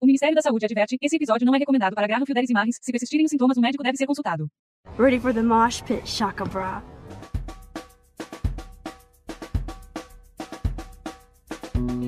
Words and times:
O 0.00 0.06
Ministério 0.06 0.34
da 0.34 0.42
Saúde 0.42 0.64
adverte: 0.64 0.96
esse 1.02 1.16
episódio 1.16 1.44
não 1.44 1.54
é 1.54 1.58
recomendado 1.58 1.94
para 1.94 2.06
fio 2.24 2.34
deles 2.34 2.50
e 2.50 2.52
marres. 2.52 2.78
Se 2.80 2.92
persistirem 2.92 3.24
os 3.24 3.30
sintomas, 3.30 3.56
o 3.56 3.60
médico 3.60 3.82
deve 3.82 3.96
ser 3.96 4.06
consultado. 4.06 4.48
Ready 4.96 5.18
for 5.18 5.34
the 5.34 5.42
mosh 5.42 5.82
pit, 5.82 6.08
Shaka 6.08 6.44
Bra. 6.44 6.82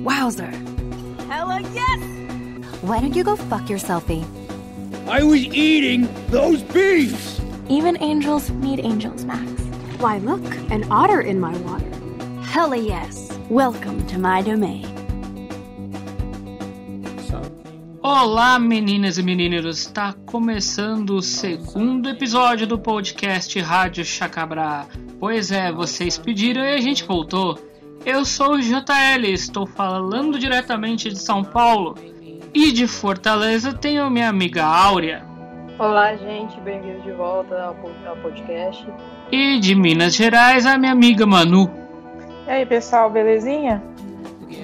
Wowzer. 0.03 0.51
Hella 1.29 1.59
yes! 1.73 2.01
Why 2.81 2.99
don't 2.99 3.15
you 3.15 3.23
go 3.23 3.35
fuck 3.35 3.69
yourselfie? 3.69 4.23
I 5.07 5.23
was 5.23 5.45
eating 5.45 6.07
those 6.29 6.63
beefs! 6.63 7.39
Even 7.69 8.01
angels 8.01 8.49
need 8.51 8.79
angels, 8.79 9.25
Max. 9.25 9.49
Why, 9.99 10.17
look, 10.17 10.43
an 10.71 10.85
otter 10.89 11.21
in 11.21 11.39
my 11.39 11.55
water. 11.59 11.85
Hella 12.41 12.77
yes. 12.77 13.29
Welcome 13.49 14.05
to 14.07 14.17
my 14.17 14.41
domain. 14.41 14.90
Olá, 18.03 18.57
meninas 18.57 19.19
e 19.19 19.23
meninos! 19.23 19.77
Está 19.77 20.15
começando 20.25 21.11
o 21.11 21.21
segundo 21.21 22.09
episódio 22.09 22.65
do 22.65 22.79
podcast 22.79 23.59
Rádio 23.59 24.03
Chacabra. 24.03 24.87
Pois 25.19 25.51
é, 25.51 25.71
vocês 25.71 26.17
pediram 26.17 26.63
e 26.63 26.73
a 26.73 26.81
gente 26.81 27.03
voltou. 27.03 27.59
Eu 28.03 28.25
sou 28.25 28.55
o 28.55 28.59
JL, 28.59 29.23
estou 29.25 29.67
falando 29.67 30.39
diretamente 30.39 31.09
de 31.09 31.19
São 31.19 31.43
Paulo. 31.43 31.95
E 32.51 32.71
de 32.71 32.87
Fortaleza 32.87 33.71
tenho 33.71 34.09
minha 34.09 34.29
amiga 34.29 34.65
Áurea. 34.65 35.23
Olá, 35.77 36.15
gente, 36.15 36.59
bem-vindos 36.61 37.03
de 37.03 37.11
volta 37.11 37.55
ao, 37.61 37.75
ao 38.07 38.17
podcast. 38.17 38.83
E 39.31 39.59
de 39.59 39.75
Minas 39.75 40.15
Gerais, 40.15 40.65
a 40.65 40.75
minha 40.75 40.91
amiga 40.91 41.27
Manu. 41.27 41.69
E 42.47 42.49
aí, 42.49 42.65
pessoal, 42.65 43.11
belezinha? 43.11 43.90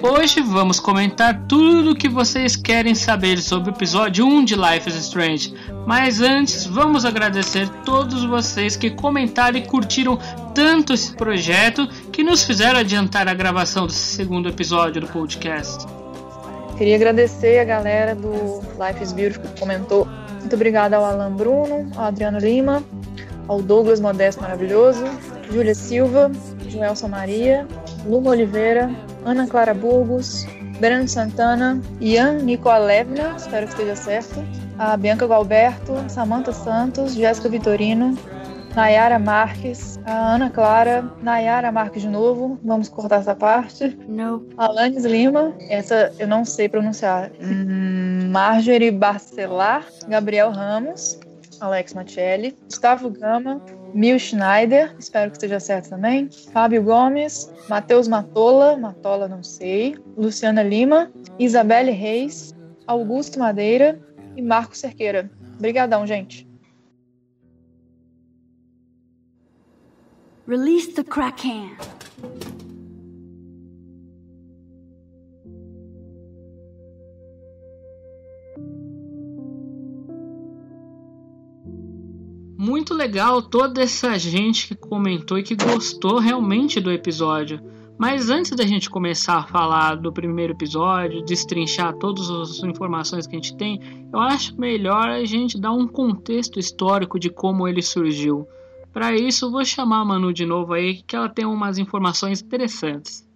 Hoje 0.02 0.40
vamos 0.42 0.78
comentar 0.78 1.46
tudo 1.48 1.92
o 1.92 1.96
que 1.96 2.08
vocês 2.08 2.54
querem 2.54 2.94
saber 2.94 3.38
sobre 3.38 3.70
o 3.70 3.74
episódio 3.74 4.24
1 4.26 4.44
de 4.44 4.54
Life 4.54 4.88
is 4.88 4.94
Strange. 4.94 5.54
Mas 5.86 6.20
antes, 6.20 6.66
vamos 6.66 7.04
agradecer 7.04 7.68
todos 7.84 8.24
vocês 8.24 8.76
que 8.76 8.90
comentaram 8.90 9.58
e 9.58 9.66
curtiram 9.66 10.18
tanto 10.54 10.92
esse 10.92 11.14
projeto 11.14 11.88
que 12.12 12.22
nos 12.22 12.44
fizeram 12.44 12.78
adiantar 12.78 13.26
a 13.26 13.34
gravação 13.34 13.86
desse 13.86 14.14
segundo 14.14 14.48
episódio 14.48 15.00
do 15.00 15.08
podcast. 15.08 15.84
Queria 16.76 16.94
agradecer 16.94 17.58
a 17.58 17.64
galera 17.64 18.14
do 18.14 18.60
Life 18.78 19.02
is 19.02 19.12
Beautiful 19.12 19.50
que 19.50 19.60
comentou. 19.60 20.06
Muito 20.38 20.54
obrigada 20.54 20.96
ao 20.96 21.04
Alan 21.04 21.32
Bruno, 21.32 21.90
ao 21.96 22.04
Adriano 22.04 22.38
Lima, 22.38 22.84
ao 23.48 23.60
Douglas 23.60 23.98
Modesto 23.98 24.42
Maravilhoso, 24.42 25.04
Júlia 25.50 25.74
Silva, 25.74 26.30
Joelson 26.68 27.08
Maria, 27.08 27.66
Luma 28.06 28.30
Oliveira, 28.30 28.90
Ana 29.28 29.46
Clara 29.46 29.74
Burgos, 29.74 30.46
Breno 30.80 31.06
Santana, 31.06 31.80
Ian 32.00 32.38
Nicolevna, 32.38 33.34
espero 33.36 33.66
que 33.66 33.72
esteja 33.72 33.94
certo, 33.94 34.42
a 34.78 34.96
Bianca 34.96 35.26
Galberto, 35.26 35.92
Samantha 36.08 36.52
Santos, 36.52 37.14
Jéssica 37.14 37.48
Vitorino, 37.48 38.16
Nayara 38.74 39.18
Marques, 39.18 40.00
a 40.06 40.34
Ana 40.34 40.48
Clara, 40.48 41.04
Nayara 41.20 41.70
Marques 41.70 42.02
de 42.02 42.08
novo, 42.08 42.58
vamos 42.64 42.88
cortar 42.88 43.20
essa 43.20 43.34
parte. 43.34 43.98
Não. 44.08 44.46
Alanis 44.56 45.04
Lima, 45.04 45.52
essa 45.68 46.10
eu 46.18 46.26
não 46.26 46.44
sei 46.44 46.68
pronunciar. 46.68 47.30
Hum, 47.38 48.30
Marjorie 48.30 48.90
Barcelar, 48.90 49.84
Gabriel 50.08 50.50
Ramos, 50.52 51.18
Alex 51.60 51.92
Machelli, 51.92 52.56
Gustavo 52.64 53.10
Gama, 53.10 53.60
Mil 53.94 54.18
Schneider, 54.18 54.94
espero 54.98 55.30
que 55.30 55.36
esteja 55.36 55.58
certo 55.58 55.90
também. 55.90 56.28
Fábio 56.52 56.82
Gomes, 56.82 57.52
Matheus 57.68 58.06
Matola, 58.06 58.76
Matola 58.76 59.26
não 59.28 59.42
sei. 59.42 59.96
Luciana 60.16 60.62
Lima, 60.62 61.10
Isabelle 61.38 61.90
Reis, 61.90 62.54
Augusto 62.86 63.38
Madeira 63.38 64.00
e 64.36 64.42
Marco 64.42 64.76
Cerqueira. 64.76 65.30
Obrigadão, 65.56 66.06
gente. 66.06 66.46
Release 70.46 70.92
the 70.92 71.04
Kraken. 71.04 71.76
Muito 82.68 82.92
legal 82.92 83.40
toda 83.40 83.80
essa 83.80 84.18
gente 84.18 84.68
que 84.68 84.74
comentou 84.74 85.38
e 85.38 85.42
que 85.42 85.56
gostou 85.56 86.18
realmente 86.18 86.78
do 86.78 86.92
episódio. 86.92 87.58
Mas 87.96 88.28
antes 88.28 88.50
da 88.50 88.66
gente 88.66 88.90
começar 88.90 89.38
a 89.38 89.46
falar 89.46 89.94
do 89.94 90.12
primeiro 90.12 90.52
episódio, 90.52 91.24
destrinchar 91.24 91.94
todas 91.94 92.28
as 92.28 92.62
informações 92.62 93.26
que 93.26 93.34
a 93.34 93.38
gente 93.38 93.56
tem, 93.56 93.80
eu 94.12 94.20
acho 94.20 94.60
melhor 94.60 95.08
a 95.08 95.24
gente 95.24 95.58
dar 95.58 95.72
um 95.72 95.88
contexto 95.88 96.60
histórico 96.60 97.18
de 97.18 97.30
como 97.30 97.66
ele 97.66 97.80
surgiu. 97.80 98.46
Para 98.92 99.14
isso, 99.14 99.50
vou 99.50 99.64
chamar 99.64 100.02
a 100.02 100.04
Manu 100.04 100.30
de 100.30 100.44
novo 100.44 100.74
aí, 100.74 101.02
que 101.06 101.16
ela 101.16 101.30
tem 101.30 101.46
umas 101.46 101.78
informações 101.78 102.42
interessantes. 102.42 103.26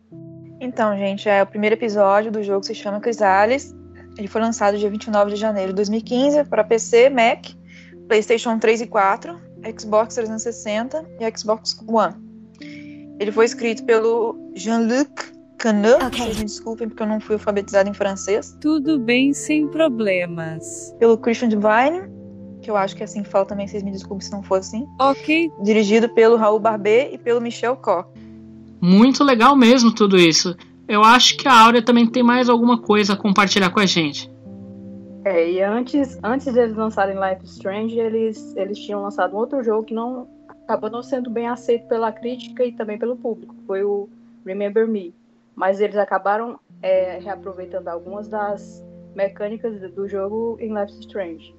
Então, 0.61 0.95
gente, 0.95 1.27
é 1.27 1.43
o 1.43 1.47
primeiro 1.47 1.75
episódio 1.75 2.31
do 2.31 2.43
jogo 2.43 2.67
se 2.67 2.75
chama 2.75 3.01
Chrysalis. 3.01 3.75
Ele 4.19 4.29
foi 4.29 4.43
lançado 4.43 4.77
dia 4.77 4.91
29 4.91 5.31
de 5.31 5.37
janeiro 5.37 5.71
de 5.71 5.77
2015 5.77 6.45
para 6.45 6.63
PC, 6.63 7.09
Mac, 7.09 7.47
PlayStation 8.17 8.59
3 8.59 8.83
e 8.83 8.87
4, 8.89 9.41
Xbox 9.81 10.15
360 10.17 11.03
e 11.19 11.39
Xbox 11.39 11.75
One. 11.89 12.15
Ele 13.19 13.33
foi 13.33 13.47
escrito 13.47 13.85
pelo 13.85 14.37
Jean-Luc 14.55 15.33
Canut, 15.57 16.05
Ok. 16.05 16.19
vocês 16.21 16.37
me 16.37 16.45
desculpem 16.45 16.89
porque 16.91 17.03
eu 17.03 17.07
não 17.07 17.19
fui 17.19 17.37
alfabetizado 17.37 17.89
em 17.89 17.95
francês, 17.95 18.55
Tudo 18.61 18.99
bem, 18.99 19.33
sem 19.33 19.67
problemas. 19.67 20.95
pelo 20.99 21.17
Christian 21.17 21.49
Divine, 21.49 22.03
que 22.61 22.71
eu 22.71 22.77
acho 22.77 22.95
que 22.95 23.03
é 23.03 23.05
assim 23.05 23.23
que 23.23 23.31
fala 23.31 23.47
também, 23.47 23.67
vocês 23.67 23.83
me 23.83 23.91
desculpem 23.91 24.21
se 24.27 24.31
não 24.31 24.43
for 24.43 24.59
assim, 24.59 24.87
Ok, 25.01 25.51
dirigido 25.63 26.07
pelo 26.11 26.37
Raul 26.37 26.59
Barbet 26.59 27.15
e 27.15 27.17
pelo 27.19 27.41
Michel 27.41 27.77
Koch. 27.77 28.07
Muito 28.79 29.25
legal 29.25 29.57
mesmo 29.57 29.91
tudo 29.95 30.19
isso. 30.19 30.55
Eu 30.87 31.03
acho 31.03 31.35
que 31.39 31.49
a 31.49 31.59
Áurea 31.65 31.81
também 31.83 32.07
tem 32.07 32.23
mais 32.23 32.51
alguma 32.51 32.79
coisa 32.79 33.15
a 33.15 33.17
compartilhar 33.17 33.71
com 33.71 33.81
a 33.81 33.87
gente. 33.87 34.31
É, 35.25 35.49
e 35.49 35.63
antes, 35.63 36.19
antes 36.23 36.53
deles 36.53 36.77
lançarem 36.77 37.17
Life 37.17 37.45
Strange, 37.45 37.99
eles, 37.99 38.57
eles 38.57 38.79
tinham 38.79 39.03
lançado 39.03 39.35
um 39.35 39.39
outro 39.39 39.63
jogo 39.63 39.85
que 39.85 39.95
não 39.95 40.29
acabou 40.65 40.91
não 40.91 41.03
sendo 41.03 41.31
bem 41.31 41.47
aceito 41.47 41.87
pela 41.87 42.11
crítica 42.11 42.65
e 42.65 42.73
também 42.73 42.99
pelo 42.99 43.17
público. 43.17 43.55
Foi 43.67 43.85
o 43.85 44.09
Remember 44.45 44.87
Me. 44.89 45.15
Mas 45.55 45.81
eles 45.81 45.97
acabaram 45.97 46.59
é, 46.83 47.19
reaproveitando 47.19 47.89
algumas 47.89 48.27
das 48.29 48.85
mecânicas 49.15 49.81
do 49.93 50.09
jogo 50.09 50.57
em 50.59 50.75
Life 50.75 50.99
Strange. 51.01 51.55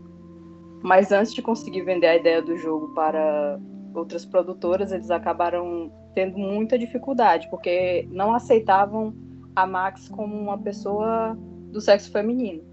Mas 0.81 1.11
antes 1.11 1.33
de 1.33 1.41
conseguir 1.41 1.83
vender 1.83 2.07
a 2.07 2.15
ideia 2.17 2.41
do 2.41 2.57
jogo 2.57 2.93
para 2.93 3.57
outras 3.93 4.25
produtoras, 4.25 4.91
eles 4.91 5.09
acabaram 5.09 5.89
tendo 6.13 6.37
muita 6.37 6.77
dificuldade, 6.77 7.47
porque 7.49 8.07
não 8.11 8.33
aceitavam 8.33 9.13
a 9.55 9.65
Max 9.65 10.09
como 10.09 10.35
uma 10.35 10.57
pessoa 10.57 11.37
do 11.71 11.79
sexo 11.79 12.11
feminino. 12.11 12.72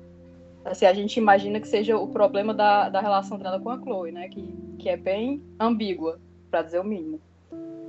Assim, 0.65 0.85
a 0.87 0.93
gente 0.93 1.17
imagina 1.17 1.59
que 1.59 1.69
seja 1.69 1.99
o 1.99 2.09
problema 2.09 2.53
da, 2.53 2.89
da 2.89 3.01
relação 3.01 3.39
dela 3.39 3.59
com 3.59 3.71
a 3.71 3.79
Chloe, 3.79 4.13
né? 4.13 4.29
Que, 4.29 4.55
que 4.79 4.89
é 4.89 4.97
bem 4.97 5.43
ambígua, 5.59 6.21
para 6.51 6.63
dizer 6.63 6.81
o 6.81 6.85
mínimo. 6.85 7.21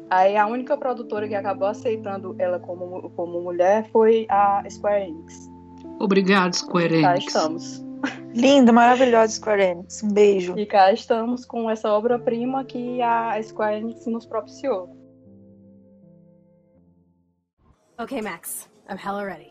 Aí 0.09 0.35
a 0.35 0.45
única 0.45 0.75
produtora 0.75 1.27
que 1.27 1.35
acabou 1.35 1.67
aceitando 1.67 2.35
ela 2.37 2.59
como, 2.59 3.09
como 3.11 3.41
mulher 3.41 3.89
foi 3.91 4.25
a 4.29 4.63
Square 4.69 5.05
Enix. 5.05 5.49
Obrigado, 5.99 6.53
Square 6.53 7.01
Cá 7.01 7.11
Enix. 7.11 7.27
estamos. 7.27 7.85
Linda, 8.33 8.71
maravilhosa 8.71 9.33
Square 9.33 9.61
Enix. 9.61 10.03
Um 10.03 10.11
beijo. 10.11 10.57
E 10.57 10.65
cá 10.65 10.91
estamos 10.91 11.45
com 11.45 11.69
essa 11.69 11.91
obra-prima 11.91 12.63
que 12.65 13.01
a 13.01 13.41
Square 13.41 13.77
Enix 13.77 14.05
nos 14.05 14.25
propiciou. 14.25 14.89
Okay, 17.97 18.21
Max. 18.21 18.67
I'm 18.89 18.97
hella 18.97 19.23
ready. 19.23 19.50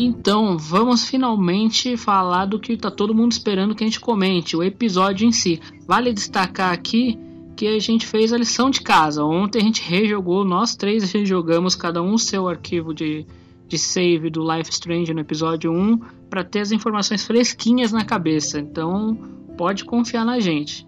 Então, 0.00 0.56
vamos 0.56 1.08
finalmente 1.08 1.96
falar 1.96 2.44
do 2.44 2.60
que 2.60 2.76
tá 2.76 2.88
todo 2.88 3.12
mundo 3.12 3.32
esperando 3.32 3.74
que 3.74 3.82
a 3.82 3.86
gente 3.86 3.98
comente, 3.98 4.56
o 4.56 4.62
episódio 4.62 5.26
em 5.26 5.32
si. 5.32 5.60
Vale 5.88 6.12
destacar 6.12 6.72
aqui 6.72 7.18
que 7.56 7.66
a 7.66 7.80
gente 7.80 8.06
fez 8.06 8.32
a 8.32 8.38
lição 8.38 8.70
de 8.70 8.80
casa. 8.80 9.24
Ontem 9.24 9.58
a 9.58 9.64
gente 9.64 9.82
rejogou, 9.82 10.44
nós 10.44 10.76
três 10.76 11.10
rejogamos 11.10 11.74
cada 11.74 12.00
um 12.00 12.14
o 12.14 12.18
seu 12.18 12.48
arquivo 12.48 12.94
de, 12.94 13.26
de 13.66 13.76
save 13.76 14.30
do 14.30 14.40
Life 14.40 14.70
Strange 14.70 15.12
no 15.12 15.18
episódio 15.18 15.72
1 15.72 15.98
para 16.30 16.44
ter 16.44 16.60
as 16.60 16.70
informações 16.70 17.24
fresquinhas 17.24 17.90
na 17.90 18.04
cabeça. 18.04 18.60
Então, 18.60 19.18
pode 19.56 19.84
confiar 19.84 20.24
na 20.24 20.38
gente. 20.38 20.86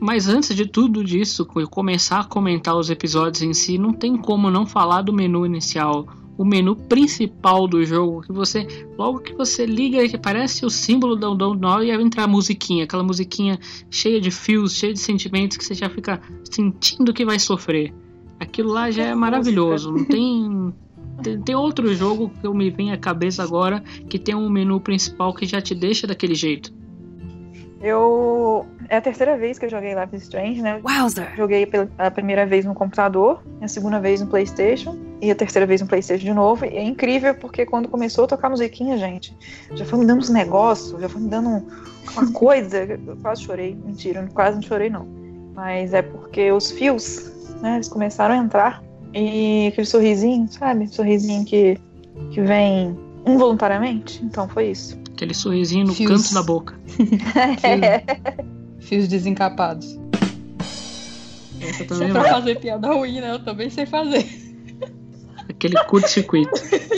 Mas 0.00 0.30
antes 0.30 0.56
de 0.56 0.64
tudo 0.64 1.04
disso, 1.04 1.44
começar 1.44 2.20
a 2.20 2.24
comentar 2.24 2.74
os 2.74 2.88
episódios 2.88 3.42
em 3.42 3.52
si, 3.52 3.76
não 3.76 3.92
tem 3.92 4.16
como 4.16 4.50
não 4.50 4.64
falar 4.64 5.02
do 5.02 5.12
menu 5.12 5.44
inicial 5.44 6.06
o 6.38 6.44
menu 6.44 6.76
principal 6.76 7.66
do 7.66 7.84
jogo, 7.84 8.22
que 8.22 8.32
você 8.32 8.66
logo 8.96 9.18
que 9.18 9.34
você 9.34 9.66
liga, 9.66 10.08
que 10.08 10.16
parece 10.16 10.64
o 10.64 10.70
símbolo 10.70 11.16
do 11.16 11.34
Don't 11.34 11.60
Know 11.60 11.82
e 11.82 11.94
vai 11.94 12.00
entrar 12.00 12.24
a 12.24 12.28
musiquinha, 12.28 12.84
aquela 12.84 13.02
musiquinha 13.02 13.58
cheia 13.90 14.20
de 14.20 14.30
fios, 14.30 14.74
cheia 14.74 14.94
de 14.94 15.00
sentimentos 15.00 15.56
que 15.56 15.64
você 15.64 15.74
já 15.74 15.90
fica 15.90 16.22
sentindo 16.48 17.12
que 17.12 17.24
vai 17.24 17.40
sofrer. 17.40 17.92
Aquilo 18.38 18.72
lá 18.72 18.88
já 18.88 19.02
é 19.02 19.14
maravilhoso, 19.16 19.90
não 19.90 20.04
tem 20.04 20.72
tem, 21.20 21.40
tem 21.42 21.54
outro 21.56 21.92
jogo 21.92 22.30
que 22.40 22.46
eu 22.46 22.54
me 22.54 22.70
vem 22.70 22.92
à 22.92 22.96
cabeça 22.96 23.42
agora 23.42 23.82
que 24.08 24.16
tem 24.16 24.36
um 24.36 24.48
menu 24.48 24.80
principal 24.80 25.34
que 25.34 25.44
já 25.44 25.60
te 25.60 25.74
deixa 25.74 26.06
daquele 26.06 26.36
jeito. 26.36 26.72
Eu. 27.80 28.66
É 28.88 28.96
a 28.96 29.00
terceira 29.00 29.36
vez 29.36 29.58
que 29.58 29.66
eu 29.66 29.70
joguei 29.70 29.94
Life 29.94 30.16
is 30.16 30.22
Strange, 30.22 30.62
né? 30.62 30.80
Wowzer! 30.82 31.34
Joguei 31.36 31.66
pela- 31.66 31.88
a 31.98 32.10
primeira 32.10 32.46
vez 32.46 32.64
no 32.64 32.74
computador, 32.74 33.42
a 33.60 33.68
segunda 33.68 34.00
vez 34.00 34.20
no 34.20 34.26
PlayStation 34.26 34.96
e 35.20 35.30
a 35.30 35.34
terceira 35.34 35.66
vez 35.66 35.80
no 35.80 35.86
PlayStation 35.86 36.24
de 36.24 36.32
novo. 36.34 36.64
E 36.64 36.68
é 36.76 36.82
incrível 36.82 37.34
porque 37.34 37.66
quando 37.66 37.88
começou 37.88 38.24
a 38.24 38.28
tocar 38.28 38.48
musiquinha, 38.48 38.96
gente, 38.96 39.36
já 39.74 39.84
foi 39.84 39.98
me 39.98 40.06
dando 40.06 40.20
uns 40.20 40.30
negócios, 40.30 41.00
já 41.00 41.08
foi 41.08 41.20
me 41.20 41.28
dando 41.28 41.48
uma 42.16 42.32
coisa. 42.32 42.78
Eu 42.84 43.16
quase 43.22 43.42
chorei. 43.42 43.76
Mentira, 43.84 44.22
eu 44.22 44.34
quase 44.34 44.56
não 44.56 44.62
chorei, 44.62 44.88
não. 44.90 45.06
Mas 45.54 45.92
é 45.92 46.02
porque 46.02 46.50
os 46.50 46.70
fios, 46.70 47.54
né, 47.60 47.74
eles 47.76 47.88
começaram 47.88 48.34
a 48.34 48.38
entrar. 48.38 48.82
E 49.14 49.68
aquele 49.68 49.86
sorrisinho, 49.86 50.46
sabe? 50.48 50.86
Sorrisinho 50.88 51.44
que, 51.44 51.78
que 52.30 52.40
vem 52.40 52.96
involuntariamente. 53.26 54.24
Então 54.24 54.48
foi 54.48 54.70
isso. 54.70 54.97
Aquele 55.18 55.34
sorrisinho 55.34 55.84
no 55.84 55.94
Fios. 55.94 56.08
canto 56.08 56.32
da 56.32 56.44
boca. 56.44 56.78
Fios 58.78 59.08
desencapados. 59.08 59.98
Essa 61.60 61.82
é 61.82 61.86
também 61.86 62.12
pra 62.12 62.22
vai. 62.22 62.30
fazer 62.30 62.60
piada 62.60 62.86
ruim, 62.86 63.20
né? 63.20 63.32
Eu 63.32 63.40
também 63.40 63.68
sei 63.68 63.84
fazer. 63.84 64.24
Aquele 65.48 65.74
curto-circuito. 65.86 66.52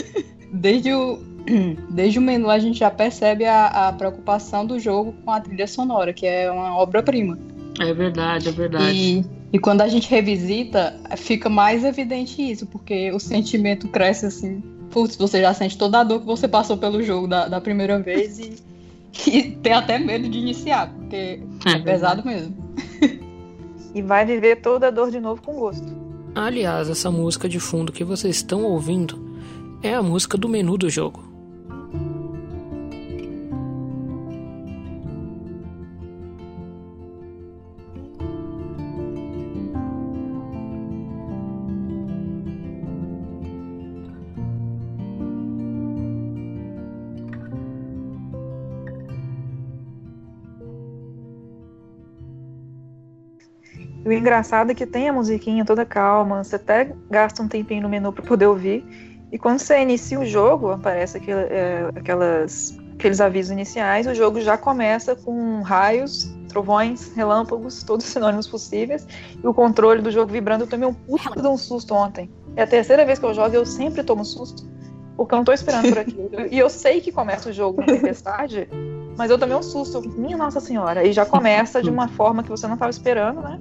Desde 0.53 0.93
o, 0.93 1.17
desde 1.89 2.19
o 2.19 2.21
menu 2.21 2.47
a 2.51 2.59
gente 2.59 2.77
já 2.77 2.91
percebe 2.91 3.43
a, 3.45 3.87
a 3.87 3.93
preocupação 3.93 4.67
do 4.67 4.79
jogo 4.79 5.15
com 5.25 5.31
a 5.31 5.41
trilha 5.41 5.65
sonora, 5.65 6.13
que 6.13 6.27
é 6.27 6.51
uma 6.51 6.77
obra-prima. 6.77 7.39
É 7.79 7.91
verdade, 7.91 8.49
é 8.49 8.51
verdade. 8.51 8.95
E, 8.95 9.25
e 9.51 9.57
quando 9.57 9.81
a 9.81 9.87
gente 9.87 10.07
revisita, 10.07 10.95
fica 11.17 11.49
mais 11.49 11.83
evidente 11.83 12.39
isso, 12.39 12.67
porque 12.67 13.11
o 13.11 13.19
sentimento 13.19 13.87
cresce 13.87 14.27
assim. 14.27 14.61
Putz, 14.91 15.15
você 15.15 15.41
já 15.41 15.53
sente 15.53 15.77
toda 15.77 15.99
a 15.99 16.03
dor 16.03 16.19
que 16.19 16.25
você 16.25 16.47
passou 16.47 16.77
pelo 16.77 17.01
jogo 17.01 17.27
da, 17.27 17.47
da 17.47 17.61
primeira 17.61 17.99
vez 17.99 18.39
e, 18.39 18.55
e 19.27 19.43
tem 19.51 19.73
até 19.73 19.97
medo 19.97 20.27
de 20.29 20.37
iniciar, 20.37 20.93
porque 20.93 21.41
é, 21.65 21.79
pesado 21.79 22.25
mesmo. 22.25 22.61
E 23.93 24.01
vai 24.01 24.25
viver 24.25 24.61
toda 24.61 24.87
a 24.87 24.91
dor 24.91 25.11
de 25.11 25.19
novo 25.19 25.41
com 25.41 25.53
gosto. 25.53 25.85
Aliás, 26.33 26.89
essa 26.89 27.11
música 27.11 27.49
de 27.49 27.59
fundo 27.59 27.91
que 27.91 28.05
vocês 28.05 28.37
estão 28.37 28.63
ouvindo 28.63 29.19
é 29.83 29.93
a 29.93 30.01
música 30.01 30.37
do 30.37 30.47
menu 30.47 30.77
do 30.77 30.89
jogo. 30.89 31.30
E 54.03 54.09
o 54.09 54.11
engraçado 54.11 54.71
é 54.71 54.75
que 54.75 54.85
tem 54.85 55.09
a 55.09 55.13
musiquinha 55.13 55.63
toda 55.63 55.85
calma, 55.85 56.43
você 56.43 56.55
até 56.55 56.93
gasta 57.09 57.43
um 57.43 57.47
tempinho 57.47 57.83
no 57.83 57.89
menu 57.89 58.11
para 58.11 58.23
poder 58.23 58.47
ouvir. 58.47 58.83
E 59.31 59.37
quando 59.37 59.59
você 59.59 59.79
inicia 59.79 60.19
o 60.19 60.25
jogo, 60.25 60.71
aparece 60.71 61.21
é, 61.29 61.87
aquelas, 61.95 62.77
aqueles 62.95 63.21
avisos 63.21 63.51
iniciais, 63.51 64.07
o 64.07 64.15
jogo 64.15 64.41
já 64.41 64.57
começa 64.57 65.15
com 65.15 65.61
raios, 65.61 66.33
trovões, 66.49 67.13
relâmpagos, 67.15 67.83
todos 67.83 68.05
os 68.05 68.11
sinônimos 68.11 68.47
possíveis, 68.47 69.07
e 69.41 69.47
o 69.47 69.53
controle 69.53 70.01
do 70.01 70.11
jogo 70.11 70.31
vibrando. 70.31 70.63
Eu 70.63 70.67
tomei 70.67 70.87
um 70.87 70.93
puta 70.93 71.39
de 71.39 71.47
um 71.47 71.55
susto 71.55 71.93
ontem. 71.93 72.29
É 72.55 72.63
a 72.63 72.67
terceira 72.67 73.05
vez 73.05 73.19
que 73.19 73.25
eu 73.25 73.33
jogo 73.33 73.53
e 73.53 73.55
eu 73.55 73.65
sempre 73.65 74.03
tomo 74.03 74.25
susto, 74.25 74.67
porque 75.15 75.33
eu 75.33 75.37
não 75.37 75.45
tô 75.45 75.53
esperando 75.53 75.89
por 75.89 75.99
aquilo. 75.99 76.29
e 76.51 76.59
eu 76.59 76.69
sei 76.69 76.99
que 76.99 77.11
começa 77.11 77.49
o 77.49 77.53
jogo 77.53 77.79
na 77.79 77.87
tempestade, 77.87 78.67
mas 79.15 79.31
eu 79.31 79.37
tomei 79.37 79.55
um 79.55 79.63
susto. 79.63 80.01
Minha 80.17 80.35
Nossa 80.35 80.59
Senhora. 80.59 81.05
E 81.05 81.13
já 81.13 81.25
começa 81.25 81.81
de 81.81 81.89
uma 81.89 82.09
forma 82.09 82.43
que 82.43 82.49
você 82.49 82.67
não 82.67 82.73
estava 82.73 82.89
esperando, 82.89 83.41
né? 83.41 83.59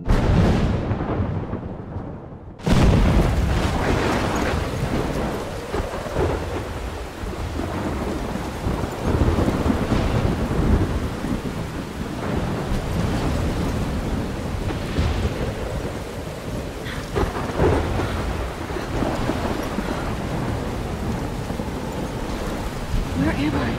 Where 23.20 23.32
am 23.32 23.54
I? 23.54 23.70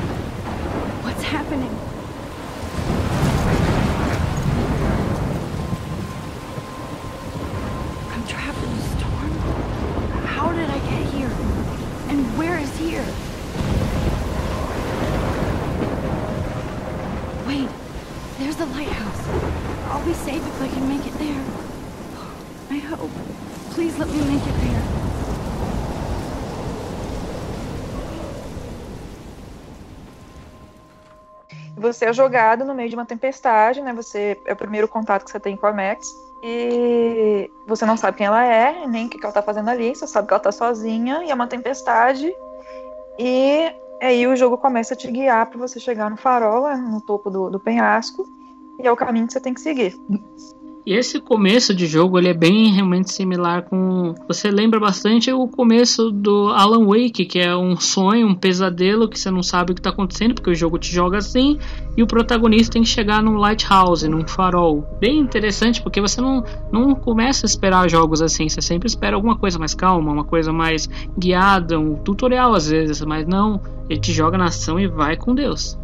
What's 1.04 1.24
happening? 1.24 1.76
I'm 8.12 8.28
trapped 8.28 8.62
in 8.64 8.70
a 8.70 8.82
storm? 8.96 9.32
How 10.28 10.54
did 10.54 10.70
I 10.70 10.78
get 10.92 11.12
here? 11.12 11.32
And 12.10 12.38
where 12.38 12.60
is 12.60 12.70
here? 12.78 13.04
Wait, 17.48 17.70
there's 18.38 18.58
the 18.58 18.68
lighthouse. 18.68 19.28
I'll 19.90 20.06
be 20.06 20.14
safe 20.14 20.46
if 20.46 20.62
I 20.62 20.68
can 20.68 20.88
make 20.88 21.08
it 21.08 21.14
there. 21.18 21.44
I 22.70 22.78
hope. 22.78 23.10
Please 23.72 23.98
let 23.98 24.08
me 24.08 24.20
make 24.20 24.46
it 24.46 24.54
there. 24.62 25.02
Você 32.02 32.06
é 32.06 32.14
jogado 32.14 32.66
no 32.66 32.74
meio 32.74 32.90
de 32.90 32.96
uma 32.96 33.06
tempestade, 33.06 33.80
né? 33.80 33.94
Você 33.94 34.36
é 34.46 34.54
o 34.54 34.56
primeiro 34.56 34.88
contato 34.88 35.24
que 35.24 35.30
você 35.30 35.40
tem 35.40 35.56
com 35.56 35.68
a 35.68 35.72
Max. 35.72 36.12
E 36.42 37.48
você 37.68 37.86
não 37.86 37.96
sabe 37.96 38.18
quem 38.18 38.26
ela 38.26 38.44
é, 38.44 38.88
nem 38.88 39.06
o 39.06 39.10
que 39.10 39.24
ela 39.24 39.32
tá 39.32 39.44
fazendo 39.44 39.70
ali, 39.70 39.96
só 39.96 40.08
sabe 40.08 40.28
que 40.28 40.34
ela 40.34 40.42
tá 40.42 40.52
sozinha 40.52 41.24
e 41.24 41.30
é 41.30 41.36
uma 41.36 41.46
tempestade. 41.46 42.34
E 43.20 43.72
aí 44.02 44.26
o 44.26 44.36
jogo 44.36 44.58
começa 44.58 44.96
a 44.96 44.98
te 44.98 45.12
guiar 45.12 45.46
para 45.46 45.60
você 45.60 45.80
chegar 45.80 46.10
no 46.10 46.18
farol, 46.18 46.76
no 46.76 47.02
topo 47.02 47.30
do, 47.30 47.52
do 47.52 47.60
penhasco, 47.60 48.26
e 48.80 48.88
é 48.88 48.92
o 48.92 48.98
caminho 48.98 49.28
que 49.28 49.34
você 49.34 49.40
tem 49.40 49.54
que 49.54 49.62
seguir. 49.62 49.96
E 50.86 50.94
esse 50.94 51.20
começo 51.20 51.76
de 51.76 51.86
jogo 51.86 52.18
ele 52.18 52.30
é 52.30 52.34
bem 52.34 52.72
realmente 52.72 53.12
similar 53.14 53.64
com. 53.64 54.16
Você 54.28 54.50
lembra 54.50 54.80
bastante 54.80 55.32
o 55.32 55.48
começo 55.48 56.10
do 56.10 56.50
Alan 56.50 56.86
Wake, 56.86 57.26
que 57.26 57.40
é 57.40 57.56
um 57.56 57.76
sonho, 57.76 58.28
um 58.28 58.34
pesadelo 58.34 59.08
que 59.08 59.20
você 59.20 59.30
não 59.30 59.44
sabe 59.44 59.72
o 59.72 59.76
que 59.76 59.80
está 59.80 59.92
acontecendo, 59.92 60.34
porque 60.34 60.50
o 60.50 60.56
jogo 60.56 60.80
te 60.80 60.92
joga 60.92 61.20
assim, 61.20 61.60
e 61.96 62.02
o 62.02 62.08
protagonista 62.08 62.74
tem 62.74 62.82
que 62.82 62.90
chegar 62.90 63.22
num 63.22 63.36
lighthouse, 63.36 64.08
num 64.08 64.28
farol. 64.28 64.84
Bem 65.00 65.20
interessante, 65.20 65.82
porque 65.82 66.02
você 66.02 66.20
não, 66.20 66.44
não 66.72 66.96
começa 66.96 67.46
a 67.46 67.48
esperar 67.48 67.88
jogos 67.88 68.22
assim, 68.22 68.50
você 68.50 68.62
sempre 68.62 68.88
espera 68.88 69.16
alguma 69.16 69.38
coisa 69.38 69.60
mais 69.60 69.76
calma, 69.76 70.12
uma 70.12 70.26
coisa 70.26 70.52
mais 70.52 70.90
guiada, 71.18 71.80
um 71.80 71.96
tutorial 71.96 72.56
às 72.56 72.68
vezes, 72.68 73.02
mas 73.02 73.28
não, 73.28 73.62
ele 73.88 74.00
te 74.00 74.12
joga 74.12 74.38
na 74.38 74.46
ação 74.46 74.80
e 74.80 74.88
vai 74.88 75.16
com 75.16 75.36
Deus. 75.36 75.78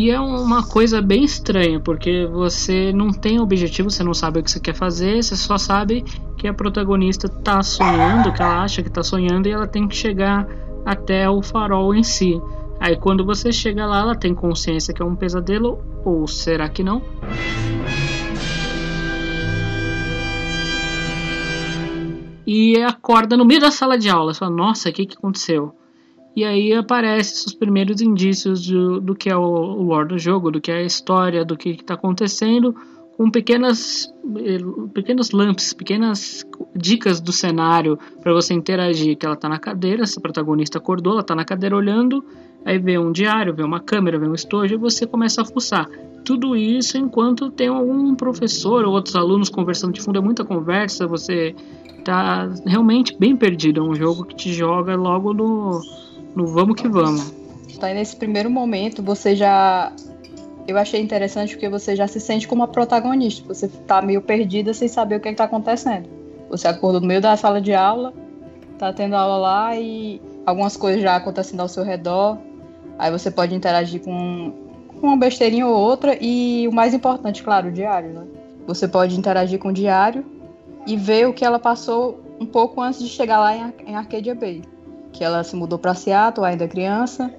E 0.00 0.10
é 0.10 0.18
uma 0.18 0.66
coisa 0.66 1.02
bem 1.02 1.24
estranha, 1.24 1.78
porque 1.78 2.24
você 2.24 2.90
não 2.90 3.12
tem 3.12 3.38
objetivo, 3.38 3.90
você 3.90 4.02
não 4.02 4.14
sabe 4.14 4.40
o 4.40 4.42
que 4.42 4.50
você 4.50 4.58
quer 4.58 4.74
fazer, 4.74 5.22
você 5.22 5.36
só 5.36 5.58
sabe 5.58 6.02
que 6.38 6.48
a 6.48 6.54
protagonista 6.54 7.28
tá 7.28 7.62
sonhando, 7.62 8.32
que 8.32 8.40
ela 8.40 8.62
acha 8.62 8.82
que 8.82 8.88
tá 8.88 9.02
sonhando 9.02 9.46
e 9.46 9.52
ela 9.52 9.66
tem 9.66 9.86
que 9.86 9.94
chegar 9.94 10.48
até 10.86 11.28
o 11.28 11.42
farol 11.42 11.94
em 11.94 12.02
si. 12.02 12.40
Aí 12.80 12.96
quando 12.96 13.26
você 13.26 13.52
chega 13.52 13.84
lá, 13.84 14.00
ela 14.00 14.14
tem 14.14 14.34
consciência 14.34 14.94
que 14.94 15.02
é 15.02 15.04
um 15.04 15.14
pesadelo, 15.14 15.78
ou 16.02 16.26
será 16.26 16.66
que 16.70 16.82
não? 16.82 17.02
E 22.46 22.80
acorda 22.80 23.36
no 23.36 23.44
meio 23.44 23.60
da 23.60 23.70
sala 23.70 23.98
de 23.98 24.08
aula, 24.08 24.32
fala, 24.32 24.50
nossa, 24.50 24.88
o 24.88 24.92
que, 24.94 25.04
que 25.04 25.18
aconteceu? 25.18 25.74
E 26.34 26.44
aí 26.44 26.72
aparecem 26.72 27.46
os 27.46 27.54
primeiros 27.54 28.00
indícios 28.00 28.66
do, 28.66 29.00
do 29.00 29.14
que 29.14 29.28
é 29.28 29.36
o, 29.36 29.40
o 29.40 29.82
lore 29.82 30.08
do 30.08 30.18
jogo, 30.18 30.50
do 30.50 30.60
que 30.60 30.70
é 30.70 30.76
a 30.76 30.82
história, 30.82 31.44
do 31.44 31.56
que 31.56 31.70
está 31.70 31.94
acontecendo, 31.94 32.74
com 33.16 33.30
pequenas, 33.30 34.14
eh, 34.38 34.58
pequenos 34.94 35.32
lamps, 35.32 35.72
pequenas 35.72 36.46
dicas 36.74 37.20
do 37.20 37.32
cenário 37.32 37.98
para 38.22 38.32
você 38.32 38.54
interagir. 38.54 39.16
Que 39.16 39.26
ela 39.26 39.34
está 39.34 39.48
na 39.48 39.58
cadeira, 39.58 40.04
essa 40.04 40.20
protagonista 40.20 40.78
acordou, 40.78 41.14
ela 41.14 41.20
está 41.20 41.34
na 41.34 41.44
cadeira 41.44 41.76
olhando, 41.76 42.24
aí 42.64 42.78
vê 42.78 42.96
um 42.96 43.10
diário, 43.10 43.54
vê 43.54 43.62
uma 43.62 43.80
câmera, 43.80 44.18
vê 44.18 44.26
um 44.26 44.34
estojo, 44.34 44.74
e 44.74 44.78
você 44.78 45.06
começa 45.06 45.42
a 45.42 45.44
fuçar. 45.44 45.86
tudo 46.24 46.56
isso 46.56 46.96
enquanto 46.96 47.50
tem 47.50 47.68
algum 47.68 48.14
professor 48.14 48.84
ou 48.84 48.92
outros 48.92 49.16
alunos 49.16 49.48
conversando 49.48 49.92
de 49.92 50.00
fundo, 50.00 50.18
é 50.18 50.22
muita 50.22 50.44
conversa, 50.44 51.06
você 51.06 51.54
tá 52.04 52.48
realmente 52.64 53.16
bem 53.18 53.36
perdido. 53.36 53.80
É 53.80 53.82
um 53.82 53.94
jogo 53.94 54.24
que 54.24 54.34
te 54.34 54.52
joga 54.52 54.96
logo 54.96 55.34
no, 55.34 55.80
no 56.34 56.46
vamos 56.46 56.80
que 56.80 56.88
vamos. 56.88 57.32
Tá 57.78 57.88
nesse 57.94 58.16
primeiro 58.16 58.50
momento, 58.50 59.02
você 59.02 59.34
já. 59.34 59.92
Eu 60.68 60.76
achei 60.78 61.00
interessante 61.00 61.54
porque 61.54 61.68
você 61.68 61.96
já 61.96 62.06
se 62.06 62.20
sente 62.20 62.46
como 62.46 62.62
a 62.62 62.68
protagonista. 62.68 63.46
Você 63.52 63.68
tá 63.68 64.02
meio 64.02 64.20
perdida 64.20 64.72
sem 64.74 64.86
saber 64.86 65.16
o 65.16 65.20
que, 65.20 65.28
é 65.28 65.30
que 65.32 65.38
tá 65.38 65.44
acontecendo. 65.44 66.08
Você 66.48 66.68
acordou 66.68 67.00
no 67.00 67.06
meio 67.06 67.20
da 67.20 67.36
sala 67.36 67.60
de 67.60 67.72
aula, 67.72 68.12
tá 68.78 68.92
tendo 68.92 69.14
aula 69.16 69.36
lá 69.36 69.76
e 69.76 70.20
algumas 70.44 70.76
coisas 70.76 71.00
já 71.00 71.16
acontecendo 71.16 71.60
ao 71.60 71.68
seu 71.68 71.82
redor. 71.82 72.38
Aí 72.98 73.10
você 73.10 73.30
pode 73.30 73.54
interagir 73.54 74.02
com, 74.02 74.52
uma 75.02 75.16
besteirinha 75.16 75.66
ou 75.66 75.74
outra. 75.74 76.16
E 76.20 76.68
o 76.68 76.72
mais 76.72 76.92
importante, 76.92 77.42
claro, 77.42 77.68
o 77.68 77.72
diário, 77.72 78.10
né? 78.10 78.24
Você 78.66 78.86
pode 78.86 79.18
interagir 79.18 79.58
com 79.58 79.68
o 79.68 79.72
diário 79.72 80.24
e 80.86 80.96
ver 80.96 81.26
o 81.26 81.32
que 81.32 81.44
ela 81.44 81.58
passou 81.58 82.20
um 82.38 82.46
pouco 82.46 82.80
antes 82.80 83.00
de 83.00 83.08
chegar 83.08 83.38
lá 83.38 83.72
em 83.86 83.96
Arcadia 83.96 84.34
Bay. 84.34 84.62
Que 85.12 85.24
ela 85.24 85.42
se 85.42 85.56
mudou 85.56 85.78
para 85.78 85.94
Seattle, 85.94 86.46
ainda 86.46 86.68
criança, 86.68 87.32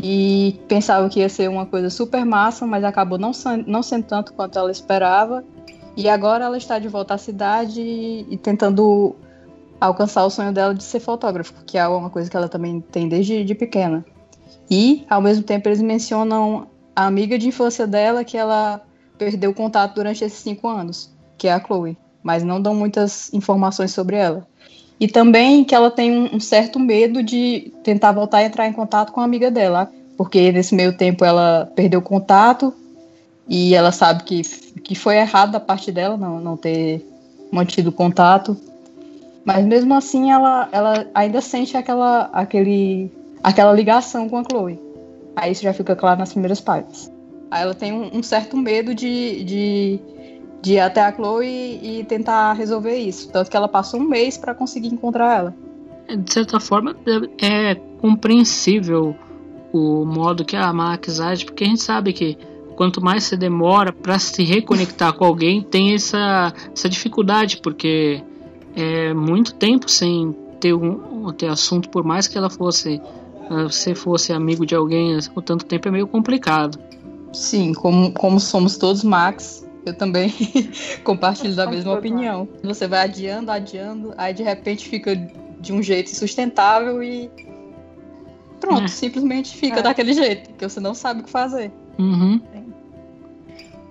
e 0.00 0.60
pensava 0.68 1.08
que 1.08 1.20
ia 1.20 1.28
ser 1.28 1.48
uma 1.48 1.66
coisa 1.66 1.90
super 1.90 2.24
massa, 2.24 2.66
mas 2.66 2.84
acabou 2.84 3.18
não, 3.18 3.32
não 3.66 3.82
sendo 3.82 4.04
tanto 4.04 4.32
quanto 4.32 4.58
ela 4.58 4.70
esperava. 4.70 5.44
E 5.96 6.08
agora 6.08 6.44
ela 6.44 6.56
está 6.56 6.78
de 6.78 6.86
volta 6.86 7.14
à 7.14 7.18
cidade 7.18 7.80
e, 7.80 8.36
tentando 8.36 9.16
alcançar 9.80 10.24
o 10.24 10.30
sonho 10.30 10.52
dela 10.52 10.74
de 10.74 10.84
ser 10.84 11.00
fotógrafo, 11.00 11.52
que 11.66 11.76
é 11.76 11.86
uma 11.88 12.10
coisa 12.10 12.30
que 12.30 12.36
ela 12.36 12.48
também 12.48 12.80
tem 12.80 13.08
desde 13.08 13.44
de 13.44 13.54
pequena. 13.54 14.04
E, 14.70 15.04
ao 15.10 15.20
mesmo 15.20 15.42
tempo, 15.42 15.68
eles 15.68 15.82
mencionam 15.82 16.68
a 16.94 17.06
amiga 17.06 17.36
de 17.36 17.48
infância 17.48 17.86
dela 17.86 18.24
que 18.24 18.36
ela 18.36 18.80
perdeu 19.16 19.52
contato 19.52 19.94
durante 19.94 20.24
esses 20.24 20.38
cinco 20.38 20.68
anos, 20.68 21.12
que 21.36 21.48
é 21.48 21.52
a 21.52 21.60
Chloe 21.60 21.96
mas 22.22 22.42
não 22.42 22.60
dão 22.60 22.74
muitas 22.74 23.32
informações 23.32 23.92
sobre 23.92 24.16
ela. 24.16 24.46
E 25.00 25.06
também 25.06 25.64
que 25.64 25.74
ela 25.74 25.90
tem 25.90 26.28
um, 26.34 26.40
certo 26.40 26.78
medo 26.80 27.22
de 27.22 27.72
tentar 27.84 28.12
voltar 28.12 28.38
a 28.38 28.44
entrar 28.44 28.66
em 28.66 28.72
contato 28.72 29.12
com 29.12 29.20
a 29.20 29.24
amiga 29.24 29.50
dela, 29.50 29.92
porque 30.16 30.50
nesse 30.50 30.74
meio 30.74 30.92
tempo 30.96 31.24
ela 31.24 31.70
perdeu 31.76 32.02
contato 32.02 32.74
e 33.48 33.74
ela 33.74 33.92
sabe 33.92 34.24
que, 34.24 34.42
que 34.82 34.94
foi 34.96 35.16
errado 35.16 35.52
da 35.52 35.60
parte 35.60 35.92
dela 35.92 36.16
não, 36.16 36.40
não 36.40 36.56
ter 36.56 37.06
mantido 37.52 37.92
contato. 37.92 38.56
Mas 39.44 39.64
mesmo 39.64 39.94
assim 39.94 40.32
ela, 40.32 40.68
ela 40.72 41.06
ainda 41.14 41.40
sente 41.40 41.76
aquela, 41.76 42.28
aquele, 42.32 43.10
aquela 43.42 43.72
ligação 43.72 44.28
com 44.28 44.38
a 44.38 44.44
Chloe. 44.44 44.80
Aí 45.36 45.52
isso 45.52 45.62
já 45.62 45.72
fica 45.72 45.94
claro 45.94 46.18
nas 46.18 46.32
primeiras 46.32 46.60
páginas. 46.60 47.10
Aí 47.50 47.62
ela 47.62 47.74
tem 47.74 47.92
um, 47.92 48.18
um 48.18 48.22
certo 48.22 48.56
medo 48.56 48.92
de, 48.92 49.44
de 49.44 50.00
de 50.60 50.74
ir 50.74 50.80
até 50.80 51.02
a 51.02 51.12
Chloe 51.12 51.80
e, 51.82 52.04
tentar 52.04 52.52
resolver 52.52 52.96
isso. 52.96 53.30
Tanto 53.30 53.50
que 53.50 53.56
ela 53.56 53.68
passou 53.68 54.00
um 54.00 54.08
mês 54.08 54.36
para 54.36 54.54
conseguir 54.54 54.88
encontrar 54.88 55.38
ela. 55.38 55.54
É, 56.08 56.16
de 56.16 56.32
certa 56.32 56.58
forma, 56.58 56.96
é 57.40 57.74
compreensível 58.00 59.14
o 59.72 60.04
modo 60.04 60.44
que 60.44 60.56
a 60.56 60.72
Max 60.72 61.20
age, 61.20 61.44
porque 61.44 61.64
a 61.64 61.66
gente 61.66 61.82
sabe 61.82 62.12
que 62.12 62.36
quanto 62.74 63.02
mais 63.02 63.24
você 63.24 63.36
demora 63.36 63.92
para 63.92 64.18
se 64.18 64.42
reconectar 64.44 65.12
com 65.12 65.24
alguém, 65.24 65.62
tem 65.62 65.94
essa, 65.94 66.52
essa 66.72 66.88
dificuldade, 66.88 67.60
porque 67.62 68.22
é 68.74 69.12
muito 69.12 69.54
tempo 69.54 69.90
sem 69.90 70.34
ter 70.60 70.74
um 70.74 71.32
ter 71.32 71.48
assunto, 71.48 71.88
por 71.88 72.04
mais 72.04 72.26
que 72.26 72.38
ela 72.38 72.48
fosse 72.48 73.00
eh, 73.50 73.64
você 73.64 73.94
fosse 73.94 74.32
amigo 74.32 74.64
de 74.64 74.74
alguém, 74.74 75.18
o 75.34 75.42
tanto 75.42 75.64
tempo 75.64 75.88
é 75.88 75.90
meio 75.90 76.06
complicado. 76.06 76.78
Sim, 77.32 77.74
como, 77.74 78.12
como 78.12 78.40
somos 78.40 78.76
todos 78.76 79.02
Max, 79.02 79.67
eu 79.88 79.94
também 79.94 80.32
compartilho 81.04 81.54
da 81.54 81.66
mesma 81.66 81.94
opinião. 81.94 82.48
Você 82.62 82.86
vai 82.86 83.00
adiando, 83.00 83.50
adiando, 83.50 84.14
aí 84.16 84.32
de 84.32 84.42
repente 84.42 84.88
fica 84.88 85.14
de 85.60 85.72
um 85.72 85.82
jeito 85.82 86.10
sustentável 86.10 87.02
e 87.02 87.30
pronto, 88.60 88.84
é. 88.84 88.88
simplesmente 88.88 89.56
fica 89.56 89.80
é. 89.80 89.82
daquele 89.82 90.12
jeito, 90.12 90.50
que 90.54 90.68
você 90.68 90.80
não 90.80 90.94
sabe 90.94 91.20
o 91.20 91.24
que 91.24 91.30
fazer. 91.30 91.70
Uhum. 91.98 92.40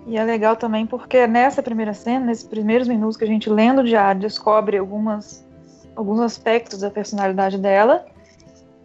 E 0.08 0.18
é 0.18 0.24
legal 0.24 0.56
também 0.56 0.86
porque 0.86 1.28
nessa 1.28 1.62
primeira 1.62 1.94
cena, 1.94 2.26
nesses 2.26 2.46
primeiros 2.46 2.88
minutos 2.88 3.18
que 3.18 3.26
a 3.26 3.28
gente 3.28 3.50
lendo 3.50 3.82
o 3.82 3.84
diário, 3.84 4.22
descobre 4.22 4.78
algumas, 4.78 5.46
alguns 5.96 6.22
aspectos 6.22 6.80
da 6.80 6.90
personalidade 6.90 7.58
dela, 7.58 8.06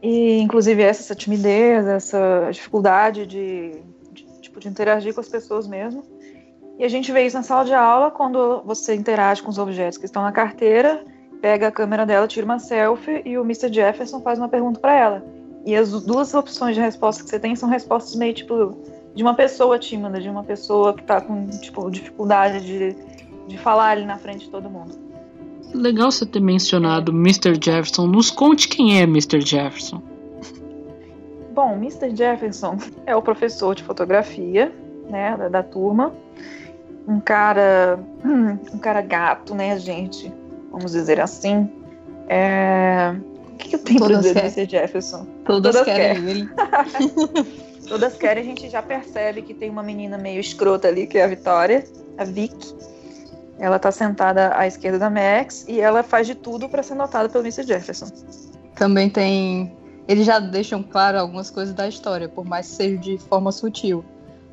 e 0.03 0.41
inclusive 0.41 0.83
essa, 0.83 1.03
essa 1.03 1.15
timidez, 1.15 1.87
essa 1.87 2.49
dificuldade 2.51 3.25
de, 3.25 3.81
de, 4.11 4.25
tipo, 4.41 4.59
de 4.59 4.67
interagir 4.67 5.15
com 5.15 5.21
as 5.21 5.29
pessoas 5.29 5.69
mesmo. 5.69 6.05
E 6.83 6.85
a 6.85 6.89
gente 6.89 7.13
vê 7.13 7.25
isso 7.25 7.37
na 7.37 7.45
sala 7.45 7.65
de 7.65 7.73
aula 7.73 8.11
quando 8.11 8.61
você 8.65 8.93
interage 8.93 9.41
com 9.41 9.49
os 9.49 9.57
objetos 9.57 9.97
que 9.97 10.05
estão 10.05 10.21
na 10.21 10.33
carteira, 10.33 11.05
pega 11.41 11.69
a 11.69 11.71
câmera 11.71 12.05
dela, 12.05 12.27
tira 12.27 12.45
uma 12.45 12.59
selfie 12.59 13.23
e 13.25 13.39
o 13.39 13.43
Mr. 13.43 13.73
Jefferson 13.73 14.21
faz 14.21 14.37
uma 14.37 14.49
pergunta 14.49 14.81
para 14.81 14.93
ela. 14.93 15.25
E 15.65 15.77
as 15.77 15.93
duas 16.03 16.35
opções 16.35 16.75
de 16.75 16.81
resposta 16.81 17.23
que 17.23 17.31
você 17.31 17.39
tem 17.39 17.55
são 17.55 17.69
respostas 17.69 18.17
meio 18.17 18.35
tipo 18.35 18.77
de 19.15 19.23
uma 19.23 19.33
pessoa 19.33 19.79
tímida, 19.79 20.21
de 20.21 20.29
uma 20.29 20.43
pessoa 20.43 20.93
que 20.93 21.05
tá 21.05 21.21
com 21.21 21.47
tipo 21.51 21.89
dificuldade 21.89 22.67
de, 22.67 22.97
de 23.47 23.57
falar 23.59 23.91
ali 23.91 24.05
na 24.05 24.19
frente 24.19 24.47
de 24.47 24.51
todo 24.51 24.69
mundo. 24.69 24.93
Legal 25.73 26.11
você 26.11 26.27
ter 26.27 26.41
mencionado 26.41 27.13
Mr. 27.13 27.55
Jefferson. 27.65 28.09
Nos 28.09 28.29
conte 28.29 28.67
quem 28.67 28.99
é 28.99 29.05
Mr. 29.05 29.41
Jefferson. 29.41 30.03
Bom, 31.55 31.75
Mr. 31.75 32.11
Jefferson 32.17 32.77
é 33.07 33.15
o 33.15 33.23
professor 33.23 33.73
de 33.73 33.85
fotografia, 33.85 34.73
né, 35.09 35.37
da, 35.37 35.49
da 35.49 35.63
turma 35.63 36.13
um 37.07 37.21
cara, 37.21 37.99
um 38.25 38.79
cara 38.79 39.01
gato, 39.01 39.55
né, 39.55 39.79
gente? 39.79 40.33
Vamos 40.71 40.93
dizer 40.93 41.21
assim. 41.21 41.71
É... 42.29 43.15
O 43.53 43.57
que, 43.57 43.69
que 43.69 43.77
eu 43.77 43.79
tenho 43.81 43.99
pra 43.99 44.17
dizer 44.17 44.35
desse 44.35 44.65
Jefferson? 44.65 45.27
Todas, 45.45 45.77
Todas 45.77 45.95
querem 45.95 46.29
ele. 46.29 46.49
Todas 47.87 48.15
querem, 48.17 48.43
a 48.43 48.47
gente 48.47 48.69
já 48.71 48.81
percebe 48.81 49.43
que 49.43 49.53
tem 49.53 49.69
uma 49.69 49.83
menina 49.83 50.17
meio 50.17 50.41
escrota 50.41 50.89
ali, 50.89 51.07
que 51.07 51.19
é 51.19 51.25
a 51.25 51.27
Vitória, 51.27 51.85
a 52.17 52.25
Vic. 52.25 52.75
Ela 53.59 53.79
tá 53.79 53.93
sentada 53.93 54.57
à 54.57 54.67
esquerda 54.67 54.99
da 54.99 55.11
Max 55.11 55.65
e 55.69 55.81
ela 55.81 56.03
faz 56.03 56.27
de 56.27 56.35
tudo 56.35 56.69
para 56.69 56.83
ser 56.83 56.95
notada 56.95 57.29
pelo 57.29 57.45
Mr. 57.45 57.65
Jefferson. 57.65 58.07
Também 58.75 59.11
tem. 59.11 59.77
Eles 60.09 60.27
já 60.27 60.41
deixam 60.41 60.83
claro 60.83 61.19
algumas 61.19 61.51
coisas 61.51 61.75
da 61.75 61.87
história, 61.87 62.29
por 62.29 62.45
mais 62.45 62.69
que 62.69 62.75
seja 62.75 62.97
de 62.97 63.19
forma 63.19 63.53
sutil. 63.53 64.05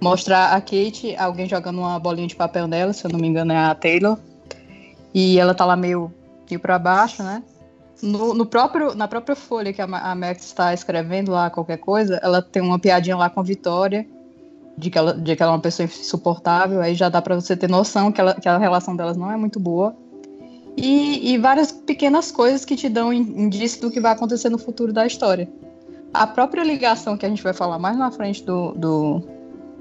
Mostra 0.01 0.53
a 0.53 0.61
Kate, 0.61 1.15
alguém 1.17 1.47
jogando 1.47 1.79
uma 1.79 1.99
bolinha 1.99 2.27
de 2.27 2.35
papel 2.35 2.67
nela, 2.67 2.93
se 2.93 3.05
eu 3.05 3.11
não 3.11 3.19
me 3.19 3.27
engano 3.27 3.51
é 3.51 3.57
a 3.57 3.75
Taylor. 3.75 4.17
E 5.13 5.37
ela 5.37 5.53
tá 5.53 5.65
lá 5.65 5.75
meio, 5.75 6.13
meio 6.49 6.59
pra 6.59 6.79
baixo, 6.79 7.21
né? 7.21 7.43
No, 8.01 8.33
no, 8.33 8.45
próprio, 8.45 8.95
na 8.95 9.09
própria 9.09 9.35
folha 9.35 9.73
que 9.73 9.81
a, 9.81 9.85
a 9.85 10.15
Max 10.15 10.45
está 10.45 10.73
escrevendo 10.73 11.31
lá 11.31 11.49
qualquer 11.49 11.77
coisa, 11.77 12.17
ela 12.23 12.41
tem 12.41 12.61
uma 12.61 12.79
piadinha 12.79 13.17
lá 13.17 13.29
com 13.29 13.41
a 13.41 13.43
Vitória, 13.43 14.07
de 14.77 14.89
que 14.89 14.97
ela, 14.97 15.13
de 15.13 15.35
que 15.35 15.43
ela 15.43 15.51
é 15.51 15.55
uma 15.55 15.61
pessoa 15.61 15.85
insuportável, 15.85 16.79
aí 16.79 16.95
já 16.95 17.09
dá 17.09 17.21
para 17.21 17.35
você 17.35 17.57
ter 17.57 17.67
noção 17.67 18.09
que, 18.09 18.21
ela, 18.21 18.35
que 18.35 18.47
a 18.47 18.57
relação 18.57 18.95
delas 18.95 19.17
não 19.17 19.29
é 19.29 19.35
muito 19.35 19.59
boa. 19.59 19.93
E, 20.77 21.33
e 21.33 21.37
várias 21.37 21.73
pequenas 21.73 22.31
coisas 22.31 22.63
que 22.63 22.77
te 22.77 22.87
dão 22.87 23.11
indício 23.11 23.81
do 23.81 23.91
que 23.91 23.99
vai 23.99 24.13
acontecer 24.13 24.49
no 24.49 24.57
futuro 24.57 24.93
da 24.93 25.05
história. 25.05 25.49
A 26.13 26.25
própria 26.25 26.63
ligação 26.63 27.17
que 27.17 27.25
a 27.25 27.29
gente 27.29 27.43
vai 27.43 27.53
falar 27.53 27.77
mais 27.77 27.97
na 27.97 28.09
frente 28.09 28.41
do, 28.45 28.71
do 28.71 29.21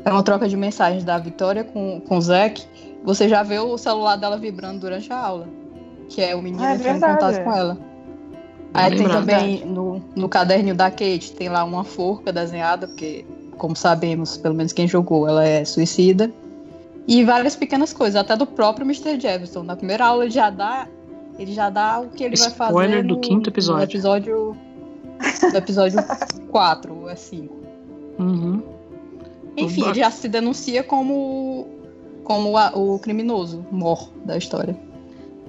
é 0.05 0.11
uma 0.11 0.23
troca 0.23 0.49
de 0.49 0.57
mensagens 0.57 1.05
da 1.05 1.19
Vitória 1.19 1.65
com, 1.65 2.01
com 2.01 2.17
o 2.17 2.21
Zack, 2.21 2.65
você 3.05 3.29
já 3.29 3.43
vê 3.43 3.59
o 3.59 3.77
celular 3.79 4.17
dela 4.17 4.37
vibrando 4.37 4.81
durante 4.81 5.13
a 5.13 5.19
aula. 5.19 5.49
Que 6.09 6.23
é 6.23 6.35
o 6.35 6.43
menino 6.43 6.63
ah, 6.63 6.73
é 6.73 6.75
entrando 6.75 6.97
em 6.97 7.01
contato 7.01 7.45
com 7.45 7.53
ela. 7.53 7.79
Aí 8.73 8.97
tem 8.97 9.09
também 9.09 9.65
no, 9.65 10.03
no 10.15 10.29
caderninho 10.29 10.75
da 10.75 10.91
Kate, 10.91 11.33
tem 11.33 11.49
lá 11.49 11.65
uma 11.65 11.85
forca 11.85 12.33
desenhada, 12.33 12.87
porque, 12.87 13.25
como 13.57 13.75
sabemos, 13.75 14.37
pelo 14.37 14.55
menos 14.55 14.73
quem 14.73 14.87
jogou, 14.87 15.27
ela 15.29 15.45
é 15.45 15.65
suicida. 15.65 16.31
E 17.07 17.25
várias 17.25 17.57
pequenas 17.57 17.93
coisas, 17.93 18.17
até 18.17 18.37
do 18.37 18.47
próprio 18.47 18.85
Mr. 18.85 19.19
Jefferson. 19.19 19.63
Na 19.63 19.75
primeira 19.75 20.07
aula 20.07 20.25
ele 20.25 20.31
já 20.31 20.51
dá. 20.51 20.87
Ele 21.39 21.53
já 21.53 21.71
dá 21.71 22.01
o 22.01 22.09
que 22.09 22.25
ele 22.25 22.35
Spoiler 22.35 22.57
vai 22.57 22.69
fazer. 22.69 22.73
Spoiler 22.73 23.07
do 23.07 23.21
quinto 23.21 23.49
episódio. 23.49 23.79
No 23.79 23.85
episódio. 23.85 24.57
No 25.51 25.57
episódio 25.57 25.99
4 26.51 26.95
ou 26.95 27.09
é 27.09 27.17
5. 27.17 27.55
Uhum. 28.19 28.78
Enfim, 29.65 29.85
ele 29.85 30.01
já 30.01 30.11
se 30.11 30.29
denuncia 30.29 30.83
como, 30.83 31.67
como 32.25 32.57
a, 32.57 32.73
o 32.75 32.99
criminoso 32.99 33.65
mor 33.71 34.11
da 34.25 34.37
história. 34.37 34.79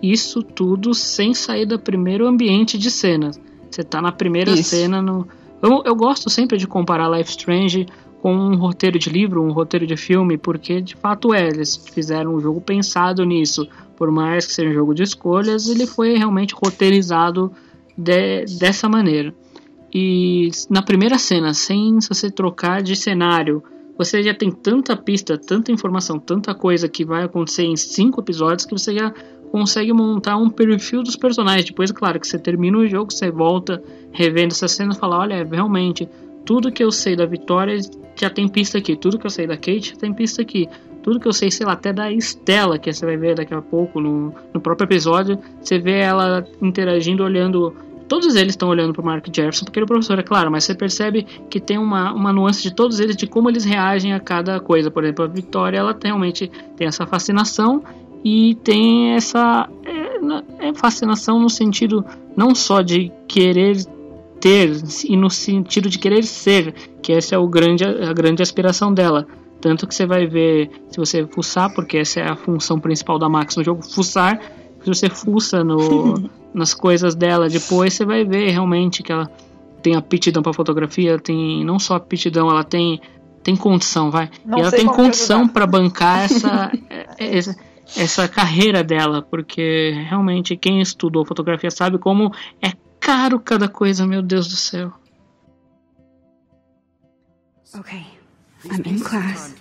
Isso 0.02 0.42
tudo 0.42 0.94
sem 0.94 1.34
sair 1.34 1.66
do 1.66 1.78
primeiro 1.78 2.26
ambiente 2.26 2.78
de 2.78 2.90
cena. 2.90 3.32
Você 3.70 3.84
tá 3.84 4.02
na 4.02 4.12
primeira 4.12 4.52
Isso. 4.52 4.76
cena 4.76 5.02
no. 5.02 5.28
Eu, 5.62 5.84
eu 5.86 5.96
gosto 5.96 6.30
sempre 6.30 6.58
de 6.58 6.66
comparar 6.66 7.10
Life 7.10 7.32
Strange 7.32 7.86
com 8.22 8.34
um 8.34 8.56
roteiro 8.56 8.98
de 8.98 9.10
livro, 9.10 9.44
um 9.44 9.52
roteiro 9.52 9.86
de 9.86 9.96
filme, 9.96 10.38
porque 10.38 10.82
de 10.82 10.96
fato 10.96 11.34
é, 11.34 11.48
eles 11.48 11.76
fizeram 11.76 12.36
um 12.36 12.40
jogo 12.40 12.62
pensado 12.62 13.26
nisso. 13.26 13.68
Por 13.96 14.10
mais 14.12 14.46
que 14.46 14.54
seja 14.54 14.70
um 14.70 14.74
jogo 14.74 14.94
de 14.94 15.04
escolhas, 15.04 15.68
ele 15.68 15.86
foi 15.86 16.18
realmente 16.18 16.56
roteirizado 16.56 17.52
de, 17.98 18.46
dessa 18.58 18.88
maneira. 18.88 19.34
E 19.94 20.50
na 20.70 20.82
primeira 20.82 21.18
cena, 21.18 21.54
sem 21.54 22.00
você 22.00 22.32
trocar 22.32 22.82
de 22.82 22.96
cenário, 22.96 23.64
você 24.00 24.24
já 24.24 24.34
tem 24.34 24.50
tanta 24.50 24.96
pista, 24.96 25.38
tanta 25.38 25.74
informação, 25.74 26.18
tanta 26.18 26.56
coisa 26.56 26.88
que 26.88 27.04
vai 27.04 27.24
acontecer 27.24 27.64
em 27.64 27.76
cinco 27.76 28.22
episódios 28.22 28.66
que 28.66 28.72
você 28.72 28.94
já 28.94 29.14
consegue 29.52 29.92
montar 29.92 30.38
um 30.38 30.50
perfil 30.50 31.04
dos 31.04 31.18
personagens. 31.18 31.66
Depois, 31.66 31.92
claro, 31.92 32.18
que 32.18 32.26
você 32.26 32.40
termina 32.40 32.78
o 32.78 32.88
jogo, 32.88 33.12
você 33.12 33.30
volta 33.30 33.84
revendo 34.14 34.54
essa 34.54 34.70
cena 34.70 34.94
e 34.94 34.98
fala, 34.98 35.20
olha, 35.20 35.44
realmente, 35.44 36.08
tudo 36.46 36.72
que 36.72 36.82
eu 36.82 36.94
sei 36.94 37.14
da 37.14 37.26
Vitória 37.26 37.78
já 38.16 38.30
tem 38.30 38.48
pista 38.48 38.78
aqui, 38.78 38.96
tudo 38.96 39.20
que 39.20 39.26
eu 39.26 39.30
sei 39.30 39.46
da 39.46 39.58
Kate 39.58 39.90
já 39.90 39.96
tem 39.98 40.14
pista 40.14 40.42
aqui. 40.42 40.66
Tudo 41.04 41.20
que 41.20 41.28
eu 41.28 41.34
sei, 41.34 41.52
sei 41.52 41.66
lá, 41.66 41.74
até 41.74 41.92
da 41.92 42.10
Estela, 42.10 42.80
que 42.80 42.92
você 42.92 43.06
vai 43.06 43.18
ver 43.18 43.36
daqui 43.36 43.54
a 43.54 43.62
pouco 43.62 44.00
no, 44.00 44.34
no 44.54 44.62
próprio 44.62 44.86
episódio, 44.86 45.38
você 45.62 45.78
vê 45.78 46.00
ela 46.00 46.46
interagindo, 46.62 47.24
olhando 47.24 47.76
todos 48.10 48.36
eles 48.36 48.54
estão 48.54 48.68
olhando 48.68 48.92
para 48.92 49.02
o 49.02 49.06
Mark 49.06 49.26
Jefferson, 49.28 49.64
porque 49.64 49.80
ele 49.80 49.86
é 49.86 49.88
professor, 49.88 50.18
é 50.18 50.24
claro, 50.24 50.52
mas 50.52 50.64
você 50.64 50.74
percebe 50.74 51.26
que 51.50 51.60
tem 51.60 51.78
uma, 51.78 52.12
uma 52.12 52.34
nuance 52.34 52.64
de 52.64 52.74
todos 52.74 53.00
eles, 53.00 53.16
de 53.16 53.28
como 53.28 53.50
eles 53.50 53.64
reagem 53.64 54.14
a 54.14 54.20
cada 54.20 54.60
coisa. 54.60 54.90
Por 54.90 55.04
exemplo, 55.04 55.24
a 55.24 55.28
Vitória, 55.28 55.78
ela 55.78 55.98
realmente 56.04 56.52
tem 56.76 56.88
essa 56.88 57.06
fascinação 57.06 57.84
e 58.26 58.56
tem 58.56 59.14
essa 59.14 59.70
é, 59.86 60.70
é 60.70 60.74
fascinação 60.74 61.40
no 61.40 61.50
sentido 61.50 62.04
não 62.36 62.54
só 62.54 62.82
de 62.82 63.12
querer 63.28 63.78
ter 64.42 64.72
e 65.06 65.16
no 65.16 65.30
sentido 65.30 65.88
de 65.88 66.00
querer 66.00 66.24
ser, 66.24 66.74
que 67.02 67.14
essa 67.14 67.36
é 67.36 67.38
o 67.38 67.48
grande, 67.48 67.86
a 67.86 68.12
grande 68.12 68.42
aspiração 68.42 68.92
dela. 68.92 69.28
Tanto 69.62 69.86
que 69.86 69.94
você 69.94 70.06
vai 70.06 70.26
ver, 70.26 70.72
se 70.90 70.98
você 70.98 71.28
fuçar, 71.28 71.74
porque 71.76 71.98
essa 71.98 72.22
é 72.22 72.30
a 72.30 72.36
função 72.36 72.80
principal 72.80 73.20
da 73.20 73.30
Max 73.30 73.56
no 73.56 73.64
jogo, 73.64 73.84
fuçar, 73.84 74.40
se 74.82 74.88
você 74.88 75.10
fuça 75.10 75.64
no, 75.64 76.30
nas 76.54 76.74
coisas 76.74 77.16
dela 77.16 77.50
depois, 77.50 77.94
você 77.94 78.06
vai 78.06 78.24
ver 78.24 78.50
realmente 78.52 79.04
que 79.04 79.12
ela 79.12 79.30
tem 79.82 79.96
aptidão 79.96 80.44
para 80.44 80.54
fotografia, 80.54 81.18
tem 81.20 81.64
não 81.64 81.80
só 81.80 81.96
aptidão, 81.96 82.50
ela 82.50 82.64
tem 82.64 83.02
tem 83.42 83.56
condição, 83.56 84.12
vai. 84.12 84.30
Não 84.46 84.58
e 84.58 84.62
ela 84.62 84.72
tem 84.72 84.86
condição 84.86 85.48
para 85.48 85.66
bancar 85.66 86.26
essa, 86.30 86.72
essa 87.18 87.56
essa 87.98 88.28
carreira 88.28 88.84
dela, 88.84 89.22
porque 89.22 89.92
realmente 90.08 90.56
quem 90.56 90.82
estudou 90.82 91.26
fotografia 91.26 91.72
sabe 91.72 91.98
como 91.98 92.34
é 92.62 92.74
caro 93.00 93.40
cada 93.40 93.68
coisa, 93.68 94.06
meu 94.06 94.22
Deus 94.22 94.48
do 94.48 94.56
céu. 94.56 94.94
Okay. 97.80 98.06
I'm 98.66 98.84
in 98.86 99.00
class. 99.00 99.56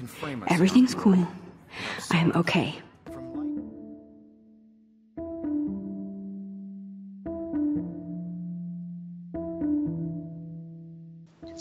Everything's 0.51 0.95
cool. 0.95 1.27
I'm 2.11 2.33
okay. 2.35 2.83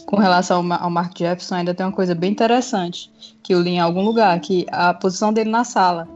Com 0.08 0.16
relação 0.16 0.66
ao 0.72 0.90
Mark 0.90 1.16
Jefferson, 1.18 1.56
ainda 1.56 1.74
tem 1.74 1.86
uma 1.86 1.92
coisa 1.92 2.16
bem 2.16 2.32
interessante, 2.32 3.12
que 3.44 3.54
eu 3.54 3.62
li 3.62 3.72
em 3.72 3.80
algum 3.82 4.02
lugar, 4.02 4.40
que 4.40 4.66
a 4.72 4.94
posição 4.94 5.34
dele 5.34 5.50
na 5.50 5.66
sala 5.66 6.08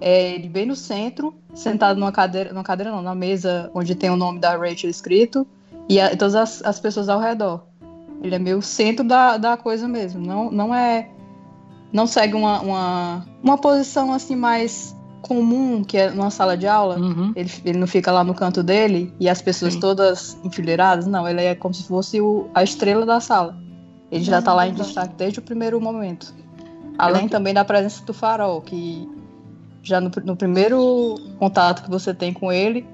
é 0.00 0.32
ele 0.32 0.48
bem 0.48 0.64
no 0.64 0.74
centro, 0.74 1.34
sentado 1.52 2.00
numa 2.00 2.10
cadeira, 2.10 2.54
numa 2.54 2.64
cadeira 2.64 2.90
não, 2.90 3.02
na 3.02 3.14
mesa 3.14 3.70
onde 3.74 3.94
tem 3.94 4.08
o 4.08 4.16
nome 4.16 4.40
da 4.40 4.56
Rachel 4.56 4.88
escrito, 4.88 5.46
e, 5.86 6.00
a, 6.00 6.16
todas 6.16 6.34
as, 6.34 6.64
as, 6.64 6.80
pessoas 6.80 7.06
ao 7.10 7.20
redor. 7.20 7.62
Ele 8.22 8.34
é 8.34 8.38
meio 8.38 8.62
centro 8.62 9.04
da, 9.04 9.36
da 9.36 9.58
coisa 9.58 9.86
mesmo, 9.86 10.24
não, 10.24 10.50
não 10.50 10.74
é... 10.74 11.10
Não 11.92 12.06
segue 12.06 12.34
uma, 12.34 12.60
uma, 12.60 13.26
uma 13.42 13.58
posição 13.58 14.12
assim 14.12 14.34
mais 14.34 14.96
comum, 15.26 15.82
que 15.82 15.96
é 15.96 16.10
numa 16.10 16.30
sala 16.30 16.56
de 16.56 16.66
aula, 16.66 16.98
uhum. 16.98 17.32
ele, 17.34 17.50
ele 17.64 17.78
não 17.78 17.86
fica 17.86 18.12
lá 18.12 18.22
no 18.22 18.34
canto 18.34 18.62
dele 18.62 19.12
e 19.18 19.28
as 19.28 19.40
pessoas 19.40 19.74
Sim. 19.74 19.80
todas 19.80 20.38
enfileiradas, 20.44 21.06
não, 21.06 21.26
ele 21.26 21.42
é 21.42 21.54
como 21.54 21.72
se 21.72 21.84
fosse 21.84 22.20
o, 22.20 22.48
a 22.54 22.62
estrela 22.62 23.06
da 23.06 23.20
sala. 23.20 23.56
Ele 24.12 24.22
já 24.22 24.38
está 24.38 24.52
lá 24.52 24.68
em 24.68 24.74
destaque 24.74 25.14
desde 25.16 25.38
o 25.38 25.42
primeiro 25.42 25.80
momento. 25.80 26.32
Além 26.96 27.26
também 27.26 27.52
da 27.52 27.64
presença 27.64 28.04
do 28.04 28.14
farol, 28.14 28.60
que 28.60 29.08
já 29.82 30.00
no, 30.00 30.10
no, 30.24 30.36
primeiro 30.36 31.16
contato 31.38 31.82
que 31.82 31.90
você 31.90 32.14
tem 32.14 32.32
com 32.32 32.52
ele, 32.52 32.86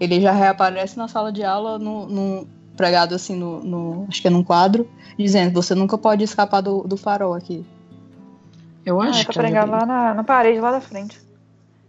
ele 0.00 0.20
já 0.20 0.32
reaparece 0.32 0.96
na 0.96 1.06
sala 1.06 1.30
de 1.30 1.44
aula, 1.44 1.78
no, 1.78 2.06
no 2.06 2.48
pregado 2.76 3.14
assim, 3.14 3.36
no, 3.36 3.62
no, 3.62 4.06
acho 4.08 4.22
que 4.22 4.28
é 4.28 4.30
num 4.30 4.42
quadro, 4.42 4.88
dizendo: 5.18 5.52
você 5.52 5.74
nunca 5.74 5.98
pode 5.98 6.24
escapar 6.24 6.62
do, 6.62 6.82
do 6.84 6.96
farol 6.96 7.34
aqui. 7.34 7.64
Eu 8.86 9.00
acho 9.00 9.18
ah, 9.18 9.22
é 9.22 9.24
que. 9.24 9.38
pregar 9.38 9.68
lá 9.68 9.84
na, 9.84 10.14
na 10.14 10.24
parede, 10.24 10.60
lá 10.60 10.70
da 10.70 10.80
frente. 10.80 11.23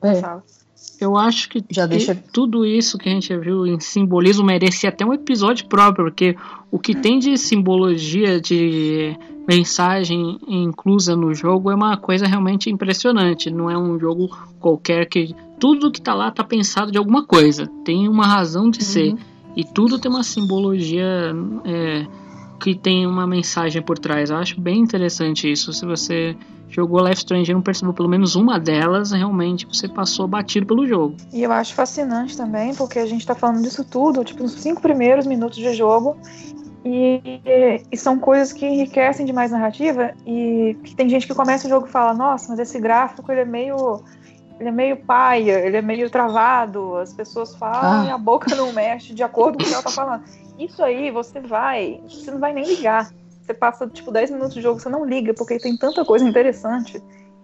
É. 0.05 0.55
Eu 0.99 1.17
acho 1.17 1.49
que 1.49 1.63
Já 1.69 1.85
deixa... 1.85 2.15
tudo 2.15 2.65
isso 2.65 2.97
que 2.97 3.09
a 3.09 3.11
gente 3.11 3.35
viu 3.37 3.65
em 3.65 3.79
simbolismo 3.79 4.45
merecia 4.45 4.89
até 4.89 5.05
um 5.05 5.13
episódio 5.13 5.67
próprio, 5.67 6.05
porque 6.05 6.35
o 6.71 6.79
que 6.79 6.95
tem 6.95 7.19
de 7.19 7.37
simbologia, 7.37 8.39
de 8.39 9.17
mensagem 9.47 10.39
inclusa 10.47 11.15
no 11.15 11.33
jogo 11.33 11.69
é 11.69 11.75
uma 11.75 11.97
coisa 11.97 12.25
realmente 12.25 12.69
impressionante. 12.69 13.49
Não 13.49 13.69
é 13.69 13.77
um 13.77 13.99
jogo 13.99 14.35
qualquer 14.59 15.07
que. 15.07 15.35
Tudo 15.59 15.91
que 15.91 16.01
tá 16.01 16.13
lá 16.13 16.31
tá 16.31 16.43
pensado 16.43 16.91
de 16.91 16.97
alguma 16.97 17.25
coisa, 17.25 17.65
tem 17.85 18.09
uma 18.09 18.27
razão 18.27 18.69
de 18.69 18.79
uhum. 18.79 18.85
ser. 18.85 19.15
E 19.55 19.63
tudo 19.63 19.97
tem 19.97 20.11
uma 20.11 20.23
simbologia 20.23 21.33
é, 21.63 22.05
que 22.59 22.75
tem 22.75 23.05
uma 23.05 23.27
mensagem 23.27 23.81
por 23.81 23.97
trás. 23.97 24.29
Eu 24.29 24.37
acho 24.37 24.59
bem 24.59 24.79
interessante 24.79 25.51
isso. 25.51 25.73
Se 25.73 25.85
você 25.85 26.35
jogou 26.69 26.99
Life 26.99 27.19
Strange 27.19 27.51
e 27.51 27.53
não 27.53 27.61
percebeu 27.61 27.93
pelo 27.93 28.09
menos 28.09 28.35
uma 28.35 28.59
delas, 28.59 29.11
realmente 29.11 29.65
você 29.65 29.87
passou 29.87 30.27
batido 30.27 30.65
pelo 30.65 30.85
jogo. 30.85 31.15
E 31.31 31.43
eu 31.43 31.51
acho 31.51 31.73
fascinante 31.73 32.35
também, 32.35 32.73
porque 32.75 32.99
a 32.99 33.05
gente 33.05 33.25
tá 33.25 33.35
falando 33.35 33.61
disso 33.61 33.83
tudo, 33.83 34.23
tipo, 34.23 34.43
nos 34.43 34.53
cinco 34.53 34.81
primeiros 34.81 35.25
minutos 35.25 35.57
de 35.57 35.73
jogo, 35.73 36.17
e, 36.83 37.41
e, 37.91 37.97
são 37.97 38.19
coisas 38.19 38.53
que 38.53 38.63
enriquecem 38.63 39.25
demais 39.25 39.51
a 39.51 39.57
narrativa, 39.57 40.13
e 40.25 40.77
tem 40.95 41.09
gente 41.09 41.25
que 41.25 41.33
começa 41.33 41.65
o 41.65 41.69
jogo 41.69 41.87
e 41.87 41.89
fala, 41.89 42.13
nossa, 42.13 42.49
mas 42.49 42.59
esse 42.59 42.79
gráfico 42.79 43.31
ele 43.31 43.41
é 43.41 43.45
meio. 43.45 44.03
Ele 44.57 44.69
é 44.69 44.71
meio 44.71 44.95
paia, 44.95 45.59
ele 45.67 45.75
é 45.75 45.81
meio 45.81 46.09
travado, 46.09 46.95
as 46.95 47.11
pessoas 47.11 47.53
falam 47.55 48.03
ah. 48.03 48.05
e 48.05 48.09
a 48.09 48.17
boca 48.17 48.55
não 48.55 48.71
mexe 48.71 49.13
de 49.13 49.21
acordo 49.21 49.57
com 49.57 49.65
o 49.65 49.67
que 49.67 49.73
ela 49.73 49.83
tá 49.83 49.91
falando. 49.91 50.23
Isso 50.57 50.83
aí 50.83 51.11
você 51.11 51.39
vai, 51.39 52.01
você 52.07 52.31
não 52.31 52.39
vai 52.39 52.53
nem 52.53 52.65
ligar 52.65 53.09
você 53.45 53.53
passa, 53.53 53.87
tipo, 53.87 54.11
10 54.11 54.31
minutos 54.31 54.55
de 54.55 54.61
jogo, 54.61 54.79
você 54.79 54.89
não 54.89 55.05
liga, 55.05 55.33
porque 55.33 55.59
tem 55.59 55.77
tanta 55.77 56.03
coisa 56.03 56.27
interessante. 56.27 57.01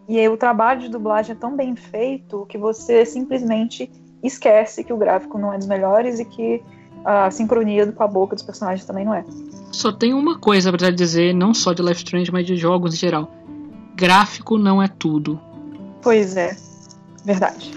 E 0.10 0.20
aí, 0.20 0.28
o 0.28 0.36
trabalho 0.36 0.82
de 0.82 0.90
dublagem 0.90 1.34
é 1.34 1.40
tão 1.40 1.56
bem 1.56 1.76
feito 1.76 2.46
que 2.50 2.58
você 2.58 3.06
simplesmente 3.06 3.90
esquece 4.24 4.84
que 4.84 4.92
o 4.92 4.98
gráfico 4.98 5.38
não 5.38 5.54
é 5.54 5.58
dos 5.58 5.68
melhores 5.68 6.20
e 6.20 6.26
que 6.26 6.62
a 7.06 7.30
sincronia 7.30 7.92
com 7.92 8.04
a 8.04 8.08
boca 8.08 8.36
dos 8.36 8.44
personagens 8.44 8.86
também 8.86 9.06
não 9.06 9.14
é. 9.14 9.24
Só 9.72 9.92
tem 9.92 10.14
uma 10.14 10.40
coisa 10.40 10.72
para 10.72 10.90
dizer, 10.90 11.34
não 11.34 11.54
só 11.54 11.72
de 11.72 11.84
Life 11.84 12.04
Strange, 12.04 12.32
mas 12.32 12.46
de 12.46 12.56
jogos 12.56 12.94
em 12.96 12.98
geral. 12.98 13.32
Gráfico 13.96 14.58
não 14.58 14.82
é 14.82 14.88
tudo. 14.88 15.40
Pois 16.02 16.36
é, 16.36 16.58
verdade. 17.24 17.72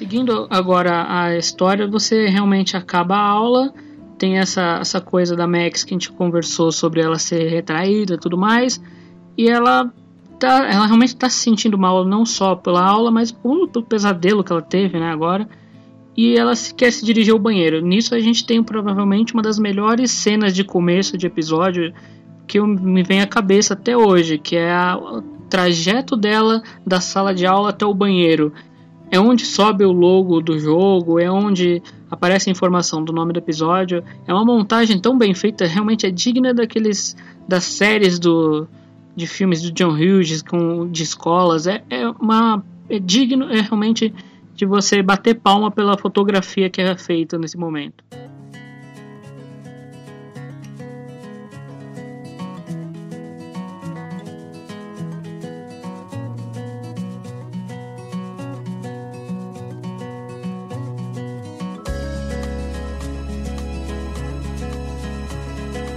Seguindo 0.00 0.46
agora 0.48 1.04
a 1.06 1.36
história, 1.36 1.86
você 1.86 2.26
realmente 2.26 2.74
acaba 2.74 3.16
a 3.16 3.28
aula, 3.28 3.70
tem 4.16 4.38
essa, 4.38 4.78
essa 4.80 4.98
coisa 4.98 5.36
da 5.36 5.46
Max 5.46 5.84
que 5.84 5.92
a 5.92 5.94
gente 5.94 6.10
conversou 6.10 6.72
sobre 6.72 7.02
ela 7.02 7.18
ser 7.18 7.50
retraída 7.50 8.14
e 8.14 8.18
tudo 8.18 8.38
mais, 8.38 8.82
e 9.36 9.46
ela 9.46 9.92
tá, 10.38 10.66
ela 10.72 10.86
realmente 10.86 11.10
está 11.10 11.28
se 11.28 11.40
sentindo 11.40 11.76
mal 11.76 12.02
não 12.02 12.24
só 12.24 12.54
pela 12.54 12.82
aula, 12.82 13.10
mas 13.10 13.30
pelo, 13.30 13.68
pelo 13.68 13.84
pesadelo 13.84 14.42
que 14.42 14.50
ela 14.50 14.62
teve, 14.62 14.98
né, 14.98 15.10
agora. 15.10 15.46
E 16.16 16.34
ela 16.34 16.56
se, 16.56 16.74
quer 16.74 16.90
se 16.92 17.04
dirigir 17.04 17.34
ao 17.34 17.38
banheiro. 17.38 17.82
Nisso 17.82 18.14
a 18.14 18.20
gente 18.20 18.46
tem 18.46 18.62
provavelmente 18.62 19.34
uma 19.34 19.42
das 19.42 19.58
melhores 19.58 20.10
cenas 20.10 20.54
de 20.54 20.64
começo 20.64 21.18
de 21.18 21.26
episódio 21.26 21.92
que 22.46 22.58
me 22.58 23.02
vem 23.02 23.20
à 23.20 23.26
cabeça 23.26 23.74
até 23.74 23.94
hoje, 23.94 24.38
que 24.38 24.56
é 24.56 24.72
a, 24.72 24.96
o 24.96 25.20
trajeto 25.50 26.16
dela 26.16 26.62
da 26.86 27.02
sala 27.02 27.34
de 27.34 27.44
aula 27.44 27.68
até 27.68 27.84
o 27.84 27.92
banheiro 27.92 28.50
é 29.10 29.18
onde 29.18 29.44
sobe 29.44 29.84
o 29.84 29.92
logo 29.92 30.40
do 30.40 30.58
jogo, 30.58 31.18
é 31.18 31.30
onde 31.30 31.82
aparece 32.10 32.48
a 32.48 32.52
informação 32.52 33.02
do 33.02 33.12
nome 33.12 33.32
do 33.32 33.38
episódio. 33.38 34.04
É 34.26 34.32
uma 34.32 34.44
montagem 34.44 35.00
tão 35.00 35.18
bem 35.18 35.34
feita, 35.34 35.66
realmente 35.66 36.06
é 36.06 36.10
digna 36.10 36.54
daqueles 36.54 37.16
das 37.46 37.64
séries 37.64 38.18
do 38.18 38.68
de 39.16 39.26
filmes 39.26 39.60
do 39.60 39.72
John 39.72 39.92
Hughes 39.92 40.42
com 40.42 40.88
de 40.88 41.02
escolas. 41.02 41.66
É, 41.66 41.82
é 41.90 42.08
uma 42.08 42.64
é 42.88 42.98
digno 42.98 43.50
é 43.50 43.60
realmente 43.60 44.14
de 44.54 44.64
você 44.64 45.02
bater 45.02 45.34
palma 45.34 45.70
pela 45.70 45.96
fotografia 45.96 46.70
que 46.70 46.80
é 46.80 46.96
feita 46.96 47.36
nesse 47.36 47.56
momento. 47.56 48.04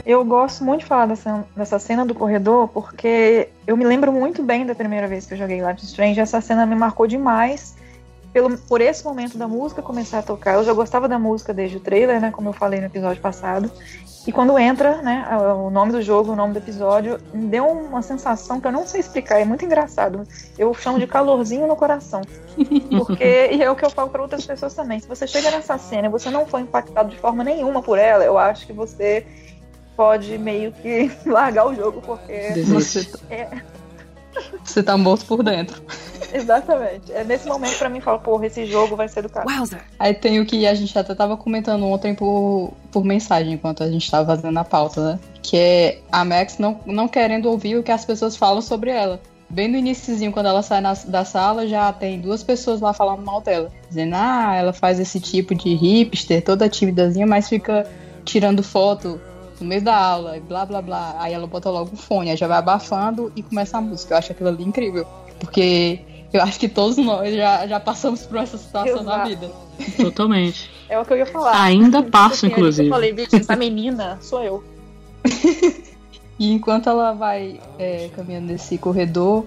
Eu 0.06 0.24
gosto 0.26 0.64
muito 0.64 0.82
de 0.82 0.86
falar 0.86 1.06
dessa, 1.06 1.46
dessa 1.56 1.80
cena 1.80 2.06
do 2.06 2.14
corredor, 2.14 2.68
porque 2.68 3.50
eu 3.66 3.78
me 3.78 3.86
lembro 3.86 4.12
muito 4.12 4.44
bem 4.44 4.66
da 4.66 4.76
primeira 4.76 5.08
vez 5.08 5.26
que 5.26 5.34
eu 5.34 5.38
joguei 5.38 5.62
Life 5.66 5.86
Strange. 5.86 6.20
Essa 6.20 6.42
cena 6.42 6.66
me 6.66 6.76
marcou 6.76 7.08
demais. 7.08 7.76
pelo, 8.34 8.58
por 8.58 8.82
esse 8.82 9.06
momento 9.06 9.38
da 9.38 9.48
música 9.48 9.82
começar 9.82 10.20
a 10.20 10.24
tocar. 10.24 10.56
Eu 10.56 10.64
já 10.64 10.74
gostava 10.74 11.08
da 11.08 11.20
música 11.20 11.54
desde 11.54 11.78
o 11.78 11.80
trailer, 11.80 12.20
né? 12.20 12.32
Como 12.32 12.50
eu 12.50 12.54
falei 12.54 12.80
no 12.80 12.88
episódio 12.88 13.22
passado. 13.22 13.72
E 14.26 14.32
quando 14.32 14.58
entra, 14.58 15.02
né, 15.02 15.28
o 15.58 15.70
nome 15.70 15.92
do 15.92 16.02
jogo, 16.02 16.32
o 16.32 16.36
nome 16.36 16.54
do 16.54 16.60
episódio, 16.60 17.20
me 17.34 17.46
deu 17.48 17.68
uma 17.68 18.02
sensação 18.02 18.60
que 18.60 18.66
eu 18.66 18.72
não 18.72 18.88
sei 18.88 19.02
explicar, 19.02 19.40
é 19.40 19.44
muito 19.44 19.66
engraçado. 19.66 20.26
Eu 20.58 20.74
chamo 20.74 20.98
de 20.98 21.06
calorzinho 21.06 21.68
no 21.68 21.76
coração. 21.76 22.22
Porque, 22.98 23.50
e 23.52 23.62
é 23.62 23.70
o 23.70 23.76
que 23.76 23.86
eu 23.86 23.90
falo 23.90 24.10
para 24.10 24.22
outras 24.22 24.46
pessoas 24.46 24.74
também, 24.74 24.98
se 25.02 25.10
você 25.10 25.28
chega 25.28 25.52
nessa 25.52 25.78
cena 25.78 26.08
e 26.08 26.10
você 26.10 26.30
não 26.30 26.46
foi 26.46 26.62
impactado 26.62 27.10
de 27.10 27.18
forma 27.18 27.44
nenhuma 27.44 27.82
por 27.82 27.98
ela, 27.98 28.24
eu 28.24 28.38
acho 28.38 28.66
que 28.66 28.72
você 28.72 29.28
pode 29.96 30.38
meio 30.38 30.72
que 30.72 31.12
largar 31.26 31.68
o 31.68 31.76
jogo, 31.76 32.02
porque 32.02 32.64
você, 32.66 33.08
é... 33.30 33.50
você 34.64 34.84
tá 34.84 34.98
morto 34.98 35.26
por 35.26 35.44
dentro. 35.44 35.82
Exatamente. 36.34 37.12
É 37.12 37.24
nesse 37.24 37.48
momento 37.48 37.78
pra 37.78 37.90
mim 37.90 38.02
fala, 38.02 38.18
porra, 38.18 38.48
esse 38.48 38.66
jogo 38.66 38.96
vai 38.96 39.08
ser 39.08 39.22
do 39.22 39.30
cara. 39.30 39.46
Wowzer. 39.48 39.82
Aí 40.00 40.14
tem 40.14 40.40
o 40.40 40.46
que 40.46 40.66
a 40.66 40.74
gente 40.74 40.98
até 40.98 41.14
tava 41.14 41.38
comentando 41.38 41.86
ontem 41.86 42.16
por, 42.16 42.74
por 42.92 43.06
mensagem, 43.06 43.54
enquanto 43.54 43.84
a 43.84 43.90
gente 43.90 44.10
tava 44.10 44.36
fazendo 44.36 44.58
a 44.58 44.64
pauta, 44.64 45.14
né? 45.14 45.20
Que 45.44 45.58
é 45.58 46.00
a 46.12 46.26
Max 46.26 46.58
não, 46.58 46.80
não 46.86 47.08
querendo 47.08 47.50
ouvir 47.50 47.78
o 47.78 47.84
que 47.84 47.92
as 47.92 48.04
pessoas 48.04 48.36
falam 48.36 48.62
sobre 48.62 48.90
ela. 48.90 49.22
Bem 49.48 49.68
no 49.68 49.78
iníciozinho, 49.78 50.32
quando 50.32 50.48
ela 50.48 50.64
sai 50.64 50.82
na, 50.82 50.94
da 50.94 51.24
sala, 51.24 51.68
já 51.68 51.94
tem 51.94 52.20
duas 52.20 52.42
pessoas 52.42 52.82
lá 52.82 52.92
falando 52.92 53.24
mal 53.24 53.40
dela. 53.40 53.70
Dizendo, 53.88 54.16
ah, 54.16 54.56
ela 54.56 54.74
faz 54.74 55.00
esse 55.00 55.20
tipo 55.20 55.54
de 55.54 55.76
hipster, 55.76 56.44
toda 56.44 56.68
timidazinha, 56.68 57.28
mas 57.28 57.48
fica 57.48 57.88
tirando 58.26 58.64
foto 58.64 59.22
no 59.64 59.70
meio 59.70 59.82
da 59.82 59.96
aula, 59.96 60.38
e 60.38 60.40
blá 60.40 60.66
blá 60.66 60.82
blá. 60.82 61.16
Aí 61.18 61.34
ela 61.34 61.48
bota 61.48 61.70
logo 61.70 61.92
o 61.94 61.98
fone, 61.98 62.30
aí 62.30 62.38
já 62.38 62.48
vai 62.48 62.58
abafando 62.58 63.32
e 63.36 63.42
começa 63.42 63.78
a 63.78 63.82
música. 63.82 64.14
Eu 64.14 64.18
acho 64.18 64.32
aquilo 64.32 64.50
ali 64.50 64.64
incrível. 64.64 65.08
Porque 65.40 66.00
eu 66.32 66.42
acho 66.42 66.60
que 66.60 66.68
todos 66.68 66.98
nós 66.98 67.34
já, 67.34 67.66
já 67.68 67.80
passamos 67.80 68.26
por 68.26 68.38
essa 68.38 68.58
situação 68.58 69.02
Exato. 69.02 69.06
na 69.06 69.26
vida. 69.26 69.52
Totalmente. 69.98 70.70
É 70.90 71.00
o 71.00 71.06
que 71.06 71.14
eu 71.14 71.18
ia 71.18 71.26
falar. 71.26 71.62
Ainda 71.62 72.04
passo, 72.04 72.46
inclusive. 72.46 72.88
Eu 72.88 72.94
falei, 72.94 73.14
bicho, 73.14 73.36
essa 73.36 73.56
menina 73.56 74.18
sou 74.22 74.44
eu. 74.44 74.64
e 76.38 76.52
enquanto 76.52 76.90
ela 76.90 77.14
vai 77.14 77.60
é, 77.80 78.10
caminhando 78.16 78.48
nesse 78.48 78.78
corredor, 78.78 79.46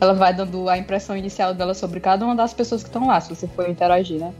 ela 0.00 0.14
vai 0.14 0.32
dando 0.32 0.68
a 0.68 0.78
impressão 0.78 1.16
inicial 1.16 1.54
dela 1.54 1.74
sobre 1.74 2.00
cada 2.00 2.24
uma 2.24 2.34
das 2.34 2.54
pessoas 2.54 2.82
que 2.82 2.88
estão 2.88 3.06
lá, 3.06 3.20
se 3.20 3.34
você 3.34 3.48
for 3.48 3.68
interagir, 3.68 4.18
né? 4.18 4.32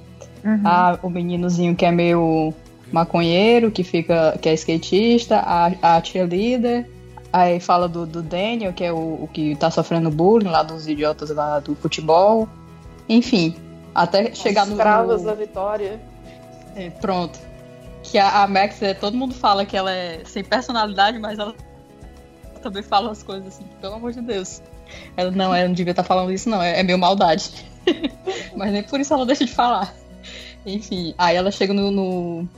Uhum. 0.45 0.63
Ah, 0.65 0.99
o 1.03 1.11
meninozinho 1.11 1.75
que 1.75 1.85
é 1.85 1.91
meio 1.91 2.55
maconheiro, 2.93 3.71
que 3.71 3.85
fica, 3.85 4.39
que 4.41 4.49
é 4.49 4.55
skatista, 4.55 5.39
a, 5.39 5.97
a 5.97 6.03
cheerleader, 6.03 6.87
Aí 7.33 7.61
fala 7.61 7.87
do, 7.89 8.07
do 8.07 8.23
Daniel, 8.23 8.73
que 8.73 8.83
é 8.83 8.91
o, 8.93 9.25
o, 9.25 9.29
que 9.33 9.55
tá 9.57 9.71
sofrendo 9.71 10.11
bullying 10.11 10.49
lá 10.49 10.63
dos 10.63 10.89
idiotas 10.89 11.29
lá 11.29 11.61
do 11.61 11.75
futebol. 11.75 12.49
Enfim, 13.07 13.55
até 13.95 14.35
chegar 14.35 14.63
As 14.63 14.69
no. 14.71 14.77
Bravas 14.77 15.23
da 15.23 15.35
vitória. 15.35 16.01
É, 16.75 16.89
pronto. 16.89 17.39
Que 18.03 18.17
a, 18.17 18.43
a 18.43 18.47
Max, 18.47 18.81
é, 18.81 18.95
todo 18.95 19.17
mundo 19.17 19.35
fala 19.35 19.67
que 19.67 19.77
ela 19.77 19.93
é 19.93 20.23
sem 20.25 20.43
personalidade, 20.43 21.19
mas 21.19 21.39
ela 21.39 21.55
também 22.63 22.83
fala 22.83 23.11
as 23.11 23.23
coisas 23.23 23.49
assim, 23.49 23.65
pelo 23.79 23.95
amor 23.95 24.13
de 24.13 24.23
Deus. 24.23 24.63
Ela 25.15 25.31
não, 25.31 25.55
ela 25.55 25.69
não 25.69 25.75
devia 25.75 25.91
estar 25.91 26.03
tá 26.03 26.09
falando 26.09 26.33
isso, 26.33 26.49
não, 26.49 26.63
é, 26.63 26.81
é 26.81 26.83
meio 26.83 26.99
maldade. 26.99 27.53
mas 28.57 28.73
nem 28.73 28.83
por 28.83 29.01
isso 29.01 29.13
ela 29.13 29.27
deixa 29.27 29.45
de 29.45 29.53
falar. 29.53 29.95
Enfim, 30.65 31.15
aí 31.19 31.37
ela 31.37 31.51
chega 31.51 31.75
no, 31.75 31.91
no, 31.91 32.49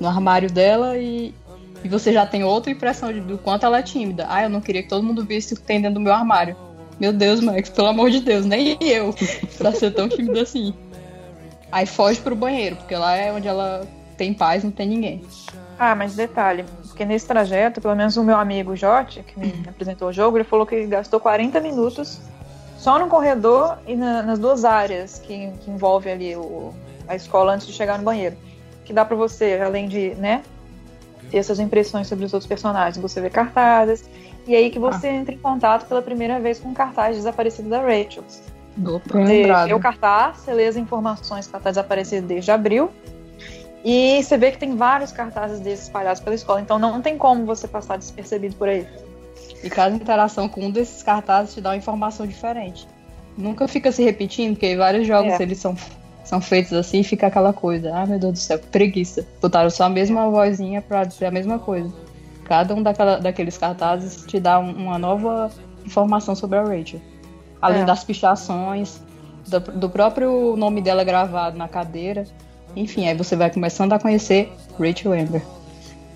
no 0.00 0.08
armário 0.08 0.50
dela 0.50 0.96
e, 0.96 1.34
e 1.82 1.88
você 1.88 2.12
já 2.12 2.26
tem 2.26 2.44
outra 2.44 2.70
impressão 2.70 3.12
de, 3.12 3.20
do 3.20 3.38
quanto 3.38 3.66
ela 3.66 3.78
é 3.78 3.82
tímida. 3.82 4.26
Ah, 4.28 4.42
eu 4.42 4.48
não 4.48 4.60
queria 4.60 4.82
que 4.82 4.88
todo 4.88 5.02
mundo 5.02 5.24
visse 5.24 5.54
o 5.54 5.56
que 5.56 5.62
tem 5.62 5.80
dentro 5.80 5.94
do 5.94 6.00
meu 6.00 6.12
armário. 6.12 6.56
Meu 6.98 7.12
Deus, 7.12 7.40
Max, 7.40 7.68
pelo 7.68 7.88
amor 7.88 8.10
de 8.10 8.20
Deus, 8.20 8.44
nem 8.44 8.76
eu 8.80 9.14
pra 9.56 9.72
ser 9.72 9.92
tão 9.92 10.08
tímida 10.08 10.42
assim. 10.42 10.74
Aí 11.70 11.86
foge 11.86 12.20
pro 12.20 12.34
banheiro, 12.34 12.76
porque 12.76 12.96
lá 12.96 13.14
é 13.14 13.32
onde 13.32 13.46
ela 13.46 13.86
tem 14.16 14.34
paz, 14.34 14.64
não 14.64 14.70
tem 14.70 14.88
ninguém. 14.88 15.24
Ah, 15.78 15.94
mas 15.94 16.16
detalhe, 16.16 16.64
porque 16.88 17.04
nesse 17.04 17.26
trajeto, 17.26 17.80
pelo 17.80 17.94
menos 17.94 18.16
o 18.16 18.24
meu 18.24 18.36
amigo 18.36 18.74
Jote, 18.74 19.22
que 19.22 19.38
me 19.38 19.46
uhum. 19.46 19.62
apresentou 19.68 20.08
o 20.08 20.12
jogo, 20.12 20.36
ele 20.36 20.44
falou 20.44 20.66
que 20.66 20.86
gastou 20.86 21.20
40 21.20 21.60
minutos 21.60 22.20
só 22.76 22.98
no 22.98 23.06
corredor 23.06 23.78
e 23.86 23.94
na, 23.94 24.22
nas 24.22 24.38
duas 24.40 24.64
áreas 24.64 25.20
que, 25.20 25.52
que 25.60 25.70
envolve 25.70 26.10
ali 26.10 26.34
o, 26.34 26.74
a 27.06 27.14
escola 27.14 27.54
antes 27.54 27.66
de 27.66 27.72
chegar 27.72 27.98
no 27.98 28.04
banheiro. 28.04 28.36
Que 28.88 28.94
dá 28.94 29.04
para 29.04 29.14
você, 29.14 29.60
além 29.62 29.86
de, 29.86 30.14
né, 30.14 30.42
ter 31.30 31.36
essas 31.36 31.60
impressões 31.60 32.06
sobre 32.06 32.24
os 32.24 32.32
outros 32.32 32.48
personagens. 32.48 32.96
Você 32.96 33.20
vê 33.20 33.28
cartazes, 33.28 34.08
e 34.46 34.56
aí 34.56 34.70
que 34.70 34.78
você 34.78 35.08
ah. 35.08 35.12
entra 35.12 35.34
em 35.34 35.38
contato 35.38 35.86
pela 35.86 36.00
primeira 36.00 36.40
vez 36.40 36.58
com 36.58 36.70
o 36.70 36.74
cartaz 36.74 37.16
desaparecido 37.16 37.68
da 37.68 37.82
Rachel. 37.82 38.24
Você 38.26 39.66
vê 39.66 39.74
o 39.74 39.78
cartaz, 39.78 40.38
você 40.38 40.54
lê 40.54 40.66
as 40.66 40.76
informações 40.76 41.46
que 41.46 41.54
ela 41.54 41.60
está 41.60 41.70
desaparecida 41.70 42.26
desde 42.26 42.50
abril, 42.50 42.90
e 43.84 44.22
você 44.22 44.38
vê 44.38 44.52
que 44.52 44.56
tem 44.56 44.74
vários 44.74 45.12
cartazes 45.12 45.60
desses 45.60 45.84
espalhados 45.84 46.22
pela 46.22 46.34
escola, 46.34 46.62
então 46.62 46.78
não 46.78 47.02
tem 47.02 47.18
como 47.18 47.44
você 47.44 47.68
passar 47.68 47.98
despercebido 47.98 48.56
por 48.56 48.70
aí. 48.70 48.88
E 49.62 49.68
cada 49.68 49.94
interação 49.94 50.48
com 50.48 50.62
um 50.62 50.70
desses 50.70 51.02
cartazes 51.02 51.52
te 51.52 51.60
dá 51.60 51.70
uma 51.70 51.76
informação 51.76 52.26
diferente. 52.26 52.88
Nunca 53.36 53.68
fica 53.68 53.92
se 53.92 54.02
repetindo, 54.02 54.54
porque 54.54 54.74
vários 54.78 55.06
jogos 55.06 55.34
é. 55.38 55.42
eles 55.42 55.58
são 55.58 55.76
são 56.28 56.42
feitos 56.42 56.74
assim 56.74 57.00
e 57.00 57.04
fica 57.04 57.26
aquela 57.26 57.54
coisa. 57.54 57.90
Ah, 57.94 58.04
meu 58.04 58.18
Deus 58.18 58.32
do 58.34 58.38
céu, 58.38 58.58
que 58.58 58.66
preguiça. 58.66 59.26
Botaram 59.40 59.70
só 59.70 59.84
a 59.84 59.88
mesma 59.88 60.28
vozinha 60.28 60.82
pra 60.82 61.02
dizer 61.04 61.24
a 61.24 61.30
mesma 61.30 61.58
coisa. 61.58 61.90
Cada 62.44 62.74
um 62.74 62.82
daquela, 62.82 63.16
daqueles 63.16 63.56
cartazes 63.56 64.26
te 64.26 64.38
dá 64.38 64.58
um, 64.58 64.70
uma 64.72 64.98
nova 64.98 65.50
informação 65.86 66.34
sobre 66.34 66.58
a 66.58 66.62
Rachel. 66.62 67.00
Além 67.62 67.80
é. 67.80 67.84
das 67.86 68.04
pichações, 68.04 69.00
do, 69.46 69.58
do, 69.58 69.88
próprio 69.88 70.54
nome 70.54 70.82
dela 70.82 71.02
gravado 71.02 71.56
na 71.56 71.66
cadeira. 71.66 72.24
Enfim, 72.76 73.08
aí 73.08 73.16
você 73.16 73.34
vai 73.34 73.50
começando 73.50 73.94
a 73.94 73.98
conhecer 73.98 74.52
Rachel 74.78 75.12
Amber 75.12 75.42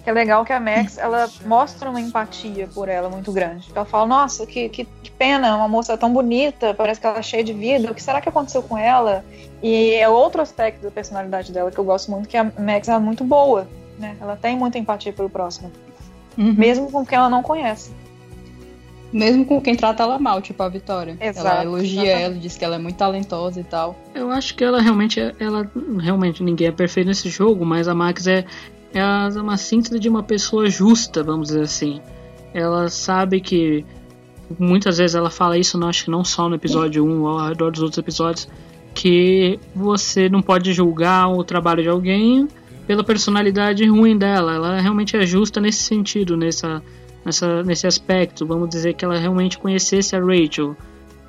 que 0.03 0.11
é 0.11 0.13
legal 0.13 0.45
que 0.45 0.53
a 0.53 0.59
Max 0.59 0.99
ela 0.99 1.31
mostra 1.47 1.89
uma 1.89 2.01
empatia 2.01 2.69
por 2.75 2.89
ela 2.89 3.09
muito 3.09 3.31
grande. 3.33 3.71
Ela 3.75 3.85
fala, 3.85 4.07
nossa, 4.07 4.45
que, 4.45 4.69
que, 4.69 4.85
que, 4.85 5.11
pena, 5.11 5.57
uma 5.57 5.69
moça 5.69 5.97
tão 5.97 6.13
bonita, 6.13 6.75
parece 6.75 7.01
que 7.01 7.07
ela 7.07 7.19
é 7.19 7.23
cheia 7.23 7.45
de 7.45 7.53
vida, 7.53 7.91
o 7.91 7.95
que 7.95 8.03
será 8.03 8.21
que 8.21 8.29
aconteceu 8.29 8.63
com 8.63 8.77
ela? 8.77 9.25
E 9.63 9.95
é 9.95 10.09
outro 10.09 10.43
aspecto 10.43 10.83
da 10.83 10.91
personalidade 10.91 11.53
dela 11.53 11.71
que 11.71 11.79
eu 11.79 11.85
gosto 11.85 12.11
muito, 12.11 12.29
que 12.29 12.37
a 12.37 12.45
Max 12.59 12.89
é 12.89 12.99
muito 12.99 13.23
boa, 13.23 13.69
né? 13.99 14.17
Ela 14.21 14.37
tem 14.37 14.57
muita 14.57 14.77
empatia 14.77 15.13
pelo 15.13 15.31
próximo. 15.31 15.71
Uhum. 16.37 16.55
Mesmo 16.55 16.91
com 16.91 17.07
quem 17.07 17.17
ela 17.17 17.31
não 17.31 17.43
conhece. 17.43 17.93
Mesmo 19.13 19.45
com 19.45 19.61
quem 19.61 19.77
trata 19.77 20.03
ela 20.03 20.19
mal, 20.19 20.41
tipo 20.41 20.63
a 20.63 20.69
Vitória. 20.69 21.17
Exato, 21.21 21.47
ela 21.47 21.65
elogia 21.65 22.03
exatamente. 22.03 22.25
ela, 22.25 22.35
diz 22.35 22.57
que 22.57 22.65
ela 22.65 22.77
é 22.77 22.79
muito 22.79 22.97
talentosa 22.97 23.61
e 23.61 23.65
tal. 23.65 23.95
Eu 24.15 24.31
acho 24.31 24.55
que 24.57 24.65
ela 24.65 24.81
realmente, 24.81 25.21
ela 25.39 25.71
realmente 26.01 26.43
ninguém 26.43 26.69
é 26.69 26.73
perfeito 26.73 27.09
nesse 27.09 27.29
jogo, 27.29 27.65
mas 27.65 27.87
a 27.89 27.95
Max 27.95 28.27
é, 28.27 28.47
ela 28.93 29.29
é 29.29 29.41
uma 29.41 29.57
síntese 29.57 29.99
de 29.99 30.09
uma 30.09 30.23
pessoa 30.23 30.69
justa, 30.69 31.23
vamos 31.23 31.49
dizer 31.49 31.63
assim. 31.63 32.01
Ela 32.53 32.89
sabe 32.89 33.41
que 33.41 33.85
muitas 34.59 34.99
vezes 34.99 35.15
ela 35.15 35.31
fala 35.31 35.57
isso, 35.57 35.79
não 35.79 35.89
acho 35.89 36.05
que 36.05 36.11
não 36.11 36.25
só 36.25 36.49
no 36.49 36.55
episódio 36.55 37.05
1, 37.05 37.27
ao 37.27 37.49
redor 37.49 37.71
dos 37.71 37.83
outros 37.83 37.99
episódios, 37.99 38.49
que 38.95 39.59
você 39.75 40.29
não 40.29 40.43
pode 40.43 40.73
julgar 40.73 41.29
o 41.29 41.43
trabalho 41.43 41.83
de 41.83 41.89
alguém 41.89 42.47
pela 42.87 43.03
personalidade 43.03 43.87
ruim 43.87 44.17
dela. 44.17 44.55
Ela 44.55 44.81
realmente 44.81 45.17
é 45.17 45.25
justa 45.25 45.61
nesse 45.61 45.83
sentido, 45.83 46.37
nessa, 46.37 46.83
nessa, 47.25 47.63
nesse 47.63 47.87
aspecto. 47.87 48.47
Vamos 48.47 48.69
dizer 48.69 48.95
que 48.95 49.05
ela 49.05 49.17
realmente 49.19 49.59
conhecesse 49.59 50.15
a 50.15 50.21
Rachel, 50.21 50.77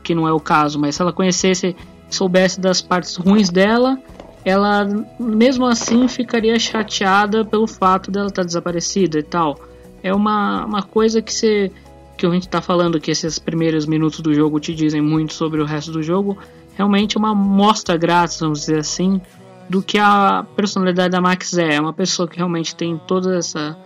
que 0.03 0.13
não 0.13 0.27
é 0.27 0.33
o 0.33 0.39
caso, 0.39 0.77
mas 0.79 0.95
se 0.95 1.01
ela 1.01 1.13
conhecesse, 1.13 1.75
soubesse 2.09 2.59
das 2.59 2.81
partes 2.81 3.15
ruins 3.15 3.49
dela, 3.49 3.97
ela 4.45 4.85
mesmo 5.19 5.65
assim 5.65 6.07
ficaria 6.07 6.57
chateada 6.59 7.45
pelo 7.45 7.67
fato 7.67 8.11
dela 8.11 8.27
estar 8.27 8.43
desaparecida 8.43 9.19
e 9.19 9.23
tal. 9.23 9.59
É 10.01 10.13
uma, 10.13 10.65
uma 10.65 10.83
coisa 10.83 11.21
que 11.21 11.33
você 11.33 11.71
que 12.17 12.25
a 12.25 12.29
gente 12.29 12.43
está 12.43 12.61
falando 12.61 12.99
que 12.99 13.09
esses 13.09 13.39
primeiros 13.39 13.85
minutos 13.87 14.19
do 14.19 14.33
jogo 14.33 14.59
te 14.59 14.73
dizem 14.73 15.01
muito 15.01 15.33
sobre 15.33 15.59
o 15.59 15.65
resto 15.65 15.91
do 15.91 16.03
jogo, 16.03 16.37
realmente 16.75 17.17
é 17.17 17.19
uma 17.19 17.33
mostra 17.33 17.97
grátis, 17.97 18.39
vamos 18.39 18.59
dizer 18.59 18.77
assim, 18.77 19.19
do 19.67 19.81
que 19.81 19.97
a 19.97 20.45
personalidade 20.55 21.09
da 21.09 21.19
Max 21.19 21.57
é. 21.57 21.75
É 21.75 21.81
uma 21.81 21.91
pessoa 21.91 22.27
que 22.27 22.37
realmente 22.37 22.75
tem 22.75 22.99
toda 23.07 23.35
essa 23.35 23.77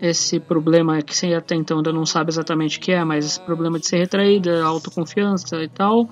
esse 0.00 0.40
problema 0.40 1.00
que 1.02 1.34
até 1.34 1.54
então 1.54 1.78
ainda 1.78 1.92
não 1.92 2.06
sabe 2.06 2.30
exatamente 2.30 2.78
o 2.78 2.80
que 2.80 2.90
é, 2.90 3.04
mas 3.04 3.24
esse 3.26 3.40
problema 3.40 3.78
de 3.78 3.86
ser 3.86 3.98
retraída, 3.98 4.64
autoconfiança 4.64 5.62
e 5.62 5.68
tal 5.68 6.08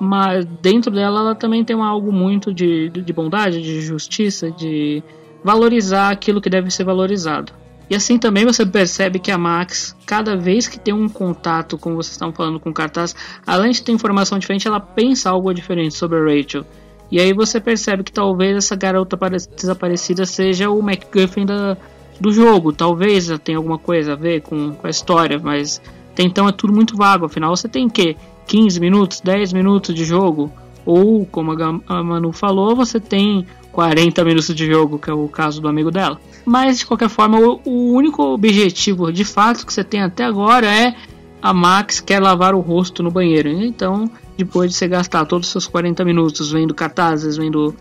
mas 0.00 0.44
dentro 0.60 0.90
dela 0.90 1.20
ela 1.20 1.34
também 1.34 1.64
tem 1.64 1.80
algo 1.80 2.12
muito 2.12 2.52
de, 2.52 2.88
de 2.88 3.12
bondade, 3.12 3.62
de 3.62 3.80
justiça, 3.80 4.50
de 4.50 5.02
valorizar 5.44 6.10
aquilo 6.10 6.40
que 6.40 6.50
deve 6.50 6.70
ser 6.70 6.84
valorizado. 6.84 7.52
E 7.90 7.94
assim 7.94 8.18
também 8.18 8.44
você 8.44 8.64
percebe 8.64 9.18
que 9.18 9.30
a 9.30 9.36
Max, 9.36 9.96
cada 10.06 10.36
vez 10.36 10.66
que 10.66 10.78
tem 10.78 10.94
um 10.94 11.08
contato, 11.08 11.76
como 11.76 11.96
vocês 11.96 12.12
estão 12.12 12.32
falando 12.32 12.58
com 12.58 12.70
o 12.70 12.74
cartaz, 12.74 13.14
além 13.46 13.70
de 13.72 13.82
ter 13.82 13.92
informação 13.92 14.38
diferente, 14.38 14.66
ela 14.66 14.80
pensa 14.80 15.30
algo 15.30 15.52
diferente 15.52 15.94
sobre 15.94 16.18
a 16.18 16.24
Rachel. 16.24 16.64
E 17.10 17.20
aí 17.20 17.34
você 17.34 17.60
percebe 17.60 18.02
que 18.02 18.12
talvez 18.12 18.56
essa 18.56 18.74
garota 18.74 19.18
desaparecida 19.54 20.24
seja 20.24 20.70
o 20.70 20.80
MacGuffin 20.80 21.44
da, 21.44 21.76
do 22.18 22.32
jogo. 22.32 22.72
Talvez 22.72 23.28
tenha 23.44 23.58
alguma 23.58 23.78
coisa 23.78 24.14
a 24.14 24.16
ver 24.16 24.40
com, 24.40 24.72
com 24.72 24.86
a 24.86 24.90
história, 24.90 25.38
mas 25.38 25.82
até 26.12 26.22
então 26.22 26.48
é 26.48 26.52
tudo 26.52 26.72
muito 26.72 26.96
vago. 26.96 27.26
Afinal, 27.26 27.54
você 27.54 27.68
tem 27.68 27.88
que 27.90 28.16
15 28.46 28.80
minutos, 28.80 29.20
10 29.20 29.52
minutos 29.52 29.94
de 29.94 30.04
jogo 30.04 30.52
Ou, 30.84 31.24
como 31.26 31.52
a 31.86 32.02
Manu 32.02 32.32
falou, 32.32 32.74
você 32.74 32.98
tem 32.98 33.46
40 33.70 34.24
minutos 34.24 34.54
de 34.54 34.66
jogo, 34.66 34.98
que 34.98 35.10
é 35.10 35.14
o 35.14 35.28
caso 35.28 35.60
do 35.60 35.68
amigo 35.68 35.90
dela. 35.90 36.20
Mas, 36.44 36.80
de 36.80 36.86
qualquer 36.86 37.08
forma, 37.08 37.38
o, 37.38 37.60
o 37.64 37.92
único 37.92 38.22
objetivo 38.22 39.12
de 39.12 39.24
fato 39.24 39.66
que 39.66 39.72
você 39.72 39.84
tem 39.84 40.02
até 40.02 40.24
agora 40.24 40.66
é 40.66 40.94
a 41.40 41.52
Max 41.52 42.00
quer 42.00 42.20
lavar 42.20 42.54
o 42.54 42.60
rosto 42.60 43.02
no 43.02 43.10
banheiro. 43.10 43.48
Então, 43.48 44.10
depois 44.36 44.70
de 44.70 44.76
você 44.76 44.86
gastar 44.86 45.24
todos 45.24 45.48
os 45.48 45.52
seus 45.52 45.66
40 45.66 46.04
minutos 46.04 46.52
vendo 46.52 46.74
cartazes, 46.74 47.36
vendo 47.36 47.74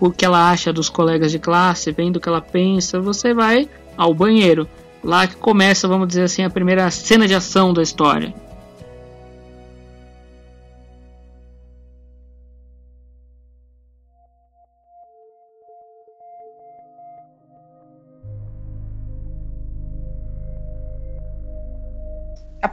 o 0.00 0.10
que 0.10 0.24
ela 0.24 0.50
acha 0.50 0.72
dos 0.72 0.88
colegas 0.88 1.30
de 1.30 1.38
classe, 1.38 1.92
vendo 1.92 2.16
o 2.16 2.20
que 2.20 2.28
ela 2.28 2.40
pensa, 2.40 3.00
você 3.00 3.32
vai 3.32 3.68
ao 3.96 4.12
banheiro. 4.12 4.68
Lá 5.04 5.26
que 5.26 5.36
começa, 5.36 5.86
vamos 5.86 6.08
dizer 6.08 6.22
assim, 6.22 6.42
a 6.42 6.50
primeira 6.50 6.90
cena 6.90 7.28
de 7.28 7.34
ação 7.34 7.72
da 7.72 7.82
história. 7.82 8.34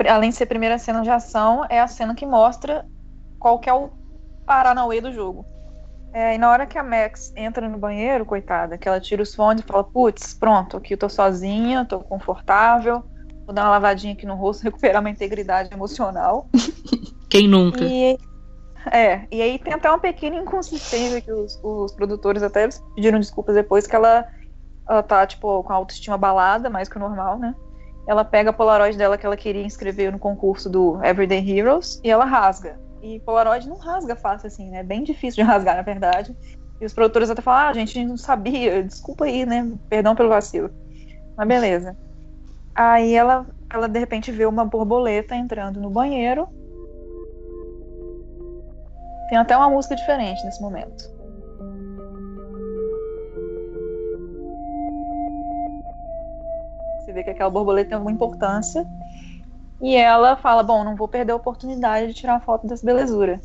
Além 0.09 0.29
de 0.29 0.35
ser 0.35 0.43
a 0.45 0.47
primeira 0.47 0.77
cena 0.77 1.01
de 1.01 1.09
ação, 1.09 1.65
é 1.69 1.79
a 1.79 1.87
cena 1.87 2.15
que 2.15 2.25
mostra 2.25 2.85
qual 3.39 3.59
que 3.59 3.69
é 3.69 3.73
o 3.73 3.89
Paranauê 4.45 5.01
do 5.01 5.11
jogo. 5.11 5.45
É, 6.13 6.35
e 6.35 6.37
na 6.37 6.51
hora 6.51 6.67
que 6.67 6.77
a 6.77 6.83
Max 6.83 7.33
entra 7.35 7.67
no 7.67 7.79
banheiro, 7.79 8.23
coitada, 8.23 8.77
que 8.77 8.87
ela 8.87 8.99
tira 8.99 9.23
os 9.23 9.33
fones 9.33 9.63
e 9.63 9.67
fala, 9.67 9.83
putz, 9.83 10.35
pronto, 10.35 10.77
aqui 10.77 10.93
eu 10.93 10.97
tô 10.97 11.09
sozinha, 11.09 11.85
tô 11.85 11.99
confortável, 12.01 13.03
vou 13.45 13.53
dar 13.53 13.63
uma 13.63 13.71
lavadinha 13.71 14.13
aqui 14.13 14.25
no 14.25 14.35
rosto, 14.35 14.61
recuperar 14.63 15.01
minha 15.01 15.11
integridade 15.11 15.73
emocional. 15.73 16.47
Quem 17.27 17.47
nunca? 17.47 17.83
E, 17.83 18.15
é, 18.91 19.25
e 19.31 19.41
aí 19.41 19.57
tem 19.57 19.73
até 19.73 19.89
uma 19.89 19.97
pequena 19.97 20.35
inconsistência 20.35 21.19
que 21.19 21.31
os, 21.31 21.59
os 21.63 21.91
produtores 21.93 22.43
até 22.43 22.69
pediram 22.95 23.19
desculpas 23.19 23.55
depois 23.55 23.87
que 23.87 23.95
ela, 23.95 24.23
ela 24.87 25.01
tá, 25.01 25.25
tipo, 25.25 25.63
com 25.63 25.73
a 25.73 25.75
autoestima 25.75 26.17
balada, 26.17 26.69
mais 26.69 26.87
que 26.87 26.97
o 26.97 26.99
normal, 26.99 27.39
né? 27.39 27.55
Ela 28.05 28.25
pega 28.25 28.49
a 28.49 28.53
Polaroid 28.53 28.97
dela 28.97 29.17
que 29.17 29.25
ela 29.25 29.37
queria 29.37 29.63
inscrever 29.63 30.11
no 30.11 30.19
concurso 30.19 30.69
do 30.69 31.03
Everyday 31.03 31.39
Heroes 31.49 32.01
e 32.03 32.09
ela 32.09 32.25
rasga. 32.25 32.79
E 33.01 33.19
Polaroid 33.21 33.67
não 33.67 33.77
rasga 33.77 34.15
fácil 34.15 34.47
assim, 34.47 34.69
né? 34.69 34.79
É 34.79 34.83
bem 34.83 35.03
difícil 35.03 35.43
de 35.43 35.49
rasgar, 35.49 35.75
na 35.75 35.81
verdade. 35.81 36.35
E 36.79 36.85
os 36.85 36.93
produtores 36.93 37.29
até 37.29 37.41
falam, 37.41 37.69
ah, 37.69 37.73
gente, 37.73 37.97
a 37.97 38.01
gente 38.01 38.09
não 38.09 38.17
sabia, 38.17 38.83
desculpa 38.83 39.25
aí, 39.25 39.45
né? 39.45 39.71
Perdão 39.89 40.15
pelo 40.15 40.29
vacilo. 40.29 40.69
Mas 41.37 41.47
beleza. 41.47 41.97
Aí 42.75 43.13
ela, 43.13 43.45
ela 43.71 43.87
de 43.87 43.99
repente 43.99 44.31
vê 44.31 44.45
uma 44.45 44.65
borboleta 44.65 45.35
entrando 45.35 45.79
no 45.79 45.89
banheiro. 45.89 46.47
Tem 49.29 49.37
até 49.37 49.55
uma 49.55 49.69
música 49.69 49.95
diferente 49.95 50.43
nesse 50.43 50.61
momento. 50.61 51.12
Vê 57.13 57.23
que 57.23 57.29
aquela 57.29 57.49
borboleta 57.49 57.89
tem 57.89 57.95
alguma 57.95 58.11
importância. 58.11 58.85
E 59.81 59.95
ela 59.95 60.35
fala: 60.35 60.63
Bom, 60.63 60.83
não 60.83 60.95
vou 60.95 61.07
perder 61.07 61.33
a 61.33 61.35
oportunidade 61.35 62.07
de 62.07 62.13
tirar 62.13 62.41
foto 62.41 62.67
dessa 62.67 62.85
belezura. 62.85 63.39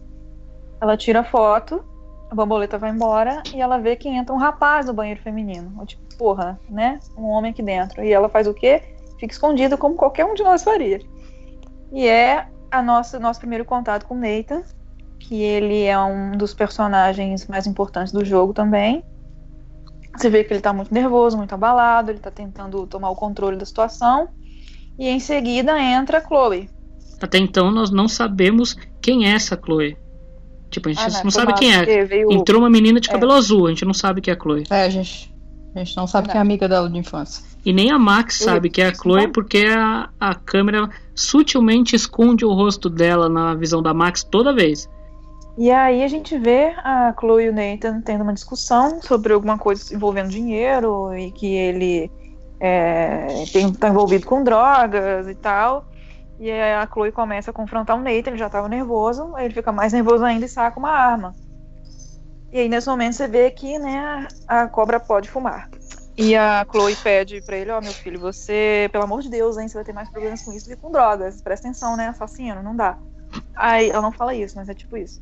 Ela 0.81 0.97
tira 0.97 1.21
a 1.21 1.25
foto, 1.25 1.85
a 2.31 2.35
borboleta 2.35 2.79
vai 2.79 2.91
embora 2.91 3.43
e 3.55 3.61
ela 3.61 3.79
vê 3.79 3.97
que 3.97 4.09
entra 4.09 4.35
um 4.35 4.39
rapaz 4.39 4.87
no 4.87 4.93
banheiro 4.93 5.21
feminino. 5.21 5.85
Tipo, 5.87 6.03
porra, 6.17 6.59
né? 6.69 7.01
Um 7.17 7.25
homem 7.25 7.51
aqui 7.51 7.63
dentro. 7.63 8.05
E 8.05 8.13
ela 8.13 8.29
faz 8.29 8.47
o 8.47 8.55
quê? 8.55 8.83
Fica 9.19 9.33
escondida 9.33 9.77
como 9.77 9.97
qualquer 9.97 10.25
um 10.25 10.35
de 10.35 10.43
nós 10.43 10.63
faria. 10.63 11.01
E 11.93 12.07
é 12.07 12.47
a 12.71 12.83
nossa 12.83 13.19
nosso 13.19 13.41
primeiro 13.41 13.65
contato 13.65 14.07
com 14.07 14.15
Nathan, 14.15 14.63
que 15.19 15.43
ele 15.43 15.85
é 15.85 15.99
um 15.99 16.33
dos 16.33 16.55
personagens 16.55 17.47
mais 17.47 17.67
importantes 17.67 18.13
do 18.13 18.25
jogo 18.25 18.53
também. 18.53 19.03
Você 20.19 20.29
vê 20.29 20.43
que 20.43 20.53
ele 20.53 20.61
tá 20.61 20.73
muito 20.73 20.93
nervoso, 20.93 21.37
muito 21.37 21.55
abalado, 21.55 22.11
ele 22.11 22.19
tá 22.19 22.31
tentando 22.31 22.87
tomar 22.87 23.11
o 23.11 23.15
controle 23.15 23.57
da 23.57 23.65
situação. 23.65 24.29
E 24.99 25.07
em 25.07 25.21
seguida 25.21 25.81
entra 25.81 26.19
a 26.19 26.21
Chloe. 26.21 26.69
Até 27.21 27.39
então 27.39 27.71
nós 27.71 27.91
não 27.91 28.09
sabemos 28.09 28.77
quem 29.01 29.31
é 29.31 29.35
essa 29.35 29.57
Chloe. 29.57 29.97
Tipo, 30.71 30.89
a 30.89 30.93
gente 30.93 31.05
ah, 31.05 31.11
não, 31.11 31.25
não 31.25 31.31
sabe 31.31 31.55
quem 31.55 31.75
é. 31.75 32.05
Veio... 32.05 32.33
Entrou 32.33 32.61
uma 32.61 32.69
menina 32.69 33.01
de 33.01 33.09
é. 33.09 33.13
cabelo 33.13 33.33
é. 33.33 33.37
azul, 33.37 33.67
a 33.67 33.71
gente 33.71 33.85
não 33.85 33.95
sabe 33.95 34.21
quem 34.21 34.33
é 34.33 34.37
a 34.37 34.41
Chloe. 34.41 34.65
É, 34.71 34.85
a 34.85 34.89
gente, 34.89 35.35
a 35.75 35.79
gente 35.79 35.97
não 35.97 36.07
sabe 36.07 36.29
quem 36.29 36.37
é 36.37 36.41
amiga 36.41 36.69
dela 36.69 36.91
de 36.91 36.99
infância. 36.99 37.45
E 37.65 37.73
nem 37.73 37.91
a 37.91 37.99
Max 37.99 38.39
sabe 38.39 38.69
que 38.71 38.83
é 38.83 38.89
a 38.89 38.95
Chloe 38.95 39.29
porque 39.29 39.67
a, 39.67 40.09
a 40.19 40.35
câmera 40.35 40.89
sutilmente 41.15 41.95
esconde 41.95 42.45
o 42.45 42.53
rosto 42.53 42.91
dela 42.91 43.29
na 43.29 43.55
visão 43.55 43.83
da 43.83 43.95
Max 43.95 44.25
toda 44.25 44.55
vez. 44.55 44.89
E 45.61 45.73
aí 45.73 46.05
a 46.05 46.09
gente 46.09 46.39
vê 46.39 46.73
a 46.85 47.13
Chloe 47.19 47.47
e 47.47 47.49
o 47.49 47.53
Nathan 47.53 48.01
tendo 48.01 48.23
uma 48.23 48.33
discussão 48.33 49.03
sobre 49.03 49.33
alguma 49.33 49.59
coisa 49.59 49.93
envolvendo 49.93 50.29
dinheiro 50.29 51.13
e 51.17 51.33
que 51.33 51.53
ele 51.53 52.13
está 52.61 53.89
é, 53.89 53.91
envolvido 53.91 54.25
com 54.25 54.45
drogas 54.45 55.27
e 55.27 55.35
tal. 55.35 55.85
E 56.39 56.49
a 56.53 56.87
Chloe 56.87 57.11
começa 57.11 57.51
a 57.51 57.53
confrontar 57.53 57.97
o 57.97 58.01
Nathan, 58.01 58.31
ele 58.31 58.39
já 58.39 58.47
estava 58.47 58.69
nervoso, 58.69 59.37
ele 59.37 59.53
fica 59.53 59.73
mais 59.73 59.93
nervoso 59.93 60.25
ainda 60.25 60.47
e 60.47 60.49
saca 60.49 60.79
uma 60.79 60.93
arma. 60.93 61.35
E 62.53 62.61
aí 62.61 62.69
nesse 62.69 62.87
momento 62.87 63.15
você 63.15 63.27
vê 63.27 63.51
que 63.51 63.81
né, 63.81 64.29
a 64.47 64.69
cobra 64.69 65.01
pode 65.01 65.29
fumar. 65.29 65.69
E 66.17 66.37
a 66.37 66.65
Chloe 66.71 66.95
pede 66.95 67.43
pra 67.43 67.57
ele, 67.57 67.73
ó, 67.73 67.79
oh, 67.79 67.81
meu 67.81 67.93
filho, 67.93 68.21
você, 68.21 68.89
pelo 68.93 69.03
amor 69.03 69.23
de 69.23 69.29
Deus, 69.29 69.59
hein, 69.59 69.67
você 69.67 69.75
vai 69.75 69.85
ter 69.85 69.93
mais 69.93 70.09
problemas 70.09 70.41
com 70.41 70.53
isso 70.53 70.69
do 70.69 70.77
que 70.77 70.81
com 70.81 70.93
drogas. 70.93 71.43
Presta 71.43 71.67
atenção, 71.67 71.97
né, 71.97 72.07
assassino, 72.07 72.63
não 72.63 72.77
dá. 72.77 72.97
Aí 73.57 73.91
ela 73.91 74.03
não 74.03 74.13
fala 74.13 74.33
isso, 74.33 74.55
mas 74.57 74.69
é 74.69 74.75
tipo 74.75 74.97
isso. 74.97 75.21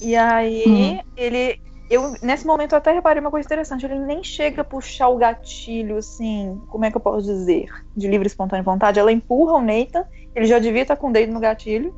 E 0.00 0.16
aí 0.16 0.64
uhum. 0.66 1.00
ele. 1.16 1.60
Eu, 1.90 2.14
nesse 2.22 2.46
momento 2.46 2.72
eu 2.72 2.78
até 2.78 2.92
reparei 2.92 3.20
uma 3.20 3.32
coisa 3.32 3.44
interessante, 3.44 3.84
ele 3.84 3.98
nem 3.98 4.22
chega 4.22 4.62
a 4.62 4.64
puxar 4.64 5.08
o 5.08 5.16
gatilho, 5.16 5.96
assim, 5.96 6.60
como 6.68 6.84
é 6.84 6.90
que 6.90 6.96
eu 6.96 7.00
posso 7.00 7.26
dizer? 7.26 7.66
De 7.96 8.06
livre 8.06 8.28
espontânea 8.28 8.62
vontade. 8.62 9.00
Ela 9.00 9.10
empurra 9.10 9.54
o 9.54 9.60
Nathan, 9.60 10.04
ele 10.32 10.46
já 10.46 10.60
devia 10.60 10.82
estar 10.82 10.94
com 10.94 11.08
o 11.08 11.12
dedo 11.12 11.32
no 11.32 11.40
gatilho, 11.40 11.92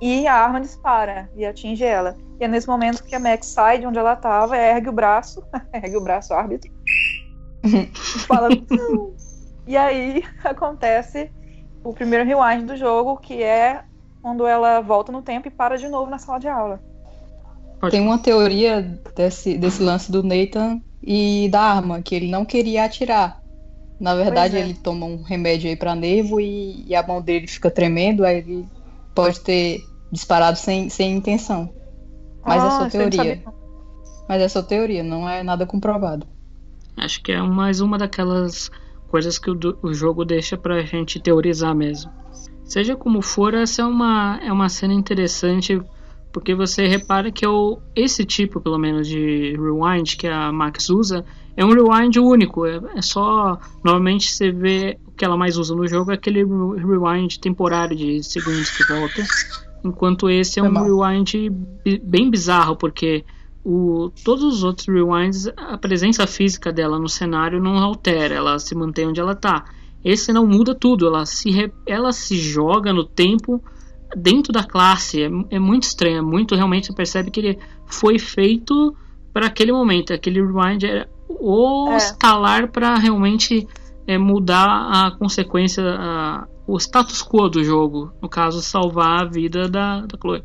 e 0.00 0.24
a 0.28 0.34
arma 0.34 0.60
dispara 0.60 1.28
e 1.34 1.44
atinge 1.44 1.82
ela. 1.82 2.16
E 2.38 2.44
é 2.44 2.48
nesse 2.48 2.68
momento 2.68 3.02
que 3.02 3.14
a 3.14 3.18
Max 3.18 3.46
sai 3.46 3.78
de 3.78 3.86
onde 3.88 3.98
ela 3.98 4.12
estava, 4.12 4.56
ergue 4.56 4.88
o 4.88 4.92
braço, 4.92 5.42
ergue 5.74 5.96
o 5.96 6.04
braço 6.04 6.32
árbitro, 6.32 6.70
e 7.64 7.86
fala. 8.26 8.50
e 9.66 9.76
aí 9.76 10.22
acontece 10.44 11.32
o 11.82 11.92
primeiro 11.92 12.24
rewind 12.24 12.66
do 12.66 12.76
jogo, 12.76 13.16
que 13.16 13.42
é 13.42 13.82
quando 14.22 14.46
ela 14.46 14.80
volta 14.80 15.10
no 15.10 15.22
tempo 15.22 15.48
e 15.48 15.50
para 15.50 15.76
de 15.76 15.88
novo 15.88 16.10
na 16.10 16.18
sala 16.18 16.38
de 16.38 16.48
aula. 16.48 16.80
Tem 17.90 18.00
uma 18.00 18.18
teoria 18.18 18.82
desse, 19.14 19.56
desse 19.56 19.82
lance 19.82 20.10
do 20.10 20.22
Nathan 20.22 20.80
e 21.02 21.48
da 21.50 21.60
arma, 21.60 22.02
que 22.02 22.14
ele 22.14 22.30
não 22.30 22.44
queria 22.44 22.84
atirar. 22.84 23.40
Na 24.00 24.14
verdade, 24.14 24.56
é. 24.56 24.60
ele 24.60 24.74
toma 24.74 25.06
um 25.06 25.22
remédio 25.22 25.68
aí 25.68 25.76
pra 25.76 25.94
nervo 25.94 26.40
e, 26.40 26.84
e, 26.86 26.94
a 26.94 27.06
mão 27.06 27.22
dele 27.22 27.46
fica 27.46 27.70
tremendo, 27.70 28.24
aí 28.24 28.38
ele 28.38 28.66
pode 29.14 29.40
ter 29.40 29.82
disparado 30.10 30.58
sem, 30.58 30.88
sem 30.88 31.16
intenção. 31.16 31.72
Mas 32.44 32.62
é 32.62 32.66
ah, 32.66 32.68
é 32.68 32.70
só 32.70 32.88
teoria. 32.90 33.42
Mas 34.28 34.42
é 34.42 34.48
só 34.48 34.62
teoria, 34.62 35.02
não 35.02 35.28
é 35.28 35.42
nada 35.42 35.66
comprovado. 35.66 36.26
Acho 36.96 37.22
que 37.22 37.32
é 37.32 37.40
mais 37.40 37.80
uma 37.80 37.98
daquelas 37.98 38.70
coisas 39.08 39.38
que 39.38 39.50
o, 39.50 39.58
o 39.82 39.94
jogo 39.94 40.24
deixa 40.24 40.56
pra 40.56 40.82
gente 40.82 41.20
teorizar 41.20 41.74
mesmo. 41.74 42.10
Seja 42.64 42.96
como 42.96 43.20
for, 43.20 43.54
essa 43.54 43.82
é 43.82 43.84
uma, 43.84 44.40
é 44.42 44.52
uma 44.52 44.68
cena 44.68 44.94
interessante 44.94 45.80
porque 46.34 46.52
você 46.52 46.88
repara 46.88 47.30
que 47.30 47.44
é 47.44 47.48
o, 47.48 47.78
esse 47.94 48.24
tipo, 48.24 48.60
pelo 48.60 48.76
menos, 48.76 49.06
de 49.06 49.56
rewind 49.56 50.16
que 50.16 50.26
a 50.26 50.50
Max 50.50 50.90
usa 50.90 51.24
é 51.56 51.64
um 51.64 51.70
rewind 51.72 52.18
único. 52.18 52.66
É, 52.66 52.80
é 52.96 53.00
só. 53.00 53.56
Normalmente 53.84 54.32
você 54.32 54.50
vê 54.50 54.98
o 55.06 55.12
que 55.12 55.24
ela 55.24 55.36
mais 55.36 55.56
usa 55.56 55.76
no 55.76 55.86
jogo 55.86 56.10
é 56.10 56.14
aquele 56.14 56.40
rewind 56.40 57.38
temporário 57.38 57.96
de 57.96 58.20
segundos 58.24 58.68
que 58.70 58.82
volta. 58.82 59.22
Enquanto 59.84 60.28
esse 60.28 60.58
é 60.58 60.62
um 60.62 60.72
rewind 60.72 61.34
bem 62.02 62.28
bizarro, 62.28 62.74
porque 62.74 63.24
o, 63.64 64.10
todos 64.24 64.42
os 64.42 64.64
outros 64.64 64.88
rewinds, 64.88 65.46
a 65.56 65.78
presença 65.78 66.26
física 66.26 66.72
dela 66.72 66.98
no 66.98 67.08
cenário 67.08 67.62
não 67.62 67.78
altera, 67.78 68.34
ela 68.34 68.58
se 68.58 68.74
mantém 68.74 69.06
onde 69.06 69.20
ela 69.20 69.34
está. 69.34 69.66
Esse 70.04 70.32
não 70.32 70.44
muda 70.44 70.74
tudo, 70.74 71.06
ela 71.06 71.24
se, 71.24 71.72
ela 71.86 72.12
se 72.12 72.36
joga 72.36 72.92
no 72.92 73.04
tempo 73.04 73.62
dentro 74.16 74.52
da 74.52 74.64
classe. 74.64 75.22
É, 75.22 75.30
é 75.50 75.58
muito 75.58 75.84
estranho, 75.84 76.18
é 76.18 76.22
muito 76.22 76.54
realmente 76.54 76.86
você 76.86 76.94
percebe 76.94 77.30
que 77.30 77.40
ele 77.40 77.58
foi 77.86 78.18
feito 78.18 78.94
para 79.32 79.46
aquele 79.46 79.72
momento. 79.72 80.12
Aquele 80.12 80.40
rewind 80.40 80.84
era 80.84 81.08
o 81.28 81.90
é. 81.90 81.96
escalar 81.96 82.70
para 82.70 82.96
realmente 82.96 83.66
é, 84.06 84.16
mudar 84.18 84.66
a 84.66 85.10
consequência, 85.18 85.82
a, 85.82 86.46
o 86.66 86.76
status 86.78 87.22
quo 87.22 87.48
do 87.48 87.64
jogo. 87.64 88.12
No 88.22 88.28
caso, 88.28 88.62
salvar 88.62 89.22
a 89.22 89.24
vida 89.24 89.68
da, 89.68 90.00
da 90.00 90.18
Chloe. 90.18 90.44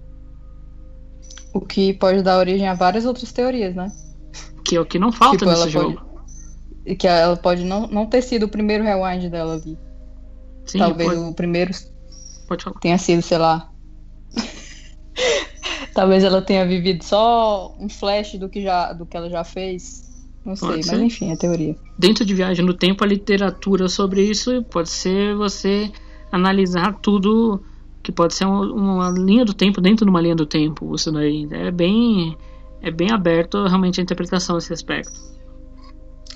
O 1.53 1.61
que 1.61 1.93
pode 1.93 2.21
dar 2.21 2.37
origem 2.37 2.67
a 2.67 2.73
várias 2.73 3.05
outras 3.05 3.31
teorias, 3.31 3.75
né? 3.75 3.91
Que 4.63 4.75
é 4.75 4.81
o 4.81 4.85
que 4.85 4.99
não 4.99 5.11
falta 5.11 5.37
tipo, 5.37 5.49
nesse 5.49 5.69
jogo. 5.69 6.01
E 6.85 6.95
que 6.95 7.07
ela 7.07 7.35
pode 7.35 7.63
não, 7.63 7.87
não 7.87 8.05
ter 8.05 8.21
sido 8.21 8.43
o 8.43 8.49
primeiro 8.49 8.83
rewind 8.83 9.29
dela 9.29 9.55
ali. 9.55 9.77
Sim, 10.65 10.77
Talvez 10.77 11.09
pode... 11.09 11.21
o 11.21 11.33
primeiro 11.33 11.71
Pode 12.49 12.63
falar. 12.65 12.79
Tenha 12.79 12.97
sido, 12.97 13.21
sei 13.21 13.37
lá. 13.37 13.69
Talvez 15.93 16.23
ela 16.23 16.41
tenha 16.41 16.65
vivido 16.65 17.03
só 17.03 17.75
um 17.79 17.89
flash 17.89 18.33
do 18.35 18.49
que, 18.49 18.61
já, 18.61 18.93
do 18.93 19.05
que 19.05 19.15
ela 19.17 19.29
já 19.29 19.43
fez. 19.43 20.03
Não 20.45 20.55
sei, 20.55 20.67
Pode 20.69 20.87
mas 20.87 20.97
ser. 20.97 21.03
enfim, 21.03 21.31
é 21.31 21.35
teoria. 21.35 21.75
Dentro 21.97 22.23
de 22.25 22.33
Viagem 22.33 22.65
no 22.65 22.73
Tempo, 22.73 23.03
a 23.03 23.07
literatura 23.07 23.87
sobre 23.89 24.23
isso 24.23 24.63
pode 24.63 24.89
ser 24.89 25.35
você 25.35 25.91
analisar 26.31 26.93
tudo 27.01 27.61
que 28.01 28.11
pode 28.11 28.33
ser 28.33 28.45
um- 28.45 28.73
uma 28.73 29.09
linha 29.09 29.43
do 29.43 29.53
tempo 29.53 29.81
dentro 29.81 30.05
de 30.05 30.09
uma 30.09 30.21
linha 30.21 30.35
do 30.35 30.45
tempo. 30.45 30.95
Isso 30.95 31.11
daí 31.11 31.47
é 31.51 31.69
bem 31.71 32.37
é 32.81 32.89
bem 32.89 33.11
aberto 33.11 33.65
realmente 33.65 33.99
a 33.99 34.03
interpretação 34.03 34.55
desse 34.55 34.71
aspecto. 34.71 35.11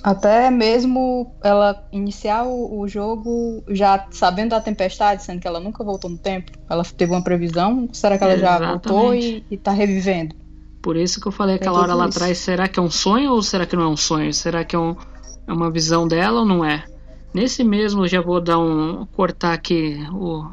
Até 0.03 0.49
mesmo 0.51 1.33
ela 1.41 1.87
iniciar 1.91 2.43
o, 2.43 2.81
o 2.81 2.87
jogo 2.89 3.63
já 3.69 4.05
sabendo 4.11 4.49
da 4.49 4.59
tempestade, 4.59 5.23
sendo 5.23 5.39
que 5.39 5.47
ela 5.47 5.61
nunca 5.61 5.81
voltou 5.83 6.09
no 6.09 6.17
tempo. 6.17 6.51
Ela 6.69 6.83
teve 6.83 7.13
uma 7.13 7.23
previsão. 7.23 7.87
Será 7.93 8.17
que 8.17 8.23
ela 8.23 8.37
já 8.37 8.59
voltou 8.59 9.15
e, 9.15 9.45
e 9.49 9.55
tá 9.57 9.71
revivendo? 9.71 10.35
Por 10.81 10.97
isso 10.97 11.21
que 11.21 11.27
eu 11.27 11.31
falei 11.31 11.57
Tem 11.57 11.67
aquela 11.67 11.79
hora 11.79 11.91
tudo 11.93 11.99
lá 11.99 12.05
atrás, 12.07 12.37
será 12.37 12.67
que 12.67 12.77
é 12.77 12.83
um 12.83 12.91
sonho 12.91 13.31
ou 13.31 13.41
será 13.41 13.65
que 13.65 13.77
não 13.77 13.83
é 13.83 13.87
um 13.87 13.95
sonho? 13.95 14.33
Será 14.33 14.65
que 14.65 14.75
é, 14.75 14.79
um- 14.79 14.97
é 15.47 15.53
uma 15.53 15.71
visão 15.71 16.05
dela 16.05 16.41
ou 16.41 16.45
não 16.45 16.65
é? 16.65 16.83
Nesse 17.33 17.63
mesmo, 17.63 18.05
já 18.05 18.19
vou 18.21 18.41
dar 18.41 18.59
um 18.59 19.05
cortar 19.05 19.53
aqui 19.53 19.97
o, 20.11 20.45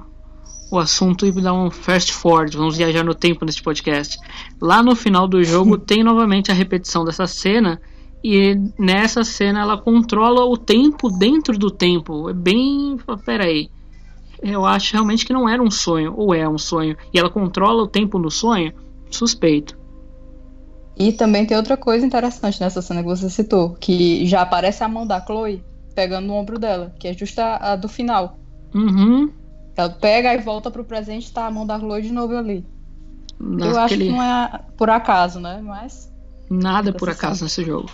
o 0.70 0.78
assunto 0.78 1.26
e 1.26 1.32
dar 1.32 1.52
um 1.52 1.68
fast 1.70 2.12
forward, 2.12 2.56
vamos 2.56 2.76
viajar 2.76 3.02
no 3.02 3.14
tempo 3.14 3.44
nesse 3.44 3.60
podcast. 3.60 4.16
Lá 4.60 4.80
no 4.80 4.94
final 4.94 5.26
do 5.26 5.42
jogo 5.42 5.76
tem 5.82 6.04
novamente 6.04 6.52
a 6.52 6.54
repetição 6.54 7.04
dessa 7.04 7.26
cena 7.26 7.80
e 8.22 8.54
nessa 8.78 9.24
cena 9.24 9.60
ela 9.60 9.78
controla 9.78 10.44
o 10.44 10.56
tempo 10.56 11.08
dentro 11.10 11.58
do 11.58 11.70
tempo. 11.70 12.28
É 12.28 12.32
bem, 12.32 12.98
peraí. 13.24 13.70
Eu 14.42 14.64
acho 14.64 14.94
realmente 14.94 15.26
que 15.26 15.32
não 15.32 15.48
era 15.48 15.62
um 15.62 15.70
sonho, 15.70 16.14
ou 16.16 16.34
é 16.34 16.48
um 16.48 16.58
sonho, 16.58 16.96
e 17.12 17.18
ela 17.18 17.28
controla 17.28 17.82
o 17.82 17.86
tempo 17.86 18.18
no 18.18 18.30
sonho? 18.30 18.72
Suspeito. 19.10 19.78
E 20.98 21.12
também 21.12 21.46
tem 21.46 21.56
outra 21.56 21.76
coisa 21.76 22.04
interessante 22.04 22.60
nessa 22.60 22.82
cena 22.82 23.02
que 23.02 23.08
você 23.08 23.28
citou, 23.28 23.74
que 23.74 24.26
já 24.26 24.42
aparece 24.42 24.84
a 24.84 24.88
mão 24.88 25.06
da 25.06 25.24
Chloe 25.24 25.62
pegando 25.94 26.26
no 26.26 26.34
ombro 26.34 26.58
dela, 26.58 26.94
que 26.98 27.08
é 27.08 27.12
justa 27.12 27.56
a, 27.56 27.76
do 27.76 27.88
final. 27.88 28.38
Uhum. 28.74 29.30
Ela 29.76 29.90
pega 29.90 30.34
e 30.34 30.38
volta 30.38 30.70
pro 30.70 30.84
presente 30.84 31.28
e 31.28 31.32
tá 31.32 31.46
a 31.46 31.50
mão 31.50 31.66
da 31.66 31.78
Chloe 31.78 32.02
de 32.02 32.12
novo 32.12 32.36
ali. 32.36 32.64
Eu 33.40 33.78
acho 33.78 33.96
que 33.96 34.10
não 34.10 34.22
é 34.22 34.60
por 34.76 34.90
acaso, 34.90 35.40
né? 35.40 35.60
Mas 35.62 36.10
Nada 36.50 36.90
é 36.90 36.92
por 36.92 37.08
acaso 37.08 37.44
nesse 37.44 37.64
jogo. 37.64 37.90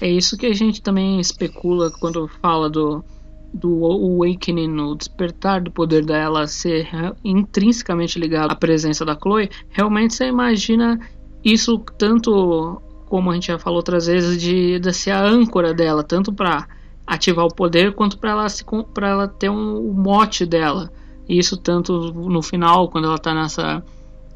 É 0.00 0.08
isso 0.08 0.36
que 0.36 0.46
a 0.46 0.54
gente 0.54 0.82
também 0.82 1.20
especula 1.20 1.90
quando 1.90 2.28
fala 2.40 2.68
do, 2.68 3.04
do 3.52 3.84
Awakening, 3.84 4.80
o 4.80 4.94
despertar 4.94 5.60
do 5.60 5.70
poder 5.70 6.04
dela 6.04 6.46
ser 6.46 6.88
intrinsecamente 7.24 8.18
ligado 8.18 8.52
à 8.52 8.54
presença 8.54 9.04
da 9.04 9.16
Chloe. 9.16 9.50
Realmente 9.70 10.14
você 10.14 10.26
imagina 10.26 10.98
isso 11.44 11.78
tanto, 11.96 12.80
como 13.06 13.30
a 13.30 13.34
gente 13.34 13.48
já 13.48 13.58
falou 13.58 13.78
outras 13.78 14.06
vezes, 14.06 14.40
de, 14.40 14.78
de 14.78 14.92
ser 14.92 15.12
a 15.12 15.24
âncora 15.24 15.72
dela, 15.72 16.02
tanto 16.02 16.32
para 16.32 16.66
ativar 17.06 17.46
o 17.46 17.54
poder 17.54 17.94
quanto 17.94 18.18
para 18.18 18.30
ela, 18.30 18.48
se 18.48 18.64
ela 19.00 19.26
ter 19.26 19.48
um, 19.48 19.78
o 19.78 19.94
mote 19.94 20.44
dela. 20.44 20.92
Isso 21.28 21.56
tanto 21.56 22.12
no 22.12 22.42
final, 22.42 22.88
quando 22.88 23.06
ela 23.06 23.18
tá 23.18 23.34
nessa 23.34 23.82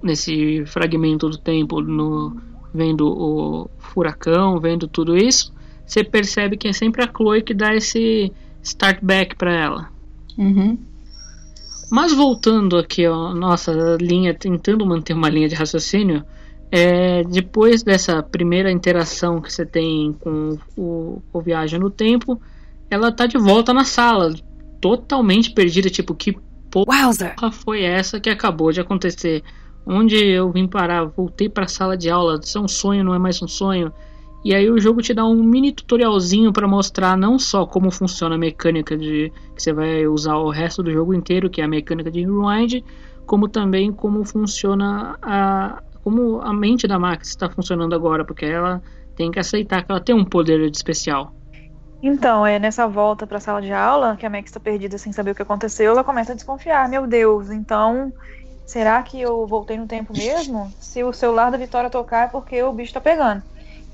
nesse 0.03 0.65
fragmento 0.67 1.29
do 1.29 1.39
tempo, 1.39 1.81
no, 1.81 2.37
vendo 2.75 3.07
o 3.07 3.71
furacão, 3.93 4.59
vendo 4.59 4.89
tudo 4.89 5.17
isso, 5.17 5.53
você 5.87 6.03
percebe 6.03 6.57
que 6.57 6.69
é 6.69 6.73
sempre 6.73 7.03
a 7.03 7.11
Chloe 7.15 7.43
que 7.43 7.55
dá 7.55 7.75
esse 7.75 8.33
start 8.63 8.99
back 9.03 9.37
para 9.37 9.53
ela. 9.53 9.89
Uhum. 10.39 10.79
Mas 11.91 12.13
voltando 12.13 12.79
aqui 12.79 13.05
a 13.05 13.35
nossa 13.35 13.99
linha, 14.01 14.33
tentando 14.33 14.87
manter 14.87 15.13
uma 15.13 15.29
linha 15.29 15.49
de 15.49 15.55
raciocínio, 15.55 16.25
é, 16.71 17.23
depois 17.25 17.83
dessa 17.83 18.23
primeira 18.23 18.73
interação 18.73 19.43
que 19.43 19.53
você 19.53 19.67
tem 19.67 20.15
com 20.15 20.57
o, 20.75 21.21
o 21.31 21.41
Viagem 21.43 21.79
no 21.79 21.91
Tempo, 21.91 22.41
ela 22.89 23.13
tá 23.13 23.27
de 23.27 23.37
volta 23.37 23.75
na 23.75 23.85
sala, 23.85 24.35
totalmente 24.81 25.51
perdida, 25.51 25.91
tipo, 25.91 26.15
que 26.15 26.35
porra 26.71 27.53
foi 27.53 27.83
essa 27.83 28.19
que 28.19 28.31
acabou 28.31 28.73
de 28.73 28.81
acontecer? 28.81 29.43
Onde 29.87 30.17
eu 30.17 30.51
vim 30.51 30.67
parar? 30.67 31.05
Voltei 31.05 31.49
para 31.49 31.65
a 31.65 31.69
sala 31.69 31.97
de 31.97 32.09
aula, 32.09 32.39
isso 32.43 32.57
é 32.57 32.61
um 32.61 32.69
sonho, 32.69 33.05
não 33.05 33.15
é 33.15 33.19
mais 33.19 33.43
um 33.43 33.49
sonho. 33.49 33.93
E 34.45 34.55
aí 34.55 34.69
o 34.69 34.81
jogo 34.81 35.01
te 35.01 35.15
dá 35.15 35.25
um 35.25 35.43
mini 35.43 35.73
tutorialzinho 35.73 36.53
para 36.53 36.67
mostrar 36.67 37.17
não 37.17 37.39
só 37.39 37.65
como 37.65 37.91
funciona 37.91 38.35
a 38.35 38.39
mecânica 38.39 38.97
de 38.97 39.33
que 39.55 39.63
você 39.63 39.73
vai 39.73 40.07
usar 40.07 40.37
o 40.37 40.51
resto 40.51 40.83
do 40.83 40.93
jogo 40.93 41.15
inteiro, 41.15 41.49
que 41.49 41.61
é 41.61 41.65
a 41.65 41.69
mecânica 41.69 42.11
de 42.11 42.23
rewind, 42.23 42.85
como 43.25 43.49
também 43.49 43.93
como 43.93 44.25
funciona 44.25 45.17
a 45.23 45.83
como 46.03 46.41
a 46.41 46.53
mente 46.53 46.89
da 46.89 46.99
Max 46.99 47.29
está 47.29 47.49
funcionando 47.49 47.95
agora, 47.95 48.25
porque 48.25 48.45
ela 48.45 48.83
tem 49.15 49.31
que 49.31 49.39
aceitar 49.39 49.85
que 49.85 49.93
ela 49.93 50.01
tem 50.01 50.15
um 50.15 50.25
poder 50.25 50.61
especial. 50.69 51.33
Então, 52.03 52.45
é 52.45 52.59
nessa 52.59 52.89
volta 52.89 53.25
pra 53.25 53.39
sala 53.39 53.63
de 53.63 53.73
aula, 53.73 54.17
que 54.17 54.27
a 54.27 54.31
Max 54.31 54.51
tá 54.51 54.59
perdida 54.59 54.99
sem 54.99 55.13
saber 55.13 55.31
o 55.31 55.35
que 55.37 55.43
aconteceu, 55.43 55.93
ela 55.93 56.03
começa 56.03 56.33
a 56.33 56.35
desconfiar. 56.35 56.89
Meu 56.89 57.07
Deus, 57.07 57.51
então, 57.51 58.13
será 58.67 59.03
que 59.03 59.21
eu 59.21 59.47
voltei 59.47 59.77
no 59.77 59.87
tempo 59.87 60.13
mesmo? 60.13 60.73
Se 60.81 61.03
o 61.03 61.13
celular 61.13 61.51
da 61.51 61.59
Vitória 61.59 61.91
tocar 61.91 62.27
é 62.27 62.29
porque 62.29 62.63
o 62.63 62.73
bicho 62.73 62.93
tá 62.93 63.01
pegando. 63.01 63.43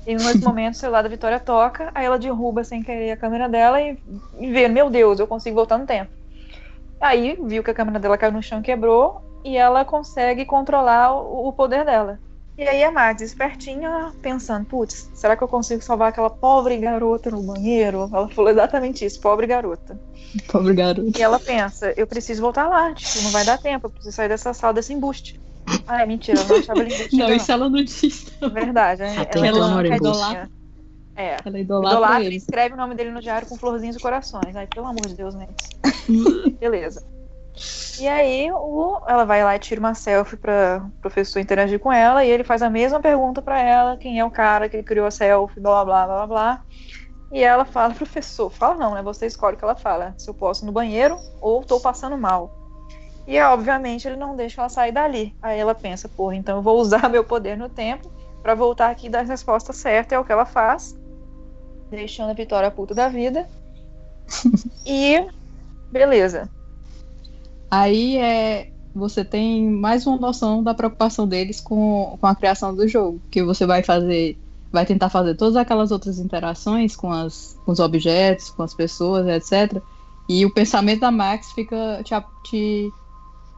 E 0.05 0.13
nesse 0.13 0.39
momento 0.43 0.75
o 0.75 0.77
celular 0.77 1.01
da 1.01 1.09
Vitória 1.09 1.39
toca, 1.39 1.91
aí 1.93 2.05
ela 2.05 2.19
derruba 2.19 2.63
sem 2.63 2.81
querer 2.81 3.11
a 3.11 3.17
câmera 3.17 3.49
dela 3.49 3.81
e, 3.81 3.97
e 4.39 4.51
vê, 4.51 4.67
meu 4.67 4.89
Deus, 4.89 5.19
eu 5.19 5.27
consigo 5.27 5.55
voltar 5.55 5.77
no 5.77 5.85
tempo. 5.85 6.11
Aí 6.99 7.37
viu 7.43 7.63
que 7.63 7.71
a 7.71 7.73
câmera 7.73 7.99
dela 7.99 8.17
caiu 8.17 8.31
no 8.31 8.43
chão 8.43 8.59
e 8.59 8.63
quebrou, 8.63 9.21
e 9.43 9.55
ela 9.57 9.85
consegue 9.85 10.45
controlar 10.45 11.13
o, 11.13 11.47
o 11.47 11.53
poder 11.53 11.85
dela. 11.85 12.19
E 12.59 12.67
aí 12.67 12.83
a 12.83 12.91
Max, 12.91 13.21
espertinha, 13.21 14.11
pensando, 14.21 14.65
putz, 14.65 15.09
será 15.13 15.37
que 15.37 15.41
eu 15.41 15.47
consigo 15.47 15.81
salvar 15.81 16.09
aquela 16.09 16.29
pobre 16.29 16.75
garota 16.75 17.31
no 17.31 17.41
banheiro? 17.41 18.09
Ela 18.13 18.27
falou 18.27 18.51
exatamente 18.51 19.05
isso, 19.05 19.21
pobre 19.21 19.47
garota. 19.47 19.97
Pobre 20.51 20.73
garoto. 20.73 21.17
E 21.17 21.21
ela 21.21 21.39
pensa, 21.39 21.93
eu 21.95 22.05
preciso 22.05 22.41
voltar 22.41 22.67
lá, 22.67 22.93
tipo, 22.93 23.23
não 23.23 23.31
vai 23.31 23.45
dar 23.45 23.57
tempo, 23.57 23.87
eu 23.87 23.89
preciso 23.89 24.13
sair 24.13 24.27
dessa 24.27 24.53
sala 24.53 24.73
desse 24.73 24.91
embuste. 24.91 25.39
Ah, 25.87 26.03
é 26.03 26.05
mentira, 26.05 26.37
ela 26.37 26.49
não 26.49 26.57
achava 26.57 26.81
ele 26.81 26.93
embuste. 26.93 27.15
Não, 27.17 27.25
ainda 27.27 27.35
isso 27.37 27.51
ela 27.51 27.69
não 27.69 27.83
disse. 27.83 28.33
É 28.41 28.49
verdade, 28.49 29.03
é, 29.03 29.17
Até 29.17 29.39
ela, 29.47 29.69
não 29.69 29.79
ela 29.79 29.95
idolatra. 29.95 30.49
É. 31.15 31.37
Ela 31.45 31.59
idolatra 31.59 31.97
Idolatra 31.97 32.23
e 32.23 32.27
ele. 32.27 32.35
escreve 32.35 32.73
o 32.73 32.77
nome 32.77 32.93
dele 32.93 33.11
no 33.11 33.21
diário 33.21 33.47
com 33.47 33.55
florzinhas 33.55 33.95
e 33.95 33.99
corações. 33.99 34.53
Ai, 34.53 34.67
pelo 34.67 34.85
amor 34.85 35.07
de 35.07 35.15
Deus, 35.15 35.33
Max. 35.33 35.53
Beleza. 36.59 37.05
E 37.99 38.07
aí, 38.07 38.49
o, 38.51 39.01
ela 39.07 39.25
vai 39.25 39.43
lá 39.43 39.55
e 39.55 39.59
tira 39.59 39.79
uma 39.79 39.93
selfie 39.93 40.37
pra 40.37 40.85
o 40.85 41.01
professor 41.01 41.39
interagir 41.39 41.79
com 41.79 41.91
ela, 41.91 42.23
e 42.23 42.29
ele 42.29 42.43
faz 42.43 42.61
a 42.61 42.69
mesma 42.69 42.99
pergunta 42.99 43.41
pra 43.41 43.59
ela, 43.59 43.97
quem 43.97 44.19
é 44.19 44.25
o 44.25 44.31
cara 44.31 44.69
que 44.69 44.81
criou 44.81 45.05
a 45.05 45.11
selfie, 45.11 45.59
blá 45.59 45.83
blá 45.83 46.05
blá 46.05 46.15
blá 46.15 46.27
blá. 46.27 46.61
E 47.31 47.43
ela 47.43 47.65
fala, 47.65 47.93
professor, 47.93 48.49
fala 48.49 48.75
não, 48.75 48.93
né? 48.93 49.01
Você 49.03 49.25
escolhe 49.25 49.55
o 49.55 49.59
que 49.59 49.63
ela 49.63 49.75
fala. 49.75 50.15
Se 50.17 50.29
eu 50.29 50.33
posso 50.33 50.63
ir 50.63 50.67
no 50.67 50.71
banheiro 50.71 51.19
ou 51.39 51.63
tô 51.63 51.79
passando 51.79 52.17
mal. 52.17 52.51
E 53.27 53.39
obviamente 53.39 54.07
ele 54.07 54.15
não 54.15 54.35
deixa 54.35 54.61
ela 54.61 54.69
sair 54.69 54.91
dali. 54.91 55.35
Aí 55.41 55.59
ela 55.59 55.75
pensa, 55.75 56.09
porra, 56.09 56.35
então 56.35 56.57
eu 56.57 56.63
vou 56.63 56.79
usar 56.79 57.07
meu 57.11 57.23
poder 57.23 57.55
no 57.55 57.69
tempo 57.69 58.11
pra 58.41 58.55
voltar 58.55 58.89
aqui 58.89 59.07
e 59.07 59.09
dar 59.09 59.19
a 59.19 59.23
resposta 59.23 59.73
certa, 59.73 60.15
é 60.15 60.19
o 60.19 60.25
que 60.25 60.31
ela 60.31 60.45
faz. 60.45 60.97
Deixando 61.91 62.31
a 62.31 62.33
Vitória 62.33 62.71
puta 62.71 62.95
da 62.95 63.09
vida. 63.09 63.47
e 64.85 65.27
beleza. 65.91 66.49
Aí 67.69 68.17
é, 68.17 68.71
você 68.93 69.23
tem 69.23 69.69
mais 69.69 70.07
uma 70.07 70.17
noção 70.17 70.63
da 70.63 70.73
preocupação 70.73 71.27
deles 71.27 71.61
com, 71.61 72.17
com 72.19 72.27
a 72.27 72.35
criação 72.35 72.75
do 72.75 72.87
jogo, 72.87 73.21
que 73.29 73.43
você 73.43 73.65
vai 73.65 73.83
fazer, 73.83 74.37
vai 74.71 74.85
tentar 74.85 75.09
fazer 75.09 75.35
todas 75.35 75.55
aquelas 75.55 75.91
outras 75.91 76.19
interações 76.19 76.95
com, 76.95 77.11
as, 77.11 77.59
com 77.65 77.71
os 77.71 77.79
objetos, 77.79 78.49
com 78.49 78.63
as 78.63 78.73
pessoas, 78.73 79.27
etc. 79.27 79.81
E 80.27 80.45
o 80.45 80.53
pensamento 80.53 81.01
da 81.01 81.11
Max 81.11 81.51
fica 81.51 82.01
te, 82.03 82.13
te 82.43 82.91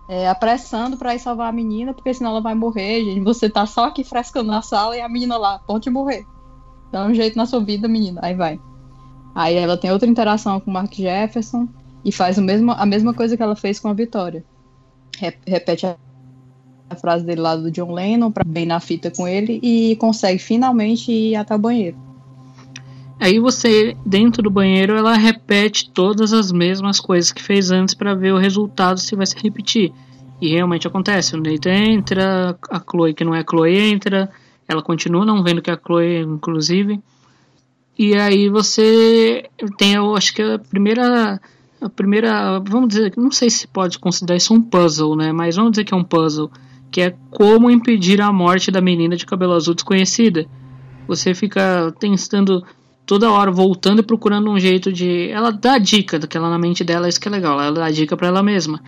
é, 0.09 0.27
apressando 0.27 0.97
pra 0.97 1.15
ir 1.15 1.19
salvar 1.19 1.47
a 1.49 1.53
menina, 1.53 1.93
porque 1.93 2.13
senão 2.13 2.31
ela 2.31 2.41
vai 2.41 2.53
morrer, 2.53 3.05
gente. 3.05 3.21
Você 3.21 3.49
tá 3.49 3.65
só 3.65 3.85
aqui 3.85 4.03
frescando 4.03 4.51
na 4.51 4.61
sala 4.61 4.97
e 4.97 5.01
a 5.01 5.07
menina 5.07 5.37
lá, 5.37 5.59
pode 5.59 5.89
morrer. 5.89 6.25
Dá 6.91 7.05
um 7.05 7.13
jeito 7.13 7.37
na 7.37 7.45
sua 7.45 7.61
vida, 7.61 7.87
menina. 7.87 8.19
Aí 8.23 8.35
vai. 8.35 8.59
Aí 9.33 9.55
ela 9.55 9.77
tem 9.77 9.91
outra 9.91 10.09
interação 10.09 10.59
com 10.59 10.69
o 10.69 10.73
Mark 10.73 10.93
Jefferson 10.93 11.69
e 12.03 12.11
faz 12.11 12.37
o 12.37 12.41
mesmo, 12.41 12.71
a 12.71 12.85
mesma 12.85 13.13
coisa 13.13 13.35
que 13.37 13.43
ela 13.43 13.55
fez 13.55 13.79
com 13.79 13.87
a 13.87 13.93
Vitória. 13.93 14.43
Re- 15.17 15.37
repete 15.45 15.85
a, 15.85 15.95
a 16.89 16.95
frase 16.95 17.25
dele 17.25 17.41
lá 17.41 17.55
do 17.55 17.71
John 17.71 17.93
Lennon 17.93 18.31
para 18.31 18.43
bem 18.43 18.65
na 18.65 18.79
fita 18.79 19.11
com 19.11 19.27
ele 19.27 19.59
e 19.61 19.95
consegue 19.97 20.39
finalmente 20.39 21.11
ir 21.11 21.35
até 21.35 21.55
o 21.55 21.59
banheiro. 21.59 21.97
Aí 23.19 23.39
você, 23.39 23.95
dentro 24.03 24.41
do 24.41 24.49
banheiro, 24.49 24.95
ela 24.95 25.15
repete 25.15 25.91
todas 25.91 26.33
as 26.33 26.51
mesmas 26.51 26.99
coisas 26.99 27.31
que 27.31 27.43
fez 27.43 27.69
antes 27.69 27.93
para 27.93 28.15
ver 28.15 28.33
o 28.33 28.37
resultado 28.37 28.99
se 28.99 29.15
vai 29.15 29.27
se 29.27 29.35
repetir. 29.37 29.93
E 30.41 30.49
realmente 30.49 30.87
acontece. 30.87 31.35
O 31.35 31.39
Nathan 31.39 31.69
entra, 31.69 32.57
a 32.67 32.79
Chloe 32.79 33.13
que 33.13 33.23
não 33.23 33.35
é 33.35 33.43
Chloe 33.47 33.77
entra, 33.77 34.27
ela 34.67 34.81
continua 34.81 35.23
não 35.23 35.43
vendo 35.43 35.61
que 35.61 35.69
é 35.69 35.73
a 35.73 35.79
Chloe, 35.79 36.21
inclusive. 36.21 36.99
E 37.95 38.15
aí 38.15 38.49
você 38.49 39.47
tem, 39.77 39.93
eu 39.93 40.15
acho 40.15 40.33
que 40.33 40.41
a 40.41 40.57
primeira, 40.57 41.39
a 41.81 41.89
primeira, 41.89 42.59
vamos 42.59 42.89
dizer, 42.89 43.13
não 43.17 43.31
sei 43.31 43.49
se 43.49 43.67
pode 43.67 43.97
considerar 43.97 44.37
isso 44.37 44.53
um 44.53 44.61
puzzle, 44.61 45.15
né? 45.15 45.31
Mas 45.31 45.55
vamos 45.55 45.71
dizer 45.71 45.83
que 45.83 45.93
é 45.93 45.97
um 45.97 46.03
puzzle 46.03 46.51
que 46.91 47.01
é 47.01 47.15
como 47.31 47.71
impedir 47.71 48.21
a 48.21 48.31
morte 48.31 48.69
da 48.69 48.81
menina 48.81 49.15
de 49.15 49.25
cabelo 49.25 49.53
azul 49.53 49.73
desconhecida. 49.73 50.45
Você 51.07 51.33
fica 51.33 51.93
tentando 51.99 52.63
toda 53.05 53.31
hora 53.31 53.51
voltando 53.51 53.99
e 53.99 54.03
procurando 54.03 54.51
um 54.51 54.59
jeito 54.59 54.91
de. 54.91 55.29
Ela 55.29 55.51
dá 55.51 55.77
dica 55.77 56.19
daquela 56.19 56.49
na 56.49 56.59
mente 56.59 56.83
dela, 56.83 57.09
isso 57.09 57.19
que 57.19 57.27
é 57.27 57.31
legal. 57.31 57.59
Ela 57.59 57.71
dá 57.71 57.89
dica 57.89 58.15
para 58.15 58.27
ela 58.27 58.43
mesma 58.43 58.79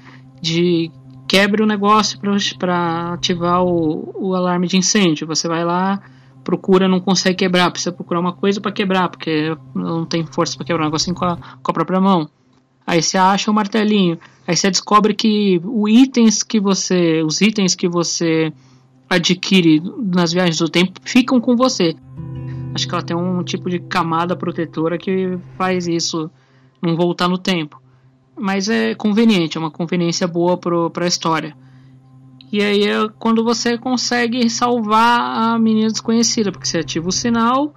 de 0.41 0.91
quebre 1.27 1.63
o 1.63 1.65
negócio 1.65 2.19
para 2.59 3.13
ativar 3.13 3.63
o, 3.63 4.13
o 4.15 4.35
alarme 4.35 4.67
de 4.67 4.77
incêndio. 4.77 5.25
Você 5.25 5.47
vai 5.47 5.63
lá, 5.63 6.01
procura, 6.43 6.87
não 6.87 6.99
consegue 6.99 7.37
quebrar, 7.37 7.71
precisa 7.71 7.91
procurar 7.91 8.19
uma 8.19 8.33
coisa 8.33 8.59
para 8.59 8.71
quebrar, 8.71 9.09
porque 9.09 9.55
não 9.73 10.05
tem 10.05 10.25
força 10.25 10.57
para 10.57 10.65
quebrar 10.65 10.83
um 10.83 10.87
negocinho 10.87 11.15
com 11.15 11.25
a, 11.25 11.37
com 11.37 11.71
a 11.71 11.73
própria 11.73 12.01
mão. 12.01 12.29
Aí 12.85 13.01
você 13.01 13.17
acha 13.17 13.49
o 13.49 13.53
martelinho, 13.53 14.19
aí 14.45 14.55
você 14.55 14.69
descobre 14.69 15.13
que 15.13 15.61
os 15.63 15.89
itens 15.89 16.43
que 16.43 16.59
você, 16.59 17.23
os 17.23 17.39
itens 17.41 17.75
que 17.75 17.87
você 17.87 18.51
adquire 19.09 19.81
nas 19.97 20.33
viagens 20.33 20.57
do 20.57 20.69
tempo 20.69 20.99
ficam 21.03 21.39
com 21.39 21.55
você. 21.55 21.95
Acho 22.73 22.87
que 22.87 22.93
ela 22.93 23.03
tem 23.03 23.15
um 23.15 23.43
tipo 23.43 23.69
de 23.69 23.79
camada 23.79 24.35
protetora 24.35 24.97
que 24.97 25.37
faz 25.57 25.87
isso 25.87 26.29
não 26.81 26.95
voltar 26.95 27.29
no 27.29 27.37
tempo. 27.37 27.81
Mas 28.37 28.67
é 28.67 28.95
conveniente, 28.95 29.57
é 29.57 29.59
uma 29.59 29.69
conveniência 29.69 30.27
boa 30.27 30.57
para 30.57 31.05
a 31.05 31.07
história. 31.07 31.55
E 32.51 32.61
aí 32.61 32.83
é 32.83 33.07
quando 33.19 33.43
você 33.43 33.77
consegue 33.77 34.49
salvar 34.49 35.19
a 35.19 35.59
menina 35.59 35.87
desconhecida, 35.87 36.51
porque 36.51 36.67
você 36.67 36.79
ativa 36.79 37.07
o 37.07 37.11
sinal, 37.11 37.73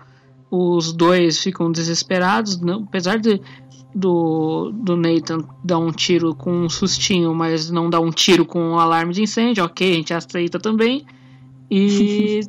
os 0.50 0.92
dois 0.92 1.38
ficam 1.38 1.70
desesperados, 1.70 2.60
não, 2.60 2.84
apesar 2.84 3.18
de 3.18 3.40
do, 3.96 4.70
do 4.72 4.94
Nathan 4.94 5.38
dar 5.64 5.78
um 5.78 5.90
tiro 5.90 6.34
com 6.34 6.52
um 6.52 6.68
sustinho, 6.68 7.34
mas 7.34 7.70
não 7.70 7.88
dar 7.88 8.00
um 8.00 8.10
tiro 8.10 8.44
com 8.44 8.60
um 8.60 8.78
alarme 8.78 9.14
de 9.14 9.22
incêndio, 9.22 9.64
ok, 9.64 9.90
a 9.90 9.94
gente 9.94 10.12
aceita 10.12 10.60
também. 10.60 11.06
E, 11.70 12.40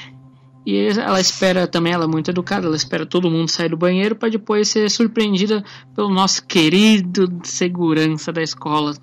e 0.64 0.86
ela 0.98 1.20
espera 1.20 1.66
também, 1.66 1.92
ela 1.92 2.04
é 2.04 2.08
muito 2.08 2.30
educada, 2.30 2.66
ela 2.66 2.74
espera 2.74 3.04
todo 3.04 3.30
mundo 3.30 3.50
sair 3.50 3.68
do 3.68 3.76
banheiro 3.76 4.16
para 4.16 4.30
depois 4.30 4.68
ser 4.68 4.90
surpreendida 4.90 5.62
pelo 5.94 6.08
nosso 6.08 6.46
querido 6.46 7.38
segurança 7.44 8.32
da 8.32 8.42
escola. 8.42 8.94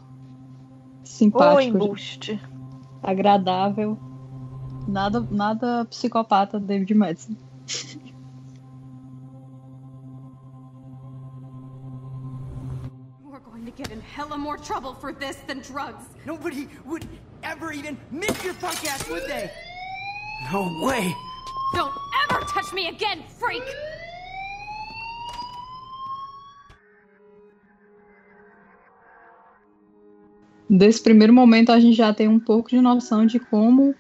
Simpático. 1.04 1.54
Ou 1.54 1.62
embuste. 1.62 2.40
Agradável. 3.04 3.96
Nada, 4.88 5.26
nada 5.30 5.86
psicopata 5.86 6.60
David 6.60 6.96
Madison. 6.96 7.36
get 13.76 13.92
in 13.92 14.02
hella 14.02 14.38
more 14.38 14.58
trouble 14.58 14.94
for 14.94 15.12
this 15.12 15.38
than 15.48 15.60
drugs. 15.60 16.06
Nobody 16.26 16.68
would 16.86 17.06
ever 17.44 17.72
even 17.72 17.98
miss 18.12 18.44
your 18.44 18.54
punk 18.56 18.90
ass, 18.90 19.08
would 19.10 19.24
they? 19.28 19.52
No 20.52 20.80
way. 20.82 21.14
Don't 21.74 21.94
ever 22.24 22.42
touch 22.46 22.74
me 22.74 22.88
again, 22.88 23.24
freak! 23.40 23.64
Desse 30.70 31.02
primeiro 31.02 31.32
momento 31.32 31.72
a 31.72 31.80
gente 31.80 31.96
já 31.96 32.14
tem 32.14 32.28
um 32.28 32.40
pouco 32.40 32.70
de 32.70 32.82
noção 32.82 33.26
de 33.26 33.40
como 33.40 33.94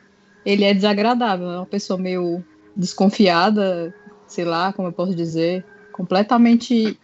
ele 0.45 0.63
é 0.63 0.73
desagradável. 0.73 1.51
É 1.51 1.57
uma 1.57 1.65
pessoa 1.65 1.99
meio 1.99 2.43
desconfiada, 2.75 3.93
sei 4.27 4.45
lá, 4.45 4.73
como 4.73 4.87
eu 4.87 4.91
posso 4.91 5.13
dizer, 5.13 5.63
completamente 5.91 6.99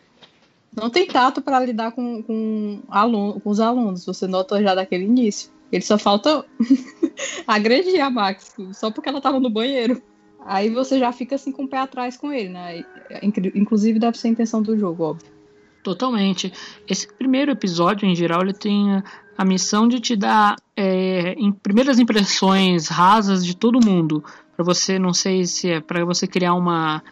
não 0.76 0.90
tem 0.90 1.06
tato 1.08 1.42
para 1.42 1.60
lidar 1.60 1.92
com, 1.92 2.24
com, 2.24 2.82
aluno, 2.90 3.40
com 3.40 3.50
os 3.50 3.60
alunos. 3.60 4.06
Você 4.06 4.28
nota 4.28 4.62
já 4.62 4.74
daquele 4.74 5.06
início. 5.06 5.52
Ele 5.72 5.84
só 5.84 5.98
falta 5.98 6.46
agredir 7.48 8.02
a 8.02 8.10
Max, 8.10 8.56
só 8.74 8.92
porque 8.92 9.10
ela 9.10 9.20
estava 9.20 9.40
no 9.40 9.50
banheiro. 9.50 10.02
Aí 10.46 10.70
você 10.70 10.98
já 10.98 11.12
fica 11.12 11.36
assim 11.36 11.52
com 11.52 11.64
o 11.64 11.68
pé 11.68 11.78
atrás 11.78 12.18
com 12.18 12.32
ele, 12.32 12.50
né? 12.50 12.84
Inclusive 13.54 14.00
deve 14.00 14.18
ser 14.18 14.28
a 14.28 14.32
intenção 14.32 14.62
do 14.62 14.78
jogo, 14.78 15.04
óbvio. 15.04 15.32
Totalmente. 15.84 16.52
Esse 16.88 17.08
primeiro 17.08 17.52
episódio, 17.52 18.08
em 18.08 18.16
geral, 18.16 18.42
ele 18.42 18.54
tem 18.54 19.02
a 19.38 19.46
missão 19.46 19.88
de 19.88 20.00
te 20.00 20.16
dar 20.16 20.56
é, 20.76 21.34
em 21.34 21.52
primeiras 21.52 22.00
impressões 22.00 22.88
rasas 22.88 23.46
de 23.46 23.56
todo 23.56 23.84
mundo. 23.84 24.24
Para 24.56 24.66
você, 24.66 25.00
não 25.00 25.14
sei 25.14 25.46
se 25.46 25.70
é 25.70 25.80
para 25.80 26.04
você 26.06 26.28
criar 26.28 26.54
uma, 26.54 27.04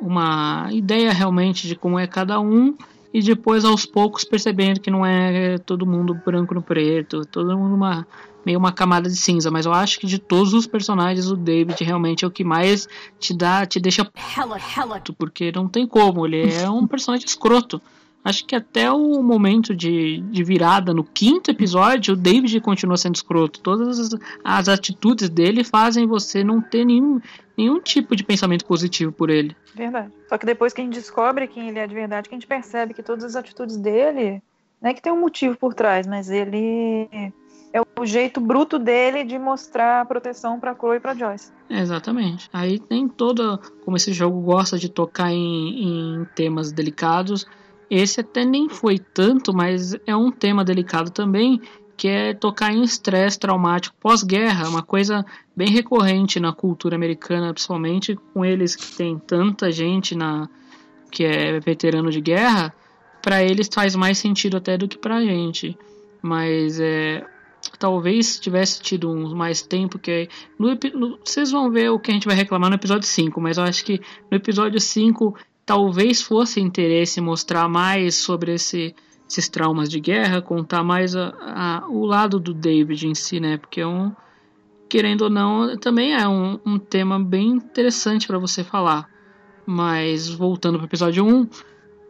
uma 0.00 0.68
ideia 0.72 1.12
realmente 1.12 1.66
de 1.66 1.76
como 1.76 1.98
é 1.98 2.06
cada 2.06 2.40
um 2.40 2.74
e 3.12 3.20
depois 3.20 3.64
aos 3.64 3.84
poucos 3.84 4.24
percebendo 4.24 4.80
que 4.80 4.90
não 4.90 5.04
é 5.04 5.58
todo 5.58 5.86
mundo 5.86 6.14
branco 6.14 6.54
no 6.54 6.62
preto, 6.62 7.24
todo 7.26 7.56
mundo 7.58 7.74
uma 7.74 8.06
meio 8.44 8.58
uma 8.58 8.72
camada 8.72 9.08
de 9.08 9.16
cinza, 9.16 9.50
mas 9.50 9.66
eu 9.66 9.72
acho 9.72 10.00
que 10.00 10.06
de 10.06 10.18
todos 10.18 10.54
os 10.54 10.66
personagens 10.66 11.30
o 11.30 11.36
David 11.36 11.82
realmente 11.84 12.24
é 12.24 12.28
o 12.28 12.30
que 12.30 12.42
mais 12.42 12.88
te 13.18 13.36
dá, 13.36 13.66
te 13.66 13.78
deixa 13.78 14.10
hella, 14.36 14.56
hella. 14.58 15.02
porque 15.18 15.52
não 15.54 15.68
tem 15.68 15.86
como, 15.86 16.26
ele 16.26 16.50
é 16.50 16.70
um 16.70 16.86
personagem 16.86 17.26
escroto. 17.26 17.82
Acho 18.22 18.44
que 18.44 18.54
até 18.54 18.90
o 18.90 19.22
momento 19.22 19.74
de, 19.74 20.20
de 20.20 20.44
virada 20.44 20.92
no 20.92 21.02
quinto 21.02 21.50
episódio, 21.50 22.12
o 22.12 22.16
David 22.16 22.60
continua 22.60 22.96
sendo 22.96 23.14
escroto. 23.14 23.60
Todas 23.60 23.98
as, 23.98 24.10
as 24.44 24.68
atitudes 24.68 25.30
dele 25.30 25.64
fazem 25.64 26.06
você 26.06 26.44
não 26.44 26.60
ter 26.60 26.84
nenhum, 26.84 27.20
nenhum 27.56 27.80
tipo 27.80 28.14
de 28.14 28.22
pensamento 28.22 28.66
positivo 28.66 29.10
por 29.10 29.30
ele. 29.30 29.56
Verdade. 29.74 30.12
Só 30.28 30.36
que 30.36 30.44
depois 30.44 30.74
que 30.74 30.82
a 30.82 30.84
gente 30.84 30.94
descobre 30.94 31.46
quem 31.46 31.68
ele 31.68 31.78
é 31.78 31.86
de 31.86 31.94
verdade, 31.94 32.28
que 32.28 32.34
a 32.34 32.38
gente 32.38 32.46
percebe 32.46 32.92
que 32.92 33.02
todas 33.02 33.24
as 33.24 33.36
atitudes 33.36 33.78
dele, 33.78 34.42
não 34.82 34.90
é 34.90 34.94
que 34.94 35.00
tem 35.00 35.12
um 35.12 35.20
motivo 35.20 35.56
por 35.56 35.72
trás, 35.72 36.06
mas 36.06 36.28
ele 36.30 37.08
é 37.72 37.80
o 37.98 38.04
jeito 38.04 38.40
bruto 38.40 38.78
dele 38.78 39.24
de 39.24 39.38
mostrar 39.38 40.04
proteção 40.06 40.58
para 40.58 40.74
Chloe 40.74 40.96
e 40.96 41.00
para 41.00 41.14
Joyce. 41.14 41.52
Exatamente. 41.68 42.48
Aí 42.52 42.78
tem 42.78 43.08
toda 43.08 43.58
como 43.84 43.96
esse 43.96 44.12
jogo 44.12 44.40
gosta 44.40 44.78
de 44.78 44.88
tocar 44.88 45.30
em, 45.32 46.20
em 46.20 46.24
temas 46.34 46.72
delicados. 46.72 47.46
Esse 47.90 48.20
até 48.20 48.44
nem 48.44 48.68
foi 48.68 48.98
tanto, 48.98 49.52
mas 49.52 49.96
é 50.06 50.14
um 50.14 50.30
tema 50.30 50.64
delicado 50.64 51.10
também, 51.10 51.60
que 51.96 52.06
é 52.08 52.32
tocar 52.32 52.72
em 52.72 52.82
estresse 52.82 53.38
traumático 53.38 53.96
pós-guerra, 54.00 54.68
uma 54.68 54.82
coisa 54.82 55.26
bem 55.54 55.68
recorrente 55.68 56.38
na 56.38 56.52
cultura 56.52 56.94
americana, 56.94 57.52
principalmente 57.52 58.16
com 58.32 58.44
eles 58.44 58.76
que 58.76 58.96
tem 58.96 59.18
tanta 59.18 59.70
gente 59.70 60.14
na 60.14 60.48
que 61.10 61.24
é 61.24 61.58
veterano 61.58 62.08
de 62.10 62.20
guerra, 62.20 62.72
para 63.20 63.42
eles 63.42 63.68
faz 63.72 63.96
mais 63.96 64.16
sentido 64.16 64.56
até 64.56 64.78
do 64.78 64.86
que 64.86 64.96
pra 64.96 65.20
gente. 65.20 65.76
Mas 66.22 66.78
é, 66.78 67.26
talvez 67.78 68.38
tivesse 68.38 68.80
tido 68.80 69.10
um 69.10 69.34
mais 69.34 69.60
tempo 69.60 69.98
que 69.98 70.28
no, 70.58 70.68
no, 70.94 71.18
vocês 71.22 71.50
vão 71.50 71.70
ver 71.70 71.90
o 71.90 71.98
que 71.98 72.10
a 72.10 72.14
gente 72.14 72.26
vai 72.26 72.36
reclamar 72.36 72.70
no 72.70 72.76
episódio 72.76 73.06
5, 73.06 73.40
mas 73.40 73.58
eu 73.58 73.64
acho 73.64 73.84
que 73.84 74.00
no 74.30 74.36
episódio 74.36 74.80
5 74.80 75.34
talvez 75.64 76.22
fosse 76.22 76.60
interesse 76.60 77.20
mostrar 77.20 77.68
mais 77.68 78.16
sobre 78.16 78.54
esse, 78.54 78.94
esses 79.28 79.48
traumas 79.48 79.88
de 79.88 80.00
guerra, 80.00 80.42
contar 80.42 80.82
mais 80.82 81.14
a, 81.14 81.32
a, 81.40 81.88
o 81.88 82.04
lado 82.04 82.40
do 82.40 82.52
David 82.52 83.06
em 83.06 83.14
si, 83.14 83.38
né? 83.38 83.56
Porque 83.56 83.80
é 83.80 83.86
um, 83.86 84.12
querendo 84.88 85.22
ou 85.22 85.30
não, 85.30 85.76
também 85.78 86.12
é 86.12 86.26
um, 86.26 86.58
um 86.66 86.78
tema 86.78 87.18
bem 87.18 87.50
interessante 87.50 88.26
para 88.26 88.38
você 88.38 88.64
falar. 88.64 89.08
Mas 89.64 90.28
voltando 90.28 90.78
para 90.78 90.84
o 90.84 90.88
episódio 90.88 91.24
1, 91.24 91.48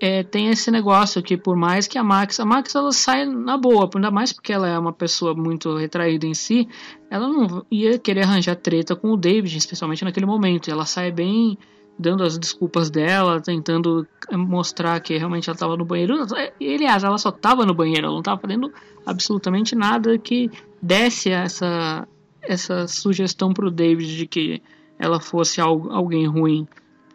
é, 0.01 0.23
tem 0.23 0.49
esse 0.49 0.71
negócio 0.71 1.23
que 1.23 1.37
por 1.37 1.55
mais 1.55 1.87
que 1.87 1.99
a 1.99 2.03
Max, 2.03 2.41
a 2.41 2.45
Max 2.47 2.75
ela 2.75 2.91
sai 2.91 3.27
na 3.27 3.59
boa, 3.59 3.89
ainda 3.95 4.11
mais 4.11 4.33
porque 4.33 4.51
ela 4.51 4.67
é 4.67 4.79
uma 4.79 4.95
pessoa 4.95 5.35
muito 5.35 5.77
retraída 5.77 6.27
em 6.27 6.33
si, 6.33 6.67
ela 7.11 7.29
não 7.29 7.67
ia 7.71 7.99
querer 7.99 8.23
arranjar 8.23 8.57
treta 8.57 8.97
com 8.97 9.13
o 9.13 9.17
David, 9.17 9.55
especialmente 9.59 10.03
naquele 10.03 10.25
momento. 10.25 10.71
Ela 10.71 10.87
sai 10.87 11.13
bem 11.13 11.59
dando 12.01 12.25
as 12.25 12.39
desculpas 12.39 12.91
dela, 12.91 13.41
tentando 13.41 14.07
mostrar 14.33 14.99
que 15.01 15.17
realmente 15.17 15.49
ela 15.49 15.55
estava 15.55 15.77
no 15.77 15.85
banheiro. 15.85 16.15
E, 16.59 16.75
aliás, 16.75 17.05
ela 17.05 17.19
só 17.19 17.29
estava 17.29 17.67
no 17.67 17.75
banheiro, 17.75 18.07
ela 18.07 18.13
não 18.13 18.21
estava 18.21 18.41
fazendo 18.41 18.73
absolutamente 19.05 19.77
nada 19.77 20.19
que 20.19 20.51
desse 20.81 21.31
essa, 21.31 22.09
essa 22.43 22.89
sugestão 22.89 23.53
para 23.53 23.67
o 23.67 23.71
David 23.71 24.17
de 24.17 24.27
que 24.27 24.63
ela 24.99 25.21
fosse 25.21 25.61
alguém 25.61 26.27
ruim. 26.27 26.67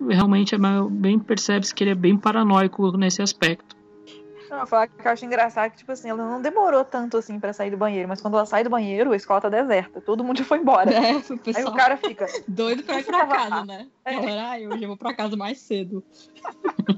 Realmente 0.08 0.54
é 0.56 0.58
bem 0.90 1.18
percebe-se 1.18 1.74
que 1.74 1.84
ele 1.84 1.92
é 1.92 1.96
bem 1.96 2.18
paranoico 2.18 2.96
nesse 2.98 3.22
aspecto. 3.22 3.75
Não, 4.56 4.66
falar 4.66 4.88
que 4.88 5.06
eu 5.06 5.12
acho 5.12 5.26
engraçado 5.26 5.72
que, 5.72 5.78
tipo 5.78 5.92
assim, 5.92 6.10
ela 6.10 6.24
não 6.24 6.42
demorou 6.42 6.84
tanto 6.86 7.18
assim 7.18 7.40
para 7.40 7.52
sair 7.52 7.70
do 7.70 7.78
banheiro, 7.78 8.08
mas 8.08 8.22
quando 8.22 8.36
ela 8.36 8.46
sai 8.46 8.64
do 8.64 8.70
banheiro, 8.70 9.12
a 9.12 9.16
escola 9.16 9.42
tá 9.42 9.50
deserta, 9.50 10.00
todo 10.00 10.24
mundo 10.24 10.38
já 10.38 10.46
foi 10.46 10.60
embora. 10.60 10.92
É, 10.96 11.14
o 11.14 11.58
Aí 11.58 11.64
o 11.66 11.74
cara 11.74 11.98
fica. 11.98 12.26
Doido 12.48 12.84
pra 12.84 13.00
ir 13.00 13.04
pra 13.04 13.28
casa, 13.28 13.66
né? 13.66 13.88
É. 14.06 14.68
Hoje 14.68 14.84
eu 14.84 14.88
vou 14.88 14.98
pra 14.98 15.14
casa 15.14 15.36
mais 15.36 15.60
cedo. 15.60 16.04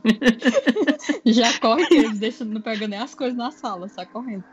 já 1.25 1.59
corre 1.59 1.87
que 1.87 1.95
eles 1.95 2.19
deixam, 2.19 2.47
não 2.47 2.61
pegam 2.61 2.87
nem 2.87 2.99
as 2.99 3.15
coisas 3.15 3.37
na 3.37 3.51
sala, 3.51 3.87
sai 3.89 4.05
correndo. 4.05 4.43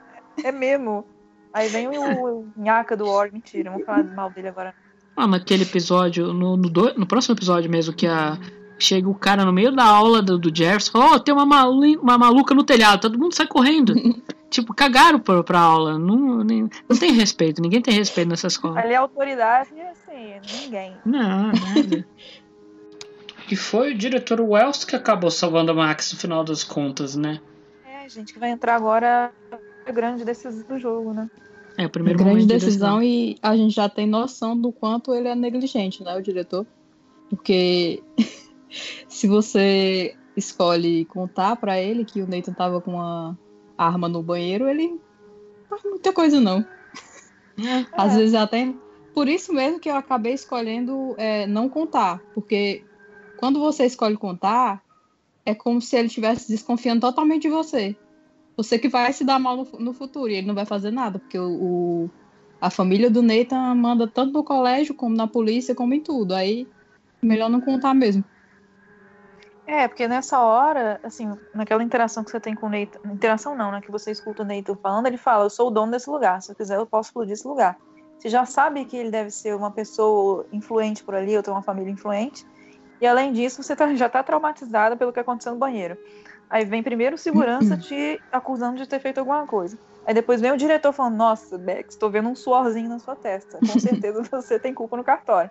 É 0.43 0.51
mesmo. 0.51 1.05
Aí 1.53 1.69
vem 1.69 1.89
o 1.89 2.49
nhaca 2.57 2.97
do 2.97 3.07
Or, 3.07 3.31
mentira, 3.33 3.71
vou 3.71 3.85
falar 3.85 4.03
mal 4.05 4.31
dele 4.31 4.49
agora. 4.49 4.75
Ah, 5.17 5.27
naquele 5.27 5.63
episódio, 5.63 6.33
no, 6.33 6.57
no, 6.57 6.69
do, 6.69 6.95
no 6.95 7.07
próximo 7.07 7.37
episódio 7.37 7.71
mesmo, 7.71 7.95
que 7.95 8.07
a 8.07 8.37
Chega 8.79 9.09
o 9.09 9.15
cara 9.15 9.45
no 9.45 9.53
meio 9.53 9.71
da 9.71 9.85
aula 9.85 10.21
do, 10.21 10.39
do 10.39 10.55
Jefferson 10.55 10.91
e 10.91 10.93
fala: 10.93 11.13
Ó, 11.13 11.15
oh, 11.15 11.21
tem 11.21 11.33
uma, 11.33 11.47
malu 11.47 11.81
uma 12.01 12.19
maluca 12.19 12.55
no 12.55 12.65
telhado, 12.65 13.03
todo 13.03 13.19
mundo 13.19 13.35
sai 13.35 13.47
correndo. 13.47 13.95
tipo, 14.51 14.75
cagaram 14.75 15.19
pra, 15.19 15.43
pra 15.43 15.61
aula. 15.61 15.99
Não, 15.99 16.43
nem, 16.43 16.69
não 16.89 16.99
tem 16.99 17.13
respeito, 17.13 17.63
ninguém 17.63 17.81
tem 17.81 17.95
respeito 17.95 18.29
nessa 18.29 18.47
escola. 18.47 18.81
Ali 18.81 18.95
a 18.95 19.01
autoridade, 19.01 19.71
assim, 19.81 20.63
ninguém. 20.63 20.97
Não, 21.05 21.53
nada. 21.53 22.07
e 23.51 23.57
foi 23.57 23.93
o 23.93 23.99
diretor 23.99 24.41
Wells 24.41 24.85
que 24.85 24.97
acabou 24.97 25.31
salvando 25.31 25.71
a 25.71 25.75
Max 25.75 26.13
no 26.13 26.19
final 26.19 26.45
das 26.45 26.65
contas, 26.65 27.15
né? 27.15 27.41
É, 27.87 28.09
gente, 28.09 28.33
que 28.33 28.39
vai 28.39 28.51
entrar 28.51 28.77
agora 28.77 29.33
a 29.87 29.93
grande 29.93 30.25
decisão 30.25 30.67
do 30.67 30.79
jogo, 30.79 31.13
né? 31.13 31.31
É, 31.77 31.87
o 31.87 31.91
primeiro 31.91 32.19
grande 32.19 32.43
de 32.43 32.47
decisão 32.47 33.03
e 33.03 33.37
a 33.43 33.57
gente 33.57 33.75
já 33.75 33.89
tem 33.89 34.07
noção 34.07 34.57
do 34.57 34.71
quanto 34.71 35.13
ele 35.13 35.27
é 35.27 35.35
negligente, 35.35 36.05
né, 36.05 36.15
o 36.17 36.23
diretor? 36.23 36.65
Porque 37.29 38.01
se 39.09 39.27
você 39.27 40.17
escolhe 40.37 41.05
contar 41.07 41.57
pra 41.57 41.81
ele 41.81 42.05
que 42.05 42.21
o 42.21 42.27
Nathan 42.27 42.53
tava 42.53 42.81
com 42.81 42.93
uma 42.93 43.39
arma 43.77 44.09
no 44.09 44.23
banheiro, 44.23 44.69
ele 44.69 44.89
não 44.89 45.01
faz 45.69 45.83
muita 45.85 46.13
coisa 46.13 46.41
não. 46.41 46.65
Às 47.93 48.17
vezes 48.17 48.35
até 48.35 48.73
por 49.15 49.29
isso 49.29 49.53
mesmo 49.53 49.79
que 49.79 49.89
eu 49.89 49.95
acabei 49.95 50.33
escolhendo 50.33 51.15
é, 51.17 51.47
não 51.47 51.69
contar, 51.69 52.21
porque 52.35 52.85
quando 53.37 53.61
você 53.61 53.85
escolhe 53.85 54.17
contar, 54.17 54.83
é 55.47 55.55
como 55.55 55.81
se 55.81 55.97
ele 55.97 56.09
estivesse 56.09 56.51
desconfiando 56.51 57.01
totalmente 57.03 57.43
de 57.43 57.51
você. 57.51 57.97
Você 58.57 58.79
que 58.79 58.89
vai 58.89 59.13
se 59.13 59.25
dar 59.25 59.39
mal 59.39 59.57
no, 59.57 59.69
no 59.79 59.93
futuro 59.93 60.31
e 60.31 60.37
ele 60.37 60.47
não 60.47 60.55
vai 60.55 60.65
fazer 60.65 60.91
nada, 60.91 61.19
porque 61.19 61.39
o, 61.39 61.51
o, 61.51 62.11
a 62.61 62.71
família 62.71 63.11
do 63.11 63.23
Nathan 63.23 63.75
manda 63.75 64.07
tanto 64.07 64.33
no 64.33 64.45
colégio, 64.45 64.95
como 64.95 65.15
na 65.15 65.27
polícia, 65.27 65.75
como 65.75 65.93
em 65.93 66.01
tudo. 66.01 66.35
Aí, 66.35 66.67
melhor 67.23 67.51
não 67.51 67.61
contar 67.61 67.95
mesmo. 67.95 68.25
É, 69.67 69.89
porque 69.89 70.07
nessa 70.07 70.41
hora, 70.41 71.01
assim, 71.03 71.33
naquela 71.55 71.83
interação 71.83 72.23
que 72.23 72.31
você 72.31 72.39
tem 72.39 72.55
com 72.55 72.67
o 72.67 72.69
Nathan, 72.69 72.99
interação 73.07 73.55
não, 73.55 73.73
né, 73.73 73.81
que 73.81 73.91
você 73.91 74.11
escuta 74.11 74.43
o 74.43 74.45
Nathan 74.45 74.77
falando, 74.77 75.07
ele 75.07 75.17
fala, 75.17 75.45
eu 75.45 75.51
sou 75.51 75.69
o 75.69 75.71
dono 75.71 75.91
desse 75.91 76.09
lugar, 76.09 76.43
se 76.43 76.53
eu 76.53 76.57
quiser 76.57 76.77
eu 76.77 76.87
posso 76.87 77.09
explodir 77.09 77.33
esse 77.33 77.49
lugar. 77.49 77.79
Você 78.19 78.29
já 78.29 78.45
sabe 78.45 78.85
que 78.85 78.97
ele 78.97 79.11
deve 79.11 79.31
ser 79.31 79.55
uma 79.55 79.71
pessoa 79.71 80.47
influente 80.53 81.03
por 81.03 81.15
ali, 81.15 81.37
ou 81.37 81.43
ter 81.43 81.51
uma 81.51 81.63
família 81.63 81.91
influente, 81.91 82.47
e 83.01 83.07
além 83.07 83.33
disso, 83.33 83.63
você 83.63 83.75
tá, 83.75 83.93
já 83.97 84.09
tá 84.09 84.23
traumatizada 84.23 84.97
pelo 84.97 85.13
que 85.13 85.21
aconteceu 85.21 85.53
no 85.53 85.59
banheiro. 85.59 85.97
Aí 86.49 86.65
vem 86.65 86.83
primeiro 86.83 87.17
o 87.17 87.19
segurança 87.19 87.77
te 87.79 88.21
acusando 88.31 88.77
de 88.77 88.87
ter 88.87 89.01
feito 89.01 89.19
alguma 89.19 89.47
coisa. 89.47 89.79
Aí 90.07 90.13
depois 90.13 90.41
vem 90.41 90.53
o 90.53 90.57
diretor 90.57 90.93
falando, 90.93 91.17
nossa, 91.17 91.57
Bex, 91.57 91.97
tô 91.97 92.11
vendo 92.11 92.29
um 92.29 92.35
suorzinho 92.35 92.89
na 92.89 92.99
sua 92.99 93.17
testa. 93.17 93.59
Com 93.59 93.79
certeza 93.79 94.23
você 94.31 94.59
tem 94.59 94.75
culpa 94.75 94.97
no 94.97 95.05
cartório. 95.05 95.51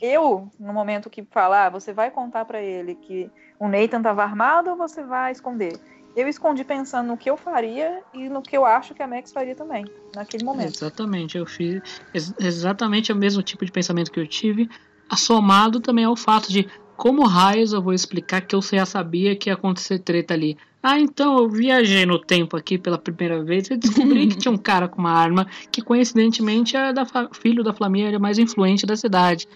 Eu, 0.00 0.48
no 0.58 0.72
momento 0.72 1.10
que 1.10 1.24
falar, 1.24 1.70
você 1.70 1.92
vai 1.92 2.10
contar 2.10 2.44
para 2.44 2.62
ele 2.62 2.94
que 2.94 3.30
o 3.58 3.66
Nathan 3.66 3.98
estava 3.98 4.22
armado 4.22 4.70
ou 4.70 4.76
você 4.76 5.02
vai 5.02 5.32
esconder? 5.32 5.78
Eu 6.16 6.28
escondi 6.28 6.64
pensando 6.64 7.08
no 7.08 7.16
que 7.16 7.28
eu 7.28 7.36
faria 7.36 8.02
e 8.14 8.28
no 8.28 8.42
que 8.42 8.56
eu 8.56 8.64
acho 8.64 8.94
que 8.94 9.02
a 9.02 9.06
Max 9.06 9.32
faria 9.32 9.54
também, 9.54 9.84
naquele 10.14 10.44
momento. 10.44 10.74
Exatamente, 10.76 11.36
eu 11.36 11.46
fiz 11.46 11.82
ex 12.14 12.34
exatamente 12.38 13.12
o 13.12 13.16
mesmo 13.16 13.42
tipo 13.42 13.64
de 13.64 13.72
pensamento 13.72 14.10
que 14.10 14.18
eu 14.18 14.26
tive, 14.26 14.68
assomado 15.08 15.80
também 15.80 16.04
ao 16.04 16.16
fato 16.16 16.50
de 16.50 16.68
como 16.96 17.24
raios 17.24 17.72
eu 17.72 17.80
vou 17.80 17.92
explicar 17.92 18.40
que 18.40 18.54
eu 18.54 18.60
já 18.60 18.84
sabia 18.84 19.36
que 19.36 19.48
ia 19.48 19.54
acontecer 19.54 20.00
treta 20.00 20.34
ali. 20.34 20.56
Ah, 20.82 20.98
então 20.98 21.38
eu 21.38 21.48
viajei 21.48 22.04
no 22.04 22.18
tempo 22.18 22.56
aqui 22.56 22.78
pela 22.78 22.98
primeira 22.98 23.42
vez 23.42 23.68
e 23.70 23.76
descobri 23.76 24.26
que 24.26 24.36
tinha 24.38 24.52
um 24.52 24.58
cara 24.58 24.88
com 24.88 24.98
uma 24.98 25.12
arma 25.12 25.46
que 25.70 25.82
coincidentemente 25.82 26.76
é 26.76 26.92
da 26.92 27.06
filho 27.32 27.62
da 27.62 27.72
família 27.72 28.18
mais 28.18 28.38
influente 28.38 28.86
da 28.86 28.96
cidade. 28.96 29.48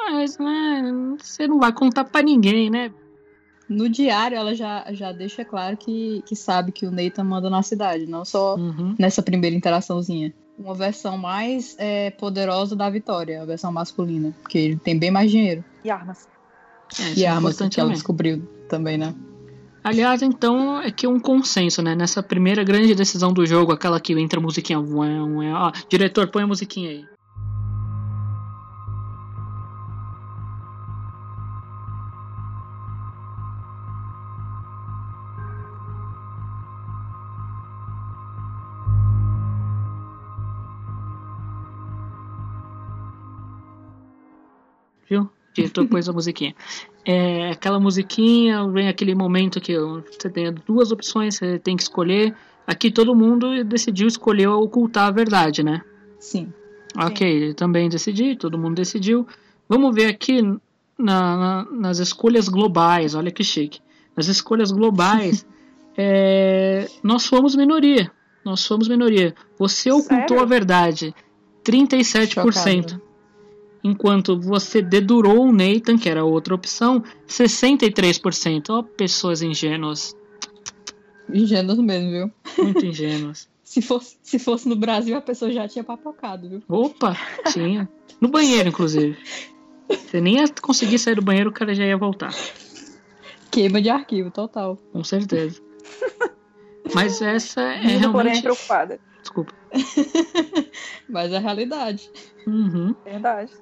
Mas, 0.00 0.38
né, 0.38 0.82
você 1.18 1.46
não 1.46 1.58
vai 1.58 1.72
contar 1.72 2.04
para 2.04 2.22
ninguém, 2.22 2.70
né? 2.70 2.90
No 3.68 3.88
diário, 3.88 4.36
ela 4.36 4.54
já, 4.54 4.84
já 4.90 5.12
deixa 5.12 5.44
claro 5.44 5.76
que, 5.76 6.22
que 6.26 6.34
sabe 6.34 6.72
que 6.72 6.86
o 6.86 6.90
Nathan 6.90 7.22
manda 7.22 7.48
na 7.48 7.62
cidade, 7.62 8.04
não 8.06 8.24
só 8.24 8.56
uhum. 8.56 8.96
nessa 8.98 9.22
primeira 9.22 9.54
interaçãozinha. 9.54 10.34
Uma 10.58 10.74
versão 10.74 11.16
mais 11.16 11.76
é, 11.78 12.10
poderosa 12.10 12.74
da 12.74 12.90
Vitória, 12.90 13.40
a 13.40 13.44
versão 13.44 13.70
masculina, 13.70 14.34
porque 14.42 14.58
ele 14.58 14.76
tem 14.76 14.98
bem 14.98 15.10
mais 15.10 15.30
dinheiro. 15.30 15.64
E 15.84 15.90
armas. 15.90 16.28
É, 16.98 17.20
e 17.20 17.24
armas 17.24 17.58
que 17.58 17.80
ela 17.80 17.90
descobriu 17.90 18.42
também, 18.68 18.98
né? 18.98 19.14
Aliás, 19.82 20.20
então, 20.20 20.80
é 20.82 20.90
que 20.90 21.06
um 21.06 21.18
consenso, 21.18 21.80
né? 21.80 21.94
Nessa 21.94 22.22
primeira 22.22 22.62
grande 22.64 22.94
decisão 22.94 23.32
do 23.32 23.46
jogo, 23.46 23.72
aquela 23.72 23.98
que 24.00 24.12
entra 24.12 24.38
a 24.38 24.42
musiquinha. 24.42 24.78
Ó, 24.80 25.72
diretor, 25.88 26.28
põe 26.28 26.42
a 26.42 26.46
musiquinha 26.46 26.90
aí. 26.90 27.04
Diretor 45.62 45.86
pôs 45.86 46.08
a 46.08 46.12
musiquinha. 46.12 46.54
É, 47.04 47.50
aquela 47.50 47.80
musiquinha, 47.80 48.66
vem 48.68 48.88
aquele 48.88 49.14
momento 49.14 49.60
que 49.60 49.76
você 49.76 50.28
tem 50.28 50.52
duas 50.66 50.92
opções, 50.92 51.36
você 51.36 51.58
tem 51.58 51.76
que 51.76 51.82
escolher. 51.82 52.34
Aqui 52.66 52.90
todo 52.90 53.14
mundo 53.14 53.64
decidiu 53.64 54.06
escolher 54.06 54.48
ocultar 54.48 55.08
a 55.08 55.10
verdade, 55.10 55.62
né? 55.62 55.82
Sim. 56.18 56.52
Ok, 56.96 57.48
Sim. 57.48 57.54
também 57.54 57.88
decidi, 57.88 58.36
todo 58.36 58.58
mundo 58.58 58.76
decidiu. 58.76 59.26
Vamos 59.68 59.94
ver 59.94 60.06
aqui 60.06 60.42
na, 60.42 60.56
na, 61.36 61.66
nas 61.70 61.98
escolhas 61.98 62.48
globais, 62.48 63.14
olha 63.14 63.30
que 63.30 63.42
chique. 63.42 63.80
Nas 64.16 64.26
escolhas 64.26 64.70
globais, 64.70 65.46
é, 65.96 66.88
nós 67.02 67.26
fomos 67.26 67.54
minoria. 67.54 68.10
Nós 68.44 68.66
fomos 68.66 68.88
minoria. 68.88 69.34
Você 69.58 69.90
ocultou 69.90 70.38
Sério? 70.38 70.42
a 70.42 70.44
verdade. 70.44 71.14
37%. 71.64 72.30
Chocado. 72.30 73.09
Enquanto 73.82 74.38
você 74.38 74.82
dedurou 74.82 75.46
o 75.46 75.52
Nathan, 75.52 75.96
que 75.96 76.08
era 76.08 76.24
outra 76.24 76.54
opção, 76.54 77.02
63%. 77.26 78.70
Ó, 78.70 78.78
oh, 78.78 78.82
pessoas 78.82 79.40
ingênuas. 79.40 80.14
Ingênuas 81.32 81.78
mesmo, 81.78 82.10
viu? 82.10 82.30
Muito 82.64 82.84
ingênuas. 82.86 83.48
se, 83.64 83.80
fosse, 83.80 84.18
se 84.22 84.38
fosse 84.38 84.68
no 84.68 84.76
Brasil, 84.76 85.16
a 85.16 85.20
pessoa 85.20 85.50
já 85.50 85.66
tinha 85.66 85.82
papocado, 85.82 86.48
viu? 86.48 86.62
Opa, 86.68 87.16
tinha. 87.52 87.88
No 88.20 88.28
banheiro, 88.28 88.68
inclusive. 88.68 89.16
Você 89.88 90.20
nem 90.20 90.36
ia 90.36 90.44
conseguir 90.60 90.98
sair 90.98 91.14
do 91.14 91.22
banheiro, 91.22 91.50
o 91.50 91.52
cara 91.52 91.74
já 91.74 91.84
ia 91.84 91.96
voltar. 91.96 92.34
Queima 93.50 93.80
de 93.80 93.88
arquivo, 93.88 94.30
total. 94.30 94.76
Com 94.92 95.02
certeza. 95.02 95.60
Mas 96.94 97.20
essa 97.22 97.60
é 97.60 97.76
Rindo, 97.78 97.98
realmente. 97.98 98.12
porém 98.12 98.42
preocupada. 98.42 99.00
Desculpa. 99.20 99.52
Mas 101.08 101.32
é 101.32 101.36
a 101.36 101.40
realidade. 101.40 102.10
Uhum. 102.46 102.94
Verdade. 103.04 103.52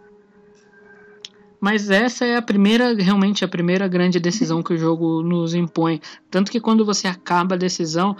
Mas 1.60 1.90
essa 1.90 2.24
é 2.24 2.36
a 2.36 2.42
primeira, 2.42 2.94
realmente 2.94 3.44
a 3.44 3.48
primeira 3.48 3.88
grande 3.88 4.20
decisão 4.20 4.62
que 4.62 4.74
o 4.74 4.78
jogo 4.78 5.22
nos 5.22 5.54
impõe. 5.54 6.00
Tanto 6.30 6.52
que 6.52 6.60
quando 6.60 6.84
você 6.84 7.08
acaba 7.08 7.56
a 7.56 7.58
decisão, 7.58 8.16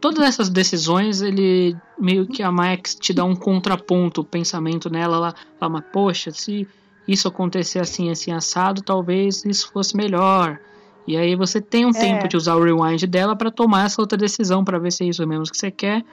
todas 0.00 0.24
essas 0.24 0.48
decisões, 0.48 1.22
ele 1.22 1.76
meio 1.98 2.26
que 2.26 2.42
a 2.42 2.50
Max 2.50 2.96
te 2.96 3.12
dá 3.12 3.24
um 3.24 3.36
contraponto, 3.36 4.22
o 4.22 4.24
pensamento 4.24 4.90
nela, 4.90 5.16
ela 5.16 5.34
fala, 5.58 5.72
mas, 5.74 5.84
poxa, 5.92 6.32
se 6.32 6.66
isso 7.06 7.28
acontecer 7.28 7.78
assim, 7.78 8.10
assim, 8.10 8.32
assado, 8.32 8.82
talvez 8.82 9.44
isso 9.44 9.70
fosse 9.72 9.96
melhor. 9.96 10.58
E 11.06 11.16
aí 11.16 11.34
você 11.36 11.60
tem 11.60 11.86
um 11.86 11.90
É. 11.90 11.92
tempo 11.92 12.28
de 12.28 12.36
usar 12.36 12.56
o 12.56 12.62
rewind 12.62 13.04
dela 13.06 13.36
para 13.36 13.50
tomar 13.50 13.86
essa 13.86 14.00
outra 14.02 14.18
decisão, 14.18 14.64
para 14.64 14.78
ver 14.78 14.92
se 14.92 15.04
é 15.04 15.08
isso 15.08 15.26
mesmo 15.26 15.44
que 15.44 15.56
você 15.56 15.70
quer. 15.70 16.04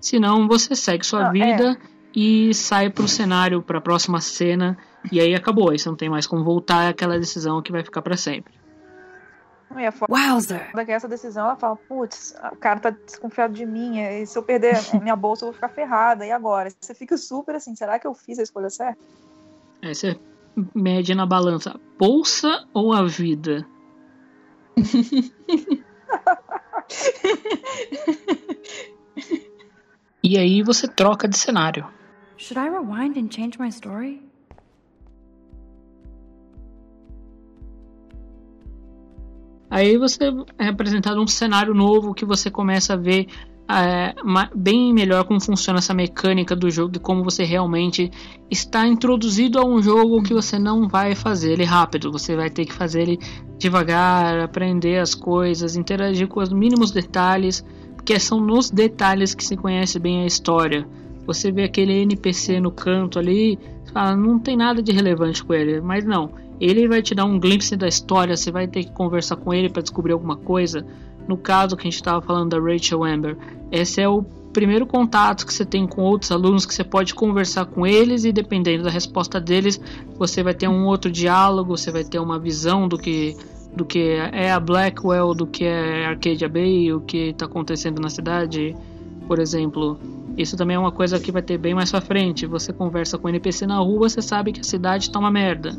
Senão 0.00 0.46
você 0.46 0.74
segue 0.74 1.04
sua 1.04 1.24
Não, 1.24 1.32
vida 1.32 1.78
e 2.16 2.54
sai 2.54 2.88
pro 2.88 3.06
cenário, 3.06 3.60
pra 3.62 3.78
próxima 3.78 4.22
cena, 4.22 4.78
e 5.12 5.20
aí 5.20 5.34
acabou. 5.34 5.70
Aí 5.70 5.78
você 5.78 5.86
não 5.86 5.96
tem 5.96 6.08
mais 6.08 6.26
como 6.26 6.42
voltar 6.42 6.84
é 6.84 6.88
aquela 6.88 7.18
decisão 7.18 7.60
que 7.60 7.70
vai 7.70 7.84
ficar 7.84 8.00
para 8.00 8.16
sempre. 8.16 8.54
E 9.76 9.90
foda 9.90 10.10
Wowzer. 10.10 10.70
é 10.74 10.84
que 10.84 10.92
essa 10.92 11.06
decisão, 11.06 11.44
ela 11.44 11.56
fala, 11.56 11.76
putz, 11.76 12.34
o 12.52 12.56
cara 12.56 12.80
tá 12.80 12.90
desconfiado 12.90 13.52
de 13.52 13.66
mim, 13.66 13.98
e 13.98 14.24
se 14.24 14.38
eu 14.38 14.42
perder 14.42 14.76
a 14.76 14.80
minha 14.98 15.14
bolsa, 15.14 15.44
eu 15.44 15.48
vou 15.48 15.54
ficar 15.54 15.68
ferrada, 15.68 16.24
e 16.24 16.30
agora? 16.30 16.70
Você 16.80 16.94
fica 16.94 17.18
super 17.18 17.54
assim, 17.56 17.76
será 17.76 17.98
que 17.98 18.06
eu 18.06 18.14
fiz 18.14 18.38
a 18.38 18.42
escolha 18.42 18.70
certa? 18.70 18.98
Aí 19.82 19.94
você 19.94 20.18
mede 20.74 21.14
na 21.14 21.26
balança, 21.26 21.78
bolsa 21.98 22.66
ou 22.72 22.94
a 22.94 23.04
vida? 23.04 23.66
E 30.28 30.36
aí 30.36 30.60
você 30.60 30.88
troca 30.88 31.28
de 31.28 31.38
cenário. 31.38 31.86
Should 32.36 32.58
I 32.58 32.68
rewind 32.68 33.16
and 33.16 33.28
change 33.30 33.58
my 33.58 33.70
story? 33.70 34.20
Aí 39.70 39.96
você 39.98 40.24
é 40.58 40.68
apresentado 40.68 41.20
um 41.20 41.26
cenário 41.26 41.74
novo 41.74 42.14
que 42.14 42.24
você 42.24 42.50
começa 42.50 42.92
a 42.92 42.96
ver 42.96 43.26
é, 43.68 44.14
bem 44.54 44.94
melhor 44.94 45.24
como 45.24 45.40
funciona 45.40 45.80
essa 45.80 45.92
mecânica 45.92 46.54
do 46.54 46.70
jogo 46.70 46.96
e 46.96 47.00
como 47.00 47.24
você 47.24 47.42
realmente 47.42 48.10
está 48.50 48.86
introduzido 48.86 49.58
a 49.58 49.66
um 49.66 49.82
jogo 49.82 50.22
que 50.22 50.32
você 50.32 50.58
não 50.58 50.86
vai 50.88 51.14
fazer 51.14 51.52
ele 51.52 51.64
rápido, 51.64 52.12
você 52.12 52.36
vai 52.36 52.48
ter 52.48 52.64
que 52.64 52.72
fazer 52.72 53.02
ele 53.02 53.18
devagar, 53.58 54.38
aprender 54.40 54.98
as 54.98 55.14
coisas, 55.14 55.74
interagir 55.74 56.28
com 56.28 56.40
os 56.40 56.52
mínimos 56.52 56.92
detalhes, 56.92 57.64
porque 57.96 58.20
são 58.20 58.40
nos 58.40 58.70
detalhes 58.70 59.34
que 59.34 59.44
se 59.44 59.56
conhece 59.56 59.98
bem 59.98 60.22
a 60.22 60.26
história. 60.26 60.86
Você 61.26 61.50
vê 61.50 61.64
aquele 61.64 61.92
NPC 62.02 62.60
no 62.60 62.70
canto 62.70 63.18
ali, 63.18 63.58
fala, 63.92 64.14
não 64.14 64.38
tem 64.38 64.56
nada 64.56 64.82
de 64.82 64.92
relevante 64.92 65.44
com 65.44 65.52
ele, 65.52 65.80
mas 65.80 66.04
não. 66.04 66.30
Ele 66.60 66.88
vai 66.88 67.02
te 67.02 67.14
dar 67.14 67.24
um 67.24 67.38
glimpse 67.38 67.76
da 67.76 67.88
história, 67.88 68.36
você 68.36 68.50
vai 68.50 68.66
ter 68.66 68.84
que 68.84 68.92
conversar 68.92 69.36
com 69.36 69.52
ele 69.52 69.68
para 69.68 69.82
descobrir 69.82 70.12
alguma 70.12 70.36
coisa. 70.36 70.86
No 71.28 71.36
caso 71.36 71.76
que 71.76 71.82
a 71.82 71.90
gente 71.90 71.96
estava 71.96 72.22
falando 72.22 72.50
da 72.50 72.60
Rachel 72.60 73.04
Amber, 73.04 73.36
esse 73.70 74.00
é 74.00 74.08
o 74.08 74.22
primeiro 74.52 74.86
contato 74.86 75.44
que 75.44 75.52
você 75.52 75.66
tem 75.66 75.86
com 75.86 76.00
outros 76.02 76.32
alunos 76.32 76.64
que 76.64 76.72
você 76.72 76.82
pode 76.82 77.14
conversar 77.14 77.66
com 77.66 77.86
eles 77.86 78.24
e 78.24 78.32
dependendo 78.32 78.84
da 78.84 78.90
resposta 78.90 79.38
deles, 79.38 79.78
você 80.16 80.42
vai 80.42 80.54
ter 80.54 80.66
um 80.66 80.86
outro 80.86 81.10
diálogo, 81.10 81.76
você 81.76 81.90
vai 81.90 82.04
ter 82.04 82.18
uma 82.18 82.38
visão 82.38 82.88
do 82.88 82.96
que 82.96 83.36
do 83.76 83.84
que 83.84 83.98
é 84.32 84.50
a 84.50 84.58
Blackwell, 84.58 85.34
do 85.34 85.46
que 85.46 85.64
é 85.64 86.06
Arcadia 86.06 86.48
Bay, 86.48 86.90
o 86.94 87.02
que 87.02 87.28
está 87.28 87.44
acontecendo 87.44 88.00
na 88.00 88.08
cidade, 88.08 88.74
por 89.26 89.38
exemplo. 89.38 89.98
Isso 90.36 90.56
também 90.56 90.76
é 90.76 90.78
uma 90.78 90.92
coisa 90.92 91.18
que 91.18 91.32
vai 91.32 91.42
ter 91.42 91.56
bem 91.56 91.74
mais 91.74 91.90
pra 91.90 92.00
frente. 92.00 92.46
Você 92.46 92.72
conversa 92.72 93.16
com 93.16 93.26
o 93.26 93.30
NPC 93.30 93.66
na 93.66 93.78
rua, 93.78 94.08
você 94.08 94.20
sabe 94.20 94.52
que 94.52 94.60
a 94.60 94.64
cidade 94.64 95.10
tá 95.10 95.18
uma 95.18 95.30
merda. 95.30 95.76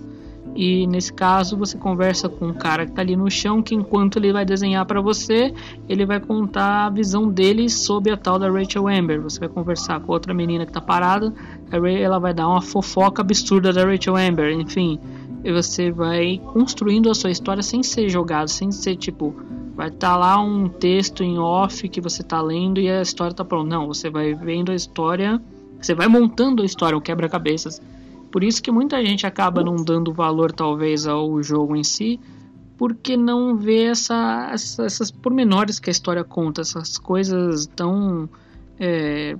E 0.55 0.87
nesse 0.87 1.13
caso 1.13 1.55
você 1.55 1.77
conversa 1.77 2.27
com 2.27 2.47
um 2.47 2.53
cara 2.53 2.85
que 2.85 2.91
está 2.91 3.03
ali 3.03 3.15
no 3.15 3.29
chão, 3.29 3.61
que 3.61 3.75
enquanto 3.75 4.17
ele 4.17 4.33
vai 4.33 4.43
desenhar 4.43 4.83
para 4.87 4.99
você, 4.99 5.53
ele 5.87 6.03
vai 6.03 6.19
contar 6.19 6.87
a 6.87 6.89
visão 6.89 7.29
dele 7.29 7.69
sobre 7.69 8.11
a 8.11 8.17
tal 8.17 8.39
da 8.39 8.49
Rachel 8.49 8.87
Amber. 8.87 9.21
Você 9.21 9.39
vai 9.39 9.49
conversar 9.49 9.99
com 9.99 10.11
outra 10.11 10.33
menina 10.33 10.65
que 10.65 10.71
está 10.71 10.81
parada, 10.81 11.31
ela 11.71 12.17
vai 12.17 12.33
dar 12.33 12.47
uma 12.47 12.61
fofoca 12.61 13.21
absurda 13.21 13.71
da 13.71 13.85
Rachel 13.85 14.15
Amber, 14.15 14.51
enfim. 14.51 14.99
E 15.43 15.51
você 15.51 15.91
vai 15.91 16.41
construindo 16.53 17.11
a 17.11 17.13
sua 17.13 17.29
história 17.29 17.61
sem 17.61 17.83
ser 17.83 18.09
jogado, 18.09 18.47
sem 18.47 18.71
ser 18.71 18.95
tipo, 18.95 19.35
vai 19.77 19.87
estar 19.87 20.09
tá 20.09 20.17
lá 20.17 20.41
um 20.41 20.67
texto 20.67 21.23
em 21.23 21.39
off 21.39 21.87
que 21.87 22.01
você 22.01 22.21
está 22.21 22.41
lendo 22.41 22.81
e 22.81 22.89
a 22.89 23.01
história 23.01 23.31
está 23.31 23.45
pronta. 23.45 23.69
Não, 23.69 23.87
você 23.87 24.09
vai 24.09 24.33
vendo 24.33 24.73
a 24.73 24.75
história, 24.75 25.41
você 25.79 25.93
vai 25.93 26.09
montando 26.09 26.61
a 26.61 26.65
história, 26.65 26.97
o 26.97 27.01
quebra-cabeças 27.01 27.79
por 28.31 28.43
isso 28.43 28.61
que 28.61 28.71
muita 28.71 29.03
gente 29.03 29.25
acaba 29.25 29.63
não 29.63 29.75
dando 29.75 30.13
valor, 30.13 30.51
talvez, 30.51 31.07
ao 31.07 31.41
jogo 31.41 31.75
em 31.75 31.83
si, 31.83 32.19
porque 32.77 33.17
não 33.17 33.57
vê 33.57 33.85
essa, 33.85 34.49
essa, 34.53 34.85
essas 34.85 35.09
pormenores 35.09 35.79
que 35.79 35.89
a 35.89 35.91
história 35.91 36.23
conta, 36.23 36.61
essas 36.61 36.97
coisas 36.97 37.65
tão 37.67 38.29
é, 38.79 39.35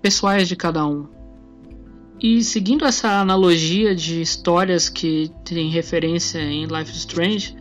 pessoais 0.00 0.48
de 0.48 0.56
cada 0.56 0.86
um. 0.86 1.06
E 2.18 2.42
seguindo 2.42 2.84
essa 2.84 3.20
analogia 3.20 3.94
de 3.94 4.20
histórias 4.20 4.88
que 4.88 5.30
tem 5.44 5.70
referência 5.70 6.38
em 6.38 6.66
Life 6.66 6.90
is 6.90 6.98
Strange, 6.98 7.56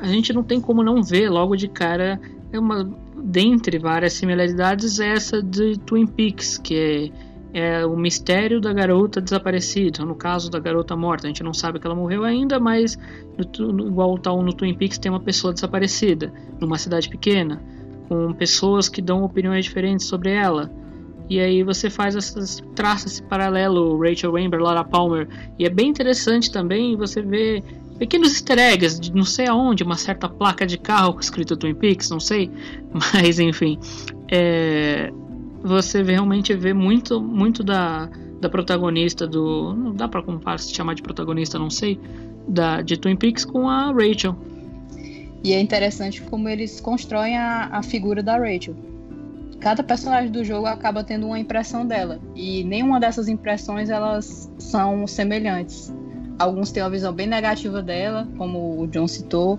a 0.00 0.06
gente 0.06 0.32
não 0.32 0.42
tem 0.42 0.60
como 0.60 0.82
não 0.82 1.02
ver 1.02 1.28
logo 1.28 1.56
de 1.56 1.68
cara 1.68 2.20
é 2.52 2.58
uma 2.58 2.88
dentre 3.16 3.78
várias 3.78 4.12
similaridades 4.14 5.00
essa 5.00 5.42
de 5.42 5.78
Twin 5.80 6.06
Peaks, 6.06 6.56
que 6.58 7.12
é 7.14 7.28
é 7.52 7.84
o 7.86 7.96
mistério 7.96 8.60
da 8.60 8.72
garota 8.72 9.20
desaparecida, 9.20 10.04
no 10.04 10.14
caso 10.14 10.50
da 10.50 10.58
garota 10.58 10.96
morta. 10.96 11.26
A 11.26 11.28
gente 11.28 11.42
não 11.42 11.54
sabe 11.54 11.78
que 11.78 11.86
ela 11.86 11.96
morreu 11.96 12.24
ainda, 12.24 12.60
mas 12.60 12.98
no, 13.58 13.86
igual 13.86 14.18
tal 14.18 14.42
no 14.42 14.52
Twin 14.52 14.74
Peaks 14.74 14.98
tem 14.98 15.10
uma 15.10 15.20
pessoa 15.20 15.52
desaparecida 15.52 16.32
numa 16.60 16.76
cidade 16.76 17.08
pequena, 17.08 17.62
com 18.08 18.32
pessoas 18.34 18.88
que 18.88 19.00
dão 19.00 19.24
opiniões 19.24 19.64
diferentes 19.64 20.06
sobre 20.06 20.30
ela. 20.30 20.70
E 21.30 21.40
aí 21.40 21.62
você 21.62 21.90
faz 21.90 22.16
essas 22.16 22.62
traça 22.74 23.06
esse 23.06 23.22
paralelo 23.22 23.98
Rachel 23.98 24.36
Amber, 24.36 24.60
Laura 24.60 24.84
Palmer, 24.84 25.28
e 25.58 25.64
é 25.64 25.70
bem 25.70 25.88
interessante 25.88 26.50
também 26.50 26.96
você 26.96 27.20
ver 27.20 27.62
pequenos 27.98 28.32
easter 28.32 28.58
eggs 28.58 29.00
de 29.00 29.12
não 29.12 29.24
sei 29.24 29.48
aonde, 29.48 29.82
uma 29.82 29.96
certa 29.96 30.28
placa 30.28 30.66
de 30.66 30.78
carro 30.78 31.18
escrito 31.20 31.56
Twin 31.56 31.74
Peaks, 31.74 32.10
não 32.10 32.20
sei, 32.20 32.50
mas 32.92 33.38
enfim, 33.38 33.78
é, 34.30 35.12
você 35.62 36.02
realmente 36.02 36.54
vê 36.54 36.72
muito, 36.72 37.20
muito 37.20 37.62
da, 37.62 38.08
da 38.40 38.48
protagonista 38.48 39.26
do. 39.26 39.74
Não 39.74 39.92
dá 39.94 40.08
pra 40.08 40.22
comparar, 40.22 40.58
se 40.58 40.74
chamar 40.74 40.94
de 40.94 41.02
protagonista, 41.02 41.58
não 41.58 41.70
sei. 41.70 42.00
Da, 42.46 42.80
de 42.80 42.96
Twin 42.96 43.16
Peaks 43.16 43.44
com 43.44 43.68
a 43.68 43.92
Rachel. 43.92 44.34
E 45.44 45.52
é 45.52 45.60
interessante 45.60 46.22
como 46.22 46.48
eles 46.48 46.80
constroem 46.80 47.36
a, 47.36 47.68
a 47.70 47.82
figura 47.82 48.22
da 48.22 48.38
Rachel. 48.38 48.74
Cada 49.60 49.82
personagem 49.82 50.30
do 50.30 50.44
jogo 50.44 50.66
acaba 50.66 51.04
tendo 51.04 51.26
uma 51.26 51.38
impressão 51.38 51.86
dela. 51.86 52.20
E 52.34 52.64
nenhuma 52.64 52.98
dessas 52.98 53.28
impressões 53.28 53.90
elas 53.90 54.50
são 54.58 55.06
semelhantes. 55.06 55.92
Alguns 56.38 56.70
têm 56.70 56.82
uma 56.82 56.90
visão 56.90 57.12
bem 57.12 57.26
negativa 57.26 57.82
dela, 57.82 58.28
como 58.36 58.80
o 58.80 58.86
John 58.86 59.08
citou, 59.08 59.58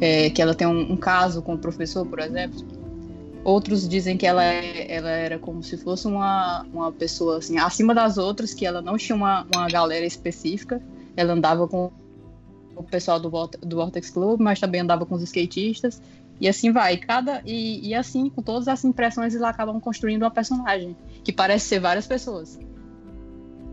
é, 0.00 0.30
que 0.30 0.42
ela 0.42 0.54
tem 0.54 0.66
um, 0.66 0.92
um 0.92 0.96
caso 0.96 1.42
com 1.42 1.54
o 1.54 1.58
professor, 1.58 2.06
por 2.06 2.20
exemplo 2.20 2.78
Outros 3.44 3.88
dizem 3.88 4.16
que 4.16 4.26
ela, 4.26 4.44
ela 4.44 5.08
era 5.08 5.38
como 5.38 5.62
se 5.62 5.78
fosse 5.78 6.06
uma, 6.06 6.66
uma 6.72 6.92
pessoa 6.92 7.38
assim, 7.38 7.56
acima 7.56 7.94
das 7.94 8.18
outras, 8.18 8.52
que 8.52 8.66
ela 8.66 8.82
não 8.82 8.98
tinha 8.98 9.16
uma, 9.16 9.46
uma 9.54 9.68
galera 9.68 10.04
específica. 10.04 10.82
Ela 11.16 11.32
andava 11.32 11.66
com 11.66 11.90
o 12.76 12.82
pessoal 12.82 13.18
do, 13.18 13.30
do 13.62 13.76
Vortex 13.76 14.10
Club, 14.10 14.40
mas 14.40 14.60
também 14.60 14.80
andava 14.80 15.06
com 15.06 15.14
os 15.14 15.22
skatistas. 15.22 16.02
E 16.40 16.46
assim 16.46 16.72
vai. 16.72 16.96
Cada, 16.96 17.42
e, 17.46 17.88
e 17.88 17.94
assim, 17.94 18.28
com 18.28 18.42
todas 18.42 18.68
essas 18.68 18.84
impressões, 18.84 19.32
eles 19.34 19.46
acabam 19.46 19.80
construindo 19.80 20.22
uma 20.24 20.30
personagem 20.30 20.94
que 21.24 21.32
parece 21.32 21.68
ser 21.68 21.80
várias 21.80 22.06
pessoas. 22.06 22.58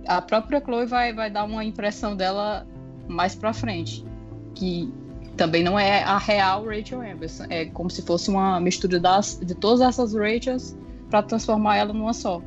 A 0.08 0.22
própria 0.22 0.62
Chloe 0.62 0.86
vai, 0.86 1.14
vai 1.14 1.30
dar 1.30 1.43
uma 1.43 1.64
impressão 1.64 2.16
dela 2.16 2.66
mais 3.08 3.36
pra 3.36 3.53
frente. 3.53 4.06
Que 4.53 4.91
também 5.36 5.64
não 5.64 5.78
é 5.78 6.03
a 6.03 6.18
real 6.18 6.66
Rachel 6.66 7.01
Amberson. 7.01 7.45
É 7.49 7.66
como 7.66 7.89
se 7.89 8.01
fosse 8.01 8.30
uma 8.30 8.60
mistura 8.60 8.99
das, 8.99 9.39
de 9.43 9.53
todas 9.53 9.82
essas 9.82 10.14
Rachels 10.14 10.76
para 11.10 11.22
transformar 11.22 11.78
ela 11.78 11.93
numa 11.93 12.14
só. 12.14 12.41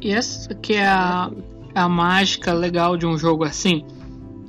E 0.00 0.12
essa 0.12 0.54
que 0.54 0.74
é 0.74 0.86
a, 0.86 1.30
a 1.74 1.88
mágica 1.88 2.52
legal 2.52 2.96
de 2.96 3.06
um 3.06 3.16
jogo 3.16 3.44
assim. 3.44 3.84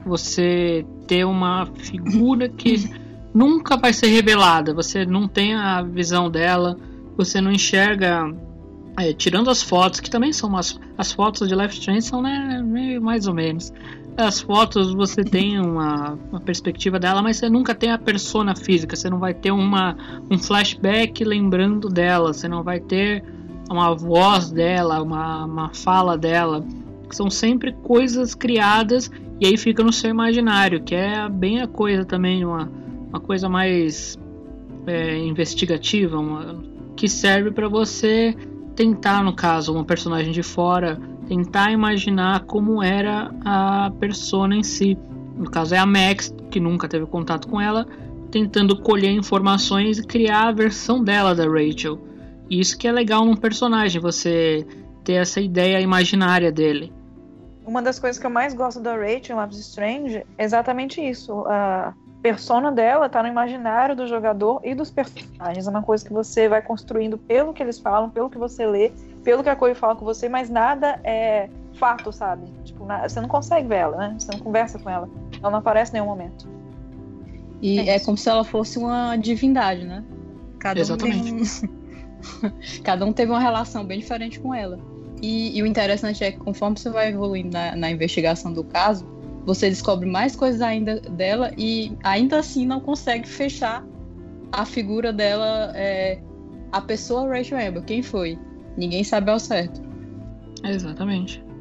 Você 0.06 0.86
ter 1.08 1.26
uma 1.26 1.66
figura 1.66 2.50
que 2.50 2.89
nunca 3.34 3.78
vai 3.78 3.94
ser 3.94 4.08
revelada. 4.08 4.74
Você 4.74 5.06
não 5.06 5.28
tem 5.28 5.54
a 5.54 5.82
visão 5.82 6.30
dela. 6.30 6.78
Você 7.16 7.39
não 7.39 7.52
enxerga. 7.52 8.26
É, 8.98 9.12
tirando 9.12 9.50
as 9.50 9.62
fotos, 9.64 10.00
que 10.00 10.10
também 10.10 10.32
são 10.32 10.50
umas. 10.50 10.80
As 10.98 11.12
fotos 11.12 11.48
de 11.48 11.56
Life 11.56 11.74
Strange 11.74 12.04
são 12.04 12.22
né, 12.22 12.62
meio 12.64 13.02
mais 13.02 13.28
ou 13.28 13.34
menos 13.34 13.74
as 14.18 14.41
fotos 14.41 14.94
você 14.94 15.24
tem 15.24 15.60
uma, 15.60 16.18
uma, 16.32 16.39
perspectiva 16.39 17.00
dela, 17.00 17.22
mas 17.22 17.38
você 17.38 17.50
nunca 17.50 17.74
tem 17.74 17.91
a 17.91 17.98
persona 17.98 18.56
física. 18.56 18.96
Você 18.96 19.10
não 19.10 19.20
vai 19.20 19.34
ter 19.34 19.52
uma, 19.52 19.98
um 20.30 20.38
flashback 20.38 21.24
lembrando 21.24 21.89
dela. 21.89 22.34
Você 22.34 22.48
não 22.48 22.64
vai 22.64 22.80
ter 22.80 23.24
uma 23.70 23.94
voz 23.96 24.52
dela, 24.52 25.02
uma, 25.02 25.46
uma 25.46 25.74
fala 25.74 26.18
dela. 26.18 26.64
São 27.10 27.30
sempre 27.30 27.74
coisas 27.84 28.36
criadas 28.36 29.10
e 29.39 29.46
aí 29.46 29.58
fica 29.58 29.84
no 29.84 29.91
seu 29.91 30.10
imaginário, 30.10 30.84
que 30.84 30.96
é 30.96 31.28
bem 31.30 31.62
a 31.62 31.68
coisa 31.68 32.06
também, 32.06 32.46
uma, 32.46 32.72
uma 33.10 33.20
coisa 33.20 33.50
mais 33.50 34.18
é, 34.88 35.18
investigativa, 35.18 36.18
uma, 36.18 36.64
que 36.96 37.08
serve 37.08 37.52
para 37.52 37.68
você 37.68 38.36
tentar, 38.76 39.24
no 39.24 39.36
caso, 39.36 39.74
uma 39.74 39.86
personagem 39.86 40.32
de 40.32 40.44
fora 40.44 41.00
tentar 41.28 41.72
imaginar 41.72 42.42
como 42.42 42.84
era 42.84 43.34
a 43.46 43.92
persona 44.00 44.56
em 44.56 44.64
si. 44.64 44.98
No 45.36 45.50
caso 45.50 45.74
é 45.74 45.78
a 45.78 45.86
Max, 45.86 46.34
que 46.52 46.60
nunca 46.60 46.88
teve 46.88 47.06
contato 47.06 47.48
com 47.48 47.60
ela, 47.60 47.88
tentando 48.30 48.80
colher 48.82 49.12
informações 49.12 50.00
e 50.00 50.06
criar 50.06 50.50
a 50.50 50.52
versão 50.52 51.04
dela 51.04 51.34
da 51.34 51.46
Rachel. 51.46 52.00
E 52.50 52.60
isso 52.60 52.78
que 52.78 52.88
é 52.88 52.92
legal 52.92 53.26
num 53.26 53.36
personagem, 53.36 54.02
você 54.02 54.66
ter 55.04 55.14
essa 55.14 55.40
ideia 55.40 55.80
imaginária 55.80 56.52
dele. 56.52 56.92
Uma 57.66 57.82
das 57.82 57.98
coisas 57.98 58.20
que 58.20 58.26
eu 58.26 58.32
mais 58.32 58.54
gosto 58.54 58.82
da 58.82 58.96
Rachel 58.96 59.42
Life 59.42 59.60
Strange 59.60 60.24
é 60.38 60.44
exatamente 60.44 61.02
isso. 61.02 61.46
A 61.48 61.94
persona 62.24 62.72
dela 62.72 63.08
tá 63.10 63.22
no 63.22 63.28
imaginário 63.28 63.96
do 63.96 64.08
jogador 64.08 64.62
e 64.64 64.74
dos 64.74 64.90
personagens. 64.90 65.68
É 65.68 65.70
uma 65.70 65.84
coisa 65.84 66.04
que 66.04 66.12
você 66.12 66.50
vai 66.50 66.62
construindo 66.62 67.18
pelo 67.18 67.54
que 67.54 67.62
eles 67.62 67.78
falam, 67.78 68.10
pelo 68.10 68.30
que 68.30 68.38
você 68.38 68.66
lê 68.66 68.92
pelo 69.24 69.42
que 69.42 69.50
a 69.50 69.56
Chloe 69.56 69.74
fala 69.74 69.96
com 69.96 70.06
você, 70.06 70.28
mas 70.28 70.50
nada 70.50 71.00
é 71.04 71.50
fato, 71.76 72.12
sabe? 72.12 72.46
Tipo, 72.64 72.86
você 72.86 73.22
não 73.22 73.28
consegue 73.28 73.68
ver 73.68 73.78
ela, 73.78 73.98
né? 73.98 74.16
Você 74.20 74.32
não 74.32 74.40
conversa 74.40 74.78
com 74.78 74.90
ela. 74.90 75.10
Ela 75.40 75.50
não 75.50 75.60
aparece 75.60 75.92
em 75.92 75.94
nenhum 75.94 76.06
momento. 76.06 76.48
E 77.62 77.80
é, 77.80 77.96
é 77.96 78.00
como 78.00 78.18
se 78.18 78.30
ela 78.30 78.44
fosse 78.44 78.78
uma 78.78 79.16
divindade, 79.16 79.86
né? 79.86 80.04
Cada 80.60 80.80
Exatamente. 80.80 81.34
Um 81.34 81.38
um... 81.38 82.52
Cada 82.84 83.06
um 83.06 83.14
teve 83.14 83.32
uma 83.32 83.40
relação 83.40 83.86
bem 83.86 84.00
diferente 84.00 84.40
com 84.40 84.54
ela. 84.54 84.78
E, 85.22 85.58
e, 85.58 85.64
o 85.64 85.66
interessante 85.66 86.22
é 86.22 86.32
que 86.32 86.38
conforme 86.38 86.78
você 86.78 86.90
vai 86.90 87.10
evoluindo 87.10 87.52
na, 87.52 87.76
na 87.78 87.90
investigação 87.90 88.52
do 88.52 88.64
caso, 88.64 89.08
você 89.46 89.70
descobre 89.70 90.10
mais 90.10 90.36
coisas 90.36 90.62
ainda 90.62 91.00
dela 91.02 91.52
e 91.58 91.91
ainda 92.04 92.39
assim 92.39 92.66
não 92.66 92.80
consegue 92.80 93.28
fechar 93.28 93.86
a 94.52 94.66
figura 94.66 95.12
dela, 95.12 95.72
é, 95.76 96.20
a 96.72 96.80
pessoa 96.80 97.28
Rachel 97.28 97.58
Amber, 97.58 97.84
quem 97.84 98.02
foi? 98.02 98.38
Ninguém 98.78 99.04
sabe 99.04 99.32
ao 99.32 99.39
certo. 99.39 99.82
Exatamente. 100.64 101.44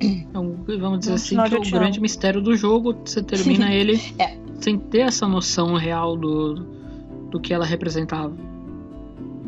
Então, 0.00 0.56
vamos 0.78 1.00
dizer 1.00 1.12
assim, 1.12 1.36
que 1.36 1.54
é 1.54 1.58
o 1.58 1.70
grande 1.70 2.00
mistério 2.00 2.40
do 2.40 2.56
jogo, 2.56 2.96
você 3.04 3.22
termina 3.22 3.68
ele 3.74 4.00
é. 4.18 4.34
sem 4.58 4.78
ter 4.78 5.00
essa 5.00 5.28
noção 5.28 5.74
real 5.74 6.16
do, 6.16 6.54
do 7.30 7.38
que 7.38 7.52
ela 7.52 7.66
representava. 7.66 8.34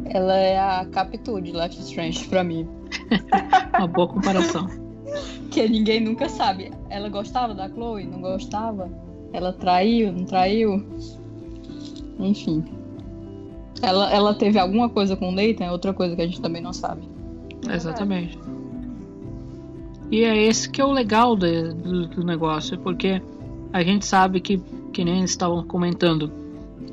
Ela 0.05 0.37
é 0.37 0.59
a 0.59 0.85
Capitu 0.85 1.41
de 1.41 1.53
Life 1.53 1.79
is 1.79 1.87
Strange 1.87 2.29
pra 2.29 2.45
mim. 2.45 2.69
Uma 3.79 3.87
boa 3.87 4.09
comparação. 4.09 4.69
que 5.51 5.69
ninguém 5.69 6.01
nunca 6.01 6.29
sabe. 6.29 6.71
Ela 6.91 7.09
gostava 7.09 7.55
da 7.55 7.69
Chloe? 7.69 8.05
Não 8.05 8.21
gostava? 8.21 8.91
Ela 9.33 9.53
traiu? 9.53 10.13
Não 10.13 10.25
traiu? 10.25 10.85
Enfim. 12.19 12.65
Ela, 13.83 14.11
ela 14.13 14.35
teve 14.35 14.59
alguma 14.59 14.89
coisa 14.89 15.17
com 15.17 15.29
o 15.29 15.33
Nathan? 15.33 15.65
É 15.65 15.73
outra 15.73 15.93
coisa 15.93 16.17
que 16.17 16.23
a 16.23 16.27
gente 16.27 16.41
também 16.41 16.63
não 16.63 16.73
sabe. 16.73 17.03
Exatamente. 17.71 18.39
E 20.11 20.25
é 20.25 20.37
esse 20.47 20.69
que 20.69 20.81
é 20.81 20.85
o 20.85 20.91
legal 20.91 21.37
de, 21.37 21.75
do, 21.75 22.07
do, 22.07 22.25
negócio, 22.25 22.79
porque 22.79 23.21
a 23.73 23.83
gente 23.83 24.07
sabe 24.07 24.41
que, 24.41 24.61
que 24.93 25.05
nem 25.05 25.19
eles 25.19 25.31
estavam 25.31 25.63
comentando, 25.65 26.33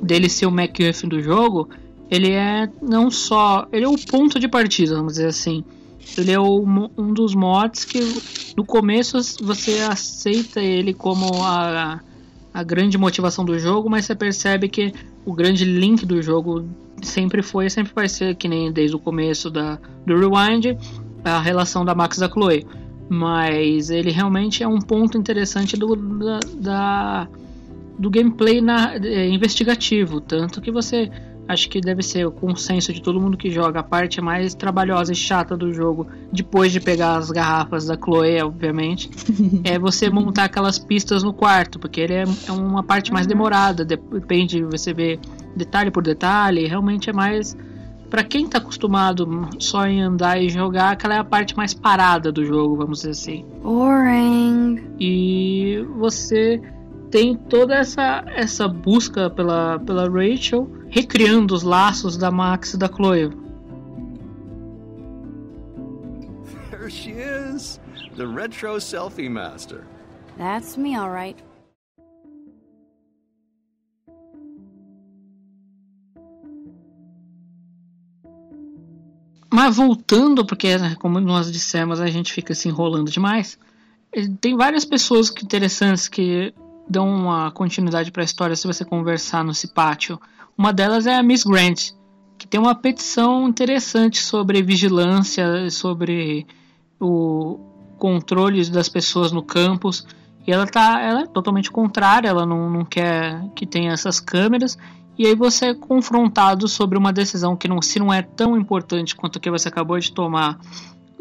dele 0.02 0.28
ser 0.28 0.46
o 0.46 0.50
MacGuffin 0.50 1.08
do 1.08 1.22
jogo, 1.22 1.68
ele 2.10 2.32
é 2.32 2.68
não 2.82 3.10
só. 3.10 3.66
Ele 3.72 3.84
é 3.84 3.88
o 3.88 3.96
ponto 3.98 4.38
de 4.38 4.46
partida, 4.46 4.94
vamos 4.94 5.14
dizer 5.14 5.28
assim. 5.28 5.64
Ele 6.16 6.32
é 6.32 6.40
o, 6.40 6.64
um 6.96 7.12
dos 7.12 7.34
mods 7.34 7.84
que 7.84 8.00
no 8.56 8.64
começo 8.64 9.18
você 9.42 9.80
aceita 9.80 10.60
ele 10.60 10.94
como 10.94 11.42
a, 11.42 12.00
a 12.52 12.62
grande 12.62 12.96
motivação 12.96 13.44
do 13.44 13.58
jogo, 13.58 13.90
mas 13.90 14.06
você 14.06 14.14
percebe 14.14 14.68
que 14.68 14.92
o 15.24 15.32
grande 15.32 15.64
link 15.64 16.06
do 16.06 16.22
jogo 16.22 16.66
sempre 17.02 17.42
foi, 17.42 17.68
sempre 17.68 17.92
vai 17.94 18.08
ser 18.08 18.34
que 18.34 18.48
nem 18.48 18.72
desde 18.72 18.96
o 18.96 18.98
começo 18.98 19.50
da, 19.50 19.78
do 20.06 20.16
Rewind, 20.18 20.78
a 21.24 21.40
relação 21.40 21.84
da 21.84 21.94
Max 21.94 22.16
e 22.16 22.20
da 22.20 22.28
Chloe. 22.28 22.66
Mas 23.08 23.90
ele 23.90 24.10
realmente 24.10 24.62
é 24.62 24.68
um 24.68 24.80
ponto 24.80 25.18
interessante 25.18 25.76
do, 25.76 25.94
da, 25.94 26.40
da 26.54 27.28
do 27.98 28.10
gameplay 28.10 28.60
na, 28.60 28.94
é, 28.96 29.28
investigativo, 29.28 30.20
tanto 30.20 30.60
que 30.60 30.70
você 30.70 31.10
acho 31.48 31.68
que 31.68 31.80
deve 31.80 32.02
ser 32.02 32.26
o 32.26 32.30
consenso 32.30 32.92
de 32.92 33.00
todo 33.00 33.20
mundo 33.20 33.36
que 33.36 33.50
joga 33.50 33.80
a 33.80 33.82
parte 33.82 34.20
mais 34.20 34.54
trabalhosa 34.54 35.12
e 35.12 35.14
chata 35.14 35.56
do 35.56 35.72
jogo, 35.72 36.06
depois 36.32 36.72
de 36.72 36.80
pegar 36.80 37.16
as 37.16 37.30
garrafas 37.30 37.86
da 37.86 37.96
Chloe, 37.96 38.40
obviamente, 38.42 39.10
é 39.64 39.78
você 39.78 40.10
montar 40.10 40.44
aquelas 40.44 40.78
pistas 40.78 41.22
no 41.22 41.32
quarto, 41.32 41.78
porque 41.78 42.00
ele 42.00 42.14
é, 42.14 42.24
é 42.48 42.52
uma 42.52 42.82
parte 42.82 43.12
mais 43.12 43.26
demorada, 43.26 43.84
depende, 43.84 44.62
você 44.62 44.92
vê 44.92 45.18
detalhe 45.54 45.90
por 45.90 46.02
detalhe, 46.02 46.66
realmente 46.66 47.08
é 47.10 47.12
mais 47.12 47.56
para 48.10 48.22
quem 48.22 48.46
tá 48.46 48.58
acostumado 48.58 49.48
só 49.58 49.86
em 49.86 50.00
andar 50.00 50.40
e 50.40 50.48
jogar, 50.48 50.92
aquela 50.92 51.14
é 51.14 51.18
a 51.18 51.24
parte 51.24 51.56
mais 51.56 51.74
parada 51.74 52.30
do 52.30 52.44
jogo, 52.44 52.76
vamos 52.76 52.98
dizer 52.98 53.10
assim. 53.10 53.44
Boring. 53.62 54.80
E 54.98 55.84
você 55.96 56.60
tem 57.16 57.34
toda 57.34 57.74
essa, 57.74 58.22
essa 58.26 58.68
busca 58.68 59.30
pela, 59.30 59.78
pela 59.78 60.06
Rachel, 60.06 60.70
recriando 60.90 61.54
os 61.54 61.62
laços 61.62 62.14
da 62.14 62.30
Max 62.30 62.74
e 62.74 62.76
da 62.76 62.88
Chloe. 62.88 63.30
There 66.70 66.90
she 66.90 67.12
is, 67.12 67.80
the 68.18 68.26
retro 68.26 68.78
selfie 68.78 69.30
master. 69.30 69.86
That's 70.36 70.76
me, 70.76 70.94
all 70.94 71.10
right. 71.10 71.42
Mas 79.50 79.74
voltando, 79.74 80.44
porque 80.44 80.76
né, 80.76 80.94
como 80.96 81.18
nós 81.18 81.50
dissemos, 81.50 81.98
a 81.98 82.08
gente 82.08 82.30
fica 82.30 82.54
se 82.54 82.68
enrolando 82.68 83.10
demais. 83.10 83.58
Tem 84.38 84.54
várias 84.54 84.84
pessoas 84.84 85.30
que 85.30 85.42
interessantes 85.42 86.08
que 86.08 86.52
dão 86.88 87.08
uma 87.08 87.50
continuidade 87.50 88.12
para 88.12 88.22
a 88.22 88.24
história 88.24 88.54
se 88.54 88.66
você 88.66 88.84
conversar 88.84 89.44
no 89.44 89.54
Cipátio. 89.54 90.20
Uma 90.56 90.72
delas 90.72 91.06
é 91.06 91.16
a 91.16 91.22
Miss 91.22 91.44
Grant, 91.44 91.90
que 92.38 92.46
tem 92.46 92.60
uma 92.60 92.74
petição 92.74 93.48
interessante 93.48 94.22
sobre 94.22 94.62
vigilância, 94.62 95.68
sobre 95.70 96.46
o 97.00 97.58
controle 97.98 98.68
das 98.70 98.88
pessoas 98.88 99.32
no 99.32 99.42
campus. 99.42 100.06
E 100.46 100.52
ela 100.52 100.66
tá, 100.66 101.00
ela 101.00 101.22
é 101.22 101.26
totalmente 101.26 101.70
contrária, 101.70 102.28
ela 102.28 102.46
não, 102.46 102.70
não 102.70 102.84
quer 102.84 103.42
que 103.54 103.66
tenha 103.66 103.92
essas 103.92 104.20
câmeras. 104.20 104.78
E 105.18 105.26
aí 105.26 105.34
você 105.34 105.66
é 105.66 105.74
confrontado 105.74 106.68
sobre 106.68 106.96
uma 106.96 107.12
decisão 107.12 107.56
que 107.56 107.66
não, 107.66 107.82
se 107.82 107.98
não 107.98 108.12
é 108.12 108.22
tão 108.22 108.56
importante 108.56 109.16
quanto 109.16 109.38
a 109.38 109.40
que 109.40 109.50
você 109.50 109.68
acabou 109.68 109.98
de 109.98 110.12
tomar, 110.12 110.58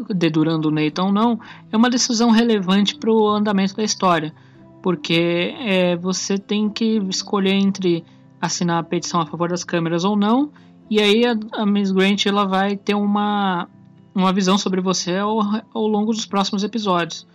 dedurando 0.10 0.68
o 0.68 0.72
Nathan 0.72 1.06
ou 1.06 1.14
não, 1.14 1.40
é 1.72 1.78
uma 1.78 1.90
decisão 1.90 2.30
relevante 2.30 2.98
para 2.98 3.10
o 3.10 3.28
andamento 3.30 3.76
da 3.76 3.84
história 3.84 4.34
porque 4.86 5.56
é, 5.62 5.96
você 5.96 6.38
tem 6.38 6.70
que 6.70 6.98
escolher 7.10 7.56
entre 7.56 8.06
assinar 8.40 8.78
a 8.78 8.84
petição 8.84 9.20
a 9.20 9.26
favor 9.26 9.50
das 9.50 9.64
câmeras 9.64 10.04
ou 10.04 10.16
não, 10.16 10.52
e 10.88 11.02
aí 11.02 11.26
a, 11.26 11.36
a 11.54 11.66
Miss 11.66 11.92
Grant 11.92 12.28
ela 12.28 12.46
vai 12.46 12.78
ter 12.78 12.94
uma, 12.94 13.68
uma 14.14 14.32
visão 14.32 14.60
sobre 14.60 14.82
você 14.82 15.18
ao, 15.18 15.40
ao 15.74 15.88
longo 15.88 16.12
dos 16.12 16.28
próximos 16.28 16.64
episódios. 16.64 17.26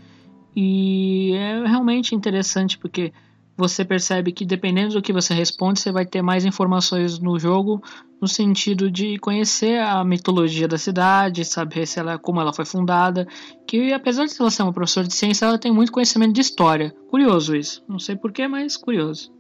E 0.55 1.33
é 1.35 1.67
realmente 1.67 2.15
interessante 2.15 2.79
porque 2.79 3.13
você 3.61 3.85
percebe 3.85 4.33
que 4.33 4.45
dependendo 4.45 4.95
do 4.95 5.03
que 5.03 5.13
você 5.13 5.35
responde, 5.35 5.79
você 5.79 5.93
vai 5.93 6.07
ter 6.07 6.23
mais 6.23 6.47
informações 6.47 7.19
no 7.19 7.39
jogo, 7.39 7.83
no 8.21 8.27
sentido 8.27 8.91
de 8.91 9.19
conhecer 9.19 9.79
a 9.81 10.03
mitologia 10.03 10.67
da 10.67 10.79
cidade, 10.79 11.45
saber 11.45 11.87
se 11.87 12.01
ela, 12.01 12.19
como 12.19 12.41
ela 12.41 12.53
foi 12.53 12.65
fundada, 12.65 13.29
que 13.67 13.93
apesar 13.93 14.25
de 14.25 14.35
ela 14.41 14.51
ser 14.51 14.63
uma 14.63 14.73
professora 14.73 15.07
de 15.07 15.15
ciência, 15.15 15.45
ela 15.45 15.59
tem 15.59 15.71
muito 15.71 15.93
conhecimento 15.93 16.33
de 16.33 16.41
história. 16.41 16.95
Curioso 17.11 17.55
isso. 17.55 17.85
Não 17.87 17.99
sei 17.99 18.17
porquê, 18.17 18.49
mas 18.49 18.77
curioso. 18.77 19.31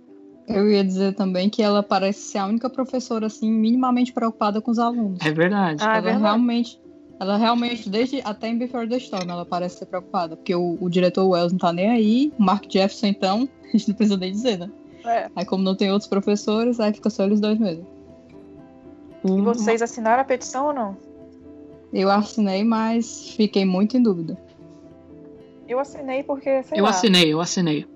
Eu 0.47 0.69
ia 0.69 0.85
dizer 0.85 1.15
também 1.15 1.49
que 1.49 1.63
ela 1.63 1.83
parece 1.83 2.21
ser 2.21 2.39
a 2.39 2.47
única 2.47 2.69
professora 2.69 3.27
assim 3.27 3.51
minimamente 3.51 4.13
preocupada 4.13 4.61
com 4.61 4.71
os 4.71 4.79
alunos. 4.79 5.19
É 5.25 5.33
verdade. 5.33 5.83
Ah, 5.83 5.95
é 5.95 5.99
ela 5.99 6.01
verdade. 6.01 6.23
realmente 6.25 6.79
ela 7.21 7.37
realmente, 7.37 7.91
desde 7.91 8.23
até 8.25 8.49
em 8.49 8.57
Before 8.57 8.89
the 8.89 8.97
Storm, 8.97 9.29
ela 9.31 9.45
parece 9.45 9.77
ser 9.79 9.87
preocupada. 9.87 10.37
Porque 10.37 10.55
o, 10.55 10.79
o 10.81 10.89
diretor 10.89 11.29
Wells 11.29 11.53
não 11.53 11.59
tá 11.59 11.71
nem 11.71 11.91
aí, 11.91 12.33
o 12.39 12.43
Mark 12.43 12.65
Jefferson, 12.65 13.09
então, 13.09 13.47
a 13.69 13.77
gente 13.77 13.89
não 13.89 13.95
precisa 13.95 14.17
nem 14.17 14.33
dizer, 14.33 14.59
né? 14.59 14.71
É. 15.05 15.31
Aí, 15.37 15.45
como 15.45 15.63
não 15.63 15.77
tem 15.77 15.93
outros 15.93 16.09
professores, 16.09 16.81
aí 16.81 16.95
fica 16.95 17.11
só 17.11 17.25
eles 17.25 17.39
dois 17.39 17.59
mesmo. 17.59 17.87
E 19.23 19.41
vocês 19.43 19.83
assinaram 19.83 20.23
a 20.23 20.25
petição 20.25 20.69
ou 20.69 20.73
não? 20.73 20.97
Eu 21.93 22.11
assinei, 22.11 22.65
mas 22.65 23.31
fiquei 23.33 23.67
muito 23.67 23.99
em 23.99 24.03
dúvida. 24.03 24.39
Eu 25.69 25.79
assinei 25.79 26.23
porque, 26.23 26.63
sei 26.63 26.81
eu 26.81 26.85
lá. 26.85 26.91
assinei, 26.91 27.33
eu 27.33 27.41
assinei. 27.41 27.87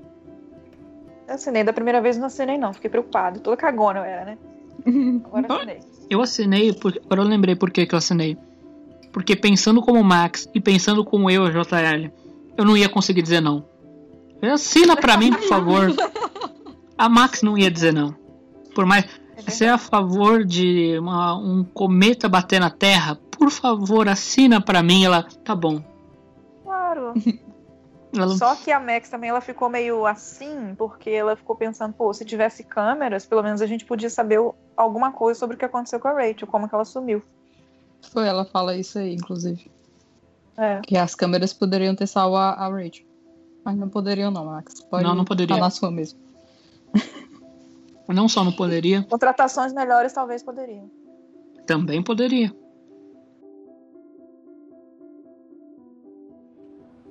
Eu 1.26 1.34
assinei. 1.34 1.64
Da 1.64 1.72
primeira 1.72 2.02
vez 2.02 2.18
não 2.18 2.26
assinei, 2.26 2.58
não. 2.58 2.74
Fiquei 2.74 2.90
preocupado. 2.90 3.40
Toda 3.40 3.56
cagona 3.56 4.00
eu 4.00 4.04
era, 4.04 4.24
né? 4.26 4.38
Agora 5.24 5.40
Então, 5.44 5.56
assinei. 5.56 5.80
Eu 6.10 6.20
assinei, 6.20 6.72
por... 6.74 6.92
agora 7.06 7.22
eu 7.22 7.26
lembrei 7.26 7.56
por 7.56 7.70
que, 7.70 7.86
que 7.86 7.94
eu 7.94 7.98
assinei. 7.98 8.36
Porque 9.14 9.34
pensando 9.36 9.80
como 9.80 10.02
Max 10.04 10.46
e 10.52 10.60
pensando 10.60 11.04
como 11.04 11.30
eu, 11.30 11.48
JL, 11.48 12.10
eu 12.56 12.64
não 12.64 12.76
ia 12.76 12.88
conseguir 12.88 13.22
dizer 13.22 13.40
não. 13.40 13.64
Assina 14.52 14.96
pra 14.96 15.16
mim, 15.16 15.32
por 15.32 15.42
favor. 15.48 15.86
A 16.98 17.08
Max 17.08 17.40
não 17.40 17.56
ia 17.56 17.70
dizer 17.70 17.92
não. 17.94 18.12
Por 18.74 18.84
mais. 18.84 19.06
Você 19.46 19.66
é 19.66 19.68
a 19.70 19.78
favor 19.78 20.44
de 20.44 20.98
uma- 20.98 21.36
um 21.36 21.62
cometa 21.64 22.28
bater 22.28 22.58
na 22.60 22.70
Terra? 22.70 23.16
Por 23.30 23.50
favor, 23.50 24.08
assina 24.08 24.60
pra 24.60 24.82
mim. 24.82 25.04
Ela. 25.04 25.22
Tá 25.44 25.54
bom. 25.54 25.80
Claro. 26.64 27.14
Ela- 28.16 28.36
Só 28.36 28.54
que 28.56 28.70
a 28.72 28.78
Max 28.80 29.08
também 29.08 29.30
ela 29.30 29.40
ficou 29.40 29.68
meio 29.68 30.06
assim, 30.06 30.74
porque 30.78 31.10
ela 31.10 31.34
ficou 31.36 31.56
pensando, 31.56 31.92
pô, 31.94 32.12
se 32.14 32.24
tivesse 32.24 32.62
câmeras, 32.62 33.26
pelo 33.26 33.42
menos 33.42 33.60
a 33.60 33.66
gente 33.66 33.84
podia 33.84 34.08
saber 34.08 34.38
alguma 34.76 35.10
coisa 35.10 35.38
sobre 35.40 35.56
o 35.56 35.58
que 35.58 35.64
aconteceu 35.64 35.98
com 35.98 36.06
a 36.08 36.12
Rachel, 36.12 36.46
como 36.46 36.68
que 36.68 36.74
ela 36.74 36.84
sumiu. 36.84 37.22
Foi, 38.10 38.26
ela 38.26 38.44
fala 38.44 38.76
isso 38.76 38.98
aí, 38.98 39.14
inclusive. 39.14 39.70
É. 40.56 40.80
Que 40.82 40.96
as 40.96 41.14
câmeras 41.14 41.52
poderiam 41.52 41.94
ter 41.94 42.06
salvo 42.06 42.36
a, 42.36 42.50
a 42.52 42.68
Rachel. 42.68 43.06
Mas 43.64 43.76
não 43.76 43.88
poderiam, 43.88 44.30
não, 44.30 44.44
Max. 44.44 44.80
Pode 44.82 45.02
Não, 45.04 45.14
não 45.14 45.24
poderia. 45.24 45.56
Na 45.56 45.70
sua 45.70 45.90
mesmo. 45.90 46.18
Não 48.06 48.28
só 48.28 48.44
não 48.44 48.52
poderia, 48.52 49.02
Contratações 49.04 49.72
melhores 49.72 50.12
talvez 50.12 50.42
poderiam. 50.42 50.90
também 51.66 52.02
poderia. 52.02 52.54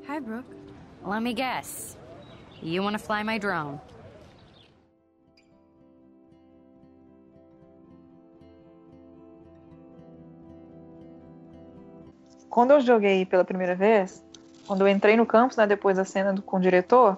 Hi, 0.07 0.19
Brooke. 0.19 0.47
Let 1.05 1.21
me 1.21 1.33
guess. 1.33 1.97
You 2.61 2.83
want 2.83 2.95
to 2.97 3.03
fly 3.03 3.23
my 3.23 3.39
drone? 3.39 3.79
Quando 12.53 12.69
eu 12.69 12.79
joguei 12.81 13.25
pela 13.25 13.43
primeira 13.43 13.73
vez, 13.73 14.23
quando 14.67 14.81
eu 14.81 14.87
entrei 14.87 15.17
no 15.17 15.25
campus, 15.25 15.57
né, 15.57 15.65
depois 15.65 15.97
da 15.97 16.05
cena 16.05 16.31
do, 16.31 16.43
com 16.43 16.57
o 16.57 16.59
diretor, 16.59 17.17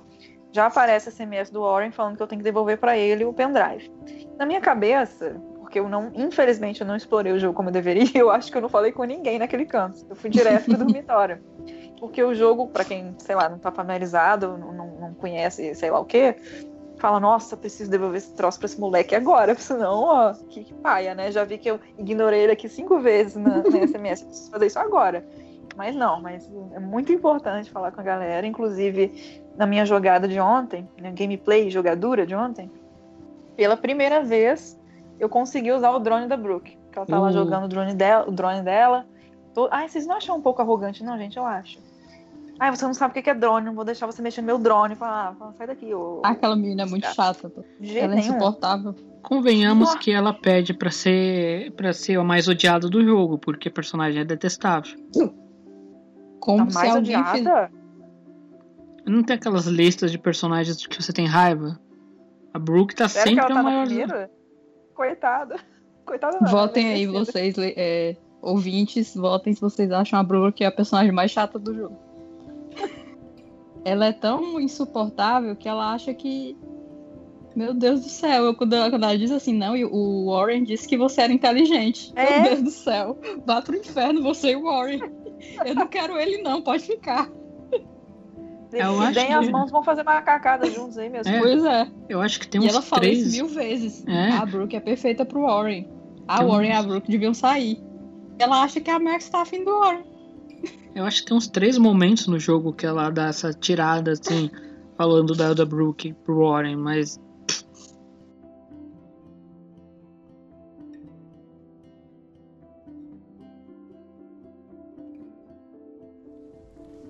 já 0.54 0.68
aparece 0.68 1.10
a 1.10 1.12
SMS 1.12 1.52
do 1.52 1.60
Warren 1.60 1.92
falando 1.92 2.16
que 2.16 2.24
eu 2.24 2.28
tenho 2.28 2.40
que 2.40 2.44
devolver 2.46 2.78
pra 2.78 2.98
ele 2.98 3.26
o 3.26 3.34
pendrive. 3.34 3.92
Na 4.38 4.46
minha 4.46 4.62
cabeça, 4.62 5.36
porque 5.60 5.78
eu 5.78 5.90
não, 5.90 6.10
infelizmente, 6.16 6.80
eu 6.80 6.88
não 6.88 6.96
explorei 6.96 7.34
o 7.34 7.38
jogo 7.38 7.54
como 7.54 7.68
eu 7.68 7.74
deveria, 7.74 8.08
eu 8.16 8.30
acho 8.30 8.50
que 8.50 8.58
eu 8.58 8.62
não 8.62 8.70
falei 8.70 8.94
com 8.94 9.04
ninguém 9.04 9.38
naquele 9.38 9.66
campus. 9.66 10.06
Eu 10.10 10.16
fui 10.16 10.30
direto 10.30 10.64
pro 10.70 10.78
dormitório. 10.78 11.44
Porque 12.00 12.24
o 12.24 12.34
jogo, 12.34 12.70
pra 12.70 12.86
quem, 12.86 13.14
sei 13.18 13.36
lá, 13.36 13.50
não 13.50 13.60
tá 13.60 13.74
familiarizado, 13.74 14.58
não, 14.58 14.72
não 14.72 15.14
conhece, 15.16 15.76
sei 15.76 15.92
lá 15.92 16.00
o 16.00 16.06
quê, 16.06 16.38
fala, 16.98 17.20
nossa, 17.20 17.58
preciso 17.58 17.90
devolver 17.92 18.18
esse 18.18 18.34
troço 18.34 18.60
pra 18.60 18.66
esse 18.66 18.80
moleque 18.80 19.16
agora, 19.16 19.56
senão, 19.60 20.04
ó, 20.04 20.34
que, 20.50 20.64
que 20.64 20.74
paia, 20.76 21.14
né? 21.16 21.32
Já 21.32 21.44
vi 21.44 21.58
que 21.58 21.70
eu 21.70 21.80
ignorei 21.98 22.42
ele 22.42 22.54
aqui 22.54 22.70
cinco 22.70 23.00
vezes 23.00 23.36
na, 23.36 23.58
na 23.58 23.88
SMS, 23.88 24.24
preciso 24.24 24.52
fazer 24.52 24.68
isso 24.68 24.80
agora. 24.80 25.26
Mas 25.76 25.96
não, 25.96 26.22
mas 26.22 26.50
é 26.74 26.80
muito 26.80 27.12
importante 27.12 27.70
falar 27.70 27.92
com 27.92 28.00
a 28.00 28.04
galera, 28.04 28.48
inclusive 28.48 29.44
na 29.58 29.66
minha 29.66 29.86
jogada 29.86 30.28
de 30.28 30.40
ontem, 30.40 30.88
na 31.02 31.12
gameplay, 31.12 31.70
jogadura 31.70 32.26
de 32.26 32.34
ontem, 32.34 32.72
pela 33.56 33.76
primeira 33.76 34.24
vez 34.24 34.80
eu 35.20 35.30
consegui 35.30 35.72
usar 35.72 35.92
o 35.92 36.00
drone 36.00 36.28
da 36.28 36.38
Brooke. 36.38 36.78
Que 36.92 36.98
ela 36.98 37.06
tá 37.06 37.20
lá 37.20 37.30
Uh. 37.30 37.34
jogando 37.34 37.66
o 37.66 37.68
drone 37.68 37.94
dela, 37.94 38.28
o 38.28 38.32
drone 38.32 38.62
dela. 38.62 39.06
Tô... 39.54 39.68
Ai, 39.72 39.88
vocês 39.88 40.06
não 40.06 40.16
acham 40.16 40.38
um 40.38 40.42
pouco 40.42 40.62
arrogante, 40.62 41.04
não, 41.04 41.18
gente? 41.18 41.38
Eu 41.38 41.46
acho. 41.46 41.80
Ai, 42.60 42.74
você 42.74 42.86
não 42.86 42.94
sabe 42.94 43.12
o 43.12 43.14
que 43.14 43.22
que 43.22 43.30
é 43.30 43.34
drone, 43.34 43.66
não 43.66 43.76
vou 43.76 43.84
deixar 43.84 44.06
você 44.06 44.22
mexer 44.22 44.42
no 44.42 44.48
meu 44.48 44.58
drone. 44.58 44.96
Fala, 44.96 45.30
ah, 45.30 45.36
fala, 45.36 45.54
sai 45.54 45.68
daqui, 45.68 45.94
ô. 45.94 46.22
Aquela 46.24 46.56
menina 46.56 46.84
é 46.84 46.86
muito 46.86 47.06
chata. 47.14 47.52
De 47.80 47.98
Ela 47.98 48.16
é 48.16 48.20
insuportável. 48.20 48.96
Convenhamos 49.22 49.88
Nossa. 49.90 50.00
que 50.00 50.12
ela 50.12 50.34
pede 50.34 50.74
pra 50.74 50.90
ser 50.92 51.72
para 51.74 51.92
ser 51.92 52.18
a 52.20 52.24
mais 52.24 52.48
odiada 52.48 52.88
do 52.88 53.04
jogo, 53.04 53.38
porque 53.38 53.68
a 53.68 53.72
personagem 53.72 54.22
é 54.22 54.26
detestável. 54.26 54.96
Como 56.40 56.66
Tá 56.66 56.70
se 56.70 56.76
mais 56.76 56.96
odiada? 56.96 57.72
Não 59.06 59.24
tem 59.24 59.36
aquelas 59.36 59.66
listas 59.66 60.12
de 60.12 60.18
personagens 60.18 60.78
de 60.78 60.88
que 60.88 61.02
você 61.02 61.12
tem 61.12 61.26
raiva? 61.28 61.80
A 62.54 62.60
Brooke 62.60 62.96
tá 62.96 63.08
Sério 63.10 63.36
que 63.36 63.42
sempre 63.42 63.52
ela 63.52 63.62
a 63.62 63.64
tá 63.64 63.64
na 63.64 63.70
maior. 63.70 63.86
primeira? 63.86 64.32
Coitada. 64.94 65.56
Coitada 66.06 66.38
não. 66.40 66.50
Votem 66.50 66.86
ela 66.86 66.94
é 66.94 66.96
aí, 66.98 67.08
vocês, 67.08 67.56
é, 67.58 68.16
ouvintes, 68.42 69.14
votem 69.16 69.54
se 69.54 69.60
vocês 69.62 69.92
acham 69.92 70.20
a 70.20 70.24
Brooke 70.24 70.64
a 70.64 70.72
personagem 70.72 71.12
mais 71.12 71.32
chata 71.32 71.58
do 71.60 71.74
jogo. 71.74 72.05
Ela 73.84 74.08
é 74.08 74.12
tão 74.14 74.60
insuportável 74.60 75.56
que 75.56 75.68
ela 75.68 75.94
acha 75.94 76.14
que. 76.14 76.58
Meu 77.56 77.74
Deus 77.74 78.02
do 78.02 78.10
céu, 78.10 78.44
eu- 78.46 78.54
quando, 78.56 78.74
ela, 78.74 78.90
quando 78.90 79.04
ela 79.04 79.18
diz 79.18 79.32
assim, 79.32 79.54
não, 79.54 79.78
e 79.78 79.86
o 79.86 80.26
Warren 80.30 80.64
disse 80.66 80.86
que 80.88 80.98
você 80.98 81.22
era 81.22 81.32
inteligente. 81.32 82.12
É? 82.16 82.42
Meu 82.42 82.50
Deus 82.50 82.62
do 82.64 82.70
céu, 82.72 83.18
vá 83.46 83.62
pro 83.62 83.78
inferno, 83.78 84.22
você 84.22 84.52
e 84.52 84.56
o 84.58 84.64
Warren. 84.64 85.00
Eu 85.66 85.74
não 85.76 85.88
quero 85.88 86.18
ele, 86.20 86.42
não, 86.42 86.62
pode 86.62 86.84
ficar. 86.84 87.30
Se 88.70 88.78
Eu 88.80 89.00
se 89.04 89.12
deem 89.14 89.34
as 89.34 89.46
que- 89.46 89.52
mãos, 89.54 89.72
vão 89.72 89.84
fazer 89.84 90.04
macacada 90.04 90.66
juntos 90.70 90.98
aí 90.98 91.08
mesmo. 91.10 91.32
É. 91.34 91.40
Pois 91.40 91.64
é. 91.64 91.88
Eu 92.10 92.20
acho 92.22 92.40
que 92.42 92.48
tem 92.48 92.62
e 92.62 92.66
uns 92.66 92.72
ela 92.74 92.82
fala 92.82 93.04
três. 93.04 93.20
isso 93.20 93.32
mil 93.38 93.48
vezes. 93.48 94.04
É. 94.08 94.32
A 94.32 94.46
Brooke 94.46 94.76
é 94.76 94.80
perfeita 94.82 95.24
pro 95.24 95.44
Warren. 95.44 95.88
A 96.28 96.40
Tem 96.40 96.48
Warren 96.48 96.70
e 96.72 96.74
uns- 96.74 96.80
a 96.80 96.84
Brooke 96.84 97.10
deviam 97.12 97.34
sair. 97.34 97.80
Ela 98.40 98.64
acha 98.64 98.82
que 98.82 98.90
a 98.90 99.00
Max 99.00 99.30
tá 99.30 99.42
afim 99.44 99.64
do 99.64 99.72
Warren. 99.80 100.04
Eu 100.96 101.04
acho 101.06 101.22
que 101.22 101.28
tem 101.28 101.38
uns 101.38 101.48
três 101.48 101.78
momentos 101.78 102.28
no 102.28 102.40
jogo 102.40 102.74
que 102.74 102.86
ela 102.86 103.10
dá 103.10 103.28
essa 103.28 103.54
tirada 103.54 104.12
assim, 104.12 104.50
falando 104.98 105.36
da, 105.36 105.54
da 105.54 105.66
Brooke 105.66 106.14
pro 106.24 106.40
Warren, 106.40 106.78
mas 106.78 107.20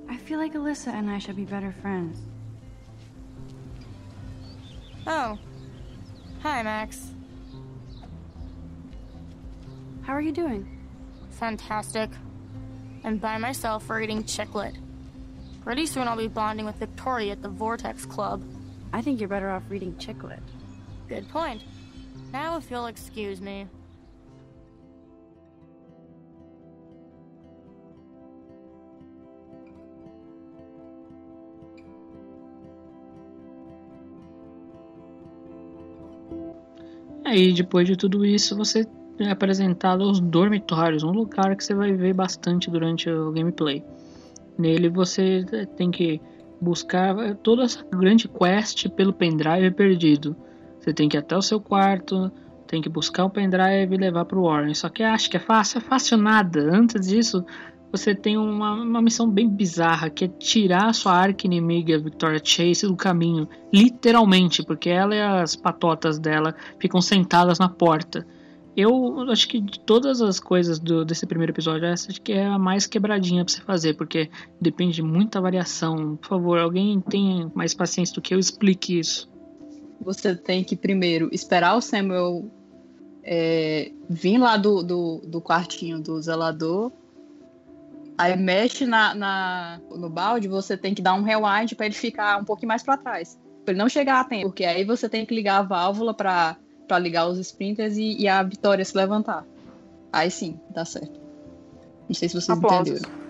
I 0.10 0.18
feel 0.18 0.40
like 0.40 0.56
Alyssa 0.56 0.92
and 0.92 1.10
I 1.10 1.20
should 1.20 1.36
be 1.36 1.46
better 1.46 1.72
friends. 1.82 2.20
Oh. 5.06 5.38
Hi, 6.42 6.64
Max. 6.64 7.12
How 10.02 10.14
are 10.14 10.22
you 10.22 10.32
doing? 10.32 10.66
Fantastic. 11.32 12.10
I'm 13.06 13.18
by 13.18 13.38
myself 13.38 13.86
for 13.86 14.02
eating 14.02 14.24
chiclet. 14.24 14.76
Pretty 15.64 15.86
soon 15.86 16.08
I'll 16.08 16.18
be 16.18 16.28
bonding 16.28 16.66
with 16.66 16.78
Victoria 16.78 17.34
at 17.34 17.44
the 17.44 17.50
Vortex 17.50 18.04
Club. 18.04 18.44
I 18.92 19.02
think 19.02 19.20
you're 19.20 19.30
better 19.30 19.52
off 19.52 19.62
reading 19.70 19.94
Chicklet. 19.96 20.42
Good 21.08 21.30
point. 21.30 21.62
Now, 22.34 22.58
if 22.58 22.72
you'll 22.72 22.88
excuse 22.88 23.40
me. 23.40 23.68
aí 37.26 37.52
depois 37.54 37.86
de 37.86 37.98
tudo 37.98 38.24
isso 38.24 38.56
você 38.56 38.88
é 39.20 39.32
apresentado 39.32 40.04
aos 40.04 40.20
dormitórios, 40.20 41.04
um 41.04 41.12
lugar 41.12 41.56
que 41.56 41.64
você 41.64 41.74
vai 41.74 41.94
ver 41.94 42.14
bastante 42.14 42.70
durante 42.70 43.10
o 43.10 43.32
gameplay. 43.32 43.84
Nele 44.58 44.90
você 44.90 45.46
tem 45.76 45.92
que 45.92 46.22
buscar 46.60 47.36
toda 47.36 47.64
essa 47.64 47.84
grande 47.84 48.28
quest 48.28 48.90
pelo 48.90 49.14
pendrive 49.14 49.72
perdido. 49.72 50.36
Você 50.80 50.94
tem 50.94 51.10
que 51.10 51.18
ir 51.18 51.20
até 51.20 51.36
o 51.36 51.42
seu 51.42 51.60
quarto, 51.60 52.32
tem 52.68 52.82
que 52.82 52.90
buscar 52.90 53.26
o 53.26 53.30
pendrive 53.30 53.94
e 53.94 53.98
levar 53.98 54.26
pro 54.26 54.44
Warren. 54.44 54.74
Só 54.74 54.90
que 54.90 55.04
acha 55.04 55.30
que 55.30 55.38
é 55.38 55.40
fácil? 55.40 55.80
É 55.80 55.82
fácil 55.82 56.18
nada. 56.18 56.60
Antes 56.72 57.08
disso, 57.08 57.46
você 57.92 58.14
tem 58.14 58.38
uma, 58.38 58.74
uma 58.74 59.02
missão 59.02 59.30
bem 59.30 59.50
bizarra, 59.50 60.10
que 60.10 60.26
é 60.26 60.28
tirar 60.28 60.88
a 60.88 60.94
sua 60.94 61.14
arqui-inimiga 61.14 61.98
Victoria 62.00 62.42
Chase 62.44 62.88
do 62.88 62.96
caminho. 62.96 63.48
Literalmente, 63.74 64.64
porque 64.64 64.90
ela 64.90 65.16
e 65.16 65.22
as 65.22 65.56
patotas 65.56 66.20
dela 66.20 66.56
ficam 66.80 67.02
sentadas 67.02 67.60
na 67.60 67.70
porta. 67.70 68.26
Eu 68.78 69.30
acho 69.32 69.48
que 69.48 69.62
de 69.62 69.80
todas 69.80 70.22
as 70.22 70.40
coisas 70.40 70.80
do, 70.80 71.06
desse 71.06 71.26
primeiro 71.26 71.54
episódio, 71.54 71.86
essa 71.86 72.12
acho 72.12 72.22
que 72.22 72.34
é 72.34 72.46
a 72.46 72.60
mais 72.60 72.86
quebradinha 72.86 73.46
pra 73.46 73.54
você 73.54 73.62
fazer, 73.62 73.94
porque 73.94 74.30
depende 74.60 74.96
de 74.96 75.02
muita 75.02 75.40
variação. 75.40 76.18
Por 76.18 76.28
favor, 76.28 76.60
alguém 76.60 77.00
tenha 77.00 77.50
mais 77.56 77.74
paciência 77.74 78.14
do 78.14 78.22
que 78.22 78.34
eu 78.34 78.40
explique 78.40 79.00
isso. 79.00 79.30
Você 80.02 80.36
tem 80.36 80.62
que 80.64 80.76
primeiro 80.76 81.30
esperar 81.32 81.78
o 81.78 81.82
Samuel 81.82 82.52
é, 83.24 83.92
vir 84.10 84.38
lá 84.38 84.58
do, 84.58 84.84
do, 84.84 85.22
do 85.26 85.42
quartinho 85.42 86.02
do 86.02 86.22
zelador. 86.22 86.92
Aí 88.18 88.36
mexe 88.36 88.86
na, 88.86 89.16
na- 89.16 89.82
no 89.96 90.10
balde, 90.10 90.48
você 90.50 90.76
tem 90.78 90.94
que 90.94 91.02
dar 91.02 91.14
um 91.14 91.24
rewind 91.24 91.74
para 91.76 91.86
ele 91.86 91.96
ficar 91.96 92.42
um 92.42 92.46
pouquinho 92.46 92.68
mais 92.68 92.84
para 92.84 92.98
trás. 92.98 93.40
Pra 93.64 93.72
ele 93.72 93.80
não 93.80 93.90
chegar 93.90 94.20
a 94.20 94.24
tempo. 94.26 94.48
Porque 94.48 94.66
aí 94.66 94.84
você 94.84 95.08
tem 95.08 95.26
que 95.26 95.34
ligar 95.34 95.60
a 95.60 95.64
válvula 95.64 96.14
para 96.14 96.58
ligar 97.00 97.28
os 97.28 97.38
sprinters 97.40 97.98
e, 97.98 98.18
e 98.22 98.28
a 98.28 98.42
Vitória 98.44 98.84
se 98.86 98.96
levantar. 98.96 99.46
Aí 100.12 100.30
sim, 100.32 100.60
dá 100.70 100.86
certo. 100.86 101.20
Não 102.08 102.14
sei 102.16 102.30
se 102.30 102.36
vocês 102.40 102.50
Aplausos. 102.58 103.00
entenderam. 103.02 103.26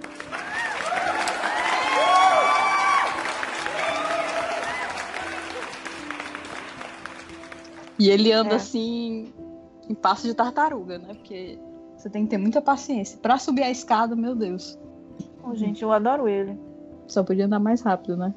E 7.98 8.10
ele 8.10 8.32
anda 8.32 8.54
É. 8.54 8.56
assim 8.56 9.34
em 9.90 9.94
passo 9.94 10.28
de 10.28 10.34
tartaruga, 10.34 10.98
né? 10.98 11.14
Porque 11.14 11.58
você 11.98 12.10
tem 12.10 12.24
que 12.24 12.30
ter 12.32 12.38
muita 12.38 12.62
paciência. 12.62 13.18
Pra 13.22 13.38
subir 13.38 13.64
a 13.64 13.70
escada, 13.72 14.16
meu 14.16 14.36
Deus. 14.36 14.78
Ô, 15.44 15.56
gente, 15.56 15.82
eu 15.84 15.92
adoro 15.92 16.28
ele. 16.28 16.58
Só 17.08 17.24
podia 17.24 17.46
andar 17.46 17.60
mais 17.60 17.82
rápido, 17.82 18.18
né? 18.18 18.34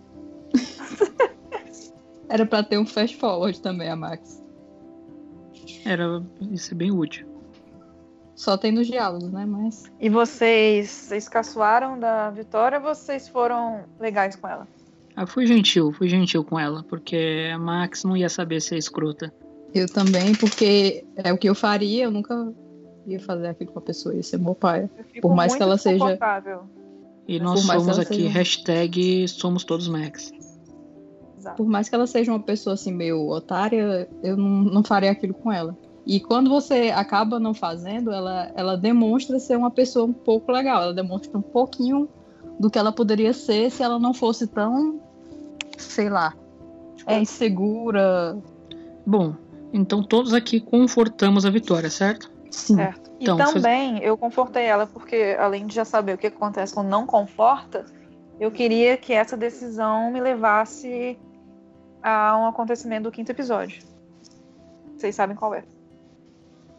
Era 2.29 2.45
pra 2.45 2.63
ter 2.63 2.79
um 2.79 2.87
fast 2.87 3.17
forward 3.17 3.61
também, 3.61 3.89
a 3.89 3.97
Max. 3.97 4.43
Era 5.91 6.23
isso 6.53 6.75
é 6.75 6.77
bem 6.77 6.91
útil. 6.91 7.27
Só 8.35 8.57
tem 8.57 8.71
nos 8.71 8.87
diálogos, 8.87 9.33
né? 9.33 9.45
Mas. 9.47 9.91
E 9.99 10.09
vocês, 10.09 10.89
vocês 10.91 11.29
caçoaram 11.29 11.99
da 11.99 12.31
Vitória 12.31 12.79
ou 12.79 12.85
vocês 12.85 13.27
foram 13.29 13.85
legais 13.99 14.37
com 14.37 14.47
ela? 14.47 14.69
Ah, 15.17 15.27
fui 15.27 15.47
gentil, 15.47 15.91
fui 15.93 16.09
gentil 16.09 16.45
com 16.45 16.59
ela, 16.61 16.85
porque 16.85 17.51
a 17.53 17.59
Max 17.59 18.05
não 18.05 18.17
ia 18.17 18.29
saber 18.29 18.61
ser 18.61 18.77
escrota. 18.77 19.33
Eu 19.75 19.87
também, 19.89 20.35
porque 20.35 21.05
é 21.17 21.33
o 21.33 21.39
que 21.39 21.49
eu 21.49 21.55
faria, 21.55 22.05
eu 22.05 22.11
nunca 22.11 22.53
ia 23.07 23.19
fazer 23.19 23.49
aquilo 23.49 23.73
com 23.73 23.79
a 23.81 23.83
pessoa, 23.83 24.15
ia 24.15 24.23
ser 24.23 24.39
meu 24.39 24.55
pai. 24.55 24.89
Por 25.21 25.35
mais 25.35 25.55
que 25.57 25.63
ela 25.63 25.77
seja. 25.77 26.17
E 27.27 27.41
nós 27.41 27.61
somos 27.63 27.99
aqui, 27.99 28.15
seja- 28.15 28.29
hashtag 28.31 29.27
somos 29.29 29.65
todos 29.65 29.89
Max. 29.89 30.31
Exato. 31.49 31.57
Por 31.63 31.69
mais 31.69 31.89
que 31.89 31.95
ela 31.95 32.07
seja 32.07 32.33
uma 32.33 32.41
pessoa 32.41 32.75
assim 32.75 32.93
meio 32.93 33.29
otária, 33.29 34.09
eu 34.23 34.37
não, 34.37 34.63
não 34.65 34.85
faria 34.85 35.11
aquilo 35.11 35.35
com 35.35 35.53
ela. 35.53 35.77
E 36.07 36.21
quando 36.21 36.49
você 36.49 36.91
acaba 36.95 37.39
não 37.39 37.53
fazendo, 37.53 38.11
ela, 38.11 38.51
ela 38.55 38.77
demonstra 38.77 39.39
ser 39.39 39.57
uma 39.57 39.71
pessoa 39.71 40.07
um 40.07 40.13
pouco 40.13 40.51
legal. 40.51 40.83
Ela 40.83 40.95
demonstra 40.95 41.37
um 41.37 41.43
pouquinho 41.43 42.09
do 42.59 42.71
que 42.71 42.79
ela 42.79 42.91
poderia 42.91 43.33
ser 43.33 43.71
se 43.71 43.83
ela 43.83 43.99
não 43.99 44.15
fosse 44.15 44.47
tão, 44.47 45.01
sei 45.77 46.09
lá, 46.09 46.35
é 47.07 47.21
insegura. 47.21 48.39
Bom, 49.07 49.35
então 49.73 50.03
todos 50.03 50.33
aqui 50.33 50.61
confortamos 50.61 51.45
a 51.45 51.51
vitória, 51.51 51.91
certo? 51.91 52.31
Sim. 52.51 52.77
Certo. 52.77 53.11
E 53.21 53.25
Então, 53.25 53.37
vocês- 53.37 53.63
também 53.63 53.99
eu 54.03 54.17
confortei 54.17 54.65
ela, 54.65 54.87
porque 54.87 55.37
além 55.39 55.67
de 55.67 55.75
já 55.75 55.85
saber 55.85 56.15
o 56.15 56.19
que 56.19 56.29
acontece 56.29 56.73
quando 56.73 56.89
não 56.89 57.05
conforta, 57.07 57.85
eu 58.41 58.51
queria 58.51 58.97
que 58.97 59.13
essa 59.13 59.37
decisão 59.37 60.11
me 60.11 60.21
levasse 60.21 61.19
a 62.03 62.37
um 62.39 62.47
acontecimento 62.47 63.05
do 63.05 63.11
quinto 63.13 63.31
episódio. 63.33 63.83
Vocês 64.97 65.15
sabem 65.15 65.37
qual 65.37 65.55
é. 65.55 65.63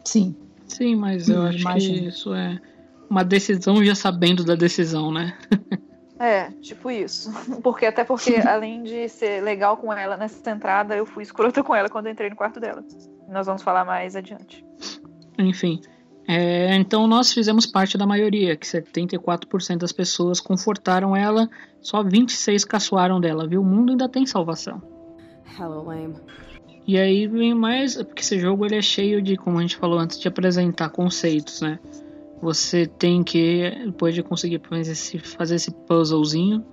Sim. 0.04 0.34
Sim, 0.66 0.94
mas 0.96 1.28
eu 1.28 1.40
Hum, 1.40 1.46
acho 1.46 1.58
imagino. 1.58 1.98
que 1.98 2.06
isso 2.08 2.34
é 2.34 2.60
uma 3.08 3.24
decisão 3.24 3.84
já 3.84 3.94
sabendo 3.94 4.44
da 4.44 4.54
decisão, 4.54 5.10
né? 5.12 5.36
É, 6.22 6.50
tipo 6.60 6.90
isso. 6.90 7.32
Porque 7.64 7.86
até 7.86 8.04
porque, 8.04 8.34
além 8.46 8.82
de 8.82 9.08
ser 9.08 9.42
legal 9.42 9.78
com 9.78 9.90
ela 9.90 10.18
nessa 10.18 10.50
entrada, 10.50 10.94
eu 10.94 11.06
fui 11.06 11.22
escrota 11.22 11.62
com 11.64 11.74
ela 11.74 11.88
quando 11.88 12.08
eu 12.08 12.12
entrei 12.12 12.28
no 12.28 12.36
quarto 12.36 12.60
dela. 12.60 12.84
Nós 13.26 13.46
vamos 13.46 13.62
falar 13.62 13.86
mais 13.86 14.14
adiante. 14.14 14.62
Enfim. 15.38 15.80
É, 16.28 16.74
então 16.76 17.06
nós 17.06 17.32
fizemos 17.32 17.64
parte 17.64 17.96
da 17.96 18.06
maioria, 18.06 18.54
que 18.54 18.66
74% 18.66 19.78
das 19.78 19.92
pessoas 19.92 20.40
confortaram 20.40 21.16
ela, 21.16 21.48
só 21.80 22.02
26 22.02 22.66
caçoaram 22.66 23.18
dela, 23.18 23.48
viu? 23.48 23.62
O 23.62 23.64
mundo 23.64 23.92
ainda 23.92 24.06
tem 24.06 24.26
salvação. 24.26 24.82
Lame. 25.58 26.14
E 26.86 26.98
aí 26.98 27.26
vem 27.26 27.54
mais, 27.54 27.96
porque 27.96 28.22
esse 28.22 28.38
jogo 28.38 28.64
ele 28.66 28.76
é 28.76 28.82
cheio 28.82 29.22
de, 29.22 29.36
como 29.36 29.58
a 29.58 29.60
gente 29.60 29.76
falou 29.76 29.98
antes, 29.98 30.18
de 30.18 30.26
apresentar 30.26 30.88
conceitos, 30.88 31.60
né? 31.60 31.78
Você 32.42 32.86
tem 32.86 33.22
que, 33.22 33.70
depois 33.84 34.14
de 34.14 34.22
conseguir 34.22 34.60
fazer 34.66 34.92
esse, 34.92 35.18
fazer 35.18 35.54
esse 35.56 35.70
puzzlezinho, 35.70 36.64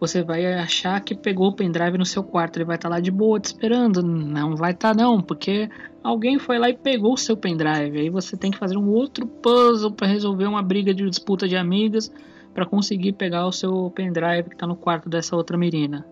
você 0.00 0.20
vai 0.20 0.44
achar 0.54 1.00
que 1.00 1.14
pegou 1.14 1.48
o 1.48 1.52
pendrive 1.54 1.96
no 1.96 2.04
seu 2.04 2.24
quarto. 2.24 2.56
Ele 2.56 2.64
vai 2.64 2.74
estar 2.74 2.88
tá 2.88 2.96
lá 2.96 3.00
de 3.00 3.10
boa 3.10 3.38
te 3.38 3.44
esperando. 3.44 4.02
Não 4.02 4.56
vai 4.56 4.72
estar, 4.72 4.96
tá, 4.96 5.00
não, 5.00 5.22
porque 5.22 5.70
alguém 6.02 6.40
foi 6.40 6.58
lá 6.58 6.68
e 6.68 6.76
pegou 6.76 7.12
o 7.12 7.16
seu 7.16 7.36
pendrive. 7.36 8.00
Aí 8.00 8.10
você 8.10 8.36
tem 8.36 8.50
que 8.50 8.58
fazer 8.58 8.76
um 8.76 8.88
outro 8.88 9.26
puzzle 9.26 9.92
para 9.92 10.08
resolver 10.08 10.46
uma 10.46 10.60
briga 10.60 10.92
de 10.92 11.08
disputa 11.08 11.46
de 11.46 11.56
amigas 11.56 12.10
para 12.52 12.66
conseguir 12.66 13.12
pegar 13.12 13.46
o 13.46 13.52
seu 13.52 13.92
pendrive 13.94 14.48
que 14.48 14.54
está 14.56 14.66
no 14.66 14.74
quarto 14.74 15.08
dessa 15.08 15.36
outra 15.36 15.56
menina. 15.56 16.04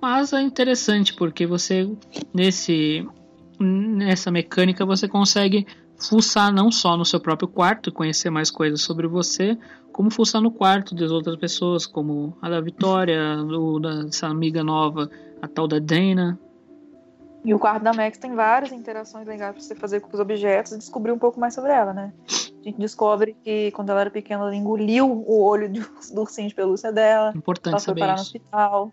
Mas 0.00 0.32
é 0.32 0.40
interessante 0.40 1.14
porque 1.14 1.46
você 1.46 1.90
nesse 2.32 3.06
nessa 3.60 4.30
mecânica 4.30 4.86
você 4.86 5.08
consegue 5.08 5.66
fuçar 5.98 6.52
não 6.52 6.70
só 6.70 6.96
no 6.96 7.04
seu 7.04 7.18
próprio 7.18 7.48
quarto 7.48 7.90
e 7.90 7.92
conhecer 7.92 8.30
mais 8.30 8.50
coisas 8.50 8.80
sobre 8.80 9.08
você, 9.08 9.58
como 9.92 10.10
fuçar 10.10 10.40
no 10.40 10.52
quarto 10.52 10.94
das 10.94 11.10
outras 11.10 11.36
pessoas, 11.36 11.86
como 11.86 12.36
a 12.40 12.48
da 12.48 12.60
Vitória, 12.60 13.36
do, 13.36 13.80
dessa 13.80 14.28
amiga 14.28 14.62
nova, 14.62 15.10
a 15.42 15.48
tal 15.48 15.66
da 15.66 15.80
Dana. 15.80 16.38
E 17.44 17.52
o 17.52 17.58
quarto 17.58 17.82
da 17.82 17.92
Max 17.92 18.18
tem 18.18 18.34
várias 18.34 18.72
interações 18.72 19.26
legais 19.26 19.52
para 19.52 19.62
você 19.62 19.74
fazer 19.74 20.00
com 20.00 20.12
os 20.12 20.20
objetos 20.20 20.72
e 20.72 20.78
descobrir 20.78 21.12
um 21.12 21.18
pouco 21.18 21.40
mais 21.40 21.54
sobre 21.54 21.72
ela, 21.72 21.92
né? 21.92 22.12
A 22.28 22.62
gente 22.62 22.78
descobre 22.78 23.36
que 23.44 23.70
quando 23.72 23.90
ela 23.90 24.02
era 24.02 24.10
pequena 24.10 24.42
ela 24.42 24.54
engoliu 24.54 25.06
o 25.26 25.42
olho 25.42 25.72
do 25.72 26.20
ursinho 26.20 26.48
de 26.48 26.54
pelúcia 26.54 26.92
dela. 26.92 27.32
Importante 27.34 27.74
ela 27.74 27.80
foi 27.80 27.86
saber 27.86 28.00
parar 28.00 28.14
isso. 28.14 28.22
no 28.22 28.26
hospital. 28.26 28.92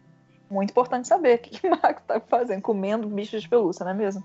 Muito 0.49 0.71
importante 0.71 1.07
saber 1.07 1.35
o 1.35 1.39
que, 1.39 1.59
que 1.59 1.67
Max 1.69 2.01
tá 2.05 2.19
fazendo, 2.19 2.61
comendo 2.61 3.07
bichos 3.07 3.41
de 3.41 3.49
pelúcia, 3.49 3.83
não 3.83 3.91
é 3.91 3.95
mesmo? 3.95 4.23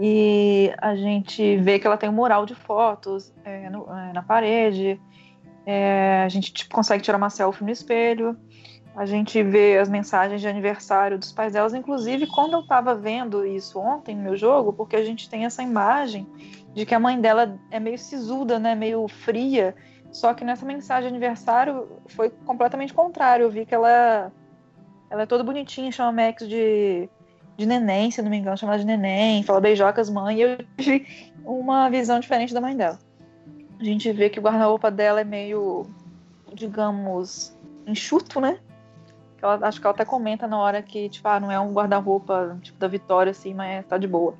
E 0.00 0.72
a 0.78 0.94
gente 0.94 1.56
vê 1.58 1.78
que 1.78 1.86
ela 1.86 1.96
tem 1.96 2.08
um 2.08 2.12
mural 2.12 2.46
de 2.46 2.54
fotos 2.54 3.32
é, 3.44 3.68
no, 3.70 3.90
é, 3.90 4.12
na 4.12 4.22
parede. 4.22 5.00
É, 5.64 6.22
a 6.24 6.28
gente 6.28 6.52
tipo, 6.52 6.74
consegue 6.74 7.02
tirar 7.02 7.18
uma 7.18 7.30
selfie 7.30 7.64
no 7.64 7.70
espelho. 7.70 8.36
A 8.94 9.06
gente 9.06 9.42
vê 9.42 9.78
as 9.78 9.88
mensagens 9.88 10.40
de 10.40 10.48
aniversário 10.48 11.18
dos 11.18 11.32
pais 11.32 11.52
delas. 11.52 11.72
Inclusive, 11.72 12.26
quando 12.26 12.54
eu 12.54 12.66
tava 12.66 12.94
vendo 12.94 13.46
isso 13.46 13.78
ontem 13.78 14.14
no 14.14 14.22
meu 14.22 14.36
jogo, 14.36 14.72
porque 14.72 14.96
a 14.96 15.04
gente 15.04 15.30
tem 15.30 15.44
essa 15.44 15.62
imagem 15.62 16.26
de 16.74 16.84
que 16.84 16.94
a 16.94 17.00
mãe 17.00 17.20
dela 17.20 17.58
é 17.70 17.80
meio 17.80 17.98
sisuda, 17.98 18.58
né? 18.58 18.74
Meio 18.74 19.06
fria. 19.08 19.74
Só 20.10 20.34
que 20.34 20.44
nessa 20.44 20.66
mensagem 20.66 21.04
de 21.04 21.16
aniversário 21.16 21.88
foi 22.08 22.28
completamente 22.28 22.92
contrário. 22.92 23.44
Eu 23.44 23.50
vi 23.50 23.64
que 23.64 23.74
ela, 23.74 24.30
ela 25.12 25.22
é 25.24 25.26
toda 25.26 25.44
bonitinha, 25.44 25.92
chama 25.92 26.10
Max 26.10 26.48
de, 26.48 27.06
de 27.58 27.66
neném, 27.66 28.10
se 28.10 28.22
não 28.22 28.30
me 28.30 28.38
engano, 28.38 28.56
chama 28.56 28.72
ela 28.72 28.80
de 28.80 28.86
neném, 28.86 29.42
fala 29.42 29.60
beijocas 29.60 30.08
mãe. 30.08 30.38
E 30.38 30.40
eu 30.40 30.58
tive 30.78 31.06
uma 31.44 31.90
visão 31.90 32.18
diferente 32.18 32.54
da 32.54 32.62
mãe 32.62 32.74
dela. 32.74 32.98
A 33.78 33.84
gente 33.84 34.10
vê 34.10 34.30
que 34.30 34.38
o 34.38 34.42
guarda-roupa 34.42 34.90
dela 34.90 35.20
é 35.20 35.24
meio, 35.24 35.84
digamos, 36.54 37.54
enxuto, 37.86 38.40
né? 38.40 38.58
Ela, 39.42 39.58
acho 39.68 39.80
que 39.80 39.86
ela 39.86 39.94
até 39.94 40.04
comenta 40.04 40.46
na 40.46 40.58
hora 40.58 40.82
que, 40.82 41.10
tipo, 41.10 41.28
ah, 41.28 41.38
não 41.38 41.50
é 41.50 41.60
um 41.60 41.74
guarda-roupa 41.74 42.58
tipo 42.62 42.78
da 42.78 42.88
Vitória, 42.88 43.32
assim, 43.32 43.52
mas 43.52 43.84
tá 43.86 43.98
de 43.98 44.08
boa. 44.08 44.34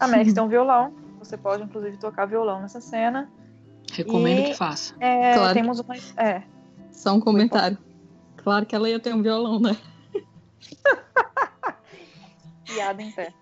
A 0.00 0.08
Max 0.08 0.32
tem 0.32 0.42
um 0.42 0.48
violão. 0.48 0.94
Você 1.18 1.36
pode, 1.36 1.64
inclusive, 1.64 1.98
tocar 1.98 2.24
violão 2.24 2.62
nessa 2.62 2.80
cena. 2.80 3.30
Recomendo 3.92 4.38
E, 4.38 4.44
que 4.44 4.54
faça. 4.54 4.94
É, 4.98 5.34
Claro. 5.34 5.52
temos 5.52 5.80
uma. 5.80 5.94
É. 6.16 6.42
Só 6.90 7.12
um 7.12 7.20
comentário. 7.20 7.76
Claro 8.42 8.66
que 8.66 8.74
ela 8.74 8.88
ia 8.88 8.98
ter 8.98 9.14
um 9.14 9.22
violão, 9.22 9.60
né? 9.60 9.76
Piada 12.66 13.02
em 13.02 13.12
pé. 13.12 13.32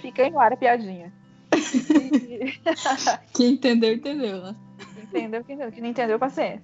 Fica 0.00 0.28
no 0.30 0.38
ar 0.38 0.52
a 0.52 0.56
piadinha. 0.56 1.12
Quem 3.34 3.52
entendeu, 3.52 3.94
entendeu, 3.94 4.42
né? 4.42 4.56
entendeu? 5.02 5.44
Quem 5.44 5.54
entendeu? 5.54 5.72
Quem 5.72 5.82
não 5.82 5.90
entendeu, 5.90 6.18
paciência. 6.18 6.62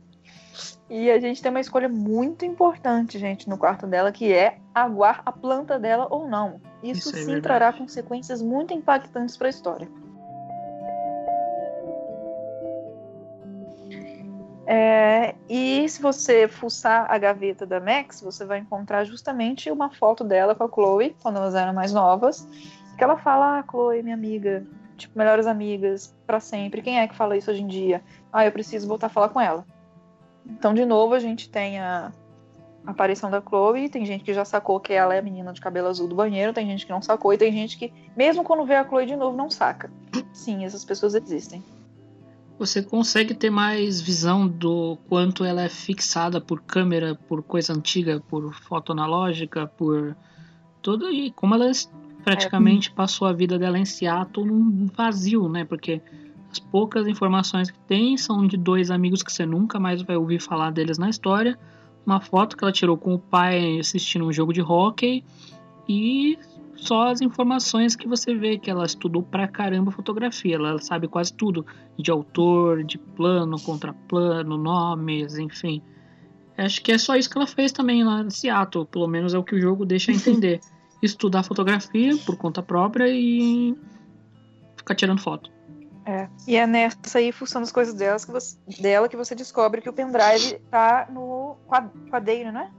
E 0.90 1.10
a 1.10 1.20
gente 1.20 1.42
tem 1.42 1.50
uma 1.50 1.60
escolha 1.60 1.88
muito 1.88 2.44
importante, 2.44 3.18
gente, 3.18 3.48
no 3.48 3.58
quarto 3.58 3.86
dela, 3.86 4.10
que 4.10 4.32
é 4.32 4.58
aguar 4.74 5.22
a 5.24 5.30
planta 5.30 5.78
dela 5.78 6.08
ou 6.10 6.26
não. 6.26 6.60
Isso, 6.82 7.00
Isso 7.00 7.08
é 7.10 7.20
sim 7.20 7.26
verdade. 7.26 7.42
trará 7.42 7.72
consequências 7.72 8.40
muito 8.40 8.72
impactantes 8.72 9.36
para 9.36 9.48
a 9.48 9.50
história. 9.50 9.88
É, 14.70 15.34
e 15.48 15.88
se 15.88 16.02
você 16.02 16.46
fuçar 16.46 17.10
a 17.10 17.16
gaveta 17.16 17.64
da 17.64 17.80
Max, 17.80 18.20
você 18.20 18.44
vai 18.44 18.58
encontrar 18.58 19.02
justamente 19.04 19.70
uma 19.70 19.88
foto 19.88 20.22
dela 20.22 20.54
com 20.54 20.64
a 20.64 20.68
Chloe, 20.68 21.16
quando 21.22 21.36
elas 21.36 21.54
eram 21.54 21.72
mais 21.72 21.90
novas, 21.90 22.46
que 22.98 23.02
ela 23.02 23.16
fala, 23.16 23.60
ah, 23.60 23.64
Chloe, 23.66 24.02
minha 24.02 24.14
amiga, 24.14 24.66
tipo, 24.98 25.18
melhores 25.18 25.46
amigas, 25.46 26.14
para 26.26 26.38
sempre. 26.38 26.82
Quem 26.82 27.00
é 27.00 27.08
que 27.08 27.16
fala 27.16 27.34
isso 27.34 27.50
hoje 27.50 27.62
em 27.62 27.66
dia? 27.66 28.02
Ah, 28.30 28.44
eu 28.44 28.52
preciso 28.52 28.86
voltar 28.86 29.06
a 29.06 29.10
falar 29.10 29.30
com 29.30 29.40
ela. 29.40 29.64
Então, 30.44 30.74
de 30.74 30.84
novo, 30.84 31.14
a 31.14 31.18
gente 31.18 31.48
tem 31.48 31.78
a 31.78 32.12
aparição 32.86 33.30
da 33.30 33.40
Chloe, 33.40 33.88
tem 33.88 34.04
gente 34.04 34.22
que 34.22 34.34
já 34.34 34.44
sacou 34.44 34.78
que 34.78 34.92
ela 34.92 35.14
é 35.14 35.18
a 35.18 35.22
menina 35.22 35.50
de 35.50 35.62
cabelo 35.62 35.88
azul 35.88 36.06
do 36.06 36.14
banheiro, 36.14 36.52
tem 36.52 36.66
gente 36.66 36.84
que 36.84 36.92
não 36.92 37.00
sacou, 37.00 37.32
e 37.32 37.38
tem 37.38 37.50
gente 37.50 37.78
que, 37.78 37.90
mesmo 38.14 38.44
quando 38.44 38.66
vê 38.66 38.74
a 38.74 38.86
Chloe 38.86 39.06
de 39.06 39.16
novo, 39.16 39.34
não 39.34 39.48
saca. 39.48 39.90
Sim, 40.30 40.66
essas 40.66 40.84
pessoas 40.84 41.14
existem. 41.14 41.64
Você 42.58 42.82
consegue 42.82 43.34
ter 43.34 43.50
mais 43.50 44.00
visão 44.00 44.48
do 44.48 44.98
quanto 45.08 45.44
ela 45.44 45.62
é 45.62 45.68
fixada 45.68 46.40
por 46.40 46.60
câmera, 46.60 47.14
por 47.14 47.42
coisa 47.42 47.72
antiga, 47.72 48.20
por 48.28 48.52
foto 48.52 48.90
analógica, 48.90 49.66
por 49.66 50.16
tudo 50.82 51.08
e 51.08 51.30
como 51.30 51.54
ela 51.54 51.70
praticamente 52.24 52.90
passou 52.90 53.28
a 53.28 53.32
vida 53.32 53.58
dela 53.58 53.78
em 53.78 53.84
Seattle 53.84 54.44
num 54.44 54.86
vazio, 54.86 55.48
né? 55.48 55.64
Porque 55.64 56.02
as 56.50 56.58
poucas 56.58 57.06
informações 57.06 57.70
que 57.70 57.78
tem 57.80 58.16
são 58.16 58.44
de 58.44 58.56
dois 58.56 58.90
amigos 58.90 59.22
que 59.22 59.32
você 59.32 59.46
nunca 59.46 59.78
mais 59.78 60.02
vai 60.02 60.16
ouvir 60.16 60.40
falar 60.40 60.72
deles 60.72 60.98
na 60.98 61.08
história, 61.08 61.56
uma 62.04 62.20
foto 62.20 62.56
que 62.56 62.64
ela 62.64 62.72
tirou 62.72 62.96
com 62.96 63.14
o 63.14 63.18
pai 63.18 63.78
assistindo 63.78 64.26
um 64.26 64.32
jogo 64.32 64.52
de 64.52 64.62
hóquei 64.62 65.22
e 65.88 66.36
só 66.78 67.08
as 67.08 67.20
informações 67.20 67.94
que 67.96 68.06
você 68.08 68.34
vê 68.34 68.56
que 68.58 68.70
ela 68.70 68.86
estudou 68.86 69.22
pra 69.22 69.46
caramba 69.48 69.90
fotografia. 69.90 70.54
Ela 70.56 70.78
sabe 70.80 71.08
quase 71.08 71.32
tudo 71.34 71.66
de 71.98 72.10
autor, 72.10 72.84
de 72.84 72.96
plano, 72.98 73.60
contraplano, 73.60 74.56
nomes, 74.56 75.36
enfim. 75.38 75.82
Acho 76.56 76.82
que 76.82 76.92
é 76.92 76.98
só 76.98 77.14
isso 77.16 77.28
que 77.30 77.36
ela 77.36 77.46
fez 77.46 77.70
também 77.72 78.02
lá 78.02 78.20
em 78.22 78.30
Seattle, 78.30 78.86
pelo 78.86 79.06
menos 79.06 79.34
é 79.34 79.38
o 79.38 79.44
que 79.44 79.54
o 79.54 79.60
jogo 79.60 79.84
deixa 79.84 80.10
entender. 80.12 80.60
Estudar 81.02 81.44
fotografia 81.44 82.16
por 82.26 82.36
conta 82.36 82.60
própria 82.60 83.06
e 83.08 83.76
ficar 84.76 84.94
tirando 84.96 85.20
foto. 85.20 85.48
É. 86.04 86.28
E 86.46 86.56
é 86.56 86.66
nessa 86.66 87.18
aí, 87.18 87.30
fuçando 87.30 87.64
as 87.64 87.70
coisas 87.70 87.94
delas, 87.94 88.24
que 88.24 88.32
você- 88.32 88.58
dela, 88.80 89.08
que 89.08 89.16
você 89.16 89.34
descobre 89.34 89.80
que 89.80 89.88
o 89.88 89.92
pendrive 89.92 90.58
tá 90.70 91.06
no 91.12 91.56
quad- 91.68 91.90
quadreiro, 92.10 92.50
né? 92.50 92.72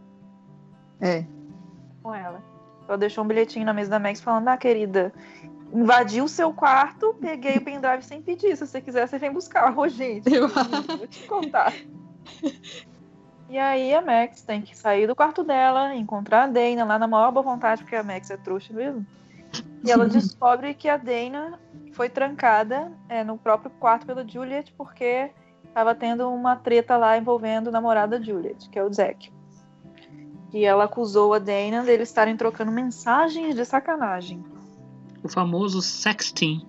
É. 1.00 1.26
Com 2.04 2.14
ela. 2.14 2.44
Ela 2.90 2.98
deixou 2.98 3.24
um 3.24 3.28
bilhetinho 3.28 3.66
na 3.66 3.74
mesa 3.74 3.92
da 3.92 4.00
Max 4.00 4.20
falando: 4.20 4.48
Ah, 4.48 4.58
querida, 4.58 5.14
invadi 5.72 6.22
o 6.22 6.28
seu 6.28 6.52
quarto, 6.52 7.16
peguei 7.22 7.58
o 7.58 7.62
pendrive 7.62 8.04
sem 8.04 8.20
pedir. 8.20 8.58
Se 8.58 8.66
você 8.66 8.82
quiser, 8.82 9.08
você 9.08 9.20
vem 9.20 9.32
buscar. 9.32 9.72
Ô, 9.78 9.88
gente, 9.88 10.28
vou 10.28 11.08
te 11.08 11.28
contar. 11.28 11.72
E 13.48 13.58
aí 13.58 13.94
a 13.94 14.02
Max 14.02 14.42
tem 14.42 14.62
que 14.62 14.76
sair 14.76 15.06
do 15.06 15.16
quarto 15.16 15.44
dela, 15.44 15.96
encontrar 15.96 16.44
a 16.44 16.48
Dana 16.48 16.84
lá 16.84 16.98
na 16.98 17.08
maior 17.08 17.32
boa 17.32 17.44
vontade, 17.44 17.84
porque 17.84 17.96
a 17.96 18.04
Max 18.04 18.32
é 18.32 18.38
trouxa 18.38 18.74
mesmo. 18.74 19.06
E 19.86 19.92
ela 19.92 20.08
descobre 20.08 20.74
que 20.74 20.90
a 20.90 20.98
Dana 20.98 21.60
foi 21.94 22.10
trancada 22.10 22.92
é, 23.08 23.24
no 23.24 23.38
próprio 23.38 23.72
quarto 23.80 24.06
pela 24.06 24.28
Juliet 24.28 24.74
porque 24.78 25.32
estava 25.64 25.94
tendo 25.94 26.28
uma 26.30 26.56
treta 26.56 26.98
lá 26.98 27.18
envolvendo 27.18 27.68
o 27.68 27.72
namorado 27.72 28.18
da 28.18 28.24
Juliet, 28.24 28.68
que 28.70 28.78
é 28.78 28.84
o 28.84 28.92
Zack. 28.92 29.32
E 30.54 30.66
ela 30.66 30.86
acusou 30.86 31.34
a 31.34 31.40
Dana 31.40 31.84
deles 31.84 32.10
estarem 32.10 32.36
trocando 32.36 32.72
mensagens 32.72 33.56
de 33.56 33.64
sacanagem. 33.66 34.44
O 35.24 35.30
famoso 35.30 35.82
sexting. 35.82 36.66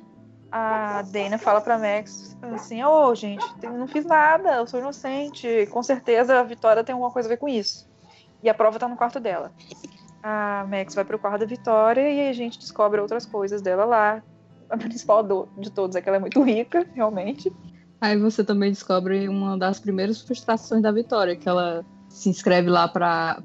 A 0.53 1.03
Dana 1.03 1.39
fala 1.39 1.61
pra 1.61 1.79
Max 1.79 2.37
assim: 2.43 2.83
Ô, 2.83 3.15
gente, 3.15 3.45
eu 3.63 3.73
não 3.73 3.87
fiz 3.87 4.05
nada, 4.05 4.57
eu 4.57 4.67
sou 4.67 4.81
inocente. 4.81 5.67
Com 5.71 5.83
certeza 5.83 6.41
a 6.41 6.43
Vitória 6.43 6.83
tem 6.85 6.93
alguma 6.93 7.11
coisa 7.13 7.29
a 7.29 7.31
ver 7.31 7.37
com 7.37 7.49
isso. 7.49 7.89
E 8.43 8.49
a 8.49 8.55
prova 8.55 8.79
tá 8.79 8.89
no 8.89 8.97
quarto 8.97 9.21
dela. 9.21 9.53
A 10.23 10.67
Max 10.69 10.95
vai 10.95 11.05
pro 11.05 11.19
quarto 11.19 11.41
da 11.41 11.47
Vitória 11.47 12.11
e 12.11 12.29
a 12.29 12.33
gente 12.33 12.59
descobre 12.59 13.01
outras 13.01 13.25
coisas 13.25 13.63
dela 13.63 13.85
lá. 13.85 14.23
A 14.69 14.77
principal 14.77 15.23
do- 15.23 15.49
de 15.59 15.71
todas 15.71 15.97
é 15.97 16.03
que 16.03 16.09
ela 16.09 16.17
é 16.17 16.21
muito 16.21 16.43
rica, 16.43 16.87
realmente. 16.95 17.51
Aí 18.01 18.17
você 18.19 18.43
também 18.43 18.71
descobre 18.71 19.29
uma 19.29 19.57
das 19.59 19.79
primeiras 19.81 20.21
frustrações 20.21 20.83
da 20.83 20.91
Vitória, 20.91 21.37
que 21.37 21.49
ela 21.49 21.85
se 22.11 22.29
inscreve 22.29 22.69
lá 22.69 22.87
para 22.87 23.41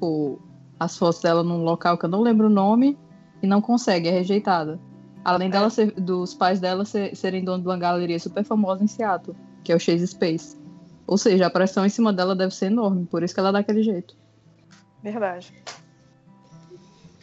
as 0.78 0.98
fotos 0.98 1.22
dela 1.22 1.42
num 1.42 1.62
local 1.62 1.96
que 1.96 2.04
eu 2.04 2.10
não 2.10 2.20
lembro 2.20 2.48
o 2.48 2.50
nome 2.50 2.98
e 3.42 3.46
não 3.46 3.62
consegue, 3.62 4.08
é 4.08 4.10
rejeitada. 4.10 4.78
Além 5.24 5.48
dela 5.48 5.70
ser, 5.70 5.92
dos 5.92 6.34
pais 6.34 6.60
dela 6.60 6.84
ser, 6.84 7.16
serem 7.16 7.42
dono 7.42 7.62
de 7.62 7.68
uma 7.68 7.78
galeria 7.78 8.18
super 8.18 8.44
famosa 8.44 8.84
em 8.84 8.86
Seattle, 8.86 9.36
que 9.64 9.72
é 9.72 9.74
o 9.76 9.80
Chase 9.80 10.06
Space. 10.06 10.56
Ou 11.06 11.16
seja, 11.16 11.46
a 11.46 11.50
pressão 11.50 11.86
em 11.86 11.88
cima 11.88 12.12
dela 12.12 12.34
deve 12.34 12.54
ser 12.54 12.66
enorme, 12.66 13.06
por 13.06 13.22
isso 13.22 13.32
que 13.32 13.40
ela 13.40 13.52
dá 13.52 13.60
aquele 13.60 13.82
jeito. 13.82 14.16
Verdade. 15.02 15.52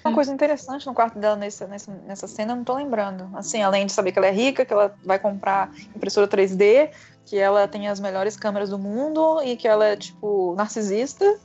Uma 0.03 0.13
coisa 0.13 0.33
interessante 0.33 0.85
no 0.85 0.93
quarto 0.93 1.17
dela 1.17 1.37
nessa, 1.37 1.65
nessa, 1.65 1.91
nessa 2.05 2.27
cena, 2.27 2.51
eu 2.51 2.57
não 2.57 2.63
tô 2.65 2.75
lembrando. 2.75 3.29
Assim, 3.33 3.61
além 3.61 3.85
de 3.85 3.93
saber 3.93 4.11
que 4.11 4.19
ela 4.19 4.27
é 4.27 4.31
rica, 4.31 4.65
que 4.65 4.73
ela 4.73 4.93
vai 5.03 5.17
comprar 5.17 5.71
impressora 5.95 6.27
3D, 6.27 6.91
que 7.25 7.37
ela 7.37 7.67
tem 7.67 7.87
as 7.87 7.99
melhores 7.99 8.35
câmeras 8.35 8.69
do 8.69 8.77
mundo 8.77 9.41
e 9.43 9.55
que 9.55 9.67
ela 9.67 9.85
é, 9.85 9.95
tipo, 9.95 10.53
narcisista. 10.55 11.39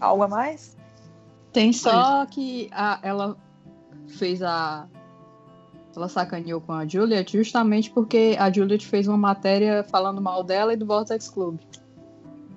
Algo 0.00 0.24
a 0.24 0.28
mais? 0.28 0.76
Tem 1.52 1.72
só 1.72 2.26
que 2.26 2.68
a, 2.72 2.98
ela 3.02 3.36
fez 4.08 4.42
a. 4.42 4.88
Ela 5.96 6.08
sacaneou 6.08 6.60
com 6.60 6.72
a 6.72 6.84
Juliet 6.84 7.30
justamente 7.32 7.88
porque 7.90 8.36
a 8.40 8.50
Juliet 8.50 8.84
fez 8.84 9.06
uma 9.06 9.16
matéria 9.16 9.84
falando 9.84 10.20
mal 10.20 10.42
dela 10.42 10.72
e 10.72 10.76
do 10.76 10.84
Vortex 10.84 11.28
Club. 11.28 11.60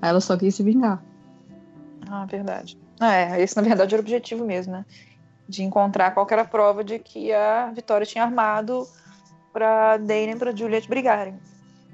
Aí 0.01 0.09
ela 0.09 0.19
só 0.19 0.35
quis 0.35 0.55
se 0.55 0.63
vingar. 0.63 1.03
Ah, 2.09 2.25
verdade. 2.25 2.79
É, 2.99 3.39
esse 3.39 3.55
na 3.55 3.61
verdade 3.61 3.93
era 3.93 4.01
o 4.01 4.03
objetivo 4.03 4.43
mesmo, 4.43 4.73
né? 4.73 4.85
De 5.47 5.63
encontrar 5.63 6.15
qualquer 6.15 6.49
prova 6.49 6.83
de 6.83 6.97
que 6.97 7.31
a 7.31 7.71
Vitória 7.71 8.07
tinha 8.07 8.23
armado 8.23 8.87
pra 9.53 9.97
Dana 9.97 10.31
e 10.31 10.35
pra 10.35 10.55
Juliet 10.55 10.87
brigarem. 10.89 11.37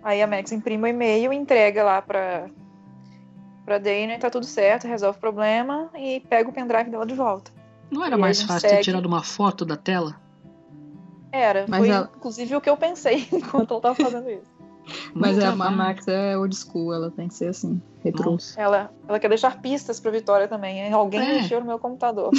Aí 0.03 0.21
a 0.21 0.27
Max 0.27 0.51
imprime 0.51 0.83
o 0.83 0.87
e-mail, 0.87 1.31
entrega 1.31 1.83
lá 1.83 2.01
pra, 2.01 2.49
pra 3.65 3.77
Dana 3.77 4.13
e 4.15 4.19
tá 4.19 4.29
tudo 4.29 4.45
certo, 4.45 4.87
resolve 4.87 5.17
o 5.17 5.21
problema 5.21 5.89
e 5.97 6.19
pega 6.21 6.49
o 6.49 6.53
pendrive 6.53 6.89
dela 6.89 7.05
de 7.05 7.13
volta. 7.15 7.51
Não 7.89 8.03
era 8.03 8.15
E 8.15 8.19
mais 8.19 8.41
fácil 8.41 8.61
segue- 8.69 8.75
ter 8.77 8.83
tirado 8.83 9.05
uma 9.05 9.23
foto 9.23 9.63
da 9.63 9.77
tela? 9.77 10.19
Era, 11.31 11.65
Mas 11.67 11.79
foi 11.79 11.89
ela- 11.89 12.11
inclusive 12.15 12.55
o 12.55 12.61
que 12.61 12.69
eu 12.69 12.77
pensei 12.77 13.27
enquanto 13.31 13.71
ela 13.71 13.81
tava 13.81 13.95
fazendo 13.95 14.29
isso. 14.29 14.51
Mas 15.15 15.37
Muito 15.37 15.61
a. 15.63 15.71
Max 15.71 16.07
é 16.09 16.37
old 16.37 16.53
school, 16.53 16.93
ela 16.93 17.09
tem 17.09 17.29
que 17.29 17.33
ser 17.35 17.47
assim, 17.47 17.81
retrô. 18.03 18.35
Ela, 18.57 18.91
ela 19.07 19.17
quer 19.17 19.29
deixar 19.29 19.61
pistas 19.61 19.97
pra 20.01 20.11
Vitória 20.11 20.45
também. 20.47 20.81
hein? 20.81 20.91
Alguém 20.91 21.21
É. 21.21 21.33
mexeu 21.41 21.61
no 21.61 21.65
meu 21.65 21.79
computador. 21.79 22.31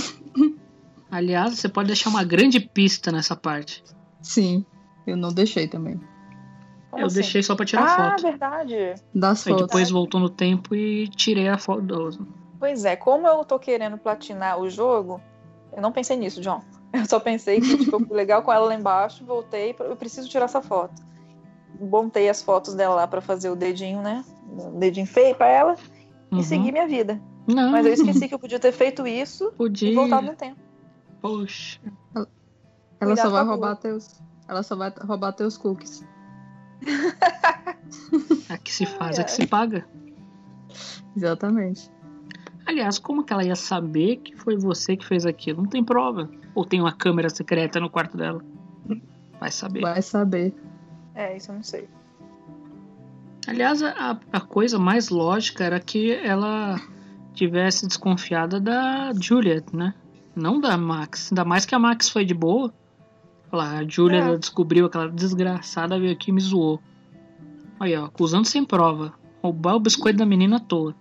Aliás, 1.11 1.59
você 1.59 1.69
pode 1.69 1.87
deixar 1.87 2.11
uma 2.11 2.23
grande 2.25 2.61
pista 2.61 3.11
nessa 3.11 3.35
parte. 3.35 3.83
Sim, 4.21 4.65
eu 5.07 5.17
não 5.17 5.33
deixei 5.33 5.67
também. 5.67 5.99
Como 6.95 7.03
eu 7.03 7.07
assim? 7.07 7.15
deixei 7.17 7.43
só 7.43 7.55
pra 7.55 7.65
tirar 7.67 7.85
ah, 7.85 8.11
foto. 8.11 8.23
verdade. 8.23 8.95
Das 9.15 9.47
Aí 9.47 9.53
fotos. 9.53 9.67
depois 9.67 9.91
voltou 9.91 10.21
no 10.21 10.31
tempo 10.31 10.75
e 10.75 11.09
tirei 11.09 11.49
a 11.49 11.59
foto. 11.59 11.83
do- 11.83 12.27
Pois 12.59 12.85
é, 12.85 12.97
como 12.97 13.27
eu 13.27 13.45
tô 13.45 13.59
querendo 13.59 13.99
platinar 13.99 14.59
o 14.59 14.71
jogo, 14.71 15.21
eu 15.73 15.83
não 15.83 15.93
pensei 15.93 16.17
nisso, 16.17 16.41
John. 16.41 16.63
Eu 16.95 17.05
só 17.07 17.19
pensei 17.19 17.61
que 17.61 17.77
tipo, 17.77 17.97
eu 17.97 18.01
fui 18.07 18.17
legal 18.17 18.41
com 18.43 18.53
ela 18.53 18.67
lá 18.67 18.75
embaixo, 18.77 19.25
voltei, 19.25 19.75
eu 19.81 19.97
preciso 19.97 20.29
tirar 20.29 20.45
essa 20.45 20.63
foto. 20.63 20.95
Montei 21.81 22.29
as 22.29 22.41
fotos 22.41 22.73
dela 22.75 22.95
lá 22.95 23.07
pra 23.09 23.21
fazer 23.21 23.51
o 23.51 23.57
dedinho, 23.57 24.01
né? 24.01 24.25
O 24.57 24.79
dedinho 24.79 25.05
feio 25.07 25.35
pra 25.35 25.49
ela 25.49 25.75
Uhum. 26.31 26.39
e 26.39 26.45
seguir 26.45 26.71
minha 26.71 26.87
vida. 26.87 27.21
Não, 27.49 27.73
Mas 27.73 27.85
eu 27.85 27.93
esqueci 27.93 28.29
que 28.29 28.35
eu 28.35 28.39
podia 28.39 28.61
ter 28.61 28.71
feito 28.71 29.05
isso 29.09 29.51
podia. 29.59 29.91
e 29.91 29.95
voltado 29.97 30.25
no 30.29 30.37
tempo. 30.37 30.57
Poxa. 31.21 31.81
Ela 32.15 32.27
Cuidado 33.01 33.27
só 33.27 33.31
vai 33.31 33.45
roubar 33.45 33.75
teus. 33.77 34.21
Ela 34.47 34.63
só 34.63 34.77
vai 34.77 34.93
roubar 35.05 35.33
teus 35.33 35.57
cookies. 35.59 36.05
A 38.49 38.59
que 38.59 38.73
se 38.73 38.87
faz, 38.87 39.19
a 39.19 39.25
que 39.25 39.31
se 39.33 39.47
paga. 39.47 39.85
Exatamente. 41.17 41.91
Aliás, 42.67 42.99
como 42.99 43.25
que 43.25 43.33
ela 43.33 43.45
ia 43.45 43.57
saber 43.57 44.17
que 44.17 44.37
foi 44.37 44.57
você 44.57 44.97
que 44.97 45.05
fez 45.05 45.27
aquilo? 45.27 45.63
Não 45.63 45.69
tem 45.69 45.85
prova. 45.85 46.31
Ou 46.55 46.65
tem 46.65 46.81
uma 46.81 46.93
câmera 46.93 47.29
secreta 47.29 47.81
no 47.81 47.91
quarto 47.91 48.17
dela? 48.17 48.43
Vai 49.39 49.51
saber. 49.51 49.81
Vai 49.81 50.03
saber. 50.03 50.55
É, 51.15 51.37
isso 51.37 51.51
eu 51.51 51.57
não 51.57 51.63
sei. 51.63 51.89
Aliás, 53.47 53.83
a, 53.83 54.19
a 54.33 54.41
coisa 54.41 54.79
mais 54.79 55.11
lógica 55.11 55.65
era 55.65 55.79
que 55.79 56.13
ela 56.13 56.81
tivesse 57.35 57.87
desconfiada 57.87 58.59
da 58.59 59.13
Juliet, 59.13 59.65
né? 59.75 59.95
Não 60.35 60.61
da 60.61 60.77
Max. 60.79 61.31
Ainda 61.31 61.45
mais 61.45 61.67
que 61.67 61.75
a 61.75 61.79
Max 61.79 62.09
foi 62.09 62.25
de 62.25 62.33
boa. 62.35 62.73
Olha 63.55 63.63
lá, 63.63 63.79
a 63.79 63.85
Juliet 63.89 64.35
É. 64.35 64.37
descobriu 64.37 64.87
aquela 64.87 65.09
desgraçada 65.09 65.99
veio 65.99 66.13
aqui 66.13 66.31
e 66.31 66.35
me 66.35 66.41
zoou. 66.41 66.81
Aí, 67.79 67.97
ó, 67.97 68.07
acusando 68.07 68.47
sem 68.47 68.65
prova. 68.65 69.13
Roubar 69.41 69.77
o 69.77 69.81
biscoito 69.81 70.19
da 70.19 70.27
menina 70.27 70.57
à 70.57 70.61
toa. 70.61 70.95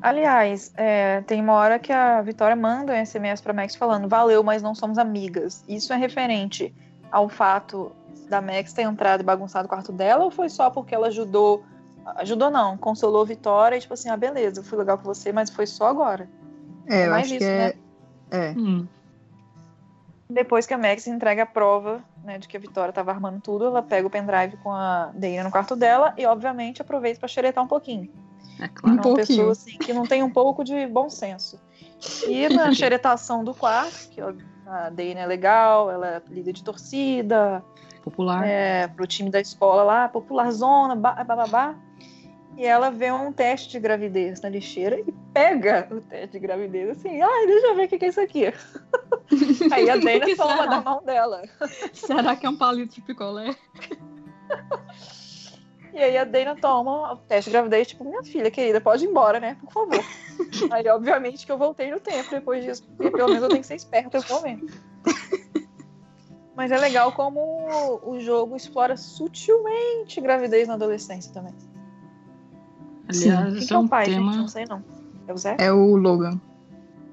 Aliás, 0.00 0.72
é, 0.76 1.20
tem 1.22 1.40
uma 1.42 1.52
hora 1.54 1.78
que 1.78 1.92
a 1.92 2.22
Vitória 2.22 2.56
manda 2.56 2.94
um 2.94 3.04
SMS 3.04 3.42
pra 3.42 3.52
Max 3.52 3.74
falando 3.74 4.08
valeu, 4.08 4.42
mas 4.42 4.62
não 4.62 4.74
somos 4.74 4.96
amigas. 4.96 5.62
Isso 5.68 5.92
é 5.92 5.96
referente 5.96 6.72
ao 7.10 7.28
fato 7.28 7.92
da 8.30 8.40
Max 8.40 8.72
ter 8.72 8.82
entrado 8.82 9.20
e 9.20 9.24
bagunçado 9.24 9.66
o 9.66 9.68
quarto 9.68 9.92
dela 9.92 10.24
ou 10.24 10.30
foi 10.30 10.48
só 10.48 10.70
porque 10.70 10.94
ela 10.94 11.08
ajudou. 11.08 11.64
Ajudou 12.16 12.50
não, 12.50 12.78
consolou 12.78 13.22
a 13.22 13.24
Vitória 13.26 13.76
e 13.76 13.80
tipo 13.80 13.92
assim, 13.92 14.08
ah, 14.08 14.16
beleza, 14.16 14.60
eu 14.60 14.64
fui 14.64 14.78
legal 14.78 14.96
com 14.96 15.04
você, 15.04 15.32
mas 15.32 15.50
foi 15.50 15.66
só 15.66 15.88
agora. 15.88 16.28
É, 16.86 17.06
eu 17.06 17.10
mais 17.10 17.26
acho 17.26 17.34
isso, 17.34 17.44
que 17.44 17.50
é. 17.50 17.58
né? 17.58 17.72
É. 18.30 18.54
Hum, 18.56 18.86
Depois 20.30 20.66
que 20.66 20.74
a 20.74 20.78
Max 20.78 21.06
entrega 21.06 21.44
a 21.44 21.46
prova 21.46 22.02
né, 22.22 22.38
de 22.38 22.46
que 22.46 22.56
a 22.56 22.60
Vitória 22.60 22.92
tava 22.92 23.10
armando 23.10 23.40
tudo, 23.40 23.64
ela 23.66 23.82
pega 23.82 24.06
o 24.06 24.10
pendrive 24.10 24.56
com 24.58 24.70
a 24.70 25.10
Dana 25.14 25.44
no 25.44 25.50
quarto 25.50 25.74
dela 25.74 26.12
e, 26.18 26.26
obviamente, 26.26 26.82
aproveita 26.82 27.18
pra 27.18 27.28
xeretar 27.28 27.64
um 27.64 27.68
pouquinho. 27.68 28.10
é 28.60 28.64
Um 28.64 28.68
claro. 28.68 28.88
É 28.88 28.92
uma 28.92 29.02
pouquinho. 29.02 29.26
pessoa 29.26 29.52
assim, 29.52 29.78
que 29.78 29.92
não 29.92 30.04
tem 30.04 30.22
um 30.22 30.30
pouco 30.30 30.62
de 30.62 30.86
bom 30.86 31.08
senso. 31.08 31.58
E 32.28 32.48
na 32.50 32.72
xeretação 32.74 33.42
do 33.42 33.54
quarto, 33.54 34.10
que 34.10 34.20
a 34.20 34.90
Dana 34.90 35.20
é 35.20 35.26
legal, 35.26 35.90
ela 35.90 36.06
é 36.06 36.22
líder 36.28 36.52
de 36.52 36.62
torcida, 36.62 37.64
Popular. 38.04 38.46
é, 38.46 38.86
pro 38.86 39.06
time 39.06 39.30
da 39.30 39.40
escola 39.40 39.82
lá, 39.82 40.08
popular 40.08 40.50
zona, 40.50 40.94
babá. 40.94 41.74
E 42.58 42.66
ela 42.66 42.90
vê 42.90 43.12
um 43.12 43.32
teste 43.32 43.70
de 43.70 43.78
gravidez 43.78 44.40
na 44.40 44.48
lixeira 44.48 44.98
e 44.98 45.14
pega 45.32 45.86
o 45.92 46.00
teste 46.00 46.32
de 46.32 46.38
gravidez 46.40 46.90
assim, 46.90 47.22
ai, 47.22 47.46
deixa 47.46 47.68
eu 47.68 47.76
ver 47.76 47.84
o 47.84 47.88
que 47.88 47.98
que 47.98 48.06
é 48.06 48.08
isso 48.08 48.20
aqui. 48.20 48.46
Aí 49.70 49.88
a 49.88 49.96
Dana 49.96 50.26
Que 50.26 50.34
toma 50.34 50.66
da 50.66 50.80
mão 50.80 51.00
dela. 51.04 51.44
Será 51.92 52.34
que 52.34 52.46
é 52.46 52.50
um 52.50 52.56
palito 52.56 52.96
de 52.96 53.00
picolé? 53.02 53.54
E 55.90 56.02
aí 56.02 56.16
a 56.16 56.22
Dana 56.22 56.54
toma 56.54 57.14
o 57.14 57.16
teste 57.16 57.50
de 57.50 57.54
gravidez, 57.54 57.88
tipo, 57.88 58.04
minha 58.04 58.22
filha 58.22 58.52
querida, 58.52 58.80
pode 58.80 59.04
ir 59.04 59.08
embora, 59.08 59.40
né? 59.40 59.56
Por 59.60 59.72
favor. 59.72 60.04
aí, 60.70 60.86
obviamente, 60.86 61.44
que 61.44 61.50
eu 61.50 61.58
voltei 61.58 61.90
no 61.90 61.98
tempo 61.98 62.30
depois 62.30 62.62
disso, 62.62 62.84
porque 62.96 63.10
pelo 63.10 63.26
menos 63.26 63.42
eu 63.42 63.48
tenho 63.48 63.62
que 63.62 63.66
ser 63.66 63.74
esperta 63.74 64.16
nesse 64.16 64.30
momento. 64.30 64.72
Mas 66.54 66.70
é 66.70 66.78
legal 66.78 67.10
como 67.12 68.00
o 68.04 68.20
jogo 68.20 68.54
explora 68.54 68.96
sutilmente 68.96 70.20
gravidez 70.20 70.68
na 70.68 70.74
adolescência 70.74 71.32
também. 71.32 71.54
Aliás, 73.08 73.54
Quem 73.58 73.66
que 73.66 73.72
é 73.72 73.76
é 73.76 73.78
um 73.78 73.84
o 73.84 73.88
pai, 73.88 74.04
tema. 74.06 74.32
gente? 74.32 74.40
Não 74.40 74.48
sei 74.48 74.64
não. 74.68 74.82
É 75.26 75.32
o 75.32 75.36
Zé? 75.38 75.56
É 75.58 75.72
o 75.72 75.96
Logan. 75.96 76.40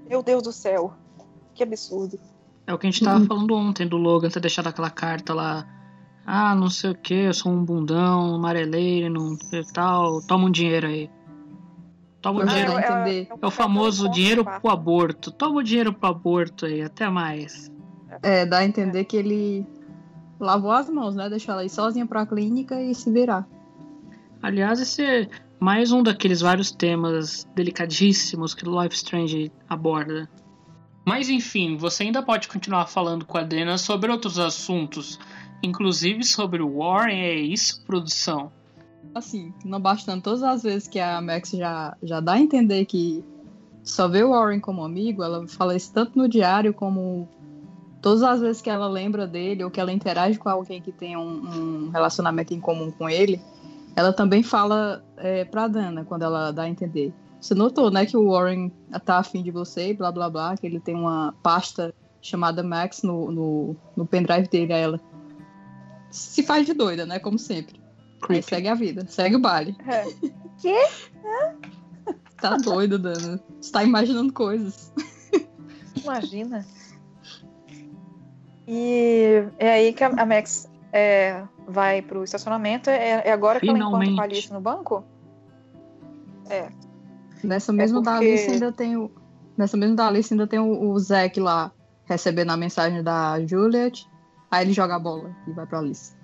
Meu 0.10 0.22
Deus 0.22 0.44
do 0.44 0.52
céu. 0.52 0.94
Que 1.54 1.64
absurdo. 1.64 2.20
É 2.68 2.74
o 2.74 2.78
que 2.78 2.88
a 2.88 2.92
gente 2.92 3.04
tava 3.04 3.24
falando 3.26 3.54
ontem 3.56 3.88
do 3.88 3.98
Logan 3.98 4.30
ter 4.30 4.40
deixado 4.40 4.68
aquela 4.68 4.90
carta 4.90 5.34
lá. 5.34 5.66
Ah, 6.26 6.56
não 6.56 6.70
sei 6.70 6.92
o 6.92 6.96
que, 6.96 7.14
eu 7.14 7.34
sou 7.34 7.52
um 7.52 7.64
bundão, 7.64 8.36
amareleiro, 8.36 9.14
não 9.14 9.38
tal. 9.74 10.22
Toma 10.24 10.46
um 10.48 10.52
dinheiro 10.52 10.88
aí. 10.88 11.10
Toma 12.22 12.40
o 12.40 12.44
Pra 12.44 12.52
dinheiro. 12.52 12.72
ela 12.72 12.82
entender. 13.04 13.28
É 13.42 13.46
o 13.46 13.52
famoso 13.52 14.04
encontro 14.06 14.16
dinheiro 14.20 14.44
com 14.44 14.50
a- 14.50 14.60
pro 14.60 14.72
aborto. 14.72 15.32
Toma 15.32 15.60
o 15.60 15.64
dinheiro 15.64 15.94
pro 15.94 16.10
aborto 16.10 16.66
aí, 16.66 16.82
até 16.82 17.08
mais. 17.08 17.72
É, 18.24 18.46
dá 18.46 18.58
a 18.60 18.66
entender 18.66 19.06
que 19.06 19.16
ele 19.16 19.66
lavou 20.40 20.72
as 20.72 20.90
mãos, 20.90 21.16
né? 21.16 21.30
Deixou 21.30 21.54
ela 21.54 21.64
ir 21.64 21.70
sozinha 21.70 22.06
pra 22.08 22.26
clínica 22.26 22.82
e 22.82 22.96
se 22.96 23.12
virar. 23.12 23.48
Aliás, 24.42 24.80
esse 24.80 25.04
é 25.04 25.30
mais 25.66 25.92
um 25.92 26.04
daqueles 26.04 26.42
vários 26.42 26.70
temas 26.70 27.44
delicadíssimos 27.56 28.54
que 28.54 28.70
o 28.70 28.84
Life 28.84 28.98
Strange 28.98 29.52
aborda. 29.68 30.30
Mas 31.04 31.28
enfim, 31.28 31.76
você 31.76 32.04
ainda 32.04 32.22
pode 32.22 32.48
continuar 32.48 32.86
falando 32.86 33.26
com 33.26 33.36
a 33.36 33.42
Dana 33.42 33.76
sobre 33.80 34.12
outros 34.12 34.38
assuntos, 34.38 35.20
inclusive 35.64 36.24
sobre 36.24 36.62
o 36.62 36.78
Warren, 36.78 37.20
é 37.20 37.34
isso, 37.34 37.84
produção? 37.84 38.52
Assim, 39.16 39.52
não 39.66 39.80
bastando 39.80 40.22
todas 40.22 40.44
as 40.44 40.62
vezes 40.62 40.88
que 40.88 41.00
a 41.00 41.20
Max 41.20 41.50
já, 41.50 41.98
já 42.04 42.20
dá 42.20 42.34
a 42.34 42.40
entender 42.40 42.86
que 42.86 43.26
só 43.84 44.08
vê 44.08 44.24
o 44.24 44.30
Warren 44.30 44.60
como 44.60 44.84
amigo, 44.84 45.24
ela 45.24 45.48
fala 45.48 45.76
isso 45.76 45.92
tanto 45.92 46.16
no 46.16 46.30
diário 46.30 46.76
como 46.76 47.28
todas 48.04 48.22
as 48.22 48.40
vezes 48.40 48.62
que 48.62 48.70
ela 48.70 48.88
lembra 48.88 49.26
dele 49.26 49.64
ou 49.64 49.72
que 49.72 49.80
ela 49.80 49.92
interage 49.92 50.38
com 50.38 50.48
alguém 50.48 50.80
que 50.80 50.92
tem 50.92 51.18
um, 51.18 51.88
um 51.88 51.90
relacionamento 51.90 52.54
em 52.54 52.60
comum 52.60 52.92
com 52.92 53.10
ele, 53.10 53.42
ela 53.96 54.12
também 54.12 54.44
fala 54.44 55.04
é, 55.18 55.46
pra 55.46 55.68
Dana 55.68 56.04
quando 56.04 56.24
ela 56.24 56.52
dá 56.52 56.64
a 56.64 56.70
entender. 56.70 57.14
Você 57.40 57.54
notou, 57.54 57.92
né, 57.92 58.06
que 58.06 58.18
o 58.18 58.32
Warren 58.32 58.72
tá 59.06 59.20
afim 59.20 59.44
de 59.44 59.52
você, 59.52 59.94
blá 59.94 60.12
blá 60.12 60.30
blá, 60.30 60.58
que 60.58 60.66
ele 60.66 60.80
tem 60.80 60.96
uma 60.96 61.34
pasta 61.44 61.94
chamada 62.22 62.64
Max 62.64 63.04
no, 63.04 63.32
no, 63.32 63.76
no 63.96 64.06
pendrive 64.06 64.48
dele 64.48 64.74
a 64.74 64.78
ela. 64.78 65.02
Se 66.10 66.44
faz 66.44 66.66
de 66.66 66.74
doida, 66.74 67.06
né, 67.06 67.20
como 67.20 67.38
sempre. 67.38 67.80
Aí 68.28 68.42
segue 68.42 68.68
a 68.68 68.74
vida, 68.74 69.06
segue 69.08 69.36
o 69.36 69.40
baile. 69.40 69.78
É. 69.88 70.06
Quê? 70.60 70.76
Tá 72.38 72.58
doido, 72.58 72.98
Dana. 72.98 73.40
Você 73.62 73.72
tá 73.72 73.84
imaginando 73.84 74.34
coisas. 74.34 74.92
Imagina. 76.04 76.66
E 78.68 79.44
é 79.60 79.72
aí 79.72 79.94
que 79.94 80.04
a 80.04 80.26
Max 80.26 80.68
é, 80.92 81.44
vai 81.68 82.02
pro 82.02 82.24
estacionamento. 82.24 82.90
É, 82.90 83.28
é 83.28 83.32
agora 83.32 83.60
que 83.60 83.68
ela 83.68 83.78
encontra 83.78 84.00
Finalmente. 84.00 84.16
com 84.16 84.22
a 84.22 84.24
Alice 84.24 84.54
no 84.54 84.62
banco? 84.62 85.04
É. 86.50 86.70
Nessa 87.44 87.72
mesma 87.74 88.02
da 88.02 88.14
porque- 88.14 88.28
Alice 88.28 88.50
ainda 88.52 88.72
tem 88.72 88.98
o. 88.98 89.12
Nessa 89.58 89.78
mesma 89.78 89.96
da 89.96 90.08
Alice 90.08 90.34
ainda 90.34 90.48
tem 90.48 90.60
o, 90.60 90.92
o 90.92 91.00
Zack 91.00 91.40
lá 91.40 91.72
recebendo 92.06 92.52
a 92.52 92.58
mensagem 92.58 93.02
da 93.04 93.40
Juliet. 93.46 94.08
Aí 94.52 94.66
ele 94.66 94.74
joga 94.74 94.96
a 94.96 95.00
bola 95.00 95.36
e 95.48 95.52
vai 95.52 95.66
pra 95.66 95.80
Alice. 95.80 96.16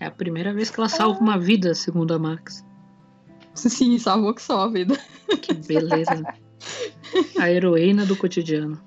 É 0.00 0.06
a 0.06 0.10
primeira 0.10 0.52
vez 0.52 0.70
que 0.70 0.80
ela 0.80 0.88
salva 0.88 1.20
uma 1.20 1.38
vida, 1.38 1.74
segundo 1.74 2.12
a 2.12 2.18
Max. 2.18 2.64
Sim, 3.54 3.98
salvou 3.98 4.34
que 4.34 4.42
só 4.42 4.62
a 4.62 4.68
vida. 4.68 4.98
Que 5.40 5.54
beleza. 5.54 6.24
A 7.38 7.50
heroína 7.50 8.04
do 8.04 8.16
cotidiano. 8.16 8.80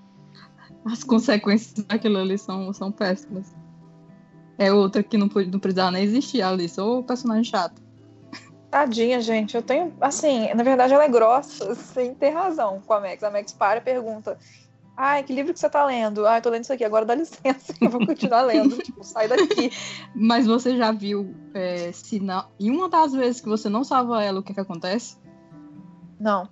As 0.86 1.04
consequências 1.04 1.86
daquilo 1.86 2.18
ali 2.18 2.38
são, 2.38 2.72
são 2.74 2.92
péssimas. 2.92 3.56
É 4.58 4.72
outra 4.72 5.04
que 5.04 5.18
não, 5.18 5.28
não 5.28 5.60
precisava 5.60 5.92
nem 5.92 6.04
existir, 6.04 6.42
a 6.42 6.50
Alice. 6.50 6.80
Ou 6.80 7.04
personagem 7.04 7.44
chato. 7.44 7.82
Tadinha, 8.72 9.22
gente. 9.22 9.56
Eu 9.56 9.62
tenho. 9.62 9.94
Assim, 10.02 10.54
na 10.54 10.64
verdade, 10.64 10.94
ela 10.94 11.04
é 11.04 11.10
grossa, 11.10 11.76
sem 11.76 12.14
ter 12.14 12.30
razão 12.30 12.82
com 12.86 12.94
a 12.94 13.00
Max. 13.00 13.24
A 13.24 13.32
Max 13.32 13.54
para 13.54 13.80
e 13.80 13.82
pergunta. 13.82 14.38
Ai, 14.98 15.24
que 15.24 15.34
livro 15.34 15.54
que 15.54 15.60
você 15.60 15.70
tá 15.70 15.86
lendo? 15.86 16.26
Ah, 16.26 16.38
eu 16.38 16.42
tô 16.42 16.50
lendo 16.50 16.64
isso 16.64 16.72
aqui, 16.72 16.86
agora 16.86 17.06
dá 17.06 17.14
licença, 17.14 17.74
eu 17.82 17.90
vou 17.90 18.06
continuar 18.06 18.44
lendo. 18.44 18.78
tipo, 18.78 19.04
sai 19.04 19.28
daqui. 19.28 19.70
Mas 20.16 20.46
você 20.48 20.78
já 20.78 20.92
viu 20.92 21.36
é, 21.54 21.92
se 21.92 22.20
na, 22.20 22.48
em 22.58 22.72
uma 22.72 22.88
das 22.88 23.12
vezes 23.12 23.42
que 23.42 23.50
você 23.50 23.68
não 23.68 23.84
salva 23.84 24.24
ela, 24.24 24.40
o 24.40 24.44
que 24.44 24.54
que 24.54 24.60
acontece? 24.60 25.18
Não. 26.18 26.48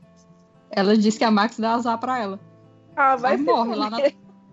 Ela 0.70 0.98
diz 0.98 1.18
que 1.18 1.24
a 1.24 1.32
Max 1.32 1.58
dá 1.58 1.76
azar 1.76 1.98
pra 1.98 2.20
ela. 2.20 2.40
Ah, 2.96 3.16
vai 3.16 3.34
Aí 3.34 3.38
se 3.38 3.44
morre 3.46 3.76
lá 3.76 3.90
na. 3.90 4.00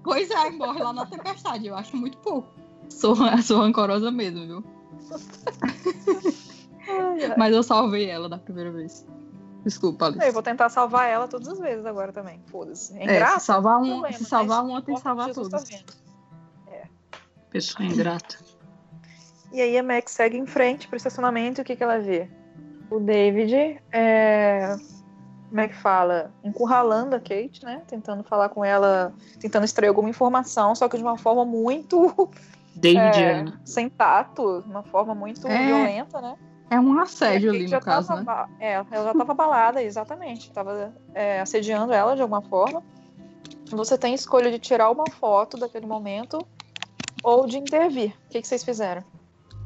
Pois 0.04 0.30
é, 0.30 0.50
morre 0.50 0.82
lá 0.82 0.92
na 0.92 1.06
tempestade. 1.06 1.66
Eu 1.66 1.74
acho 1.74 1.96
muito 1.96 2.16
pouco. 2.18 2.48
Sou, 2.90 3.14
sou 3.42 3.60
rancorosa 3.60 4.10
mesmo, 4.10 4.46
viu? 4.46 4.64
Mas 7.38 7.54
eu 7.54 7.62
salvei 7.62 8.10
ela 8.10 8.28
da 8.28 8.38
primeira 8.38 8.70
vez. 8.70 9.06
Desculpa, 9.64 10.06
Alice. 10.06 10.26
Eu 10.26 10.32
vou 10.32 10.42
tentar 10.42 10.68
salvar 10.68 11.08
ela 11.08 11.28
todas 11.28 11.48
as 11.48 11.58
vezes 11.58 11.84
agora 11.84 12.12
também. 12.12 12.42
Foda-se. 12.46 12.96
É 12.98 13.16
É, 13.16 13.26
se 13.38 13.46
salvar, 13.46 13.78
um, 13.78 13.86
problema, 13.86 14.16
se 14.16 14.24
salvar 14.24 14.64
uma, 14.64 14.82
tem 14.82 14.94
que 14.94 15.00
salvar 15.00 15.32
todas. 15.32 15.50
tá 15.50 15.58
vendo. 15.68 15.92
Pessoa 17.50 17.84
ingrata. 17.84 18.38
E 19.52 19.60
aí 19.60 19.76
a 19.76 19.82
Max 19.82 20.12
segue 20.12 20.38
em 20.38 20.46
frente 20.46 20.86
pro 20.86 20.96
estacionamento 20.96 21.60
e 21.60 21.62
o 21.62 21.64
que, 21.64 21.74
que 21.74 21.82
ela 21.82 21.98
vê? 21.98 22.30
O 22.88 23.00
David 23.00 23.82
é. 23.92 24.76
Como 25.48 25.60
é 25.60 25.66
que 25.66 25.74
fala? 25.74 26.32
Encurralando 26.44 27.16
a 27.16 27.18
Kate, 27.18 27.64
né? 27.64 27.82
Tentando 27.88 28.22
falar 28.22 28.50
com 28.50 28.64
ela, 28.64 29.12
tentando 29.40 29.64
extrair 29.64 29.88
alguma 29.88 30.08
informação, 30.08 30.76
só 30.76 30.88
que 30.88 30.96
de 30.96 31.02
uma 31.02 31.18
forma 31.18 31.44
muito. 31.44 32.30
Davidiana. 32.80 33.60
é, 33.62 33.66
sem 33.66 33.88
tato, 33.88 34.64
uma 34.66 34.82
forma 34.82 35.14
muito 35.14 35.46
É. 35.46 35.66
violenta, 35.66 36.20
né? 36.20 36.36
É 36.70 36.78
um 36.78 36.98
assédio 37.00 37.50
ali, 37.50 37.66
no 37.66 37.80
caso, 37.80 38.08
tava 38.08 38.46
né? 38.46 38.48
É, 38.60 38.72
ela 38.74 39.04
já 39.06 39.14
tava 39.14 39.32
abalada, 39.32 39.82
exatamente. 39.82 40.52
Tava 40.52 40.92
é, 41.14 41.40
assediando 41.40 41.92
ela 41.92 42.14
de 42.14 42.22
alguma 42.22 42.42
forma. 42.42 42.82
Você 43.70 43.98
tem 43.98 44.14
escolha 44.14 44.50
de 44.50 44.58
tirar 44.58 44.90
uma 44.90 45.08
foto 45.10 45.56
daquele 45.56 45.86
momento 45.86 46.38
ou 47.24 47.46
de 47.46 47.58
intervir. 47.58 48.14
O 48.26 48.30
que, 48.30 48.40
que 48.40 48.46
vocês 48.46 48.62
fizeram? 48.62 49.02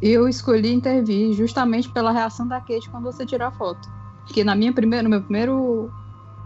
Eu 0.01 0.27
escolhi 0.29 0.73
intervir 0.73 1.35
justamente 1.35 1.91
pela 1.93 2.11
reação 2.11 2.49
da 2.49 2.59
Kate 2.61 2.89
quando 2.91 3.05
você 3.05 3.25
tirar 3.25 3.49
a 3.49 3.53
foto. 3.53 3.87
Porque 4.27 4.43
na 4.43 4.55
minha 4.55 4.73
primeira, 4.73 5.03
no 5.03 5.11
meu 5.11 5.23
primeiro 5.23 5.93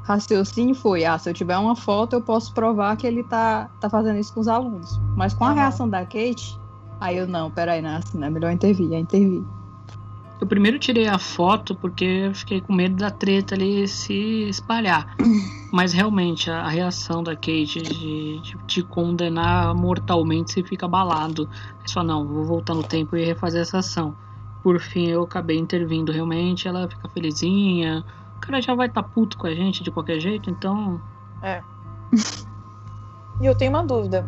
raciocínio 0.09 0.75
foi, 0.75 1.05
ah, 1.05 1.19
se 1.19 1.29
eu 1.29 1.35
tiver 1.35 1.59
uma 1.59 1.77
foto, 1.77 2.15
eu 2.15 2.23
posso 2.23 2.53
provar 2.55 2.97
que 2.97 3.07
ele 3.07 3.23
tá, 3.23 3.71
tá 3.79 3.91
fazendo 3.91 4.19
isso 4.19 4.33
com 4.33 4.41
os 4.41 4.49
alunos. 4.49 4.99
Mas 5.15 5.35
com 5.35 5.45
a 5.45 5.53
reação 5.53 5.89
da 5.89 6.01
Kate, 6.01 6.59
aí 6.99 7.19
eu, 7.19 7.27
não, 7.27 7.51
peraí, 7.51 7.83
não 7.83 7.91
é 7.91 7.97
assim, 7.97 8.19
não 8.19 8.27
é 8.27 8.31
melhor 8.31 8.51
intervir, 8.51 8.93
é 8.93 8.99
intervir. 8.99 9.45
Eu 10.41 10.47
primeiro 10.47 10.79
tirei 10.79 11.09
a 11.09 11.19
foto 11.19 11.75
porque 11.75 12.05
eu 12.05 12.35
fiquei 12.35 12.61
com 12.61 12.73
medo 12.73 12.97
da 12.97 13.11
treta 13.11 13.55
ali 13.55 13.87
se 13.89 14.49
espalhar. 14.49 15.15
Mas 15.71 15.93
realmente, 15.93 16.51
a, 16.51 16.61
a 16.61 16.69
reação 16.69 17.23
da 17.23 17.35
Kate 17.35 17.83
de, 17.83 18.41
de 18.41 18.57
te 18.67 18.83
condenar 18.83 19.75
mortalmente 19.75 20.53
se 20.53 20.63
fica 20.63 20.87
abalado. 20.87 21.51
É 21.85 21.89
só, 21.89 22.03
não, 22.03 22.27
vou 22.27 22.45
voltar 22.45 22.75
no 22.75 22.85
tempo 22.85 23.17
e 23.17 23.25
refazer 23.25 23.61
essa 23.61 23.79
ação. 23.79 24.17
Por 24.63 24.81
fim, 24.81 25.09
eu 25.09 25.23
acabei 25.23 25.59
intervindo 25.59 26.13
realmente, 26.13 26.67
ela 26.67 26.89
fica 26.89 27.09
felizinha. 27.09 28.05
O 28.39 28.41
cara 28.41 28.63
já 28.63 28.75
vai 28.75 28.87
estar 28.87 29.03
tá 29.03 29.09
puto 29.09 29.37
com 29.37 29.47
a 29.47 29.55
gente 29.55 29.83
de 29.83 29.91
qualquer 29.91 30.19
jeito, 30.19 30.49
então. 30.49 31.01
É. 31.43 31.63
E 33.41 33.47
eu 33.47 33.57
tenho 33.57 33.71
uma 33.71 33.85
dúvida. 33.85 34.27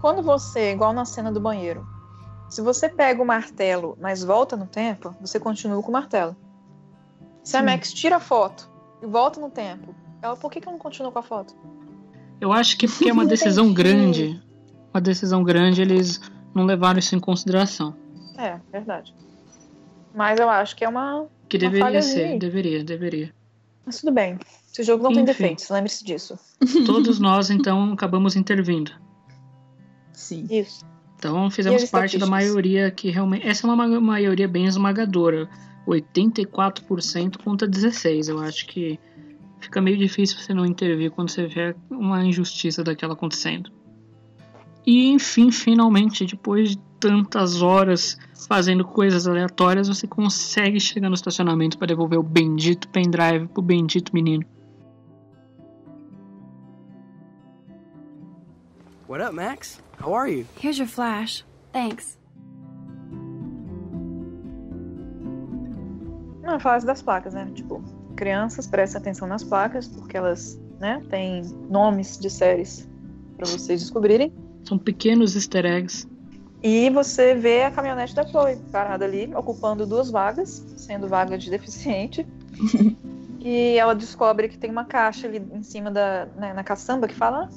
Quando 0.00 0.22
você, 0.22 0.72
igual 0.72 0.92
na 0.92 1.04
cena 1.04 1.30
do 1.30 1.40
banheiro, 1.40 1.86
se 2.48 2.62
você 2.62 2.88
pega 2.88 3.22
o 3.22 3.26
martelo, 3.26 3.96
mas 4.00 4.24
volta 4.24 4.56
no 4.56 4.66
tempo, 4.66 5.14
você 5.20 5.38
continua 5.38 5.82
com 5.82 5.90
o 5.90 5.92
martelo. 5.92 6.34
Se 7.42 7.56
a 7.56 7.60
Sim. 7.60 7.66
Max 7.66 7.92
tira 7.92 8.16
a 8.16 8.20
foto 8.20 8.68
e 9.02 9.06
volta 9.06 9.40
no 9.40 9.50
tempo, 9.50 9.94
ela, 10.20 10.36
por 10.36 10.50
que, 10.50 10.60
que 10.60 10.66
ela 10.66 10.76
não 10.76 10.82
continua 10.82 11.12
com 11.12 11.18
a 11.18 11.22
foto? 11.22 11.54
Eu 12.40 12.52
acho 12.52 12.76
que 12.76 12.86
porque 12.88 13.08
é 13.08 13.12
uma 13.12 13.24
decisão 13.26 13.72
grande. 13.72 14.40
Uma 14.92 15.00
decisão 15.00 15.42
grande, 15.44 15.82
eles 15.82 16.20
não 16.54 16.64
levaram 16.64 16.98
isso 16.98 17.14
em 17.14 17.20
consideração. 17.20 17.94
É, 18.36 18.58
verdade. 18.72 19.14
Mas 20.14 20.38
eu 20.40 20.48
acho 20.48 20.74
que 20.76 20.84
é 20.84 20.88
uma. 20.88 21.26
Que 21.48 21.56
uma 21.56 21.70
deveria 21.70 22.02
ser, 22.02 22.38
deveria, 22.38 22.84
deveria. 22.84 23.34
Mas 23.86 24.00
tudo 24.00 24.12
bem. 24.12 24.38
Esse 24.72 24.82
jogo 24.82 25.02
não 25.02 25.10
tem 25.12 25.22
Enfim. 25.22 25.32
defeitos, 25.32 25.68
lembre-se 25.70 26.04
disso. 26.04 26.38
Todos 26.86 27.18
nós, 27.18 27.50
então, 27.50 27.92
acabamos 27.92 28.36
intervindo. 28.36 28.92
Sim. 30.12 30.46
Isso. 30.50 30.84
Então 31.16 31.50
fizemos 31.50 31.84
parte 31.90 32.16
da 32.18 32.26
maioria 32.26 32.90
que 32.90 33.10
realmente. 33.10 33.46
Essa 33.46 33.66
é 33.66 33.70
uma 33.70 33.76
ma- 33.88 34.00
maioria 34.00 34.46
bem 34.46 34.66
esmagadora. 34.66 35.48
84% 35.86 37.38
contra 37.42 37.66
16%. 37.66 38.28
Eu 38.28 38.38
acho 38.40 38.66
que 38.66 39.00
fica 39.58 39.80
meio 39.80 39.96
difícil 39.96 40.38
você 40.38 40.52
não 40.52 40.66
intervir 40.66 41.10
quando 41.10 41.30
você 41.30 41.46
vê 41.46 41.74
uma 41.90 42.24
injustiça 42.24 42.84
daquela 42.84 43.14
acontecendo. 43.14 43.70
E 44.86 45.08
enfim, 45.08 45.50
finalmente, 45.50 46.24
depois 46.24 46.70
de 46.72 46.82
tantas 47.00 47.62
horas 47.62 48.18
fazendo 48.48 48.84
coisas 48.84 49.26
aleatórias, 49.26 49.88
você 49.88 50.06
consegue 50.06 50.80
chegar 50.80 51.08
no 51.08 51.14
estacionamento 51.14 51.78
para 51.78 51.88
devolver 51.88 52.18
o 52.18 52.22
bendito 52.22 52.88
pendrive 52.88 53.48
pro 53.48 53.62
bendito 53.62 54.12
menino. 54.14 54.44
What 59.08 59.22
up, 59.22 59.34
Max? 59.34 59.80
How 60.00 60.14
are 60.14 60.30
you? 60.30 60.46
Here's 60.62 60.78
your 60.78 60.88
flash. 60.88 61.44
Thanks. 61.72 62.18
Não, 66.42 66.54
é 66.54 66.60
fase 66.60 66.86
das 66.86 67.02
placas, 67.02 67.34
né? 67.34 67.50
Tipo, 67.54 67.82
crianças 68.16 68.66
prestem 68.66 69.00
atenção 69.00 69.28
nas 69.28 69.44
placas, 69.44 69.88
porque 69.88 70.16
elas, 70.16 70.60
né, 70.78 71.02
têm 71.08 71.42
nomes 71.70 72.18
de 72.18 72.28
séries 72.28 72.88
pra 73.36 73.46
vocês 73.46 73.80
descobrirem. 73.80 74.32
São 74.64 74.78
pequenos 74.78 75.34
easter 75.36 75.64
eggs. 75.64 76.06
E 76.62 76.90
você 76.90 77.34
vê 77.34 77.62
a 77.62 77.70
caminhonete 77.70 78.14
da 78.14 78.26
Chloe 78.26 78.56
parada 78.72 79.04
ali, 79.04 79.32
ocupando 79.34 79.86
duas 79.86 80.10
vagas, 80.10 80.64
sendo 80.76 81.06
vaga 81.06 81.38
de 81.38 81.50
deficiente. 81.50 82.26
e 83.38 83.76
ela 83.76 83.94
descobre 83.94 84.48
que 84.48 84.58
tem 84.58 84.70
uma 84.70 84.84
caixa 84.84 85.28
ali 85.28 85.38
em 85.52 85.62
cima 85.62 85.90
da. 85.90 86.26
né, 86.36 86.52
na 86.52 86.64
caçamba 86.64 87.06
que 87.06 87.14
fala. 87.14 87.48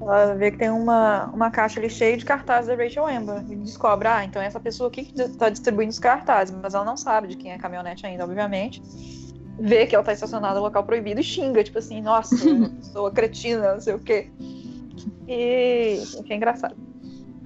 Ela 0.00 0.34
vê 0.34 0.50
que 0.50 0.58
tem 0.58 0.70
uma, 0.70 1.26
uma 1.26 1.50
caixa 1.50 1.78
ali 1.78 1.90
cheia 1.90 2.16
de 2.16 2.24
cartazes 2.24 2.68
da 2.68 2.82
Rachel 2.82 3.06
Amber. 3.06 3.44
E 3.50 3.56
descobre, 3.56 4.08
ah, 4.08 4.24
então 4.24 4.40
é 4.40 4.46
essa 4.46 4.60
pessoa 4.60 4.88
aqui 4.88 5.04
que 5.04 5.20
está 5.20 5.48
distribuindo 5.48 5.90
os 5.90 5.98
cartazes. 5.98 6.54
Mas 6.62 6.74
ela 6.74 6.84
não 6.84 6.96
sabe 6.96 7.28
de 7.28 7.36
quem 7.36 7.52
é 7.52 7.54
a 7.54 7.58
caminhonete 7.58 8.06
ainda, 8.06 8.24
obviamente. 8.24 8.82
Vê 9.58 9.86
que 9.86 9.94
ela 9.94 10.04
tá 10.04 10.12
estacionada 10.12 10.54
no 10.54 10.62
local 10.62 10.84
proibido 10.84 11.20
e 11.20 11.24
xinga, 11.24 11.62
tipo 11.62 11.78
assim, 11.78 12.00
nossa, 12.00 12.34
pessoa 12.80 13.10
cretina, 13.10 13.74
não 13.74 13.80
sei 13.80 13.94
o 13.94 13.98
quê. 13.98 14.30
E 15.28 16.02
que 16.24 16.32
é 16.32 16.36
engraçado. 16.36 16.74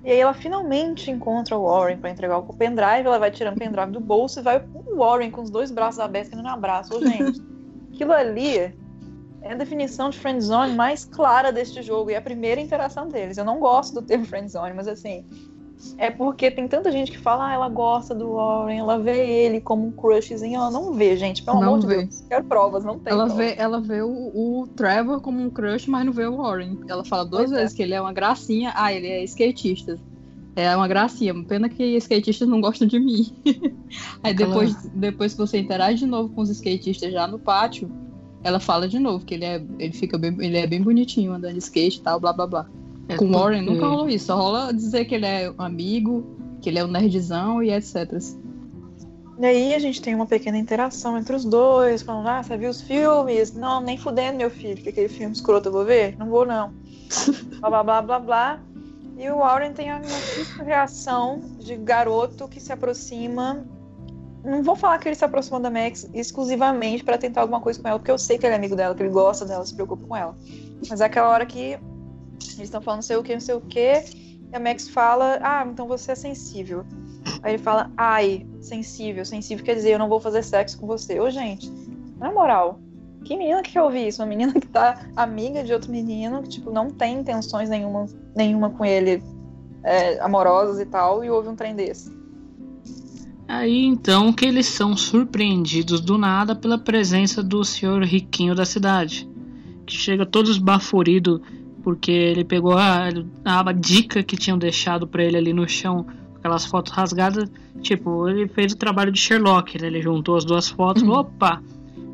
E 0.04 0.10
aí 0.10 0.20
ela 0.20 0.34
finalmente 0.34 1.10
encontra 1.10 1.56
o 1.56 1.64
Warren 1.64 1.96
pra 1.96 2.10
entregar 2.10 2.36
o 2.36 2.54
pendrive, 2.54 3.06
ela 3.06 3.18
vai 3.18 3.30
tirando 3.30 3.56
o 3.56 3.58
pendrive 3.58 3.90
do 3.90 4.00
bolso 4.00 4.38
e 4.38 4.42
vai 4.42 4.62
o 4.74 4.96
Warren 4.96 5.30
com 5.30 5.40
os 5.40 5.50
dois 5.50 5.70
braços 5.70 5.98
abertos 5.98 6.28
querendo 6.28 6.44
um 6.44 6.50
abraço. 6.50 6.94
Ô, 6.94 7.00
gente, 7.00 7.40
aquilo 7.92 8.12
ali 8.12 8.58
é 8.58 9.52
a 9.52 9.54
definição 9.54 10.10
de 10.10 10.18
friendzone 10.18 10.74
mais 10.74 11.06
clara 11.06 11.50
deste 11.50 11.80
jogo 11.82 12.10
e 12.10 12.14
é 12.14 12.18
a 12.18 12.22
primeira 12.22 12.60
interação 12.60 13.08
deles. 13.08 13.38
Eu 13.38 13.46
não 13.46 13.58
gosto 13.58 13.94
do 13.94 14.02
termo 14.02 14.26
friendzone, 14.26 14.74
mas 14.74 14.88
assim, 14.88 15.26
é 15.98 16.10
porque 16.10 16.50
tem 16.50 16.66
tanta 16.66 16.90
gente 16.90 17.10
que 17.10 17.18
fala, 17.18 17.48
ah, 17.48 17.52
ela 17.52 17.68
gosta 17.68 18.14
do 18.14 18.34
Warren, 18.34 18.78
ela 18.78 18.98
vê 18.98 19.26
ele 19.26 19.60
como 19.60 19.86
um 19.86 19.92
crushzinho. 19.92 20.56
Ela 20.56 20.70
não 20.70 20.92
vê, 20.92 21.16
gente, 21.16 21.42
pelo 21.42 21.60
Não 21.60 21.68
amor 21.68 21.80
de 21.80 21.86
vê. 21.86 21.96
Deus. 21.98 22.24
Quero 22.28 22.44
provas, 22.44 22.84
não 22.84 22.98
tem. 22.98 23.12
Ela 23.12 23.26
provas. 23.26 23.46
vê, 23.46 23.54
ela 23.56 23.80
vê 23.80 24.02
o, 24.02 24.08
o 24.62 24.66
Trevor 24.74 25.20
como 25.20 25.40
um 25.40 25.50
crush, 25.50 25.88
mas 25.88 26.04
não 26.04 26.12
vê 26.12 26.26
o 26.26 26.36
Warren. 26.36 26.80
Ela 26.88 27.04
fala 27.04 27.24
duas 27.24 27.46
Pois 27.46 27.52
é. 27.52 27.56
vezes 27.62 27.76
que 27.76 27.82
ele 27.82 27.94
é 27.94 28.00
uma 28.00 28.12
gracinha. 28.12 28.72
Ah, 28.74 28.92
ele 28.92 29.06
é 29.06 29.22
skatista. 29.24 29.98
É 30.56 30.74
uma 30.76 30.86
gracinha. 30.88 31.34
Pena 31.44 31.68
que 31.68 31.96
skatistas 31.96 32.48
não 32.48 32.60
gostam 32.60 32.86
de 32.86 32.98
mim. 32.98 33.34
Aí 34.22 34.32
depois, 34.32 34.74
depois 34.94 35.32
que 35.32 35.38
você 35.38 35.58
interage 35.58 35.98
de 35.98 36.06
novo 36.06 36.32
com 36.32 36.40
os 36.42 36.50
skatistas 36.50 37.12
já 37.12 37.26
no 37.26 37.38
pátio, 37.38 37.90
ela 38.42 38.60
fala 38.60 38.88
de 38.88 38.98
novo 38.98 39.24
que 39.24 39.34
ele 39.34 39.44
é, 39.44 39.62
ele 39.78 39.92
fica 39.92 40.16
bem, 40.16 40.36
ele 40.38 40.56
é 40.56 40.66
bem 40.66 40.80
bonitinho 40.80 41.32
andando 41.32 41.54
de 41.54 41.58
skate 41.58 41.98
e 41.98 42.02
tal, 42.02 42.20
blá 42.20 42.32
blá 42.32 42.46
blá. 42.46 42.66
É 43.08 43.16
com 43.16 43.26
o 43.26 43.32
Warren 43.32 43.64
porque- 43.64 43.74
nunca 43.74 43.86
rolou 43.88 44.08
isso, 44.08 44.26
só 44.26 44.36
rola 44.36 44.72
dizer 44.72 45.04
que 45.04 45.14
ele 45.14 45.26
é 45.26 45.50
um 45.50 45.62
amigo, 45.62 46.24
que 46.60 46.68
ele 46.68 46.78
é 46.78 46.84
um 46.84 46.88
nerdzão 46.88 47.62
e 47.62 47.70
etc. 47.70 48.12
E 49.38 49.44
aí 49.44 49.74
a 49.74 49.78
gente 49.78 50.00
tem 50.00 50.14
uma 50.14 50.26
pequena 50.26 50.56
interação 50.56 51.18
entre 51.18 51.34
os 51.34 51.44
dois, 51.44 52.02
falando, 52.02 52.28
ah, 52.28 52.42
você 52.42 52.56
viu 52.56 52.70
os 52.70 52.80
filmes? 52.80 53.52
Não, 53.52 53.80
nem 53.80 53.98
fudendo, 53.98 54.38
meu 54.38 54.48
filho, 54.50 54.80
que 54.80 54.88
aquele 54.88 55.08
filme 55.08 55.32
escroto 55.32 55.68
eu 55.68 55.72
vou 55.72 55.84
ver? 55.84 56.16
Não 56.16 56.28
vou, 56.28 56.46
não. 56.46 56.72
blá, 57.60 57.68
blá, 57.68 57.82
blá, 57.82 58.02
blá, 58.02 58.18
blá. 58.20 58.60
E 59.18 59.28
o 59.30 59.38
Warren 59.38 59.72
tem 59.72 59.90
a 59.90 60.00
reação 60.64 61.40
de 61.58 61.76
garoto 61.76 62.48
que 62.48 62.60
se 62.60 62.72
aproxima. 62.72 63.64
Não 64.44 64.62
vou 64.62 64.76
falar 64.76 64.98
que 64.98 65.08
ele 65.08 65.14
se 65.14 65.24
aproxima 65.24 65.58
da 65.58 65.70
Max 65.70 66.08
exclusivamente 66.12 67.02
pra 67.02 67.16
tentar 67.18 67.42
alguma 67.42 67.60
coisa 67.60 67.80
com 67.80 67.88
ela, 67.88 67.98
porque 67.98 68.10
eu 68.10 68.18
sei 68.18 68.38
que 68.38 68.46
ele 68.46 68.54
é 68.54 68.56
amigo 68.56 68.76
dela, 68.76 68.94
que 68.94 69.02
ele 69.02 69.10
gosta 69.12 69.44
dela, 69.44 69.64
se 69.64 69.74
preocupa 69.74 70.06
com 70.06 70.16
ela. 70.16 70.36
Mas 70.88 71.00
é 71.00 71.04
aquela 71.04 71.28
hora 71.28 71.46
que 71.46 71.78
eles 72.40 72.60
estão 72.60 72.80
falando 72.80 72.98
não 72.98 73.02
sei 73.02 73.16
o 73.16 73.22
que, 73.22 73.32
não 73.32 73.40
sei 73.40 73.54
o 73.54 73.60
que, 73.60 74.02
e 74.52 74.56
a 74.56 74.60
Max 74.60 74.88
fala, 74.88 75.38
ah, 75.42 75.66
então 75.68 75.86
você 75.86 76.12
é 76.12 76.14
sensível. 76.14 76.84
Aí 77.42 77.54
ele 77.54 77.62
fala, 77.62 77.90
ai, 77.96 78.46
sensível, 78.60 79.24
sensível 79.24 79.64
quer 79.64 79.74
dizer, 79.74 79.92
eu 79.92 79.98
não 79.98 80.08
vou 80.08 80.20
fazer 80.20 80.42
sexo 80.42 80.78
com 80.78 80.86
você. 80.86 81.18
Ô, 81.20 81.30
gente, 81.30 81.70
na 82.18 82.32
moral, 82.32 82.78
que 83.24 83.36
menina 83.36 83.62
que 83.62 83.72
quer 83.72 83.82
ouvir 83.82 84.08
isso? 84.08 84.22
Uma 84.22 84.28
menina 84.28 84.52
que 84.52 84.66
tá 84.66 85.06
amiga 85.16 85.64
de 85.64 85.72
outro 85.72 85.90
menino, 85.90 86.42
que, 86.42 86.50
tipo, 86.50 86.70
não 86.70 86.90
tem 86.90 87.20
intenções 87.20 87.68
nenhuma, 87.68 88.06
nenhuma 88.36 88.70
com 88.70 88.84
ele, 88.84 89.22
é, 89.82 90.20
amorosas 90.20 90.78
e 90.80 90.86
tal, 90.86 91.24
e 91.24 91.30
ouve 91.30 91.48
um 91.48 91.56
trem 91.56 91.74
desse. 91.74 92.12
Aí 93.46 93.84
então 93.84 94.32
que 94.32 94.46
eles 94.46 94.66
são 94.66 94.96
surpreendidos 94.96 96.00
do 96.00 96.16
nada 96.16 96.56
pela 96.56 96.78
presença 96.78 97.42
do 97.42 97.62
senhor 97.62 98.02
riquinho 98.02 98.54
da 98.54 98.64
cidade, 98.64 99.28
que 99.86 99.94
chega 99.94 100.24
todo 100.24 100.50
esbaforido 100.50 101.42
porque 101.84 102.10
ele 102.10 102.44
pegou 102.44 102.72
a, 102.72 103.08
a 103.44 103.72
dica 103.72 104.22
que 104.22 104.38
tinham 104.38 104.56
deixado 104.56 105.06
pra 105.06 105.22
ele 105.22 105.36
ali 105.36 105.52
no 105.52 105.68
chão, 105.68 106.06
aquelas 106.34 106.64
fotos 106.64 106.92
rasgadas, 106.92 107.48
tipo, 107.82 108.26
ele 108.26 108.48
fez 108.48 108.72
o 108.72 108.76
trabalho 108.76 109.12
de 109.12 109.20
Sherlock, 109.20 109.80
né? 109.80 109.86
ele 109.86 110.00
juntou 110.00 110.36
as 110.36 110.44
duas 110.46 110.68
fotos, 110.68 111.02
opa, 111.02 111.62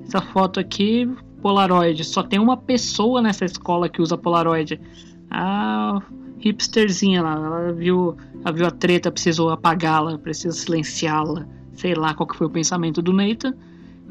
essa 0.02 0.20
foto 0.20 0.58
aqui, 0.58 1.08
Polaroid, 1.40 2.04
só 2.04 2.22
tem 2.22 2.40
uma 2.40 2.56
pessoa 2.56 3.22
nessa 3.22 3.44
escola 3.44 3.88
que 3.88 4.02
usa 4.02 4.18
Polaroid, 4.18 4.78
a 5.30 6.02
hipsterzinha 6.40 7.22
lá, 7.22 7.34
ela 7.34 7.72
viu, 7.72 8.16
ela 8.44 8.52
viu 8.52 8.66
a 8.66 8.70
treta, 8.72 9.12
precisou 9.12 9.50
apagá-la, 9.50 10.18
precisa 10.18 10.56
silenciá-la, 10.56 11.46
sei 11.74 11.94
lá 11.94 12.12
qual 12.12 12.26
que 12.26 12.36
foi 12.36 12.48
o 12.48 12.50
pensamento 12.50 13.00
do 13.00 13.12
Nathan, 13.12 13.54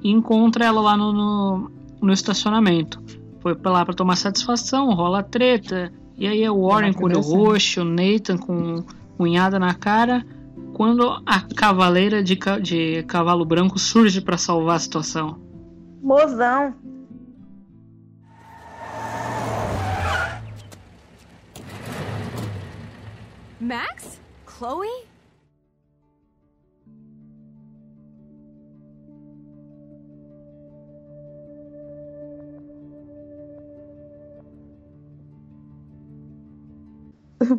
e 0.02 0.10
encontra 0.10 0.64
ela 0.64 0.80
lá 0.80 0.96
no, 0.96 1.12
no, 1.12 1.72
no 2.02 2.14
estacionamento. 2.14 3.02
Foi 3.42 3.56
pra 3.56 3.72
lá 3.72 3.86
pra 3.86 3.94
tomar 3.94 4.16
satisfação, 4.18 4.94
rola 4.94 5.20
a 5.20 5.24
treta, 5.24 5.92
e 6.18 6.28
aí 6.28 6.44
é 6.44 6.52
o 6.52 6.68
Warren 6.68 6.94
com 6.94 7.04
o 7.04 7.06
olho 7.06 7.22
roxo, 7.22 7.82
o 7.82 7.86
Nathan 7.86 8.38
com 8.38 8.84
unhada 9.18 9.58
na 9.58 9.74
cara, 9.74 10.26
quando 10.74 11.10
a 11.26 11.42
cavaleira 11.56 12.22
de, 12.22 12.36
ca- 12.36 12.60
de 12.60 13.04
cavalo 13.04 13.46
branco 13.46 13.80
surge 13.80 14.20
pra 14.22 14.38
salvar 14.38 14.76
a 14.76 14.80
situação. 14.80 15.40
Mozão. 16.02 16.74
Max? 23.60 24.20
Chloe? 24.46 25.09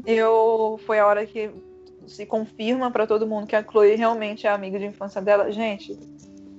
Eu 0.07 0.78
foi 0.86 0.98
a 0.98 1.07
hora 1.07 1.27
que 1.27 1.51
se 2.07 2.27
confirma 2.27 2.90
pra 2.90 3.07
todo 3.07 3.27
mundo 3.27 3.47
que 3.47 3.57
a 3.57 3.62
Chloe 3.62 3.94
realmente 3.94 4.47
é 4.47 4.51
amiga 4.51 4.78
de 4.78 4.86
infância 4.86 5.20
dela. 5.23 5.51
Gente, 5.51 5.98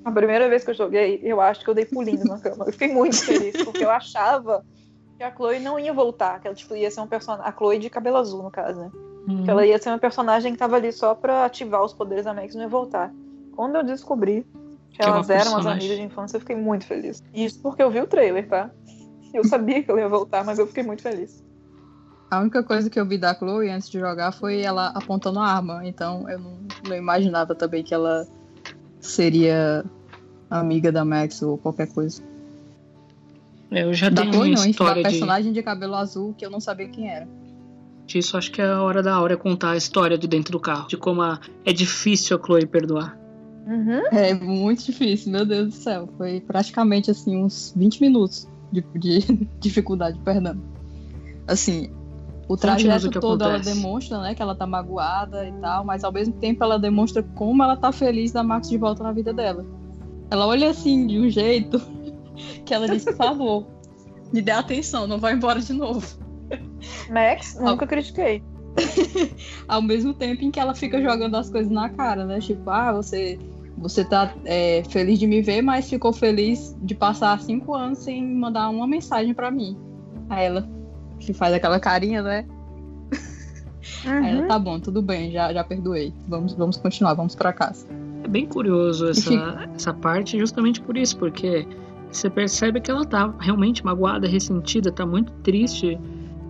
a 0.04 0.12
primeira 0.12 0.50
vez 0.50 0.64
que 0.64 0.72
eu 0.72 0.76
joguei, 0.76 1.20
eu 1.24 1.40
acho 1.42 1.64
que 1.64 1.70
eu 1.70 1.74
dei 1.74 1.86
pulinho 1.86 2.24
na 2.26 2.40
cama. 2.40 2.66
Eu 2.66 2.72
fiquei 2.72 2.88
muito 2.88 3.24
feliz, 3.24 3.64
porque 3.64 3.84
eu 3.84 3.90
achava 3.90 4.66
que 5.18 5.24
a 5.24 5.32
Chloe 5.36 5.60
não 5.60 5.80
ia 5.80 5.94
voltar, 5.94 6.40
que 6.40 6.48
ela 6.48 6.56
tipo, 6.56 6.76
ia 6.76 6.90
ser 6.90 7.02
um 7.02 7.08
personagem. 7.08 7.46
A 7.48 7.56
Chloe 7.56 7.78
de 7.78 7.90
cabelo 7.90 8.18
azul, 8.18 8.42
no 8.42 8.52
caso, 8.52 8.80
né? 8.80 8.92
Uhum. 9.28 9.44
Que 9.44 9.52
ela 9.52 9.66
ia 9.66 9.78
ser 9.78 9.90
uma 9.90 10.00
personagem 10.00 10.54
que 10.54 10.58
tava 10.58 10.78
ali 10.78 10.92
só 10.92 11.14
pra 11.14 11.46
ativar 11.46 11.84
os 11.84 11.94
poderes 11.94 12.26
da 12.26 12.34
Max 12.34 12.54
e 12.54 12.58
não 12.58 12.64
ia 12.64 12.70
voltar. 12.70 13.14
Quando 13.56 13.76
eu 13.76 13.84
descobri 13.84 14.46
que 14.90 14.98
Que 14.98 15.04
elas 15.04 15.30
eram 15.30 15.58
as 15.58 15.66
amigas 15.66 15.98
de 15.98 16.04
infância, 16.04 16.38
eu 16.38 16.42
fiquei 16.42 16.56
muito 16.56 16.86
feliz. 16.86 17.24
Isso 17.34 17.62
porque 17.62 17.82
eu 17.82 17.90
vi 17.90 18.00
o 18.00 18.08
trailer, 18.08 18.48
tá? 18.48 18.72
Eu 19.34 19.44
sabia 19.46 19.82
que 19.82 19.90
ela 19.90 20.00
ia 20.00 20.10
voltar, 20.10 20.44
mas 20.44 20.60
eu 20.60 20.68
fiquei 20.68 20.84
muito 20.84 21.02
feliz. 21.02 21.44
A 22.32 22.40
única 22.40 22.64
coisa 22.64 22.90
que 22.90 22.98
eu 22.98 23.06
vi 23.06 23.18
da 23.18 23.36
Chloe 23.36 23.70
antes 23.70 23.90
de 23.90 24.00
jogar 24.00 24.32
foi 24.32 24.62
ela 24.62 24.88
apontando 24.96 25.40
a 25.40 25.46
arma. 25.48 25.82
Então 25.86 26.30
eu 26.30 26.40
não, 26.40 26.54
não 26.88 26.96
imaginava 26.96 27.54
também 27.54 27.84
que 27.84 27.94
ela 27.94 28.26
seria 29.02 29.84
amiga 30.50 30.92
da 30.94 31.04
Max 31.04 31.42
ou 31.42 31.58
qualquer 31.58 31.88
coisa. 31.94 32.24
Eu 33.70 33.94
já 33.94 34.10
da 34.10 34.22
tenho 34.22 34.34
Chloe 34.34 34.50
uma 34.50 34.56
não, 34.56 34.62
enfim, 34.66 34.66
da 34.66 34.70
história 34.72 35.04
de, 35.04 35.10
personagem 35.10 35.52
de 35.54 35.62
cabelo 35.62 35.96
azul 35.96 36.34
que 36.38 36.46
eu 36.46 36.50
não 36.50 36.60
sabia 36.62 36.88
quem 36.88 37.10
era. 37.10 37.28
disso, 38.08 38.38
acho 38.38 38.52
que 38.52 38.62
é 38.62 38.66
a 38.66 38.82
hora 38.82 39.02
da 39.04 39.20
hora 39.20 39.36
contar 39.38 39.72
a 39.72 39.78
história 39.78 40.18
de 40.18 40.28
dentro 40.28 40.54
do 40.54 40.60
carro, 40.60 40.88
de 40.88 40.98
como 40.98 41.22
a- 41.22 41.40
é 41.66 41.72
difícil 41.74 42.38
a 42.38 42.46
Chloe 42.46 42.66
perdoar. 42.66 43.18
Uhum. 43.68 44.08
É 44.12 44.34
muito 44.34 44.84
difícil, 44.86 45.32
meu 45.32 45.46
Deus 45.46 45.68
do 45.68 45.74
céu. 45.76 46.10
Foi 46.18 46.42
praticamente 46.42 47.12
assim 47.12 47.38
uns 47.38 47.74
20 47.76 48.02
minutos 48.02 48.48
de, 48.72 48.84
de 48.96 49.20
dificuldade, 49.60 50.18
perdão. 50.26 50.58
Assim, 51.48 51.90
o 52.52 52.58
trajeto 52.58 53.10
todo 53.20 53.44
ela 53.44 53.60
demonstra, 53.60 54.20
né, 54.20 54.36
que 54.36 54.42
ela 54.42 54.54
tá 54.54 54.68
magoada 54.68 55.48
e 55.48 55.54
tal, 55.54 55.86
mas 55.86 56.04
ao 56.04 56.12
mesmo 56.12 56.34
tempo 56.34 56.62
ela 56.62 56.78
demonstra 56.78 57.24
como 57.24 57.64
ela 57.64 57.78
tá 57.78 57.94
feliz 57.94 58.34
da 58.34 58.44
Max 58.44 58.70
de 58.70 58.78
volta 58.78 59.02
na 59.04 59.14
vida 59.14 59.34
dela. 59.34 59.66
Ela 60.30 60.46
olha 60.46 60.70
assim 60.70 61.08
de 61.08 61.18
um 61.18 61.30
jeito 61.30 61.82
que 62.66 62.74
ela 62.74 62.90
diz, 62.90 63.06
por 63.06 63.16
favor, 63.16 63.68
me 64.34 64.42
dê 64.42 64.52
atenção, 64.52 65.08
não 65.08 65.18
vai 65.18 65.34
embora 65.34 65.62
de 65.62 65.72
novo. 65.72 66.06
Max, 67.10 67.58
nunca 67.58 67.88
critiquei. 67.88 68.44
ao 69.68 69.82
mesmo 69.82 70.14
tempo 70.14 70.44
em 70.44 70.52
que 70.52 70.60
ela 70.60 70.74
fica 70.74 71.02
jogando 71.02 71.36
as 71.36 71.50
coisas 71.50 71.72
na 71.72 71.90
cara, 71.90 72.26
né? 72.26 72.40
Tipo, 72.40 72.70
ah, 72.70 72.92
você, 72.92 73.40
você 73.78 74.04
tá 74.04 74.34
é, 74.44 74.84
feliz 74.90 75.20
de 75.20 75.28
me 75.28 75.42
ver, 75.42 75.62
mas 75.62 75.90
ficou 75.90 76.12
feliz 76.12 76.76
de 76.82 76.96
passar 76.96 77.40
cinco 77.40 77.74
anos 77.74 78.00
sem 78.00 78.26
mandar 78.26 78.70
uma 78.70 78.88
mensagem 78.88 79.34
pra 79.34 79.50
mim. 79.50 79.78
Aí 80.30 80.46
ela 80.46 80.81
que 81.22 81.34
faz 81.34 81.54
aquela 81.54 81.80
carinha, 81.80 82.22
né? 82.22 82.46
Ela, 84.06 84.48
tá 84.48 84.60
bom, 84.60 84.80
tudo 84.80 85.02
bem, 85.02 85.32
já, 85.32 85.52
já 85.54 85.64
perdoei. 85.64 86.14
Vamos, 86.28 86.54
vamos 86.54 86.78
continuar, 86.78 87.14
vamos 87.14 87.36
pra 87.36 87.52
casa. 87.54 87.88
É 88.24 88.28
bem 88.28 88.46
curioso 88.46 89.08
essa, 89.10 89.22
fica- 89.32 89.70
essa 89.76 89.94
parte, 89.94 90.38
justamente 90.40 90.82
por 90.82 90.96
isso, 90.98 91.18
porque 91.18 91.68
você 92.12 92.30
percebe 92.30 92.80
que 92.82 92.92
ela 92.92 93.06
tá 93.06 93.34
realmente 93.40 93.84
magoada, 93.84 94.28
ressentida, 94.28 94.92
tá 94.92 95.06
muito 95.06 95.32
triste. 95.44 96.00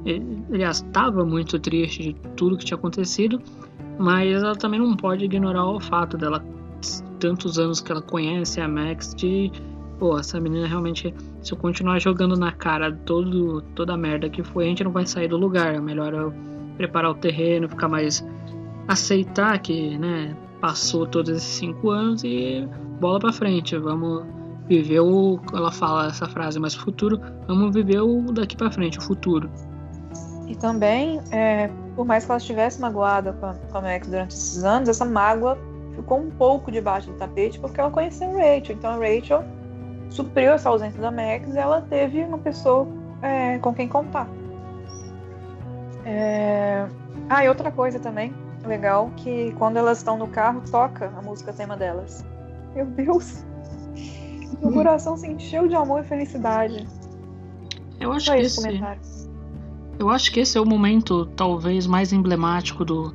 Eh, 0.05 0.21
Aliás, 0.51 0.77
estava 0.77 1.23
muito 1.23 1.57
triste 1.59 2.03
de 2.03 2.13
tudo 2.35 2.57
que 2.57 2.65
tinha 2.65 2.77
acontecido, 2.77 3.41
mas 3.97 4.41
ela 4.43 4.55
também 4.55 4.79
não 4.79 4.95
pode 4.97 5.23
ignorar 5.25 5.65
o 5.65 5.79
fato 5.79 6.17
dela, 6.17 6.43
tantos 7.19 7.57
anos 7.59 7.79
que 7.79 7.91
ela 7.91 8.01
conhece 8.01 8.59
a 8.59 8.67
Max, 8.67 9.13
de 9.15 9.51
pô, 9.99 10.17
essa 10.19 10.39
menina 10.39 10.67
realmente, 10.67 11.13
se 11.41 11.53
eu 11.53 11.57
continuar 11.57 11.99
jogando 11.99 12.37
na 12.37 12.51
cara 12.51 12.91
todo, 13.05 13.61
toda 13.75 13.93
a 13.93 13.97
merda 13.97 14.29
que 14.29 14.43
foi, 14.43 14.65
a 14.65 14.67
gente 14.67 14.83
não 14.83 14.91
vai 14.91 15.05
sair 15.05 15.27
do 15.27 15.37
lugar. 15.37 15.73
É 15.73 15.79
melhor 15.79 16.13
eu 16.13 16.33
preparar 16.77 17.11
o 17.11 17.15
terreno, 17.15 17.67
ficar 17.67 17.87
mais. 17.87 18.25
aceitar 18.87 19.57
que, 19.59 19.97
né, 19.97 20.35
passou 20.59 21.05
todos 21.07 21.31
esses 21.31 21.43
cinco 21.43 21.89
anos 21.89 22.23
e 22.23 22.67
bola 22.99 23.19
pra 23.19 23.33
frente. 23.33 23.75
Vamos 23.77 24.23
viver 24.67 24.99
o. 24.99 25.39
Ela 25.53 25.71
fala 25.71 26.07
essa 26.07 26.27
frase 26.27 26.59
mais 26.59 26.75
futuro, 26.75 27.19
vamos 27.47 27.73
viver 27.73 28.01
o 28.01 28.31
daqui 28.31 28.55
pra 28.55 28.71
frente, 28.71 28.99
o 28.99 29.01
futuro. 29.01 29.49
E 30.47 30.55
também, 30.55 31.19
é, 31.31 31.71
por 31.95 32.05
mais 32.05 32.25
que 32.25 32.31
ela 32.31 32.37
estivesse 32.37 32.79
magoada 32.79 33.33
com 33.33 33.45
a, 33.47 33.53
com 33.53 33.77
a 33.77 33.81
Max 33.81 34.07
durante 34.07 34.35
esses 34.35 34.63
anos, 34.63 34.89
essa 34.89 35.05
mágoa 35.05 35.57
ficou 35.95 36.19
um 36.19 36.29
pouco 36.29 36.71
debaixo 36.71 37.09
do 37.09 37.17
tapete 37.17 37.59
porque 37.59 37.79
ela 37.79 37.89
conheceu 37.89 38.31
Rachel. 38.31 38.75
Então 38.75 38.99
Rachel 38.99 39.43
supriu 40.11 40.51
essa 40.51 40.69
ausência 40.69 41.01
da 41.01 41.09
Max 41.09 41.55
e 41.55 41.57
ela 41.57 41.81
teve 41.81 42.23
uma 42.23 42.37
pessoa 42.37 42.87
é, 43.21 43.57
com 43.57 43.73
quem 43.73 43.87
contar. 43.87 44.27
É... 46.05 46.85
Ah, 47.29 47.43
e 47.43 47.49
outra 47.49 47.71
coisa 47.71 47.99
também 47.99 48.33
legal, 48.65 49.11
que 49.17 49.51
quando 49.53 49.77
elas 49.77 49.97
estão 49.99 50.17
no 50.17 50.27
carro, 50.27 50.61
toca 50.69 51.11
a 51.17 51.21
música 51.21 51.51
tema 51.51 51.75
delas. 51.75 52.23
Meu 52.75 52.85
Deus! 52.85 53.43
Meu 54.61 54.71
coração 54.71 55.17
se 55.17 55.27
encheu 55.27 55.67
de 55.67 55.75
amor 55.75 56.01
e 56.01 56.03
felicidade. 56.03 56.87
Eu 57.99 58.11
acho 58.11 58.27
Só 58.27 58.33
que 58.33 58.41
esse 58.41 58.59
esse, 58.59 58.67
comentário. 58.67 59.01
eu 59.97 60.09
acho 60.09 60.31
que 60.31 60.39
esse 60.39 60.57
é 60.57 60.61
o 60.61 60.65
momento 60.65 61.25
talvez 61.25 61.87
mais 61.87 62.11
emblemático 62.11 62.83
do, 62.83 63.13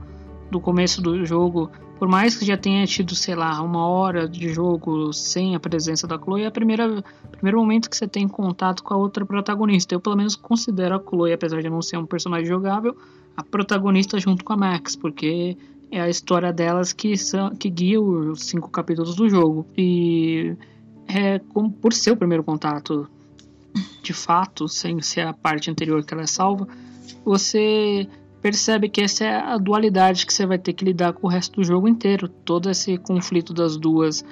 do 0.50 0.60
começo 0.60 1.00
do 1.00 1.24
jogo, 1.24 1.70
por 1.98 2.08
mais 2.08 2.36
que 2.36 2.44
já 2.44 2.56
tenha 2.56 2.86
tido, 2.86 3.14
sei 3.14 3.34
lá, 3.34 3.60
uma 3.62 3.86
hora 3.86 4.28
de 4.28 4.52
jogo 4.52 5.12
sem 5.12 5.54
a 5.54 5.60
presença 5.60 6.06
da 6.06 6.18
Chloe, 6.18 6.42
é 6.42 6.48
o 6.48 6.52
primeiro 6.52 7.02
momento 7.54 7.88
que 7.88 7.96
você 7.96 8.06
tem 8.06 8.28
contato 8.28 8.82
com 8.82 8.92
a 8.92 8.96
outra 8.96 9.24
protagonista. 9.24 9.94
Eu, 9.94 10.00
pelo 10.00 10.16
menos, 10.16 10.36
considero 10.36 10.96
a 10.96 11.00
Chloe, 11.02 11.32
apesar 11.32 11.62
de 11.62 11.70
não 11.70 11.80
ser 11.80 11.96
um 11.96 12.06
personagem 12.06 12.46
jogável, 12.46 12.96
a 13.36 13.42
protagonista 13.42 14.18
junto 14.18 14.44
com 14.44 14.52
a 14.52 14.56
Max, 14.56 14.94
porque 14.94 15.56
é 15.90 16.00
a 16.00 16.08
história 16.08 16.52
delas 16.52 16.92
que, 16.92 17.16
são, 17.16 17.50
que 17.50 17.70
guia 17.70 18.00
os 18.00 18.42
cinco 18.42 18.70
capítulos 18.70 19.14
do 19.14 19.28
jogo. 19.28 19.66
E 19.76 20.54
é, 21.08 21.38
como, 21.38 21.70
por 21.70 21.94
ser 21.94 22.10
o 22.10 22.16
primeiro 22.16 22.44
contato, 22.44 23.08
de 24.02 24.12
fato, 24.12 24.68
sem 24.68 25.00
ser 25.00 25.22
a 25.22 25.32
parte 25.32 25.70
anterior 25.70 26.04
que 26.04 26.12
ela 26.12 26.24
é 26.24 26.26
salva, 26.26 26.68
você 27.24 28.06
percebe 28.46 28.88
que 28.88 29.00
essa 29.00 29.24
é 29.24 29.34
a 29.34 29.58
dualidade 29.58 30.24
que 30.24 30.32
você 30.32 30.46
vai 30.46 30.56
ter 30.56 30.72
que 30.72 30.84
lidar 30.84 31.12
com 31.12 31.26
o 31.26 31.30
resto 31.30 31.56
do 31.56 31.64
jogo 31.64 31.88
inteiro. 31.88 32.28
Todo 32.28 32.70
esse 32.70 32.96
conflito 32.96 33.52
das 33.52 33.76
duas, 33.76 34.24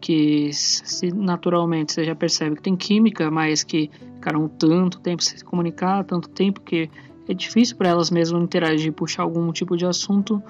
que 0.00 0.50
se 0.54 1.12
naturalmente 1.14 1.92
você 1.92 2.02
já 2.02 2.14
percebe 2.14 2.56
que 2.56 2.62
tem 2.62 2.74
química, 2.74 3.30
mas 3.30 3.62
que 3.62 3.90
ficaram 4.14 4.48
tanto 4.48 4.98
tempo 5.00 5.22
sem 5.22 5.36
se 5.36 5.44
comunicar, 5.44 6.02
tanto 6.04 6.30
tempo 6.30 6.62
que 6.62 6.88
é 7.28 7.34
difícil 7.34 7.76
para 7.76 7.90
elas 7.90 8.10
mesmas 8.10 8.42
interagir, 8.42 8.90
puxar 8.90 9.24
algum 9.24 9.52
tipo 9.52 9.76
de 9.76 9.84
assunto 9.84 10.42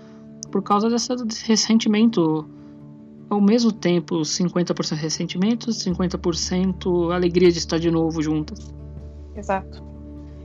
por 0.52 0.62
causa 0.62 0.88
dessa, 0.88 1.16
desse 1.16 1.44
ressentimento. 1.44 2.48
Ao 3.28 3.40
mesmo 3.40 3.72
tempo, 3.72 4.20
50% 4.20 4.94
ressentimento, 4.94 5.70
50% 5.70 7.12
alegria 7.12 7.50
de 7.50 7.58
estar 7.58 7.78
de 7.78 7.90
novo 7.90 8.22
juntas. 8.22 8.72
Exato. 9.34 9.87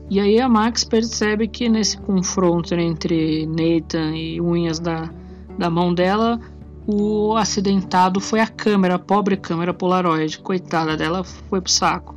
E 0.09 0.19
aí 0.19 0.39
a 0.39 0.49
Max 0.49 0.83
percebe 0.83 1.47
que 1.47 1.69
nesse 1.69 1.97
confronto 1.97 2.75
entre 2.75 3.45
Nathan 3.47 4.15
e 4.15 4.41
unhas 4.41 4.79
da, 4.79 5.09
da 5.57 5.69
mão 5.69 5.93
dela, 5.93 6.39
o 6.85 7.35
acidentado 7.35 8.19
foi 8.19 8.39
a 8.39 8.47
câmera, 8.47 8.95
a 8.95 8.99
pobre 8.99 9.37
câmera 9.37 9.73
Polaroid. 9.73 10.39
Coitada 10.39 10.97
dela, 10.97 11.23
foi 11.23 11.61
pro 11.61 11.71
saco. 11.71 12.15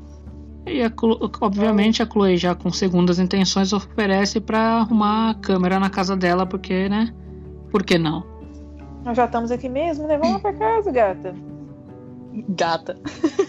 E 0.66 0.82
a, 0.82 0.92
obviamente 1.40 2.02
a 2.02 2.06
Chloe 2.06 2.36
já 2.36 2.54
com 2.54 2.72
segundas 2.72 3.20
intenções 3.20 3.72
oferece 3.72 4.40
para 4.40 4.80
arrumar 4.80 5.30
a 5.30 5.34
câmera 5.34 5.78
na 5.78 5.88
casa 5.88 6.16
dela, 6.16 6.44
porque, 6.44 6.88
né? 6.88 7.14
Por 7.70 7.84
que 7.84 7.96
não? 7.96 8.26
Nós 9.04 9.16
já 9.16 9.26
estamos 9.26 9.52
aqui 9.52 9.68
mesmo, 9.68 10.08
né? 10.08 10.18
Vamos 10.18 10.34
lá 10.34 10.38
pra 10.40 10.52
casa, 10.52 10.90
gata. 10.90 11.34
Gata. 12.48 12.98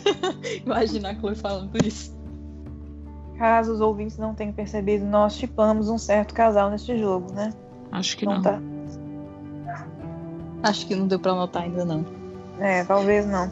Imagina 0.64 1.10
a 1.10 1.16
Chloe 1.16 1.36
falando 1.36 1.76
isso. 1.84 2.17
Caso 3.38 3.74
os 3.74 3.82
ouvintes 3.82 4.18
não 4.18 4.34
tenham 4.34 4.52
percebido, 4.52 5.06
nós 5.06 5.34
chipamos 5.34 5.90
um 5.90 5.98
certo 5.98 6.34
casal 6.34 6.72
neste 6.72 6.98
jogo, 6.98 7.32
né? 7.34 7.54
Acho 7.92 8.18
que 8.18 8.26
não. 8.26 8.36
não. 8.36 8.42
Tá. 8.42 8.60
Acho 10.64 10.88
que 10.88 10.96
não 10.96 11.08
deu 11.08 11.20
pra 11.20 11.36
notar 11.36 11.64
ainda 11.64 11.86
não. 11.86 12.04
É, 12.60 12.84
talvez 12.84 13.28
não. 13.28 13.50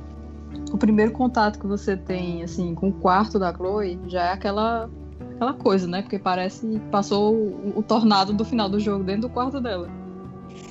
o 0.72 0.78
primeiro 0.78 1.10
contato 1.10 1.58
que 1.58 1.66
você 1.66 1.96
tem, 1.96 2.42
assim, 2.42 2.74
com 2.74 2.88
o 2.88 2.92
quarto 2.92 3.38
da 3.38 3.52
Chloe 3.52 3.98
já 4.06 4.26
é 4.26 4.32
aquela 4.32 4.88
aquela 5.34 5.54
coisa, 5.54 5.86
né? 5.86 6.02
Porque 6.02 6.18
parece 6.18 6.66
que 6.66 6.78
passou 6.90 7.34
o, 7.34 7.78
o, 7.78 7.82
tornado 7.82 8.32
do 8.32 8.44
final 8.44 8.68
do 8.68 8.78
jogo 8.78 9.04
dentro 9.04 9.22
do 9.22 9.28
quarto 9.28 9.60
dela. 9.60 9.88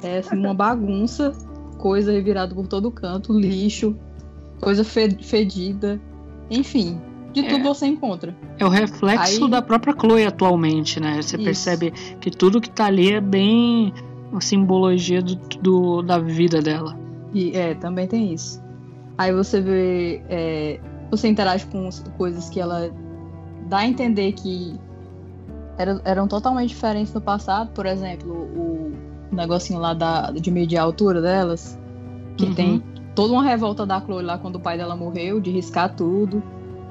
É 0.01 0.19
assim, 0.19 0.37
uma 0.37 0.53
bagunça, 0.53 1.33
coisa 1.77 2.11
revirada 2.11 2.53
por 2.53 2.67
todo 2.67 2.91
canto, 2.91 3.37
lixo, 3.37 3.95
coisa 4.59 4.83
fedida, 4.83 6.01
enfim, 6.49 6.99
de 7.35 7.45
é. 7.45 7.49
tudo 7.49 7.63
você 7.63 7.85
encontra. 7.85 8.33
É 8.57 8.65
o 8.65 8.69
reflexo 8.69 9.43
Aí... 9.43 9.51
da 9.51 9.61
própria 9.61 9.93
Chloe 9.93 10.25
atualmente, 10.25 10.99
né? 10.99 11.21
Você 11.21 11.35
Isso. 11.35 11.45
percebe 11.45 11.91
que 12.19 12.31
tudo 12.31 12.61
que 12.61 12.69
tá 12.69 12.85
ali 12.85 13.11
é 13.11 13.19
bem 13.19 13.93
uma 14.31 14.39
simbologia 14.39 15.21
do, 15.21 15.35
do, 15.35 16.01
da 16.01 16.17
vida 16.17 16.61
dela. 16.61 16.97
E 17.33 17.55
é, 17.55 17.73
também 17.75 18.07
tem 18.07 18.33
isso. 18.33 18.63
Aí 19.17 19.33
você 19.33 19.59
vê. 19.59 20.23
É, 20.29 20.79
você 21.11 21.27
interage 21.27 21.65
com 21.67 21.89
coisas 22.17 22.49
que 22.49 22.59
ela 22.59 22.89
dá 23.67 23.79
a 23.79 23.87
entender 23.87 24.31
que 24.31 24.79
eram, 25.77 25.99
eram 26.05 26.27
totalmente 26.27 26.69
diferentes 26.69 27.13
no 27.13 27.19
passado. 27.19 27.71
Por 27.73 27.85
exemplo, 27.85 28.31
o 28.31 28.93
negocinho 29.31 29.79
lá 29.79 29.93
da, 29.93 30.31
de 30.31 30.49
medir 30.49 30.77
a 30.77 30.83
altura 30.83 31.21
delas. 31.21 31.77
Que 32.37 32.45
uhum. 32.45 32.53
tem 32.53 32.83
toda 33.13 33.33
uma 33.33 33.43
revolta 33.43 33.85
da 33.85 33.99
Chloe 33.99 34.23
lá 34.23 34.37
quando 34.37 34.55
o 34.55 34.59
pai 34.59 34.77
dela 34.77 34.95
morreu, 34.95 35.41
de 35.41 35.51
riscar 35.51 35.93
tudo. 35.93 36.41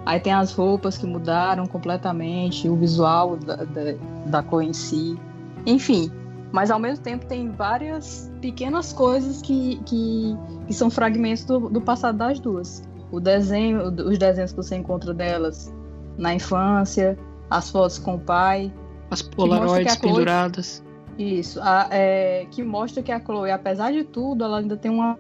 Aí 0.06 0.20
tem 0.20 0.32
as 0.32 0.52
roupas 0.52 0.98
que 0.98 1.06
mudaram 1.06 1.66
completamente, 1.66 2.68
o 2.68 2.76
visual 2.76 3.36
da, 3.36 3.56
da, 3.56 3.94
da 4.26 4.43
Chloe 4.43 4.66
em 4.66 4.72
si. 4.72 5.18
Enfim, 5.64 6.10
mas 6.52 6.70
ao 6.70 6.78
mesmo 6.78 7.02
tempo 7.02 7.24
tem 7.24 7.51
várias 7.51 8.31
pequenas 8.40 8.93
coisas 8.93 9.40
que, 9.40 9.81
que, 9.86 10.36
que 10.66 10.74
são 10.74 10.90
fragmentos 10.90 11.44
do, 11.44 11.70
do, 11.70 11.81
passado 11.81 12.18
das 12.18 12.39
duas. 12.39 12.86
O 13.10 13.18
desenho, 13.18 13.89
os 13.89 14.18
desenhos 14.18 14.51
que 14.51 14.56
você 14.56 14.76
encontra 14.76 15.14
delas 15.14 15.72
na 16.18 16.35
infância, 16.35 17.18
as 17.48 17.70
fotos 17.70 17.98
com 17.98 18.16
o 18.16 18.20
pai. 18.20 18.72
As 19.10 19.22
polaroids 19.22 19.94
Chloe, 19.94 20.12
penduradas. 20.12 20.85
Isso, 21.16 21.60
a, 21.62 21.89
é, 21.90 22.47
que 22.51 22.62
mostra 22.62 23.02
que 23.02 23.10
a 23.10 23.20
Chloe, 23.20 23.51
apesar 23.51 23.90
de 23.90 24.05
tudo, 24.05 24.44
ela 24.44 24.59
ainda 24.59 24.76
tem 24.76 24.90
um 24.90 25.16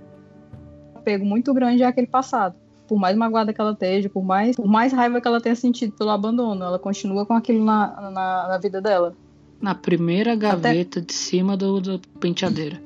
apego 0.94 1.24
muito 1.24 1.54
grande 1.54 1.82
àquele 1.82 2.06
passado 2.06 2.54
por 2.86 2.98
mais 2.98 3.16
magoada 3.16 3.52
que 3.52 3.60
ela 3.60 3.72
esteja, 3.72 4.08
por 4.08 4.24
mais, 4.24 4.56
por 4.56 4.66
mais 4.66 4.92
raiva 4.92 5.20
que 5.20 5.28
ela 5.28 5.40
tenha 5.40 5.54
sentido 5.54 5.92
pelo 5.92 6.10
abandono, 6.10 6.64
ela 6.64 6.78
continua 6.78 7.24
com 7.24 7.34
aquilo 7.34 7.64
na, 7.64 8.10
na, 8.10 8.48
na 8.48 8.58
vida 8.58 8.80
dela. 8.80 9.14
Na 9.60 9.74
primeira 9.74 10.34
gaveta 10.34 10.98
Até... 10.98 11.06
de 11.06 11.12
cima 11.12 11.56
do, 11.56 11.80
do 11.80 11.98
penteadeira. 12.20 12.80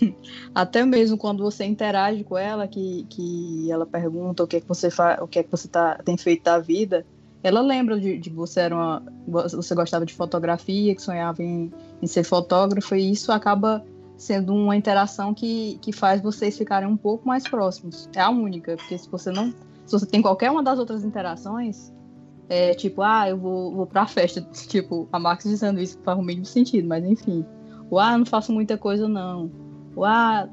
Até 0.54 0.84
mesmo 0.84 1.16
quando 1.16 1.42
você 1.42 1.64
interage 1.64 2.24
com 2.24 2.36
ela, 2.38 2.68
que, 2.68 3.06
que 3.08 3.70
ela 3.70 3.86
pergunta 3.86 4.44
o 4.44 4.46
que 4.46 4.56
é 4.56 4.60
que 4.60 4.68
você 4.68 4.90
faz, 4.90 5.20
o 5.20 5.26
que 5.26 5.38
é 5.38 5.42
que 5.42 5.50
você 5.50 5.68
tá, 5.68 5.98
tem 6.04 6.16
feito 6.16 6.44
da 6.44 6.58
vida, 6.58 7.04
ela 7.42 7.60
lembra 7.60 7.98
de, 7.98 8.18
de 8.18 8.30
você 8.30 8.60
era 8.60 8.74
uma, 8.74 9.02
você 9.26 9.74
gostava 9.74 10.06
de 10.06 10.14
fotografia, 10.14 10.94
que 10.94 11.02
sonhava 11.02 11.42
em, 11.42 11.72
em 12.00 12.06
ser 12.06 12.22
fotógrafo, 12.22 12.94
e 12.94 13.10
isso 13.10 13.32
acaba 13.32 13.84
sendo 14.16 14.54
uma 14.54 14.76
interação 14.76 15.34
que, 15.34 15.78
que 15.80 15.92
faz 15.92 16.20
vocês 16.20 16.56
ficarem 16.56 16.88
um 16.88 16.96
pouco 16.96 17.26
mais 17.26 17.44
próximos. 17.44 18.08
É 18.14 18.20
a 18.20 18.30
única, 18.30 18.76
porque 18.76 18.96
se 18.96 19.08
você 19.10 19.30
não. 19.30 19.52
Se 19.86 19.92
você 19.98 20.06
tem 20.06 20.22
qualquer 20.22 20.50
uma 20.50 20.62
das 20.62 20.78
outras 20.78 21.04
interações, 21.04 21.92
é 22.48 22.74
tipo, 22.74 23.02
ah, 23.02 23.28
eu 23.28 23.36
vou, 23.36 23.74
vou 23.74 23.86
pra 23.86 24.06
festa. 24.06 24.40
Tipo, 24.68 25.08
a 25.12 25.18
Max 25.18 25.44
dizendo 25.44 25.80
isso 25.80 25.98
faz 26.04 26.18
o 26.18 26.22
mínimo 26.22 26.46
sentido, 26.46 26.88
mas 26.88 27.04
enfim. 27.04 27.44
O 27.90 27.98
ah, 27.98 28.16
não 28.16 28.24
faço 28.24 28.52
muita 28.52 28.78
coisa, 28.78 29.08
não. 29.08 29.50
O 29.94 30.04
ah, 30.04 30.48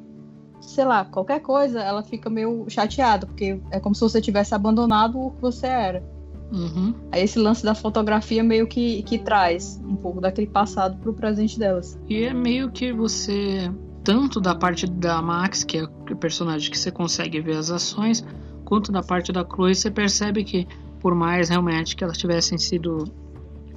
sei 0.61 0.86
lá, 0.86 1.06
qualquer 1.06 1.40
coisa, 1.41 1.80
ela 1.80 2.03
fica 2.03 2.30
meio 2.30 2.65
chateada, 2.69 3.26
porque 3.26 3.60
é 3.72 3.80
como 3.80 3.95
se 3.95 4.02
você 4.02 4.22
tivesse 4.22 4.53
abandonado 4.53 5.19
o 5.19 5.31
que 5.31 5.41
você 5.41 5.68
era. 5.68 6.03
Uhum. 6.52 6.94
Aí 7.12 7.24
esse 7.24 7.38
lance 7.38 7.64
da 7.64 7.76
fotografia 7.76 8.44
meio 8.44 8.68
que, 8.68 9.04
que 9.04 9.20
traz 9.20 9.80
um 9.84 9.96
pouco 9.96 10.20
daquele 10.20 10.48
passado 10.48 10.98
pro 11.00 11.14
presente 11.14 11.60
delas. 11.60 12.00
E 12.08 12.24
é 12.24 12.34
meio 12.34 12.72
que 12.72 12.92
você, 12.92 13.72
tanto 14.04 14.42
da 14.42 14.56
parte 14.56 14.88
da 14.88 15.22
Max, 15.22 15.64
que 15.64 15.78
é 15.78 15.84
o 15.84 16.16
personagem 16.16 16.72
que 16.72 16.78
você 16.78 16.92
consegue 16.92 17.40
ver 17.40 17.58
as 17.58 17.70
ações, 17.70 18.26
quanto 18.66 18.92
da 18.92 19.04
parte 19.04 19.32
da 19.32 19.46
Chloe, 19.46 19.76
você 19.76 19.92
percebe 19.92 20.44
que 20.44 20.68
por 21.00 21.16
mais 21.16 21.50
realmente 21.50 21.96
que 21.96 22.04
elas 22.04 22.18
tivessem 22.18 22.58
sido 22.58 23.06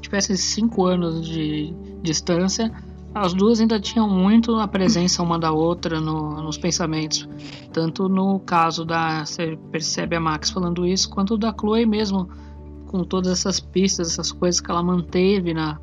tivessem 0.00 0.34
cinco 0.34 0.84
anos 0.84 1.24
de 1.26 1.72
distância, 2.02 2.72
as 3.14 3.34
duas 3.34 3.60
ainda 3.60 3.78
tinham 3.78 4.08
muito 4.08 4.56
a 4.56 4.66
presença 4.66 5.22
uma 5.22 5.38
da 5.38 5.52
outra 5.52 6.00
no, 6.00 6.42
nos 6.42 6.56
pensamentos. 6.56 7.28
Tanto 7.72 8.08
no 8.08 8.40
caso 8.40 8.84
da. 8.84 9.24
Você 9.24 9.58
percebe 9.70 10.16
a 10.16 10.20
Max 10.20 10.50
falando 10.50 10.86
isso, 10.86 11.10
quanto 11.10 11.36
da 11.36 11.54
Chloe 11.58 11.84
mesmo 11.84 12.28
com 12.92 13.02
todas 13.02 13.32
essas 13.32 13.58
pistas, 13.58 14.12
essas 14.12 14.30
coisas 14.30 14.60
que 14.60 14.70
ela 14.70 14.82
manteve 14.82 15.54
na 15.54 15.78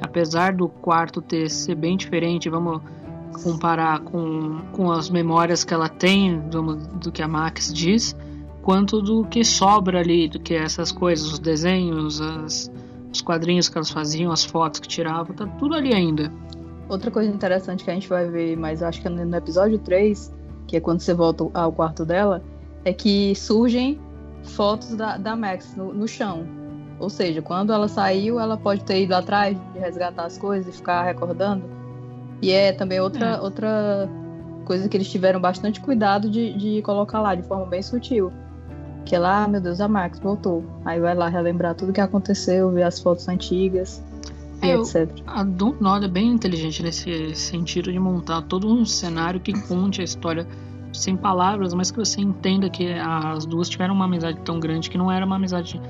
apesar 0.00 0.52
do 0.52 0.68
quarto 0.68 1.22
ter 1.22 1.48
ser 1.48 1.74
bem 1.76 1.96
diferente, 1.96 2.48
vamos 2.48 2.80
comparar 3.42 4.00
com, 4.00 4.58
com 4.72 4.90
as 4.90 5.08
memórias 5.08 5.64
que 5.64 5.72
ela 5.72 5.88
tem 5.88 6.40
do, 6.48 6.76
do 6.76 7.12
que 7.12 7.22
a 7.22 7.28
Max 7.28 7.72
diz, 7.72 8.16
quanto 8.62 9.00
do 9.00 9.24
que 9.24 9.44
sobra 9.44 10.00
ali, 10.00 10.28
do 10.28 10.40
que 10.40 10.54
essas 10.54 10.90
coisas, 10.90 11.32
os 11.32 11.38
desenhos, 11.38 12.20
as, 12.20 12.70
os 13.12 13.20
quadrinhos 13.20 13.68
que 13.68 13.78
elas 13.78 13.90
faziam, 13.90 14.32
as 14.32 14.44
fotos 14.44 14.80
que 14.80 14.88
tiravam, 14.88 15.34
tá 15.34 15.46
tudo 15.58 15.74
ali 15.74 15.94
ainda. 15.94 16.32
Outra 16.88 17.10
coisa 17.10 17.30
interessante 17.30 17.84
que 17.84 17.90
a 17.90 17.94
gente 17.94 18.08
vai 18.08 18.28
ver, 18.28 18.56
mas 18.56 18.82
acho 18.82 19.00
que 19.00 19.06
é 19.06 19.10
no 19.10 19.36
episódio 19.36 19.78
3, 19.78 20.32
que 20.66 20.76
é 20.76 20.80
quando 20.80 21.00
você 21.00 21.14
volta 21.14 21.48
ao 21.54 21.72
quarto 21.72 22.04
dela, 22.04 22.42
é 22.84 22.92
que 22.92 23.34
surgem 23.34 23.98
fotos 24.44 24.94
da, 24.94 25.16
da 25.16 25.34
Max 25.34 25.74
no, 25.76 25.92
no 25.92 26.06
chão. 26.06 26.46
Ou 26.98 27.10
seja, 27.10 27.42
quando 27.42 27.72
ela 27.72 27.88
saiu, 27.88 28.38
ela 28.38 28.56
pode 28.56 28.84
ter 28.84 29.02
ido 29.02 29.14
atrás 29.14 29.56
de 29.72 29.78
resgatar 29.78 30.24
as 30.24 30.38
coisas 30.38 30.72
e 30.72 30.76
ficar 30.76 31.02
recordando. 31.02 31.64
E 32.40 32.52
é 32.52 32.72
também 32.72 33.00
outra, 33.00 33.26
é. 33.30 33.40
outra 33.40 34.08
coisa 34.64 34.88
que 34.88 34.96
eles 34.96 35.10
tiveram 35.10 35.40
bastante 35.40 35.80
cuidado 35.80 36.30
de, 36.30 36.52
de 36.54 36.82
colocar 36.82 37.20
lá 37.20 37.34
de 37.34 37.42
forma 37.42 37.66
bem 37.66 37.82
sutil. 37.82 38.32
Que 39.04 39.16
é 39.16 39.18
lá, 39.18 39.44
ah, 39.44 39.48
meu 39.48 39.60
Deus, 39.60 39.80
a 39.80 39.88
Max 39.88 40.18
voltou. 40.18 40.64
Aí 40.84 40.98
vai 41.00 41.14
lá 41.14 41.28
relembrar 41.28 41.74
tudo 41.74 41.92
que 41.92 42.00
aconteceu, 42.00 42.70
ver 42.70 42.84
as 42.84 43.00
fotos 43.00 43.28
antigas. 43.28 44.02
e 44.62 44.70
É, 44.70 44.76
etc. 44.76 45.10
A 45.26 45.42
Dontnod 45.42 46.04
é 46.04 46.08
bem 46.08 46.28
inteligente 46.28 46.82
nesse 46.82 47.34
sentido 47.34 47.92
de 47.92 47.98
montar 47.98 48.42
todo 48.42 48.66
um 48.66 48.86
cenário 48.86 49.40
que 49.40 49.52
conte 49.52 50.00
a 50.00 50.04
história 50.04 50.46
sem 50.94 51.16
palavras, 51.16 51.74
mas 51.74 51.90
que 51.90 51.98
você 51.98 52.20
entenda 52.20 52.70
que 52.70 52.92
as 52.92 53.44
duas 53.44 53.68
tiveram 53.68 53.94
uma 53.94 54.04
amizade 54.06 54.38
tão 54.40 54.58
grande 54.60 54.88
que 54.90 54.96
não 54.98 55.10
era 55.10 55.24
uma 55.26 55.36
amizade 55.36 55.80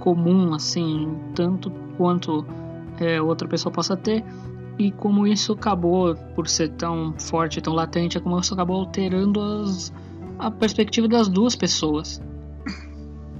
comum, 0.00 0.52
assim, 0.54 1.16
tanto 1.34 1.70
quanto 1.96 2.44
é, 2.98 3.20
outra 3.20 3.46
pessoa 3.48 3.72
possa 3.72 3.96
ter. 3.96 4.24
E 4.78 4.90
como 4.90 5.26
isso 5.26 5.52
acabou, 5.52 6.14
por 6.34 6.48
ser 6.48 6.70
tão 6.70 7.14
forte, 7.18 7.60
tão 7.60 7.72
latente, 7.74 8.18
é 8.18 8.20
como 8.20 8.38
isso 8.40 8.52
acabou 8.54 8.76
alterando 8.80 9.40
as, 9.40 9.92
a 10.38 10.50
perspectiva 10.50 11.06
das 11.06 11.28
duas 11.28 11.54
pessoas. 11.54 12.20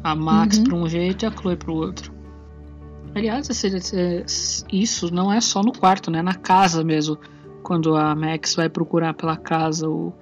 A 0.03 0.15
Max 0.15 0.59
Uhum. 0.59 0.65
para 0.65 0.77
um 0.77 0.89
jeito 0.89 1.25
e 1.25 1.27
a 1.27 1.31
Chloe 1.33 1.57
para 1.57 1.71
o 1.73 1.75
outro. 1.77 2.13
Aliás, 3.15 3.49
esse- 3.49 3.69
esse- 3.69 4.65
isso 4.73 5.13
não 5.13 5.33
é 5.33 5.41
só 5.41 5.63
no 5.63 5.73
quarto, 5.73 6.11
né? 6.11 6.21
Na 6.23 6.35
casa 6.35 6.83
mesmo. 6.85 7.17
Quando 7.63 7.97
a 7.97 8.15
Max 8.15 8.55
vai 8.55 8.69
procurar 8.69 9.15
pela 9.15 9.37
casa 9.37 9.89
o, 9.89 10.13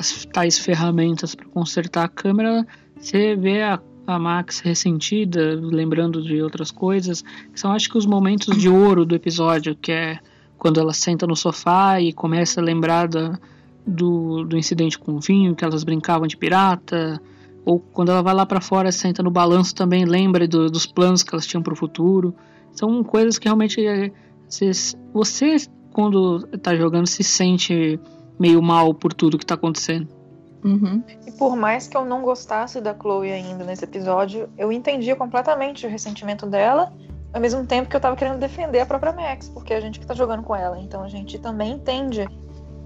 as 0.00 0.24
tais 0.24 0.58
ferramentas 0.58 1.34
para 1.34 1.46
consertar 1.46 2.04
a 2.04 2.08
câmera, 2.08 2.66
você 2.98 3.36
vê 3.36 3.60
a, 3.62 3.78
a 4.06 4.18
Max 4.18 4.60
ressentida, 4.60 5.60
lembrando 5.62 6.22
de 6.22 6.40
outras 6.42 6.70
coisas. 6.70 7.20
Que 7.52 7.60
são, 7.60 7.70
acho 7.72 7.90
que, 7.90 7.98
os 7.98 8.06
momentos 8.06 8.56
de 8.56 8.66
ouro 8.66 9.04
do 9.04 9.14
episódio, 9.14 9.76
que 9.76 9.92
é 9.92 10.18
quando 10.56 10.80
ela 10.80 10.94
senta 10.94 11.26
no 11.26 11.36
sofá 11.36 12.00
e 12.00 12.14
começa 12.14 12.62
a 12.62 12.64
lembrar 12.64 13.08
da, 13.08 13.38
do, 13.86 14.42
do 14.44 14.56
incidente 14.56 14.98
com 14.98 15.12
o 15.12 15.20
vinho, 15.20 15.54
que 15.54 15.64
elas 15.64 15.84
brincavam 15.84 16.26
de 16.26 16.36
pirata. 16.36 17.20
Ou 17.66 17.78
quando 17.78 18.10
ela 18.10 18.22
vai 18.22 18.32
lá 18.34 18.46
para 18.46 18.60
fora, 18.62 18.90
senta 18.90 19.22
no 19.22 19.30
balanço 19.30 19.74
também, 19.74 20.06
lembra 20.06 20.48
do- 20.48 20.70
dos 20.70 20.86
planos 20.86 21.22
que 21.22 21.34
elas 21.34 21.46
tinham 21.46 21.62
para 21.62 21.74
o 21.74 21.76
futuro. 21.76 22.34
São 22.72 23.04
coisas 23.04 23.38
que 23.38 23.44
realmente 23.44 23.86
é, 23.86 24.10
você, 24.48 24.70
você, 25.12 25.56
quando 25.92 26.40
tá 26.62 26.74
jogando, 26.74 27.06
se 27.06 27.22
sente 27.22 28.00
meio 28.40 28.62
mal 28.62 28.94
por 28.94 29.12
tudo 29.12 29.38
que 29.38 29.44
tá 29.44 29.54
acontecendo. 29.54 30.08
Uhum. 30.64 31.02
E 31.26 31.32
por 31.32 31.56
mais 31.56 31.86
que 31.86 31.96
eu 31.96 32.04
não 32.04 32.22
gostasse 32.22 32.80
da 32.80 32.94
Chloe 32.94 33.30
ainda 33.30 33.64
nesse 33.64 33.84
episódio, 33.84 34.48
eu 34.58 34.72
entendia 34.72 35.14
completamente 35.14 35.86
o 35.86 35.90
ressentimento 35.90 36.46
dela, 36.46 36.92
ao 37.32 37.40
mesmo 37.40 37.64
tempo 37.66 37.88
que 37.88 37.96
eu 37.96 38.00
tava 38.00 38.16
querendo 38.16 38.38
defender 38.38 38.80
a 38.80 38.86
própria 38.86 39.12
Max, 39.12 39.48
porque 39.48 39.72
é 39.72 39.76
a 39.76 39.80
gente 39.80 40.00
que 40.00 40.06
tá 40.06 40.14
jogando 40.14 40.42
com 40.42 40.56
ela. 40.56 40.78
Então 40.80 41.02
a 41.02 41.08
gente 41.08 41.38
também 41.38 41.72
entende 41.72 42.26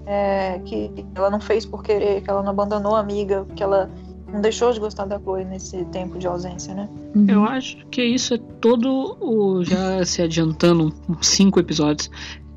é, 0.05 0.59
que 0.65 0.91
ela 1.15 1.29
não 1.29 1.39
fez 1.39 1.65
por 1.65 1.83
querer, 1.83 2.21
que 2.21 2.29
ela 2.29 2.43
não 2.43 2.51
abandonou 2.51 2.95
a 2.95 2.99
amiga, 2.99 3.45
que 3.55 3.63
ela 3.63 3.89
não 4.31 4.41
deixou 4.41 4.71
de 4.71 4.79
gostar 4.79 5.05
da 5.05 5.19
Chloe 5.19 5.45
nesse 5.45 5.83
tempo 5.85 6.17
de 6.17 6.27
ausência, 6.27 6.73
né? 6.73 6.89
Eu 7.27 7.43
acho 7.45 7.85
que 7.87 8.03
isso 8.03 8.33
é 8.33 8.37
todo 8.59 9.17
o. 9.21 9.63
Já 9.63 10.03
se 10.05 10.21
adiantando 10.21 10.93
cinco 11.21 11.59
episódios. 11.59 12.09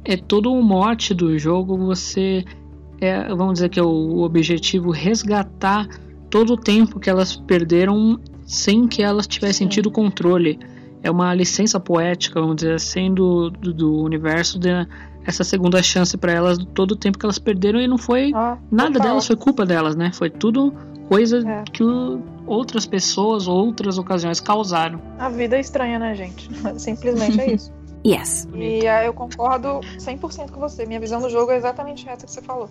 É 0.05 0.17
todo 0.17 0.53
o 0.53 0.63
mote 0.63 1.15
do 1.15 1.39
jogo. 1.39 1.77
Você. 1.87 2.45
É, 3.01 3.29
vamos 3.35 3.55
dizer 3.55 3.69
que 3.69 3.79
é 3.79 3.83
o 3.83 4.21
objetivo 4.21 4.91
resgatar 4.91 5.87
todo 6.31 6.55
o 6.55 6.57
tempo 6.57 6.99
que 6.99 7.09
elas 7.09 7.37
perderam 7.37 8.19
sem 8.45 8.87
que 8.89 9.03
elas 9.03 9.27
tivessem 9.27 9.69
tido 9.69 9.91
controle. 9.91 10.59
É 11.03 11.11
uma 11.11 11.33
licença 11.35 11.79
poética, 11.79 12.41
vamos 12.41 12.57
dizer 12.57 12.75
assim, 12.75 13.13
do, 13.15 13.51
do, 13.51 13.73
do 13.73 14.03
universo, 14.03 14.59
de, 14.59 14.69
essa 15.25 15.45
segunda 15.45 15.83
chance 15.83 16.17
para 16.17 16.33
elas, 16.33 16.59
todo 16.75 16.93
o 16.93 16.97
tempo 16.97 17.19
que 17.19 17.25
elas 17.25 17.39
perderam 17.39 17.81
e 17.81 17.87
não 17.87 17.99
foi 17.99 18.33
nada 18.33 18.93
total. 18.95 19.09
delas, 19.09 19.27
foi 19.27 19.37
culpa 19.37 19.65
delas, 19.65 19.95
né? 19.95 20.11
Foi 20.13 20.29
tudo 20.29 20.73
coisa 21.09 21.39
É. 21.49 21.63
que 21.73 21.85
o- 21.85 22.21
outras 22.47 22.85
pessoas, 22.85 23.47
outras 23.47 23.97
ocasiões 23.97 24.41
causaram. 24.41 25.01
A 25.19 25.29
vida 25.29 25.57
é 25.57 25.61
estranha, 25.61 25.99
né, 25.99 26.15
gente? 26.15 26.49
Simplesmente 26.79 27.41
é 27.41 27.55
isso. 27.55 27.73
Yes. 28.07 28.49
E 28.55 28.87
ah, 28.87 29.05
eu 29.05 29.13
concordo 29.13 29.81
100% 29.99 30.51
com 30.51 30.61
você. 30.61 30.87
Minha 30.87 31.01
visão 31.01 31.21
do 31.21 31.29
jogo 31.29 31.51
é 31.53 31.57
exatamente 31.57 32.09
essa 32.09 32.27
que 32.27 32.33
você 32.33 32.43
falou. 32.43 32.69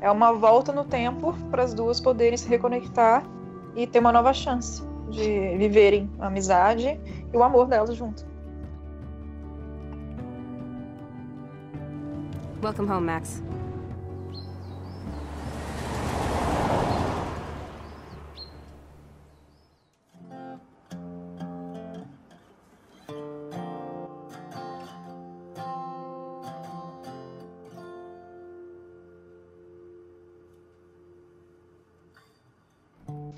É 0.00 0.10
uma 0.10 0.32
volta 0.32 0.72
no 0.72 0.84
tempo 0.84 1.34
para 1.50 1.62
as 1.62 1.74
duas 1.74 2.00
poderem 2.00 2.36
se 2.36 2.48
reconectar 2.48 3.24
e 3.74 3.86
ter 3.86 3.98
uma 3.98 4.12
nova 4.12 4.32
chance 4.32 4.82
de 5.10 5.56
viverem 5.56 6.10
a 6.18 6.26
amizade 6.26 7.00
e 7.32 7.36
o 7.36 7.42
amor 7.42 7.66
delas 7.66 7.94
junto. 7.96 8.24
Welcome 12.62 12.90
home, 12.90 13.06
Max. 13.06 13.42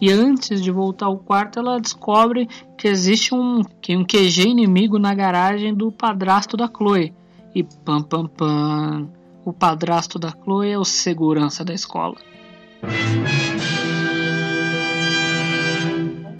E 0.02 0.10
antes 0.10 0.60
de 0.60 0.68
voltar 0.72 1.06
ao 1.06 1.16
quarto, 1.16 1.60
ela 1.60 1.80
descobre 1.80 2.48
que 2.76 2.88
existe 2.88 3.32
um, 3.32 3.62
que 3.80 3.96
um 3.96 4.04
QG 4.04 4.48
inimigo 4.48 4.98
na 4.98 5.14
garagem 5.14 5.72
do 5.72 5.92
padrasto 5.92 6.56
da 6.56 6.66
Chloe. 6.66 7.14
E 7.54 7.62
pam 7.62 8.02
pam 8.02 8.26
pam. 8.26 9.08
O 9.44 9.52
padrasto 9.52 10.18
da 10.18 10.32
Chloe 10.32 10.72
é 10.72 10.76
o 10.76 10.84
segurança 10.84 11.64
da 11.64 11.72
escola. 11.72 12.16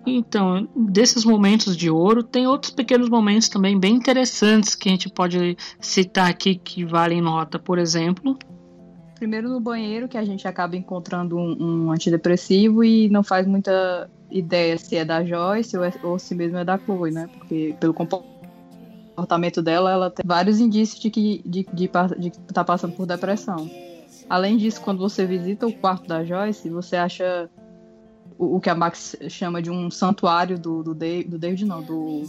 Então, 0.05 0.69
desses 0.75 1.25
momentos 1.25 1.77
de 1.77 1.89
ouro, 1.89 2.25
tem 2.25 2.49
outros 2.49 2.73
pequenos 2.73 3.09
momentos 3.09 3.49
também 3.49 3.79
bem 3.79 3.95
interessantes 3.95 4.75
que 4.75 4.89
a 4.89 4.93
gente 4.93 5.09
pode 5.09 5.57
citar 5.81 6.29
aqui 6.29 6.57
que 6.57 6.85
valem 6.85 7.21
nota. 7.21 7.61
Por 7.61 7.79
exemplo, 7.79 8.37
Primeiro 9.23 9.49
no 9.49 9.61
banheiro, 9.61 10.09
que 10.09 10.19
a 10.19 10.25
gente 10.25 10.49
acaba 10.49 10.77
encontrando 10.77 11.39
um, 11.39 11.85
um 11.85 11.93
antidepressivo 11.93 12.83
e 12.83 13.09
não 13.09 13.23
faz 13.23 13.47
muita 13.47 14.11
ideia 14.29 14.77
se 14.77 14.97
é 14.97 15.05
da 15.05 15.25
Joyce 15.25 15.77
ou, 15.77 15.85
é- 15.85 15.95
ou 16.03 16.19
se 16.19 16.35
mesmo 16.35 16.59
é 16.59 16.65
da 16.65 16.77
Chloe, 16.77 17.13
né? 17.13 17.29
Porque 17.39 17.73
pelo 17.79 17.95
comportamento 17.95 19.63
dela, 19.63 19.93
ela 19.93 20.11
tem 20.11 20.25
vários 20.27 20.59
indícios 20.59 21.01
de 21.01 21.09
que 21.09 21.41
de, 21.47 21.65
de, 21.73 21.89
de 22.19 22.31
que 22.31 22.39
tá 22.53 22.65
passando 22.65 22.97
por 22.97 23.07
depressão. 23.07 23.71
Além 24.29 24.57
disso, 24.57 24.81
quando 24.81 24.99
você 24.99 25.25
visita 25.25 25.69
o 25.69 25.73
quarto 25.73 26.09
da 26.09 26.25
Joyce, 26.25 26.69
você 26.69 26.97
acha 26.97 27.49
o, 28.37 28.57
o 28.57 28.61
que 28.61 28.71
a 28.71 28.75
Max 28.75 29.15
chama 29.29 29.63
de 29.63 29.71
um 29.71 29.89
santuário 29.89 30.59
do, 30.59 30.83
do, 30.83 30.95
Dave, 30.97 31.29
do 31.29 31.39
David, 31.39 31.65
não, 31.65 31.81
do, 31.81 32.23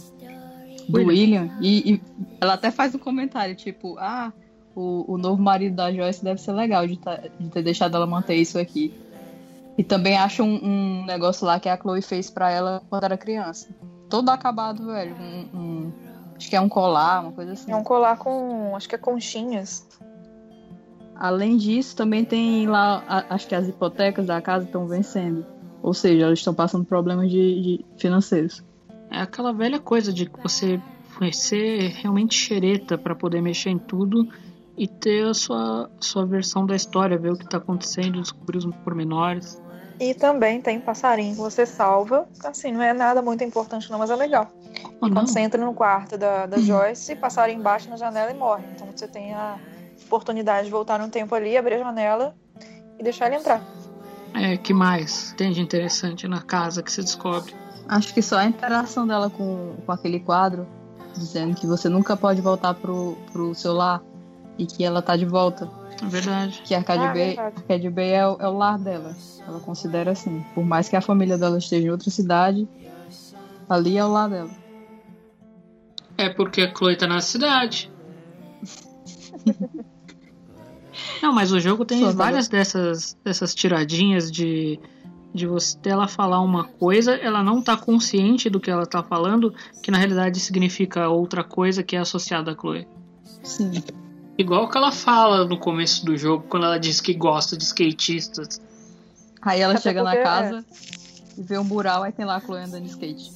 do 0.88 0.98
William. 0.98 1.08
William. 1.08 1.58
E, 1.60 1.94
e 1.94 2.00
ela 2.40 2.54
até 2.54 2.70
faz 2.70 2.94
um 2.94 3.00
comentário, 3.00 3.56
tipo, 3.56 3.98
ah, 3.98 4.32
o, 4.74 5.14
o 5.14 5.18
novo 5.18 5.40
marido 5.42 5.76
da 5.76 5.92
Joyce 5.92 6.24
deve 6.24 6.40
ser 6.40 6.52
legal 6.52 6.86
de, 6.86 6.96
tá- 6.98 7.20
de 7.38 7.48
ter 7.48 7.62
deixado 7.62 7.96
ela 7.96 8.06
manter 8.06 8.34
isso 8.34 8.58
aqui. 8.58 8.92
E 9.76 9.82
também 9.82 10.16
acha 10.16 10.42
um, 10.42 10.60
um 10.62 11.04
negócio 11.04 11.44
lá 11.46 11.58
que 11.58 11.68
a 11.68 11.76
Chloe 11.76 12.00
fez 12.02 12.30
pra 12.30 12.50
ela 12.50 12.82
quando 12.88 13.04
era 13.04 13.16
criança. 13.16 13.68
Todo 14.08 14.28
acabado, 14.28 14.86
velho. 14.86 15.16
Um- 15.16 15.58
um- 15.58 15.92
acho 16.36 16.48
que 16.48 16.56
é 16.56 16.60
um 16.60 16.68
colar, 16.68 17.22
uma 17.22 17.32
coisa 17.32 17.52
assim. 17.52 17.72
É 17.72 17.76
um 17.76 17.82
colar 17.82 18.16
com, 18.16 18.74
acho 18.76 18.88
que 18.88 18.94
é 18.94 18.98
conchinhas. 18.98 19.86
Além 21.16 21.56
disso, 21.56 21.96
também 21.96 22.24
tem 22.24 22.66
lá, 22.66 23.02
a- 23.08 23.34
acho 23.34 23.46
que 23.46 23.54
as 23.54 23.68
hipotecas 23.68 24.26
da 24.26 24.40
casa 24.40 24.64
estão 24.64 24.86
vencendo. 24.86 25.44
Ou 25.82 25.92
seja, 25.94 26.24
elas 26.26 26.38
estão 26.38 26.54
passando 26.54 26.84
problemas 26.84 27.30
de, 27.30 27.60
de 27.62 27.84
financeiros. 27.98 28.62
É 29.10 29.20
aquela 29.20 29.52
velha 29.52 29.78
coisa 29.78 30.12
de 30.12 30.26
que 30.26 30.40
você 30.42 30.80
ser 31.32 31.90
realmente 31.92 32.34
xereta 32.34 32.98
para 32.98 33.14
poder 33.14 33.40
mexer 33.40 33.70
em 33.70 33.78
tudo 33.78 34.28
e 34.76 34.88
ter 34.88 35.26
a 35.26 35.34
sua, 35.34 35.90
sua 36.00 36.26
versão 36.26 36.66
da 36.66 36.74
história, 36.74 37.16
ver 37.16 37.32
o 37.32 37.36
que 37.36 37.48
tá 37.48 37.58
acontecendo, 37.58 38.20
descobrir 38.20 38.58
os 38.58 38.66
pormenores. 38.84 39.62
E 40.00 40.12
também 40.12 40.60
tem 40.60 40.80
passarinho 40.80 41.34
que 41.34 41.40
você 41.40 41.64
salva. 41.64 42.26
Assim, 42.44 42.72
não 42.72 42.82
é 42.82 42.92
nada 42.92 43.22
muito 43.22 43.44
importante 43.44 43.90
não, 43.90 43.98
mas 43.98 44.10
é 44.10 44.16
legal. 44.16 44.50
e 44.96 45.10
quando 45.10 45.28
você 45.28 45.40
entra 45.40 45.64
no 45.64 45.72
quarto 45.72 46.18
da, 46.18 46.46
da 46.46 46.58
Joyce, 46.58 47.14
passarinho 47.14 47.60
embaixo 47.60 47.88
na 47.88 47.96
janela 47.96 48.32
e 48.32 48.34
morre. 48.34 48.64
Então 48.74 48.88
você 48.88 49.06
tem 49.06 49.32
a 49.32 49.56
oportunidade 50.06 50.66
de 50.66 50.72
voltar 50.72 50.98
no 50.98 51.08
tempo 51.08 51.34
ali, 51.34 51.56
abrir 51.56 51.74
a 51.74 51.78
janela 51.78 52.34
e 52.98 53.04
deixar 53.04 53.26
ele 53.26 53.36
entrar. 53.36 53.62
É, 54.34 54.56
que 54.56 54.74
mais 54.74 55.32
tem 55.36 55.52
de 55.52 55.60
interessante 55.60 56.26
na 56.26 56.42
casa 56.42 56.82
que 56.82 56.90
você 56.90 57.02
descobre? 57.02 57.54
Acho 57.86 58.12
que 58.12 58.20
só 58.20 58.38
a 58.38 58.44
interação 58.44 59.06
dela 59.06 59.30
com, 59.30 59.76
com 59.86 59.92
aquele 59.92 60.18
quadro, 60.18 60.66
dizendo 61.14 61.54
que 61.54 61.68
você 61.68 61.88
nunca 61.88 62.16
pode 62.16 62.40
voltar 62.40 62.74
pro, 62.74 63.16
pro 63.32 63.54
seu 63.54 63.72
lar 63.72 64.02
e 64.58 64.66
que 64.66 64.84
ela 64.84 65.00
tá 65.02 65.16
de 65.16 65.24
volta. 65.24 65.70
É 66.02 66.06
verdade. 66.06 66.60
Que 66.64 66.74
a 66.74 66.78
Arcadia 66.78 67.10
Ah, 67.10 67.12
Bay, 67.12 67.26
verdade. 67.28 67.56
Arcadia 67.56 67.90
Bay 67.90 68.10
é, 68.12 68.26
o- 68.26 68.36
é 68.40 68.48
o 68.48 68.56
lar 68.56 68.78
dela. 68.78 69.16
Ela 69.46 69.60
considera 69.60 70.10
assim. 70.12 70.42
Por 70.54 70.64
mais 70.64 70.88
que 70.88 70.96
a 70.96 71.00
família 71.00 71.38
dela 71.38 71.58
esteja 71.58 71.86
em 71.86 71.90
outra 71.90 72.10
cidade, 72.10 72.68
ali 73.68 73.96
é 73.96 74.04
o 74.04 74.08
lar 74.12 74.28
dela. 74.28 74.50
É 76.18 76.28
porque 76.28 76.62
a 76.62 76.72
Chloe 76.74 76.96
tá 76.96 77.06
na 77.06 77.20
cidade. 77.20 77.90
Não, 81.22 81.32
mas 81.32 81.52
o 81.52 81.58
jogo 81.60 81.84
tem 81.84 82.00
Suas 82.00 82.14
várias 82.14 82.48
dessas, 82.48 83.16
dessas 83.24 83.54
tiradinhas 83.54 84.30
de, 84.30 84.78
de 85.34 85.46
você 85.46 85.76
ela 85.84 86.06
falar 86.06 86.40
uma 86.40 86.64
coisa, 86.64 87.14
ela 87.14 87.42
não 87.42 87.62
tá 87.62 87.76
consciente 87.76 88.48
do 88.50 88.60
que 88.60 88.70
ela 88.70 88.86
tá 88.86 89.02
falando, 89.02 89.52
que 89.82 89.90
na 89.90 89.98
realidade 89.98 90.38
significa 90.38 91.08
outra 91.08 91.42
coisa 91.42 91.82
que 91.82 91.96
é 91.96 91.98
associada 91.98 92.52
a 92.52 92.54
Chloe. 92.54 92.86
Sim. 93.42 93.72
Igual 94.36 94.68
que 94.68 94.76
ela 94.76 94.90
fala 94.90 95.44
no 95.44 95.58
começo 95.58 96.04
do 96.04 96.16
jogo, 96.16 96.44
quando 96.48 96.66
ela 96.66 96.78
diz 96.78 97.00
que 97.00 97.14
gosta 97.14 97.56
de 97.56 97.64
skatistas. 97.64 98.60
Aí 99.40 99.60
ela 99.60 99.74
Até 99.74 99.82
chega 99.82 100.02
na 100.02 100.16
casa 100.16 100.64
e 101.36 101.42
vê 101.42 101.58
um 101.58 101.64
mural, 101.64 102.02
aí 102.02 102.12
tem 102.12 102.24
lá 102.24 102.36
a 102.36 102.40
Chloe 102.40 102.60
andando 102.62 102.82
de 102.82 102.90
skate. 102.90 103.32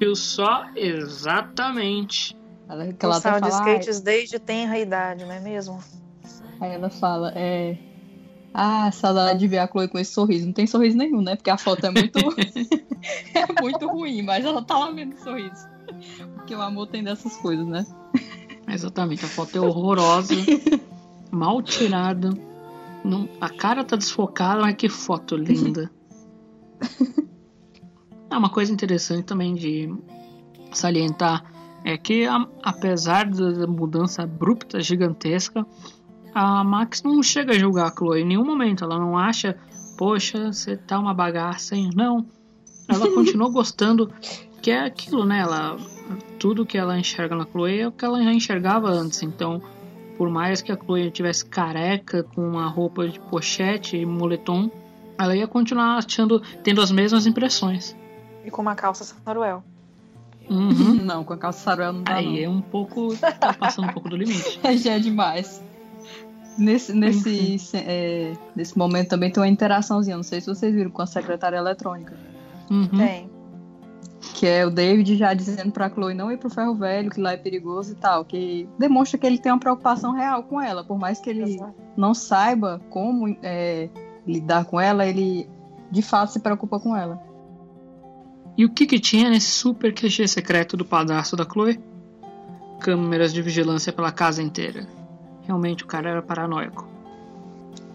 Viu 0.00 0.14
só? 0.14 0.66
Exatamente. 0.74 2.36
Ela, 2.68 2.92
que 2.92 3.04
ela 3.04 3.16
de 3.16 3.22
fala, 3.22 3.40
"Ai, 3.42 3.50
skates 3.50 4.00
desde 4.00 4.38
tenra 4.38 4.78
idade, 4.78 5.24
não 5.24 5.32
é 5.32 5.40
mesmo? 5.40 5.82
Aí 6.60 6.72
ela 6.72 6.88
fala, 6.90 7.32
é. 7.34 7.76
Ah, 8.54 8.90
saudade 8.90 9.38
de 9.38 9.46
ver 9.46 9.58
a 9.58 9.68
Chloe 9.68 9.88
com 9.88 9.98
esse 9.98 10.12
sorriso. 10.12 10.46
Não 10.46 10.52
tem 10.52 10.66
sorriso 10.66 10.96
nenhum, 10.96 11.20
né? 11.20 11.36
Porque 11.36 11.50
a 11.50 11.58
foto 11.58 11.84
é 11.86 11.90
muito. 11.90 12.18
é 13.34 13.60
muito 13.60 13.88
ruim, 13.88 14.22
mas 14.22 14.44
ela 14.44 14.62
tá 14.62 14.78
lá 14.78 14.90
vendo 14.90 15.16
sorriso. 15.18 15.68
Porque 16.34 16.54
o 16.54 16.60
amor 16.60 16.86
tem 16.88 17.02
dessas 17.02 17.36
coisas, 17.36 17.66
né? 17.66 17.86
Exatamente, 18.68 19.24
a 19.24 19.28
foto 19.28 19.56
é 19.56 19.60
horrorosa, 19.60 20.34
mal 21.30 21.62
tirada. 21.62 22.30
Não, 23.04 23.28
a 23.40 23.48
cara 23.48 23.84
tá 23.84 23.96
desfocada, 23.96 24.60
mas 24.60 24.74
que 24.74 24.88
foto 24.88 25.36
linda. 25.36 25.90
É 28.30 28.36
uma 28.36 28.50
coisa 28.50 28.72
interessante 28.72 29.24
também 29.24 29.54
de 29.54 29.88
salientar 30.72 31.44
é 31.84 31.96
que 31.96 32.26
a- 32.26 32.46
apesar 32.62 33.24
da 33.30 33.66
mudança 33.66 34.22
abrupta, 34.22 34.80
gigantesca, 34.80 35.64
a 36.34 36.62
Max 36.64 37.02
não 37.02 37.22
chega 37.22 37.52
a 37.52 37.58
julgar 37.58 37.88
a 37.88 37.94
Chloe 37.96 38.20
em 38.20 38.26
nenhum 38.26 38.44
momento. 38.44 38.84
Ela 38.84 38.98
não 38.98 39.16
acha, 39.16 39.56
poxa, 39.96 40.52
você 40.52 40.76
tá 40.76 40.98
uma 40.98 41.14
bagaça, 41.14 41.74
hein? 41.76 41.90
Não. 41.94 42.26
Ela 42.88 43.08
continua 43.14 43.50
gostando, 43.50 44.12
que 44.60 44.70
é 44.70 44.80
aquilo, 44.84 45.24
né? 45.24 45.38
Ela, 45.40 45.76
tudo 46.38 46.64
que 46.66 46.78
ela 46.78 46.98
enxerga 46.98 47.34
na 47.36 47.44
Chloe 47.44 47.80
é 47.80 47.88
o 47.88 47.92
que 47.92 48.04
ela 48.04 48.22
já 48.22 48.32
enxergava 48.32 48.88
antes. 48.90 49.22
Então, 49.22 49.60
por 50.16 50.28
mais 50.30 50.62
que 50.62 50.72
a 50.72 50.76
Chloe 50.76 51.10
tivesse 51.10 51.44
careca, 51.46 52.22
com 52.22 52.42
uma 52.48 52.66
roupa 52.68 53.08
de 53.08 53.18
pochete 53.20 53.96
e 53.96 54.06
moletom, 54.06 54.70
ela 55.18 55.34
ia 55.36 55.46
continuar 55.48 55.96
achando, 55.98 56.40
tendo 56.62 56.80
as 56.80 56.90
mesmas 56.90 57.26
impressões. 57.26 57.96
E 58.44 58.50
com 58.50 58.62
uma 58.62 58.74
calça 58.74 59.04
saruel. 59.04 59.62
Uhum. 60.48 60.94
Não, 61.04 61.24
com 61.24 61.32
a 61.34 61.36
calça 61.36 61.58
saruel 61.60 61.92
não 61.92 62.02
dá. 62.02 62.14
Aí 62.14 62.46
não. 62.46 62.52
é 62.54 62.56
um 62.56 62.60
pouco. 62.62 63.14
tá 63.16 63.52
passando 63.52 63.88
um 63.88 63.92
pouco 63.92 64.08
do 64.08 64.16
limite. 64.16 64.58
Já 64.78 64.92
é 64.94 64.98
demais. 64.98 65.62
Nesse, 66.56 66.92
nesse, 66.92 67.58
se- 67.58 67.76
é, 67.76 68.32
nesse 68.56 68.76
momento 68.76 69.08
também 69.10 69.30
tem 69.30 69.40
uma 69.40 69.48
interaçãozinha, 69.48 70.16
não 70.16 70.24
sei 70.24 70.40
se 70.40 70.46
vocês 70.48 70.74
viram, 70.74 70.90
com 70.90 71.02
a 71.02 71.06
secretária 71.06 71.56
eletrônica. 71.56 72.16
Uhum. 72.70 72.88
Tem. 72.88 73.30
Que 74.20 74.46
é 74.46 74.66
o 74.66 74.70
David 74.70 75.16
já 75.16 75.32
dizendo 75.32 75.70
pra 75.70 75.88
Chloe 75.88 76.14
não 76.14 76.30
ir 76.30 76.38
pro 76.38 76.50
ferro 76.50 76.74
velho, 76.74 77.10
que 77.10 77.20
lá 77.20 77.32
é 77.32 77.36
perigoso 77.36 77.92
e 77.92 77.94
tal. 77.94 78.24
Que 78.24 78.68
demonstra 78.78 79.18
que 79.18 79.26
ele 79.26 79.38
tem 79.38 79.52
uma 79.52 79.60
preocupação 79.60 80.12
real 80.12 80.42
com 80.42 80.60
ela. 80.60 80.84
Por 80.84 80.98
mais 80.98 81.20
que 81.20 81.30
ele 81.30 81.60
não 81.96 82.14
saiba 82.14 82.80
como 82.90 83.36
é, 83.42 83.88
lidar 84.26 84.64
com 84.64 84.80
ela, 84.80 85.06
ele 85.06 85.48
de 85.90 86.02
fato 86.02 86.32
se 86.32 86.40
preocupa 86.40 86.78
com 86.78 86.96
ela. 86.96 87.22
E 88.56 88.64
o 88.64 88.70
que 88.70 88.86
que 88.86 88.98
tinha 88.98 89.30
nesse 89.30 89.50
super 89.50 89.94
clichê 89.94 90.26
secreto 90.26 90.76
do 90.76 90.84
padrasto 90.84 91.36
da 91.36 91.44
Chloe? 91.44 91.80
Câmeras 92.80 93.32
de 93.32 93.40
vigilância 93.40 93.92
pela 93.92 94.10
casa 94.10 94.42
inteira. 94.42 94.86
Realmente 95.42 95.84
o 95.84 95.86
cara 95.86 96.10
era 96.10 96.22
paranoico. 96.22 96.97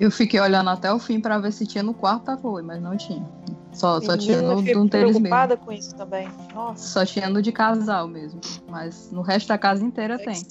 Eu 0.04 0.12
fiquei 0.12 0.38
olhando 0.38 0.70
até 0.70 0.92
o 0.92 1.00
fim 1.00 1.22
pra 1.22 1.40
ver 1.40 1.54
se 1.54 1.66
tinha 1.66 1.82
no 1.82 1.94
quarto 1.94 2.26
da 2.26 2.38
Chloe, 2.38 2.62
mas 2.62 2.82
não 2.82 2.98
tinha. 2.98 3.26
Só, 3.72 4.02
só 4.02 4.18
tinha 4.18 4.36
Menina, 4.42 4.54
eu 4.70 4.76
no, 4.76 4.84
no 4.84 4.90
deles 4.90 5.06
mesmo. 5.06 5.22
preocupada 5.22 5.56
com 5.56 5.72
isso 5.72 5.96
também. 5.96 6.30
Nossa. 6.54 6.86
Só 6.86 7.06
tinha 7.06 7.30
no 7.30 7.42
de 7.42 7.54
casal 7.54 8.06
mesmo. 8.06 8.42
Mas 8.68 9.10
no 9.14 9.22
resto 9.22 9.48
da 9.48 9.58
casa 9.58 9.82
inteira 9.82 10.18
tem. 10.18 10.46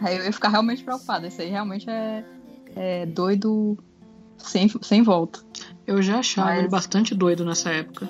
Aí 0.00 0.16
eu 0.16 0.24
ia 0.24 0.32
ficar 0.32 0.48
realmente 0.48 0.82
preocupada. 0.82 1.28
Esse 1.28 1.42
aí 1.42 1.48
realmente 1.48 1.88
é, 1.88 2.24
é 2.74 3.06
doido 3.06 3.78
sem, 4.36 4.68
sem 4.82 5.00
volta. 5.04 5.38
Eu 5.86 6.02
já 6.02 6.18
achava 6.18 6.48
Mas- 6.48 6.58
ele 6.58 6.68
bastante 6.68 7.14
doido 7.14 7.44
nessa 7.44 7.70
época. 7.70 8.08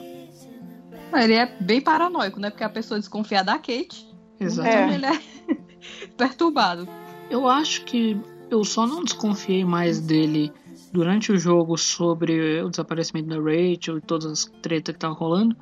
Ele 1.13 1.35
é 1.35 1.55
bem 1.61 1.83
paranoico, 1.83 2.41
né? 2.41 2.49
Porque 2.49 2.65
a 2.65 2.71
pessoa 2.71 2.99
desconfia 2.99 3.45
da 3.45 3.59
Kate. 3.59 4.11
Exatamente. 4.41 4.97
Então 4.97 5.11
ele 5.11 5.19
é 5.19 6.09
perturbado. 6.17 6.89
Eu 7.29 7.47
acho 7.47 7.85
que 7.85 8.19
eu 8.51 8.65
só 8.65 8.87
não 8.87 9.03
desconfiei 9.05 9.65
mais 9.65 10.01
dele 10.01 10.53
durante 10.93 11.33
o 11.33 11.37
jogo 11.39 11.77
sobre 11.77 12.63
o 12.63 12.71
desaparecimento 12.71 13.29
da 13.29 13.37
Rachel 13.37 13.99
e 13.99 14.01
todas 14.01 14.27
as 14.27 14.45
tretas 14.63 14.93
que 14.93 14.97
estavam 14.97 15.17
rolando, 15.17 15.57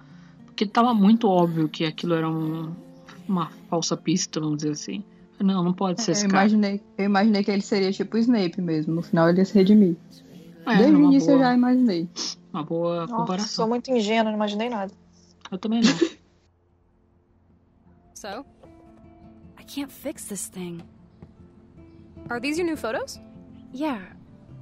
porque 0.46 0.66
tava 0.66 0.92
muito 0.92 1.26
óbvio 1.28 1.68
que 1.68 1.84
aquilo 1.84 2.14
era 2.14 2.28
um- 2.28 2.74
uma 3.26 3.50
falsa 3.70 3.96
pista, 3.96 4.40
vamos 4.40 4.56
dizer 4.58 4.70
assim. 4.72 5.02
Não, 5.40 5.64
não 5.64 5.72
pode 5.72 6.02
ser 6.02 6.10
Eu 6.10 6.12
esse 6.12 6.28
cara. 6.28 6.42
imaginei, 6.44 6.80
eu 6.98 7.04
imaginei 7.06 7.42
que 7.42 7.50
ele 7.50 7.62
seria 7.62 7.90
tipo 7.90 8.16
o 8.16 8.20
Snape 8.20 8.60
mesmo. 8.60 8.94
No 8.94 9.02
final 9.02 9.28
ele 9.28 9.38
ia 9.38 9.44
se 9.44 9.54
redimir. 9.54 9.96
É, 10.66 10.76
Desde 10.76 10.94
o 10.96 11.04
início 11.04 11.30
eu 11.32 11.36
boa- 11.38 11.48
já 11.48 11.54
imaginei. 11.54 12.08
Uma 12.52 12.62
boa 12.62 13.00
Nossa, 13.00 13.14
comparação. 13.14 13.48
sou 13.48 13.68
muito 13.68 13.90
ingênua, 13.90 14.24
não 14.30 14.34
imaginei 14.34 14.68
nada. 14.68 14.92
Eu 15.50 15.58
também 15.58 15.80
não. 15.80 15.90
So, 18.14 18.44
I 19.58 19.64
can't 19.64 19.90
fix 19.92 20.26
this 20.26 20.48
thing. 20.48 20.78
Are 22.36 22.40
these 22.40 22.58
your 22.58 22.66
new 22.66 22.76
photos? 22.76 23.18
Yeah, 23.72 24.00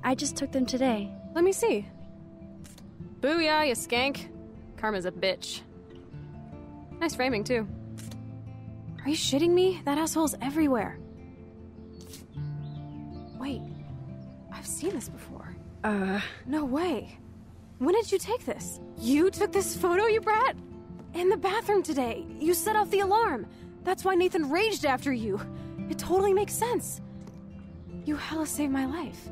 I 0.03 0.15
just 0.15 0.37
took 0.37 0.53
them 0.53 0.67
today. 0.67 1.11
Let 1.35 1.45
me 1.45 1.53
see. 1.53 1.87
Booyah, 3.21 3.69
you 3.69 3.75
skank. 3.75 4.29
Karma's 4.77 5.05
a 5.05 5.11
bitch. 5.13 5.61
Nice 7.01 7.15
framing, 7.15 7.45
too. 7.45 7.67
Are 9.05 9.09
you 9.09 9.17
shitting 9.17 9.51
me? 9.51 9.81
That 9.85 9.99
asshole's 9.99 10.35
everywhere. 10.43 10.99
Wait, 13.39 13.63
I've 14.53 14.67
seen 14.67 14.91
this 14.95 15.09
before. 15.09 15.55
Uh, 15.85 16.21
No 16.47 16.65
way. 16.65 17.19
When 17.79 17.95
did 17.95 18.13
you 18.13 18.19
take 18.19 18.45
this? 18.45 18.81
You 18.99 19.31
took 19.31 19.53
this 19.53 19.75
photo, 19.77 20.07
you 20.07 20.21
brat? 20.21 20.57
In 21.15 21.31
the 21.31 21.37
bathroom 21.37 21.83
today. 21.83 22.27
You 22.39 22.53
set 22.53 22.77
off 22.77 22.91
the 22.91 23.01
alarm. 23.01 23.47
That's 23.85 24.05
why 24.05 24.15
Nathan 24.15 24.51
raged 24.51 24.85
after 24.85 25.13
you. 25.13 25.41
It 25.89 25.99
totally 25.99 26.35
makes 26.35 26.53
sense. 26.53 27.01
You 28.05 28.17
hella 28.17 28.47
saved 28.47 28.73
my 28.73 28.87
life. 28.87 29.29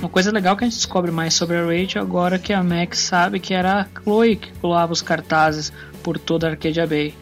Uma 0.00 0.08
coisa 0.08 0.32
legal 0.32 0.56
que 0.56 0.64
a 0.64 0.66
gente 0.66 0.76
descobre 0.76 1.10
mais 1.10 1.34
sobre 1.34 1.58
a 1.58 1.62
Rachel 1.62 2.00
agora 2.00 2.38
que 2.38 2.54
a 2.54 2.62
Max 2.62 3.00
sabe 3.00 3.38
que 3.38 3.52
era 3.52 3.82
a 3.82 4.00
Chloe 4.02 4.36
que 4.36 4.50
colava 4.54 4.94
os 4.94 5.02
cartazes 5.02 5.70
por 6.02 6.18
toda 6.18 6.46
a 6.46 6.50
Arcadia 6.52 6.86
Bay. 6.86 7.14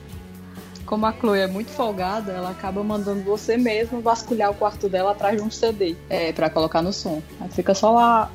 Como 0.86 1.04
a 1.04 1.12
Chloe 1.12 1.40
é 1.40 1.48
muito 1.48 1.72
folgada, 1.72 2.30
ela 2.30 2.50
acaba 2.50 2.84
mandando 2.84 3.24
você 3.24 3.56
mesmo 3.56 4.00
vasculhar 4.00 4.52
o 4.52 4.54
quarto 4.54 4.88
dela 4.88 5.10
atrás 5.10 5.36
de 5.36 5.42
um 5.42 5.50
CD 5.50 5.96
é, 6.08 6.32
para 6.32 6.48
colocar 6.48 6.80
no 6.80 6.92
som. 6.92 7.20
Aí 7.40 7.48
fica 7.50 7.74
só 7.74 7.90
lá 7.90 8.30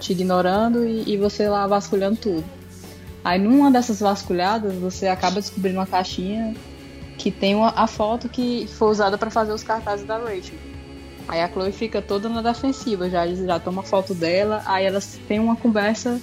te 0.00 0.12
ignorando 0.12 0.86
e, 0.86 1.12
e 1.12 1.18
você 1.18 1.46
lá 1.46 1.66
vasculhando 1.66 2.16
tudo. 2.16 2.44
Aí 3.22 3.38
numa 3.38 3.70
dessas 3.70 4.00
vasculhadas 4.00 4.74
você 4.76 5.06
acaba 5.06 5.38
descobrindo 5.38 5.78
uma 5.78 5.86
caixinha 5.86 6.54
que 7.18 7.30
tem 7.30 7.54
uma, 7.54 7.74
a 7.76 7.86
foto 7.86 8.26
que 8.26 8.66
foi 8.68 8.88
usada 8.88 9.18
para 9.18 9.30
fazer 9.30 9.52
os 9.52 9.62
cartazes 9.62 10.06
da 10.06 10.16
Rachel. 10.16 10.71
Aí 11.28 11.40
a 11.40 11.48
Chloe 11.48 11.72
fica 11.72 12.02
toda 12.02 12.28
na 12.28 12.42
defensiva, 12.42 13.08
já, 13.08 13.26
já 13.26 13.58
toma 13.58 13.82
foto 13.82 14.14
dela, 14.14 14.62
aí 14.66 14.84
elas 14.84 15.18
têm 15.28 15.38
uma 15.38 15.56
conversa 15.56 16.20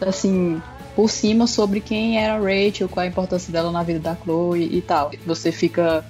assim, 0.00 0.60
por 0.94 1.08
cima 1.10 1.46
sobre 1.46 1.80
quem 1.80 2.18
era 2.18 2.34
a 2.34 2.38
Rachel, 2.38 2.88
qual 2.88 3.04
a 3.04 3.06
importância 3.06 3.52
dela 3.52 3.70
na 3.70 3.82
vida 3.82 4.00
da 4.00 4.16
Chloe 4.16 4.76
e 4.76 4.82
tal. 4.82 5.12
Você 5.26 5.50
fica 5.50 6.04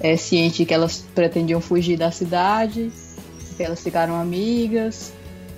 é, 0.00 0.16
ciente 0.16 0.64
que 0.64 0.74
elas 0.74 1.04
pretendiam 1.14 1.60
fugir 1.60 1.96
da 1.96 2.10
cidade, 2.10 2.90
que 3.56 3.62
elas 3.62 3.82
ficaram 3.82 4.20
amigas 4.20 5.12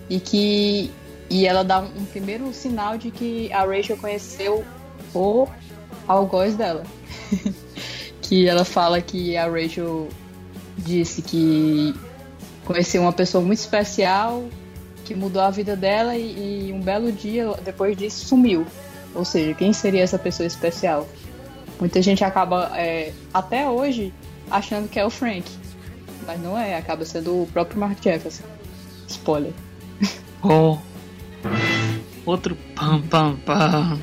e 0.08 0.20
que 0.20 0.90
e 1.28 1.44
ela 1.44 1.64
dá 1.64 1.80
um, 1.80 1.86
um 1.86 2.04
primeiro 2.04 2.52
sinal 2.52 2.96
de 2.96 3.10
que 3.10 3.52
a 3.52 3.64
Rachel 3.64 3.96
conheceu 3.96 4.64
o 5.14 5.48
algoz 6.06 6.54
dela. 6.54 6.84
que 8.22 8.48
ela 8.48 8.64
fala 8.64 9.00
que 9.00 9.36
a 9.36 9.48
Rachel 9.48 10.08
disse 10.76 11.22
que 11.22 11.94
conheceu 12.64 13.02
uma 13.02 13.12
pessoa 13.12 13.42
muito 13.42 13.58
especial 13.58 14.44
que 15.04 15.14
mudou 15.14 15.40
a 15.40 15.50
vida 15.50 15.76
dela 15.76 16.16
e, 16.16 16.68
e 16.68 16.72
um 16.72 16.80
belo 16.80 17.12
dia 17.12 17.48
depois 17.64 17.96
disso 17.96 18.26
sumiu. 18.26 18.66
Ou 19.14 19.24
seja, 19.24 19.54
quem 19.54 19.72
seria 19.72 20.02
essa 20.02 20.18
pessoa 20.18 20.46
especial? 20.46 21.06
Muita 21.78 22.02
gente 22.02 22.24
acaba 22.24 22.72
é, 22.74 23.12
até 23.32 23.68
hoje 23.68 24.12
achando 24.50 24.88
que 24.88 24.98
é 24.98 25.06
o 25.06 25.10
Frank, 25.10 25.44
mas 26.26 26.40
não 26.40 26.58
é, 26.58 26.76
acaba 26.76 27.04
sendo 27.04 27.42
o 27.42 27.46
próprio 27.46 27.78
Mark 27.78 28.02
Jefferson. 28.02 28.44
Spoiler. 29.08 29.52
Oh. 30.42 30.78
Outro 32.24 32.56
pam 32.76 33.02
pam 33.02 33.36
pam. 33.44 33.98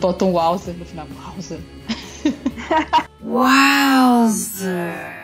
Bota 0.00 0.24
um 0.24 0.32
Wowzer 0.32 0.74
no 0.74 0.86
final. 0.86 1.06
Wowzer. 1.26 1.60
Wowzer. 3.22 5.23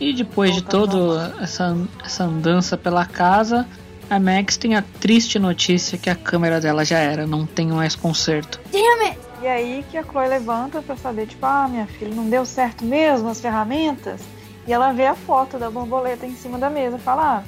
E 0.00 0.12
depois 0.12 0.54
de 0.54 0.62
toda 0.62 1.34
essa, 1.40 1.76
essa 2.04 2.24
andança 2.24 2.76
pela 2.76 3.04
casa, 3.04 3.66
a 4.08 4.18
Max 4.18 4.56
tem 4.56 4.74
a 4.76 4.82
triste 4.82 5.38
notícia 5.38 5.98
que 5.98 6.08
a 6.08 6.14
câmera 6.14 6.60
dela 6.60 6.84
já 6.84 6.98
era, 6.98 7.26
não 7.26 7.44
tem 7.44 7.68
mais 7.68 7.94
conserto. 7.94 8.60
Damn 8.70 9.08
it! 9.08 9.18
E 9.42 9.46
aí 9.46 9.84
que 9.90 9.96
a 9.96 10.02
Chloe 10.02 10.28
levanta 10.28 10.82
pra 10.82 10.96
saber, 10.96 11.26
tipo, 11.26 11.44
ah, 11.44 11.68
minha 11.68 11.86
filha, 11.86 12.14
não 12.14 12.28
deu 12.28 12.44
certo 12.44 12.84
mesmo 12.84 13.28
as 13.28 13.40
ferramentas? 13.40 14.20
E 14.66 14.72
ela 14.72 14.92
vê 14.92 15.06
a 15.06 15.14
foto 15.14 15.58
da 15.58 15.70
borboleta 15.70 16.26
em 16.26 16.34
cima 16.34 16.58
da 16.58 16.68
mesa 16.68 16.96
e 16.96 17.00
fala, 17.00 17.38
ah, 17.38 17.42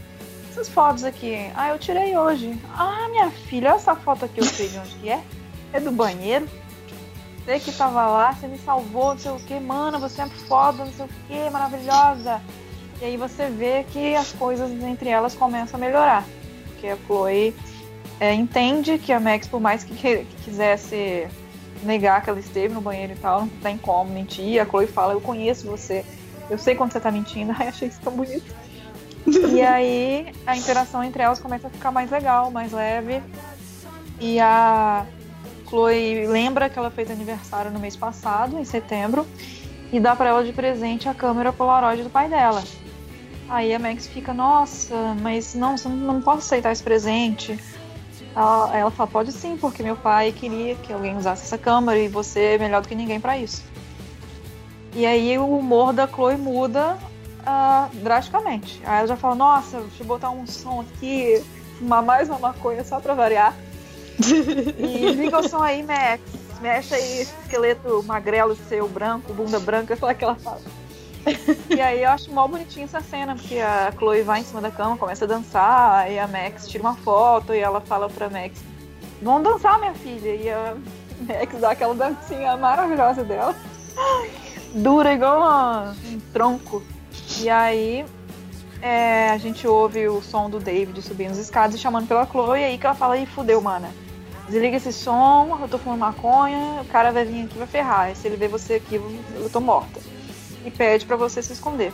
essas 0.51 0.69
fotos 0.69 1.05
aqui, 1.05 1.51
ah, 1.55 1.71
eu 1.71 1.79
tirei 1.79 2.17
hoje. 2.17 2.57
Ah, 2.77 3.09
minha 3.11 3.31
filha, 3.31 3.71
olha 3.71 3.77
essa 3.77 3.95
foto 3.95 4.25
aqui, 4.25 4.41
eu 4.41 4.45
sei 4.45 4.69
de 4.69 4.79
onde 4.79 4.91
que 4.97 5.09
é. 5.09 5.21
É 5.73 5.81
do 5.81 5.91
banheiro. 5.91 6.49
Você 7.45 7.59
que 7.59 7.73
tava 7.73 8.07
lá, 8.07 8.33
você 8.33 8.47
me 8.47 8.59
salvou, 8.59 9.13
não 9.13 9.19
sei 9.19 9.33
o 9.33 9.37
que, 9.37 9.59
mano, 9.59 9.99
você 9.99 10.23
é 10.23 10.27
foda, 10.27 10.85
não 10.85 10.93
sei 10.93 11.07
o 11.07 11.09
que, 11.27 11.51
maravilhosa. 11.51 12.41
E 13.01 13.05
aí 13.07 13.17
você 13.17 13.49
vê 13.49 13.85
que 13.91 14.15
as 14.15 14.31
coisas 14.33 14.71
entre 14.71 15.09
elas 15.09 15.35
começam 15.35 15.79
a 15.79 15.81
melhorar. 15.81 16.25
Porque 16.67 16.89
a 16.89 16.97
Chloe 17.07 17.55
é, 18.21 18.35
entende 18.35 18.99
que 18.99 19.13
a 19.13 19.19
Max, 19.19 19.49
por 19.49 19.61
mais 19.61 19.83
que, 19.83 19.95
que, 19.95 20.27
quisesse 20.45 21.27
negar 21.83 22.23
que 22.23 22.29
ela 22.29 22.39
esteve 22.39 22.75
no 22.75 22.81
banheiro 22.83 23.15
e 23.15 23.17
tal, 23.17 23.41
não 23.41 23.49
tem 23.49 23.79
como 23.79 24.13
mentir. 24.13 24.61
A 24.61 24.67
Chloe 24.67 24.87
fala, 24.87 25.15
eu 25.15 25.21
conheço 25.21 25.67
você, 25.67 26.05
eu 26.51 26.59
sei 26.59 26.75
quando 26.75 26.93
você 26.93 27.01
tá 27.01 27.11
mentindo. 27.11 27.55
Ai, 27.59 27.69
achei 27.69 27.89
isso 27.89 28.01
tão 28.03 28.13
bonito. 28.13 28.55
e 29.27 29.63
aí 29.65 30.33
a 30.47 30.55
interação 30.55 31.03
entre 31.03 31.23
elas 31.23 31.41
começa 31.41 31.69
a 31.69 31.71
ficar 31.71 31.91
mais 31.91 32.11
legal, 32.11 32.51
mais 32.51 32.71
leve. 32.71 33.23
E 34.21 34.39
a 34.39 35.07
Chloe 35.71 36.27
lembra 36.27 36.69
que 36.69 36.77
ela 36.77 36.91
fez 36.91 37.11
aniversário 37.11 37.71
no 37.71 37.79
mês 37.79 37.97
passado, 37.97 38.59
em 38.59 38.65
setembro, 38.65 39.25
e 39.93 40.01
dá 40.01 40.15
para 40.17 40.31
ela 40.31 40.45
de 40.45 40.53
presente 40.53 41.09
a 41.09 41.15
câmera 41.15 41.53
Polaroid 41.53 42.03
do 42.03 42.11
pai 42.11 42.29
dela. 42.29 42.63
Aí 43.49 43.73
a 43.73 43.79
Max 43.79 44.07
fica, 44.07 44.35
nossa, 44.35 44.95
mas 45.23 45.55
não, 45.55 45.77
não 45.77 46.21
posso 46.21 46.39
aceitar 46.39 46.73
esse 46.73 46.83
presente. 46.83 47.59
Ela, 48.35 48.77
ela 48.77 48.91
fala, 48.91 49.11
pode 49.11 49.33
sim, 49.33 49.57
porque 49.57 49.83
meu 49.83 49.97
pai 49.97 50.33
queria 50.33 50.75
que 50.75 50.93
alguém 50.93 51.17
usasse 51.17 51.45
essa 51.45 51.59
câmera 51.59 51.99
e 51.99 52.09
você 52.09 52.41
é 52.41 52.59
melhor 52.59 52.83
do 52.83 52.89
que 52.89 52.95
ninguém 52.95 53.21
para 53.21 53.39
isso. 53.39 53.65
E 54.95 55.07
aí 55.07 55.39
o 55.39 55.57
humor 55.57 55.93
da 55.93 56.07
Chloe 56.07 56.37
muda 56.37 56.99
uh, 57.41 57.95
drasticamente. 57.97 58.81
Aí 58.85 58.99
ela 58.99 59.09
já 59.09 59.17
fala, 59.17 59.35
nossa, 59.37 59.81
deixa 59.81 60.03
eu 60.03 60.07
botar 60.07 60.31
um 60.31 60.47
som 60.47 60.81
aqui, 60.81 61.43
fumar 61.79 62.03
mais 62.03 62.29
uma 62.29 62.39
maconha 62.39 62.85
só 62.85 63.01
pra 63.01 63.15
variar. 63.15 63.55
E 64.79 65.13
liga 65.13 65.39
o 65.39 65.49
som 65.49 65.63
aí, 65.63 65.83
Max. 65.83 66.21
Mexe 66.61 66.95
aí 66.95 67.23
esqueleto 67.23 68.03
magrelo 68.03 68.55
seu, 68.69 68.87
branco, 68.87 69.33
bunda 69.33 69.59
branca, 69.59 69.97
sei 69.97 70.07
lá 70.07 70.15
que 70.15 70.25
ela 70.25 70.35
fala. 70.35 70.61
e 71.75 71.81
aí 71.81 72.03
eu 72.03 72.11
acho 72.11 72.33
mó 72.33 72.47
bonitinha 72.47 72.85
essa 72.85 73.01
cena, 73.01 73.35
porque 73.35 73.59
a 73.59 73.93
Chloe 73.97 74.23
vai 74.23 74.41
em 74.41 74.45
cima 74.45 74.61
da 74.61 74.71
cama, 74.71 74.97
começa 74.97 75.25
a 75.25 75.29
dançar, 75.29 76.01
aí 76.01 76.19
a 76.19 76.27
Max 76.27 76.69
tira 76.69 76.83
uma 76.83 76.95
foto 76.97 77.55
e 77.55 77.59
ela 77.59 77.81
fala 77.81 78.09
pra 78.09 78.29
Max, 78.29 78.61
vamos 79.23 79.43
dançar, 79.43 79.79
minha 79.79 79.95
filha. 79.95 80.35
E 80.35 80.51
a 80.51 80.77
Max 81.21 81.59
dá 81.59 81.71
aquela 81.71 81.95
dancinha 81.95 82.57
maravilhosa 82.57 83.25
dela. 83.25 83.55
Dura 84.75 85.13
igual 85.15 85.95
um 86.05 86.21
tronco. 86.33 86.83
E 87.41 87.49
aí 87.49 88.05
é, 88.83 89.31
a 89.31 89.39
gente 89.39 89.67
ouve 89.67 90.09
o 90.09 90.21
som 90.23 90.51
do 90.51 90.59
David 90.59 91.01
subindo 91.01 91.33
as 91.33 91.39
escadas 91.39 91.75
e 91.75 91.79
chamando 91.79 92.07
pela 92.07 92.27
Chloe, 92.27 92.61
e 92.61 92.65
aí 92.65 92.79
que 92.79 92.87
ela 92.87 92.95
fala, 92.95 93.17
ih, 93.17 93.25
fudeu, 93.25 93.63
mana 93.63 93.91
desliga 94.51 94.77
esse 94.77 94.93
som, 94.93 95.59
eu 95.61 95.69
tô 95.69 95.79
fumando 95.79 96.01
maconha, 96.01 96.81
o 96.83 96.85
cara 96.87 97.13
vai 97.13 97.25
vir 97.25 97.45
aqui 97.45 97.55
e 97.55 97.59
vai 97.59 97.67
ferrar. 97.67 98.11
E 98.11 98.17
se 98.17 98.27
ele 98.27 98.37
ver 98.37 98.49
você 98.49 98.75
aqui, 98.75 98.97
eu 98.97 99.51
tô 99.51 99.61
morta. 99.61 100.01
E 100.65 100.71
pede 100.71 101.07
para 101.07 101.17
você 101.17 101.43
se 101.43 101.53
esconder. 101.53 101.93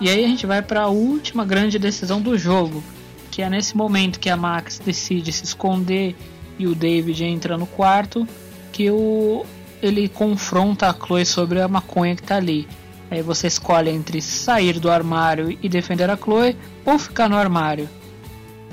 E 0.00 0.10
aí 0.10 0.24
a 0.24 0.28
gente 0.28 0.46
vai 0.46 0.60
para 0.60 0.82
a 0.82 0.88
última 0.88 1.44
grande 1.44 1.78
decisão 1.78 2.20
do 2.20 2.36
jogo, 2.36 2.82
que 3.30 3.40
é 3.40 3.48
nesse 3.48 3.76
momento 3.76 4.18
que 4.18 4.28
a 4.28 4.36
Max 4.36 4.80
decide 4.84 5.32
se 5.32 5.44
esconder 5.44 6.16
e 6.58 6.66
o 6.66 6.74
David 6.74 7.24
entra 7.24 7.56
no 7.56 7.66
quarto, 7.66 8.26
que 8.72 8.90
o 8.90 9.46
ele 9.80 10.08
confronta 10.08 10.88
a 10.88 10.94
Chloe 10.94 11.26
sobre 11.26 11.60
a 11.60 11.66
maconha 11.66 12.14
que 12.14 12.22
tá 12.22 12.36
ali. 12.36 12.68
Aí 13.10 13.20
você 13.20 13.48
escolhe 13.48 13.90
entre 13.90 14.22
sair 14.22 14.78
do 14.78 14.90
armário 14.90 15.56
e 15.60 15.68
defender 15.68 16.08
a 16.08 16.16
Chloe 16.16 16.56
ou 16.84 16.98
ficar 16.98 17.28
no 17.28 17.36
armário. 17.36 17.88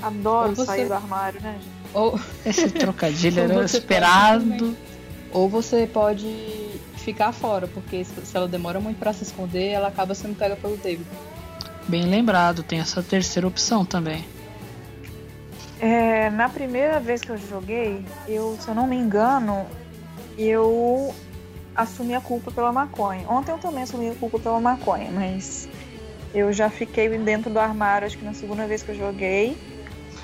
Adoro 0.00 0.54
você... 0.54 0.66
sair 0.66 0.86
do 0.86 0.94
armário, 0.94 1.40
né, 1.40 1.54
gente? 1.54 1.79
Ou... 1.94 2.18
Esse 2.44 2.70
trocadilho 2.70 3.40
era 3.42 3.64
esperado. 3.64 4.76
Ou 5.32 5.48
você 5.48 5.86
pode 5.86 6.80
ficar 6.96 7.32
fora, 7.32 7.66
porque 7.66 8.04
se 8.04 8.36
ela 8.36 8.48
demora 8.48 8.80
muito 8.80 8.98
para 8.98 9.12
se 9.12 9.22
esconder, 9.22 9.70
ela 9.70 9.88
acaba 9.88 10.14
sendo 10.14 10.36
pega 10.36 10.56
pelo 10.56 10.76
David. 10.76 11.06
Bem 11.88 12.04
lembrado, 12.04 12.62
tem 12.62 12.78
essa 12.78 13.02
terceira 13.02 13.46
opção 13.46 13.84
também. 13.84 14.24
É, 15.80 16.28
na 16.30 16.48
primeira 16.48 17.00
vez 17.00 17.22
que 17.22 17.30
eu 17.30 17.38
joguei, 17.38 18.04
eu, 18.28 18.56
se 18.60 18.68
eu 18.68 18.74
não 18.74 18.86
me 18.86 18.96
engano, 18.96 19.66
eu 20.36 21.14
assumi 21.74 22.14
a 22.14 22.20
culpa 22.20 22.50
pela 22.50 22.70
maconha. 22.70 23.26
Ontem 23.28 23.52
eu 23.52 23.58
também 23.58 23.82
assumi 23.82 24.10
a 24.10 24.14
culpa 24.14 24.38
pela 24.38 24.60
maconha, 24.60 25.10
mas 25.10 25.68
eu 26.34 26.52
já 26.52 26.68
fiquei 26.68 27.08
dentro 27.18 27.50
do 27.50 27.58
armário, 27.58 28.06
acho 28.06 28.18
que 28.18 28.24
na 28.24 28.34
segunda 28.34 28.66
vez 28.66 28.82
que 28.82 28.90
eu 28.90 28.96
joguei. 28.96 29.56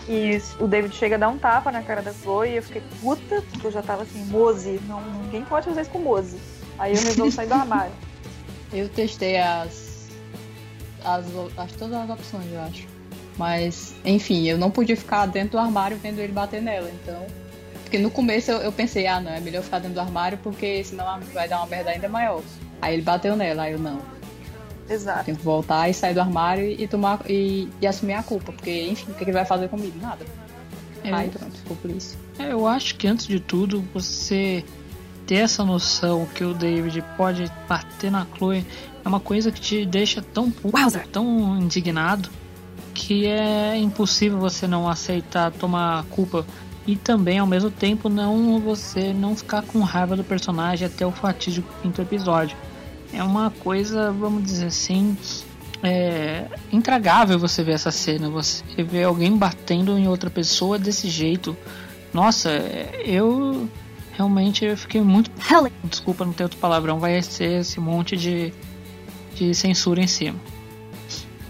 E 0.08 0.40
o 0.60 0.68
David 0.68 0.94
chega 0.94 1.16
a 1.16 1.18
dar 1.18 1.28
um 1.28 1.38
tapa 1.38 1.72
na 1.72 1.82
cara 1.82 2.00
da 2.00 2.12
Chloe 2.12 2.50
e 2.50 2.56
eu 2.56 2.62
fiquei 2.62 2.82
puta, 3.00 3.42
porque 3.50 3.66
eu 3.66 3.72
já 3.72 3.82
tava 3.82 4.02
assim, 4.02 4.24
Mose, 4.26 4.80
não, 4.86 5.00
ninguém 5.22 5.44
pode 5.44 5.66
fazer 5.66 5.80
isso 5.80 5.90
com 5.90 5.98
Mose. 5.98 6.38
Aí 6.78 6.94
eu 6.94 7.02
resolvo 7.02 7.32
sair 7.32 7.48
do 7.48 7.54
armário. 7.54 7.92
Eu 8.72 8.88
testei 8.88 9.36
as, 9.38 10.08
as, 11.04 11.24
as 11.56 11.72
todas 11.72 11.94
as 11.94 12.10
opções, 12.10 12.52
eu 12.52 12.60
acho. 12.60 12.86
Mas, 13.36 13.94
enfim, 14.04 14.46
eu 14.46 14.56
não 14.56 14.70
podia 14.70 14.96
ficar 14.96 15.26
dentro 15.26 15.52
do 15.52 15.58
armário 15.58 15.96
vendo 15.96 16.20
ele 16.20 16.32
bater 16.32 16.62
nela, 16.62 16.90
então. 16.90 17.26
Porque 17.82 17.98
no 17.98 18.10
começo 18.10 18.50
eu, 18.50 18.58
eu 18.58 18.72
pensei, 18.72 19.06
ah 19.06 19.20
não, 19.20 19.30
é 19.30 19.40
melhor 19.40 19.62
ficar 19.62 19.78
dentro 19.78 19.94
do 19.94 20.00
armário 20.00 20.38
porque 20.38 20.82
senão 20.84 21.20
vai 21.32 21.48
dar 21.48 21.58
uma 21.58 21.66
merda 21.66 21.90
ainda 21.90 22.08
maior. 22.08 22.42
Aí 22.80 22.94
ele 22.94 23.02
bateu 23.02 23.36
nela, 23.36 23.64
aí 23.64 23.72
eu 23.72 23.78
não. 23.78 24.00
Exato. 24.88 25.24
Tenho 25.24 25.36
que 25.36 25.44
voltar 25.44 25.88
e 25.88 25.94
sair 25.94 26.14
do 26.14 26.20
armário 26.20 26.64
e 26.64 26.86
tomar 26.86 27.20
e, 27.28 27.68
e 27.80 27.86
assumir 27.86 28.14
a 28.14 28.22
culpa, 28.22 28.52
porque, 28.52 28.88
enfim, 28.88 29.10
o 29.10 29.14
que 29.14 29.24
ele 29.24 29.32
vai 29.32 29.44
fazer 29.44 29.68
comigo? 29.68 29.98
Nada. 30.00 30.24
É. 31.02 31.12
Aí 31.12 31.28
pronto, 31.28 31.56
ficou 31.56 31.76
por 31.76 31.90
isso. 31.90 32.16
É, 32.38 32.52
eu 32.52 32.66
acho 32.66 32.96
que 32.96 33.06
antes 33.06 33.26
de 33.26 33.40
tudo, 33.40 33.84
você 33.92 34.64
ter 35.26 35.36
essa 35.36 35.64
noção 35.64 36.26
que 36.34 36.44
o 36.44 36.54
David 36.54 37.02
pode 37.16 37.50
bater 37.68 38.10
na 38.10 38.26
Chloe 38.36 38.64
é 39.04 39.08
uma 39.08 39.20
coisa 39.20 39.50
que 39.50 39.60
te 39.60 39.84
deixa 39.84 40.22
tão 40.22 40.50
puto, 40.50 40.76
tão 41.12 41.58
indignado, 41.58 42.28
que 42.94 43.26
é 43.26 43.76
impossível 43.76 44.38
você 44.38 44.66
não 44.66 44.88
aceitar 44.88 45.52
tomar 45.52 46.04
culpa 46.04 46.46
e 46.86 46.94
também 46.96 47.38
ao 47.38 47.46
mesmo 47.46 47.70
tempo 47.70 48.08
não 48.08 48.60
você 48.60 49.12
não 49.12 49.34
ficar 49.34 49.62
com 49.62 49.80
raiva 49.80 50.16
do 50.16 50.22
personagem 50.22 50.86
até 50.86 51.04
o 51.04 51.10
fatídico 51.10 51.68
quinto 51.82 52.00
episódio 52.00 52.56
é 53.16 53.22
uma 53.22 53.50
coisa, 53.50 54.12
vamos 54.12 54.44
dizer 54.44 54.66
assim, 54.66 55.16
é 55.82 56.46
intragável 56.70 57.38
você 57.38 57.62
ver 57.62 57.72
essa 57.72 57.90
cena, 57.90 58.28
você 58.28 58.62
ver 58.82 59.04
alguém 59.04 59.36
batendo 59.36 59.96
em 59.98 60.06
outra 60.06 60.28
pessoa 60.28 60.78
desse 60.78 61.08
jeito. 61.08 61.56
Nossa, 62.12 62.50
eu 63.04 63.68
realmente 64.12 64.76
fiquei 64.76 65.00
muito. 65.00 65.30
Desculpa, 65.84 66.24
não 66.24 66.32
ter 66.32 66.42
outro 66.44 66.58
palavrão, 66.58 66.98
vai 66.98 67.22
ser 67.22 67.60
esse 67.60 67.80
monte 67.80 68.16
de, 68.16 68.52
de 69.34 69.54
censura 69.54 70.00
em 70.00 70.06
cima. 70.06 70.38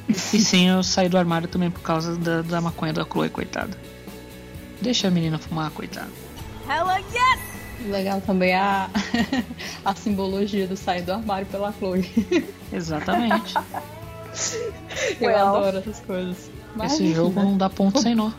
E 0.08 0.14
sim, 0.14 0.68
eu 0.68 0.84
saí 0.84 1.08
do 1.08 1.18
armário 1.18 1.48
também 1.48 1.70
por 1.70 1.82
causa 1.82 2.16
da, 2.16 2.42
da 2.42 2.60
maconha 2.60 2.92
da 2.92 3.04
Chloe, 3.04 3.28
coitada. 3.28 3.76
Deixa 4.80 5.08
a 5.08 5.10
menina 5.10 5.36
fumar, 5.36 5.70
coitada. 5.70 6.10
Hella 6.68 6.98
yes! 6.98 7.45
Legal 7.86 8.20
também 8.20 8.54
a, 8.54 8.90
a 9.84 9.94
simbologia 9.94 10.66
do 10.66 10.76
sair 10.76 11.02
do 11.02 11.12
armário 11.12 11.46
pela 11.46 11.72
Chloe. 11.72 12.04
Exatamente. 12.72 13.54
Eu 15.20 15.28
well. 15.28 15.56
adoro 15.56 15.78
essas 15.78 16.00
coisas. 16.00 16.50
Mas, 16.74 16.92
Esse 16.92 17.14
jogo 17.14 17.40
né? 17.40 17.42
não 17.42 17.56
dá 17.56 17.70
ponto 17.70 18.00
sem 18.00 18.14
nó. 18.14 18.30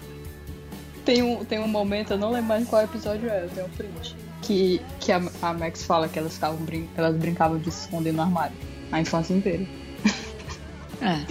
Tem 1.04 1.24
um, 1.24 1.44
tem 1.44 1.60
um 1.60 1.68
momento, 1.68 2.12
eu 2.12 2.18
não 2.18 2.32
lembro 2.32 2.50
mais 2.50 2.68
qual 2.68 2.84
episódio 2.84 3.30
é, 3.30 3.46
eu 3.46 3.50
tenho 3.50 3.66
um 3.66 3.70
print. 3.70 4.16
Que, 4.42 4.82
que 5.00 5.12
a, 5.12 5.22
a 5.42 5.54
Max 5.54 5.84
fala 5.84 6.08
que 6.08 6.20
elas, 6.20 6.34
estavam 6.34 6.58
brin 6.58 6.88
elas 6.96 7.16
brincavam 7.16 7.58
de 7.58 7.72
se 7.72 7.86
esconder 7.86 8.14
no 8.14 8.22
armário. 8.22 8.56
A 8.92 9.02
infância 9.02 9.34
inteira. 9.34 9.66
É. 11.02 11.26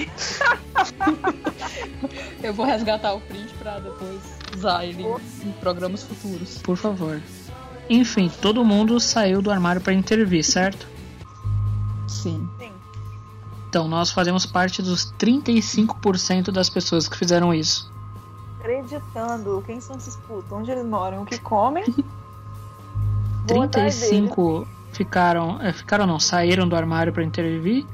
eu 2.43 2.55
vou 2.55 2.67
resgatar 2.67 3.15
o 3.15 3.21
print 3.21 3.53
pra 3.55 3.79
depois 3.79 4.21
usar 4.57 4.85
ele 4.85 5.05
em 5.45 5.53
programas 5.61 6.03
futuros. 6.03 6.59
Por 6.59 6.77
favor. 6.77 7.21
Enfim, 7.89 8.31
todo 8.41 8.65
mundo 8.65 8.99
saiu 8.99 9.41
do 9.41 9.51
armário 9.51 9.81
para 9.81 9.93
intervir, 9.93 10.45
certo? 10.45 10.87
Sim. 12.09 12.49
Então 13.69 13.87
nós 13.89 14.11
fazemos 14.11 14.47
parte 14.47 14.81
dos 14.81 15.13
35% 15.19 16.51
das 16.51 16.71
pessoas 16.71 17.09
que 17.09 17.17
fizeram 17.17 17.53
isso. 17.53 17.93
acreditando. 18.59 19.63
Quem 19.67 19.81
são 19.81 19.97
esses 19.97 20.17
putos? 20.17 20.51
Onde 20.51 20.71
eles 20.71 20.85
moram? 20.85 21.23
O 21.23 21.27
que 21.27 21.39
comem? 21.39 21.85
Vou 23.47 23.63
atrás 23.63 23.97
35 23.99 24.67
ficaram, 24.91 25.61
é, 25.61 25.73
ficaram 25.73 26.07
não, 26.07 26.19
saíram 26.19 26.69
do 26.69 26.75
armário 26.75 27.13
para 27.13 27.23
intervir. 27.23 27.87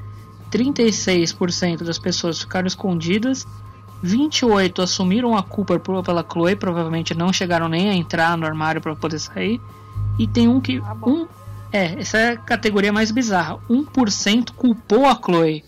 36% 0.51 1.83
das 1.83 1.99
pessoas 1.99 2.39
ficaram 2.39 2.67
escondidas. 2.67 3.45
28 4.01 4.81
assumiram 4.81 5.35
a 5.35 5.43
culpa 5.43 5.79
pela 5.79 6.25
Chloe, 6.29 6.55
provavelmente 6.55 7.13
não 7.13 7.31
chegaram 7.31 7.69
nem 7.69 7.89
a 7.89 7.93
entrar 7.93 8.37
no 8.37 8.45
armário 8.45 8.81
para 8.81 8.95
poder 8.95 9.19
sair. 9.19 9.61
E 10.19 10.27
tem 10.27 10.47
um 10.47 10.59
que 10.61 10.79
um 11.05 11.27
é, 11.71 11.99
essa 11.99 12.17
é 12.17 12.31
a 12.33 12.37
categoria 12.37 12.93
mais 12.93 13.09
bizarra. 13.11 13.57
1% 13.69 14.51
culpou 14.55 15.05
a 15.05 15.15
Chloe. 15.15 15.63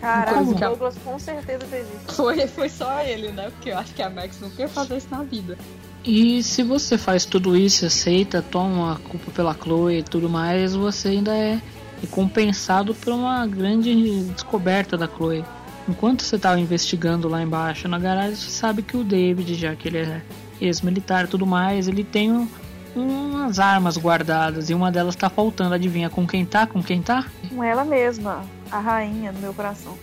Caraca, 0.00 0.34
Como? 0.34 0.50
o 0.52 0.54
Douglas 0.54 0.94
com 1.02 1.18
certeza 1.18 1.64
fez 1.66 1.86
isso. 1.86 2.14
Foi, 2.16 2.46
foi 2.46 2.68
só 2.68 3.00
ele, 3.02 3.30
né? 3.32 3.50
Porque 3.50 3.70
eu 3.70 3.78
acho 3.78 3.94
que 3.94 4.02
a 4.02 4.10
Max 4.10 4.38
não 4.40 4.50
quer 4.50 4.68
fazer 4.68 4.96
isso 4.98 5.08
na 5.10 5.22
vida. 5.22 5.56
E 6.04 6.42
se 6.42 6.62
você 6.62 6.96
faz 6.98 7.24
tudo 7.24 7.56
isso, 7.56 7.86
aceita, 7.86 8.42
toma 8.42 8.92
a 8.94 8.96
culpa 8.96 9.30
pela 9.32 9.54
Chloe 9.54 9.98
e 9.98 10.02
tudo 10.02 10.28
mais, 10.28 10.74
você 10.74 11.08
ainda 11.08 11.34
é 11.34 11.60
recompensado 12.00 12.94
por 12.94 13.12
uma 13.12 13.46
grande 13.46 14.22
descoberta 14.34 14.96
da 14.96 15.08
Chloe. 15.08 15.44
Enquanto 15.88 16.22
você 16.22 16.36
estava 16.36 16.60
investigando 16.60 17.28
lá 17.28 17.42
embaixo 17.42 17.88
na 17.88 17.98
garagem, 17.98 18.34
você 18.36 18.50
sabe 18.50 18.82
que 18.82 18.96
o 18.96 19.02
David, 19.04 19.54
já 19.54 19.74
que 19.74 19.88
ele 19.88 19.98
é 19.98 20.22
ex-militar 20.60 21.24
e 21.24 21.28
tudo 21.28 21.46
mais, 21.46 21.88
ele 21.88 22.04
tem 22.04 22.30
um- 22.32 22.48
umas 22.96 23.58
armas 23.58 23.96
guardadas 23.96 24.70
e 24.70 24.74
uma 24.74 24.90
delas 24.90 25.14
tá 25.14 25.28
faltando. 25.28 25.74
Adivinha 25.74 26.08
com 26.08 26.26
quem 26.26 26.44
tá? 26.44 26.66
Com 26.66 26.82
quem 26.82 27.02
tá? 27.02 27.26
Com 27.48 27.62
ela 27.62 27.84
mesma, 27.84 28.42
a 28.70 28.78
rainha 28.78 29.32
do 29.32 29.38
meu 29.38 29.52
coração. 29.52 29.96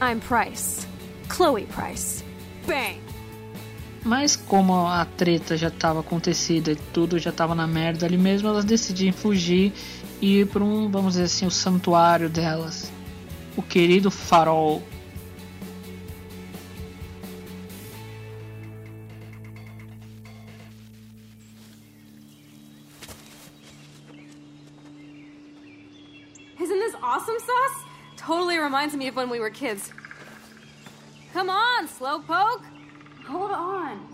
I'm 0.00 0.20
Price. 0.20 0.86
Chloe 1.28 1.66
Price. 1.66 2.24
Bang! 2.66 3.00
Mas 4.02 4.34
como 4.34 4.86
a 4.86 5.04
treta 5.04 5.56
já 5.56 5.68
estava 5.68 6.00
acontecida 6.00 6.72
e 6.72 6.76
tudo 6.76 7.18
já 7.18 7.30
estava 7.30 7.54
na 7.54 7.66
merda 7.66 8.06
ali 8.06 8.16
mesmo, 8.16 8.48
elas 8.48 8.64
decidiram 8.64 9.12
fugir 9.12 9.72
e 10.22 10.40
ir 10.40 10.46
para 10.46 10.64
um, 10.64 10.90
vamos 10.90 11.12
dizer 11.14 11.24
assim, 11.24 11.46
o 11.46 11.50
santuário 11.50 12.30
delas. 12.30 12.90
O 13.56 13.62
querido 13.62 14.10
farol. 14.10 14.82
Awesome 27.10 27.38
sauce? 27.40 27.84
Totally 28.16 28.56
reminds 28.56 28.94
me 28.94 29.08
of 29.08 29.16
when 29.16 29.28
we 29.28 29.40
were 29.40 29.50
kids. 29.50 29.92
Come 31.32 31.50
on, 31.50 31.88
Slowpoke! 31.88 32.64
Hold 33.26 33.50
on. 33.50 34.06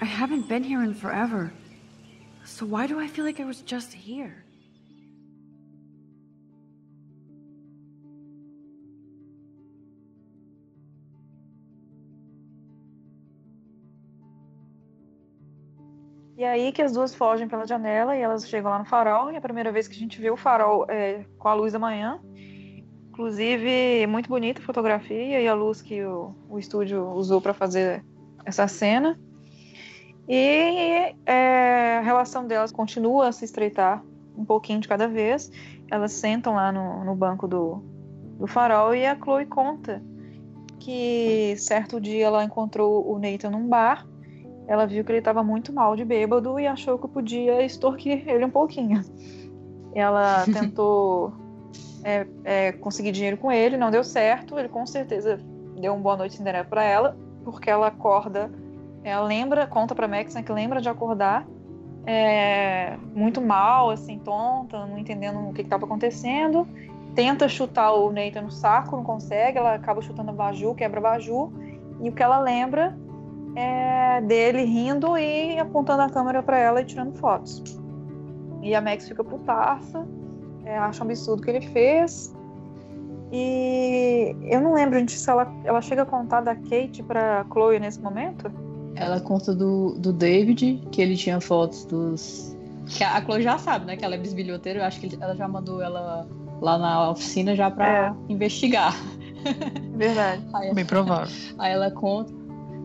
I 0.00 0.04
haven't 0.06 0.48
been 0.48 0.64
here 0.64 0.82
in 0.82 0.94
forever. 0.94 1.52
So 2.46 2.64
why 2.64 2.86
do 2.86 2.98
I 2.98 3.06
feel 3.06 3.26
like 3.26 3.38
I 3.38 3.44
was 3.44 3.60
just 3.60 3.92
here? 3.92 4.45
E 16.36 16.44
aí 16.44 16.70
que 16.70 16.82
as 16.82 16.92
duas 16.92 17.14
fogem 17.14 17.48
pela 17.48 17.66
janela 17.66 18.14
e 18.14 18.20
elas 18.20 18.46
chegam 18.46 18.70
lá 18.70 18.78
no 18.78 18.84
farol. 18.84 19.30
E 19.30 19.34
é 19.34 19.38
a 19.38 19.40
primeira 19.40 19.72
vez 19.72 19.88
que 19.88 19.96
a 19.96 19.98
gente 19.98 20.20
vê 20.20 20.30
o 20.30 20.36
farol 20.36 20.84
é, 20.88 21.24
com 21.38 21.48
a 21.48 21.54
luz 21.54 21.72
da 21.72 21.78
manhã. 21.78 22.20
Inclusive, 23.08 24.06
muito 24.06 24.28
bonita 24.28 24.60
a 24.60 24.64
fotografia 24.64 25.40
e 25.40 25.48
a 25.48 25.54
luz 25.54 25.80
que 25.80 26.04
o, 26.04 26.34
o 26.50 26.58
estúdio 26.58 27.08
usou 27.12 27.40
para 27.40 27.54
fazer 27.54 28.04
essa 28.44 28.68
cena. 28.68 29.18
E 30.28 31.14
é, 31.24 31.96
a 31.98 32.02
relação 32.02 32.46
delas 32.46 32.70
continua 32.70 33.28
a 33.28 33.32
se 33.32 33.46
estreitar 33.46 34.04
um 34.36 34.44
pouquinho 34.44 34.80
de 34.80 34.88
cada 34.88 35.08
vez. 35.08 35.50
Elas 35.90 36.12
sentam 36.12 36.56
lá 36.56 36.70
no, 36.70 37.02
no 37.02 37.14
banco 37.14 37.48
do, 37.48 37.82
do 38.38 38.46
farol 38.46 38.94
e 38.94 39.06
a 39.06 39.16
Chloe 39.16 39.46
conta 39.46 40.02
que 40.78 41.56
certo 41.56 41.98
dia 41.98 42.26
ela 42.26 42.44
encontrou 42.44 43.10
o 43.10 43.18
Nathan 43.18 43.50
num 43.50 43.66
bar 43.66 44.06
ela 44.68 44.86
viu 44.86 45.04
que 45.04 45.12
ele 45.12 45.18
estava 45.18 45.42
muito 45.42 45.72
mal 45.72 45.94
de 45.94 46.04
bêbado 46.04 46.58
e 46.58 46.66
achou 46.66 46.98
que 46.98 47.06
podia 47.06 47.64
extorquir 47.64 48.28
ele 48.28 48.44
um 48.44 48.50
pouquinho. 48.50 49.02
Ela 49.94 50.44
tentou 50.52 51.32
é, 52.02 52.26
é, 52.44 52.72
conseguir 52.72 53.12
dinheiro 53.12 53.36
com 53.36 53.50
ele, 53.50 53.76
não 53.76 53.90
deu 53.90 54.02
certo. 54.02 54.58
Ele 54.58 54.68
com 54.68 54.84
certeza 54.86 55.38
deu 55.80 55.94
uma 55.94 56.02
boa 56.02 56.16
noite 56.16 56.36
Cinderela 56.36 56.64
para 56.64 56.82
ela, 56.82 57.16
porque 57.44 57.70
ela 57.70 57.88
acorda, 57.88 58.50
ela 59.04 59.24
lembra, 59.24 59.66
conta 59.66 59.94
para 59.94 60.08
Max 60.08 60.34
né, 60.34 60.42
que 60.42 60.52
lembra 60.52 60.80
de 60.80 60.88
acordar 60.88 61.46
é, 62.06 62.96
muito 63.14 63.40
mal, 63.40 63.90
assim, 63.90 64.18
tonta, 64.20 64.86
não 64.86 64.96
entendendo 64.96 65.38
o 65.48 65.52
que 65.52 65.62
estava 65.62 65.84
acontecendo. 65.84 66.66
Tenta 67.14 67.48
chutar 67.48 67.92
o 67.92 68.12
Nathan 68.12 68.42
no 68.42 68.50
saco, 68.50 68.96
não 68.96 69.02
consegue. 69.02 69.58
Ela 69.58 69.74
acaba 69.74 70.00
chutando 70.00 70.30
a 70.30 70.34
Baju, 70.34 70.74
quebra 70.74 71.00
a 71.00 71.02
Baju. 71.02 71.52
E 72.00 72.08
o 72.08 72.12
que 72.12 72.22
ela 72.22 72.38
lembra 72.38 72.96
é, 73.56 74.20
dele 74.20 74.62
rindo 74.64 75.16
e 75.18 75.58
apontando 75.58 76.02
a 76.02 76.10
câmera 76.10 76.42
para 76.42 76.58
ela 76.58 76.80
e 76.80 76.84
tirando 76.84 77.14
fotos. 77.16 77.62
E 78.62 78.74
a 78.74 78.80
Max 78.80 79.08
fica 79.08 79.24
putaça, 79.24 80.06
é, 80.64 80.76
acha 80.78 81.02
um 81.02 81.06
absurdo 81.06 81.40
o 81.40 81.42
que 81.44 81.50
ele 81.50 81.60
fez. 81.68 82.34
E 83.32 84.34
eu 84.42 84.60
não 84.60 84.74
lembro 84.74 84.98
gente, 84.98 85.12
se 85.12 85.28
ela, 85.28 85.52
ela 85.64 85.80
chega 85.82 86.02
a 86.02 86.06
contar 86.06 86.42
da 86.42 86.54
Kate 86.54 87.02
pra 87.02 87.44
Chloe 87.52 87.80
nesse 87.80 88.00
momento. 88.00 88.50
Ela 88.94 89.20
conta 89.20 89.54
do, 89.54 89.94
do 89.98 90.12
David, 90.12 90.82
que 90.90 91.02
ele 91.02 91.16
tinha 91.16 91.40
fotos 91.40 91.84
dos. 91.84 92.56
Que 92.86 93.02
a 93.02 93.16
a 93.16 93.22
Chloe 93.22 93.42
já 93.42 93.58
sabe, 93.58 93.84
né? 93.84 93.96
Que 93.96 94.04
ela 94.04 94.14
é 94.14 94.18
bisbilhoteira. 94.18 94.78
Eu 94.80 94.84
acho 94.84 95.00
que 95.00 95.06
ele- 95.06 95.18
ela 95.20 95.34
já 95.34 95.46
mandou 95.48 95.82
ela 95.82 96.26
lá 96.60 96.78
na 96.78 97.10
oficina 97.10 97.54
já 97.54 97.70
pra 97.70 98.14
investigar. 98.28 98.94
Verdade. 99.96 100.42
Aí, 100.54 100.72
Bem 100.74 100.84
provável. 100.86 101.34
aí 101.58 101.72
ela 101.72 101.90
conta. 101.90 102.32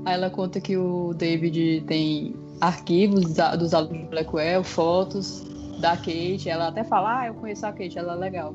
Aí 0.06 0.14
ela 0.14 0.30
conta 0.30 0.60
que 0.60 0.78
o 0.78 1.14
David 1.14 1.84
tem 1.88 2.36
arquivos 2.60 3.34
dos 3.58 3.74
alunos 3.74 4.00
de 4.00 4.08
Blackwell, 4.08 4.64
fotos 4.64 5.44
da 5.80 5.96
Kate. 5.96 6.50
Ela 6.50 6.70
até 6.70 6.84
fala, 6.84 7.22
ah, 7.22 7.28
eu 7.28 7.34
conheço 7.36 7.66
a 7.66 7.72
Kate, 7.72 7.98
ela 7.98 8.14
é 8.14 8.18
legal. 8.18 8.54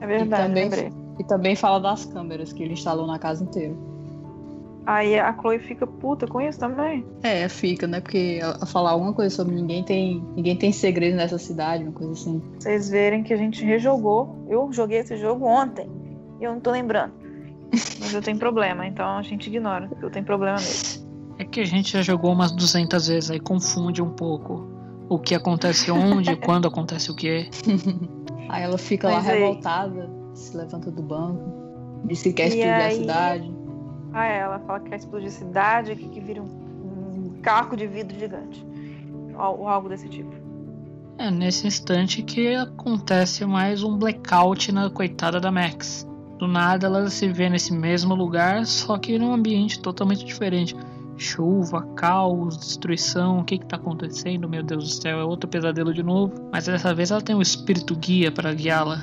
É 0.00 0.06
verdade, 0.06 0.42
e 0.42 0.46
também, 0.46 0.64
lembrei. 0.64 0.92
e 1.18 1.24
também 1.24 1.56
fala 1.56 1.78
das 1.80 2.04
câmeras 2.04 2.52
que 2.52 2.62
ele 2.62 2.72
instalou 2.72 3.06
na 3.06 3.18
casa 3.18 3.44
inteira. 3.44 3.74
Aí 4.86 5.18
a 5.18 5.32
Chloe 5.34 5.58
fica 5.58 5.86
puta 5.86 6.26
com 6.26 6.40
isso 6.40 6.58
também. 6.58 7.04
É, 7.22 7.48
fica, 7.48 7.86
né? 7.86 8.00
Porque 8.00 8.40
falar 8.66 8.90
alguma 8.90 9.12
coisa 9.12 9.34
sobre 9.34 9.54
ninguém 9.54 9.84
tem. 9.84 10.24
Ninguém 10.34 10.56
tem 10.56 10.72
segredo 10.72 11.16
nessa 11.16 11.38
cidade, 11.38 11.84
uma 11.84 11.92
coisa 11.92 12.12
assim. 12.12 12.42
Vocês 12.58 12.88
verem 12.88 13.22
que 13.22 13.32
a 13.32 13.36
gente 13.36 13.64
rejogou. 13.64 14.34
Eu 14.48 14.72
joguei 14.72 14.98
esse 14.98 15.16
jogo 15.16 15.44
ontem. 15.46 15.88
E 16.40 16.44
eu 16.44 16.52
não 16.52 16.60
tô 16.60 16.70
lembrando. 16.70 17.12
Mas 17.72 18.12
eu 18.14 18.20
tenho 18.22 18.38
problema, 18.38 18.86
então 18.86 19.16
a 19.18 19.22
gente 19.22 19.46
ignora. 19.48 19.88
que 19.88 20.04
Eu 20.04 20.10
tenho 20.10 20.24
problema 20.24 20.56
mesmo. 20.56 21.08
É 21.38 21.44
que 21.44 21.60
a 21.60 21.64
gente 21.64 21.92
já 21.92 22.02
jogou 22.02 22.32
umas 22.32 22.52
200 22.52 23.06
vezes, 23.06 23.30
aí 23.30 23.40
confunde 23.40 24.02
um 24.02 24.10
pouco 24.10 24.68
o 25.08 25.18
que 25.18 25.34
acontece 25.34 25.90
onde, 25.90 26.34
quando 26.44 26.68
acontece 26.68 27.10
o 27.10 27.14
que. 27.14 27.48
Aí 28.48 28.64
ela 28.64 28.76
fica 28.78 29.08
lá 29.08 29.14
Mas 29.16 29.28
aí- 29.28 29.38
revoltada, 29.38 30.10
se 30.34 30.56
levanta 30.56 30.90
do 30.90 31.00
banco, 31.02 31.40
diz 32.04 32.20
que 32.20 32.32
quer 32.32 32.46
E 32.46 32.48
explodir 32.48 32.72
a 32.72 32.84
aí- 32.86 32.96
cidade. 32.96 33.54
Ah, 34.12 34.26
é, 34.26 34.38
ela 34.40 34.58
fala 34.60 34.80
que 34.80 34.90
quer 34.90 34.96
explodir 34.96 35.28
a 35.28 35.30
cidade, 35.30 35.94
que, 35.94 36.08
que 36.08 36.18
vira 36.20 36.42
um, 36.42 36.46
um 36.46 37.40
caco 37.42 37.76
de 37.76 37.86
vidro 37.86 38.18
gigante. 38.18 38.66
Ou 39.38 39.68
algo 39.68 39.88
desse 39.88 40.08
tipo. 40.08 40.32
É 41.16 41.30
nesse 41.30 41.64
instante 41.68 42.22
que 42.22 42.54
acontece 42.56 43.44
mais 43.46 43.84
um 43.84 43.96
blackout 43.96 44.72
na 44.72 44.90
coitada 44.90 45.38
da 45.38 45.52
Max. 45.52 46.04
Do 46.40 46.48
nada 46.48 46.86
ela 46.86 47.10
se 47.10 47.28
vê 47.28 47.50
nesse 47.50 47.70
mesmo 47.70 48.14
lugar, 48.14 48.64
só 48.64 48.96
que 48.96 49.18
num 49.18 49.30
ambiente 49.30 49.78
totalmente 49.78 50.24
diferente. 50.24 50.74
Chuva, 51.18 51.82
caos, 51.94 52.56
destruição, 52.56 53.40
o 53.40 53.44
que 53.44 53.58
que 53.58 53.66
tá 53.66 53.76
acontecendo? 53.76 54.48
Meu 54.48 54.62
Deus 54.62 54.84
do 54.84 55.02
céu, 55.02 55.20
é 55.20 55.24
outro 55.24 55.46
pesadelo 55.50 55.92
de 55.92 56.02
novo. 56.02 56.32
Mas 56.50 56.64
dessa 56.64 56.94
vez 56.94 57.10
ela 57.10 57.20
tem 57.20 57.36
um 57.36 57.42
espírito 57.42 57.94
guia 57.94 58.32
para 58.32 58.54
guiá-la. 58.54 59.02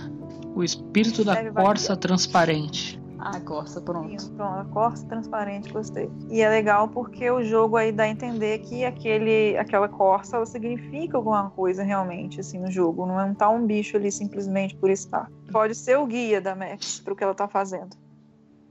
O 0.56 0.64
espírito 0.64 1.24
da 1.24 1.52
Corsa 1.52 1.96
transparente. 1.96 3.00
Ah, 3.20 3.40
Corsa, 3.42 3.82
pronto. 3.82 4.14
Isso, 4.14 4.32
pronto, 4.34 4.60
a 4.60 4.66
corça 4.66 5.06
transparente, 5.08 5.72
gostei. 5.74 6.10
E 6.30 6.42
é 6.42 6.50
legal 6.50 6.88
porque 6.88 7.30
o 7.32 7.44
jogo 7.44 7.76
aí 7.76 7.92
dá 7.92 8.04
a 8.04 8.08
entender 8.10 8.60
que 8.60 8.86
aquele, 8.86 9.58
aquela 9.58 9.88
corça 9.90 10.38
ela 10.38 10.46
significa 10.46 11.18
alguma 11.18 11.50
coisa 11.50 11.84
realmente, 11.84 12.40
assim, 12.40 12.60
no 12.60 12.70
jogo. 12.70 13.06
Não 13.08 13.20
é 13.20 13.26
um 13.26 13.34
tá 13.34 13.50
um 13.50 13.66
bicho 13.66 13.98
ali 13.98 14.12
simplesmente 14.12 14.76
por 14.76 14.90
estar. 14.92 15.28
Pode 15.52 15.74
ser 15.74 15.98
o 15.98 16.06
guia 16.06 16.40
da 16.40 16.56
Max 16.56 17.00
pro 17.00 17.16
que 17.16 17.24
ela 17.24 17.34
tá 17.34 17.48
fazendo. 17.48 17.96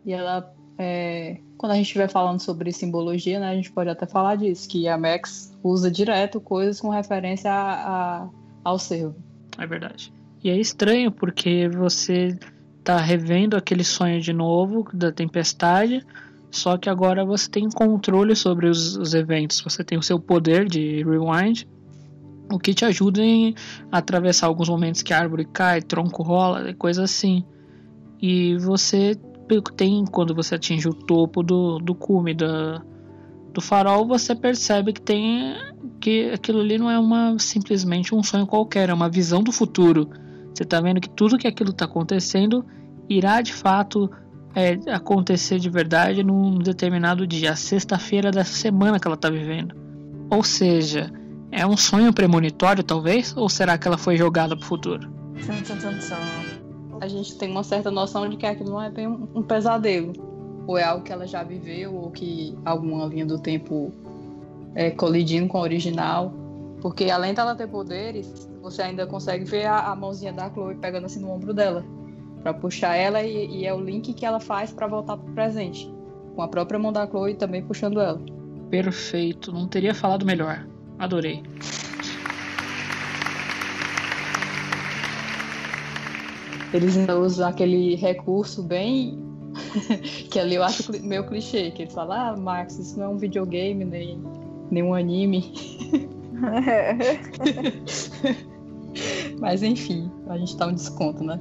E 0.05 0.13
ela. 0.13 0.49
é, 0.79 1.39
Quando 1.59 1.73
a 1.73 1.75
gente 1.75 1.87
estiver 1.87 2.09
falando 2.09 2.41
sobre 2.41 2.73
simbologia, 2.73 3.41
né, 3.41 3.49
a 3.51 3.55
gente 3.55 3.73
pode 3.73 3.91
até 3.91 4.07
falar 4.07 4.37
disso, 4.37 4.69
que 4.69 4.87
a 4.87 4.97
Max 4.97 5.53
usa 5.63 5.91
direto 5.91 6.41
coisas 6.41 6.81
com 6.81 6.89
referência 6.89 7.51
a, 7.51 8.23
a- 8.23 8.29
ao 8.65 8.79
cervo. 8.79 9.17
É 9.59 9.67
verdade. 9.67 10.13
E 10.45 10.51
é 10.51 10.57
estranho 10.57 11.11
porque 11.11 11.69
você 11.69 12.39
tá 12.87 12.99
revendo 12.99 13.57
aquele 13.57 13.83
sonho 13.83 14.21
de 14.21 14.33
novo 14.33 14.87
da 14.95 15.11
tempestade, 15.11 16.07
só 16.53 16.79
que 16.79 16.89
agora 16.89 17.25
você 17.25 17.51
tem 17.51 17.69
controle 17.69 18.37
sobre 18.37 18.69
os, 18.69 18.97
os 18.97 19.13
eventos, 19.13 19.61
você 19.61 19.83
tem 19.83 19.99
o 19.99 20.03
seu 20.03 20.21
poder 20.21 20.69
de 20.69 21.03
rewind, 21.03 21.67
o 22.49 22.61
que 22.61 22.73
te 22.73 22.85
ajuda 22.85 23.21
em 23.21 23.57
atravessar 23.91 24.47
alguns 24.47 24.69
momentos 24.69 25.03
que 25.03 25.13
a 25.13 25.19
árvore 25.19 25.45
cai, 25.47 25.83
tronco 25.83 26.23
rola, 26.23 26.73
coisa 26.75 27.03
assim. 27.03 27.45
E 28.23 28.57
você 28.59 29.17
tem, 29.77 30.05
quando 30.05 30.33
você 30.33 30.55
atinge 30.55 30.89
o 30.89 30.95
topo 30.95 31.43
do, 31.43 31.81
do 31.81 31.93
cume 31.93 32.35
da, 32.35 32.81
do 33.53 33.61
farol, 33.61 34.07
você 34.07 34.33
percebe 34.33 34.93
que 34.93 35.01
tem 35.01 35.57
que 36.01 36.31
aquilo 36.31 36.61
ali 36.61 36.79
não 36.79 36.89
é 36.89 36.97
uma 37.01 37.37
simplesmente 37.37 38.15
um 38.15 38.23
sonho 38.23 38.47
qualquer, 38.47 38.91
é 38.91 38.95
uma 38.95 39.11
visão 39.11 39.43
do 39.43 39.51
futuro. 39.51 40.09
Você 40.57 40.63
está 40.63 40.81
vendo 40.81 41.03
que 41.03 41.11
tudo 41.11 41.37
que 41.37 41.47
aquilo 41.47 41.69
está 41.69 41.85
acontecendo 41.85 42.65
irá 43.11 43.43
de 43.43 43.53
fato 43.53 44.11
é, 44.55 44.79
acontecer 44.91 45.59
de 45.59 45.69
verdade 45.69 46.25
num 46.25 46.59
determinado 46.59 47.27
dia, 47.27 47.55
sexta-feira 47.55 48.31
da 48.31 48.43
semana 48.43 48.99
que 48.99 49.07
ela 49.07 49.17
está 49.17 49.29
vivendo. 49.29 49.77
Ou 50.31 50.43
seja, 50.43 51.13
é 51.53 51.67
um 51.67 51.77
sonho 51.77 52.11
premonitório, 52.11 52.83
talvez? 52.83 53.37
Ou 53.37 53.51
será 53.51 53.77
que 53.77 53.87
ela 53.87 53.99
foi 53.99 54.17
jogada 54.17 54.57
para 54.57 54.65
o 54.65 54.67
futuro? 54.67 55.11
A 57.03 57.07
gente 57.07 57.37
tem 57.37 57.51
uma 57.51 57.63
certa 57.63 57.91
noção 57.91 58.27
de 58.27 58.39
que 58.39 58.47
aquilo 58.47 58.71
não 58.71 58.83
é 58.83 58.89
bem 58.89 59.07
um 59.07 59.43
pesadelo. 59.43 60.15
Ou 60.67 60.79
é 60.79 60.85
algo 60.85 61.05
que 61.05 61.13
ela 61.13 61.27
já 61.27 61.43
viveu, 61.43 61.95
ou 61.95 62.11
que 62.11 62.57
alguma 62.65 63.05
linha 63.05 63.27
do 63.27 63.39
tempo 63.39 63.93
é, 64.75 64.91
colidindo 64.91 65.49
com 65.49 65.59
a 65.59 65.61
original. 65.61 66.33
Porque 66.81 67.11
além 67.11 67.35
dela 67.35 67.55
ter 67.55 67.69
poderes, 67.69 68.49
você 68.61 68.83
ainda 68.83 69.07
consegue 69.07 69.45
ver 69.45 69.67
a, 69.67 69.91
a 69.91 69.97
mãozinha 69.97 70.33
da 70.33 70.51
Chloe 70.51 70.75
pegando 70.77 71.07
assim 71.07 71.21
no 71.21 71.31
ombro 71.31 71.55
dela 71.55 71.85
para 72.43 72.55
puxar 72.55 72.95
ela 72.95 73.23
e, 73.23 73.47
e, 73.47 73.67
é 73.67 73.75
o 73.75 73.81
link 73.81 74.13
que 74.13 74.25
ela 74.25 74.39
faz 74.39 74.73
para 74.73 74.87
voltar 74.87 75.17
pro 75.17 75.33
presente, 75.33 75.93
com 76.35 76.43
a 76.43 76.49
própria 76.49 76.79
mão 76.79 76.93
da 76.93 77.07
Chloe 77.07 77.35
também 77.35 77.61
puxando 77.61 78.01
ela. 78.01 78.21
Perfeito, 78.71 79.53
não 79.53 79.67
teria 79.67 79.93
falado 79.93 80.25
melhor. 80.25 80.65
Adorei. 80.99 81.43
Eles 86.73 86.97
ainda 86.97 87.19
usam 87.19 87.49
aquele 87.49 87.97
recurso 87.97 88.63
bem 88.63 89.19
que 90.31 90.39
ali 90.39 90.57
eu 90.57 90.63
acho 90.63 90.93
meio 91.03 91.27
clichê, 91.27 91.71
que 91.71 91.83
eles 91.83 91.95
falam, 91.95 92.17
ah, 92.17 92.37
Max, 92.37 92.79
isso 92.79 92.99
não 92.99 93.07
é 93.07 93.09
um 93.09 93.19
videogame 93.19 93.85
nem, 93.85 94.23
nem 94.71 94.83
um 94.83 94.95
anime. 94.95 95.53
Mas 99.41 99.63
enfim, 99.63 100.11
a 100.29 100.39
gente 100.39 100.57
tá 100.57 100.67
um 100.67 100.75
desconto, 100.75 101.23
né? 101.23 101.39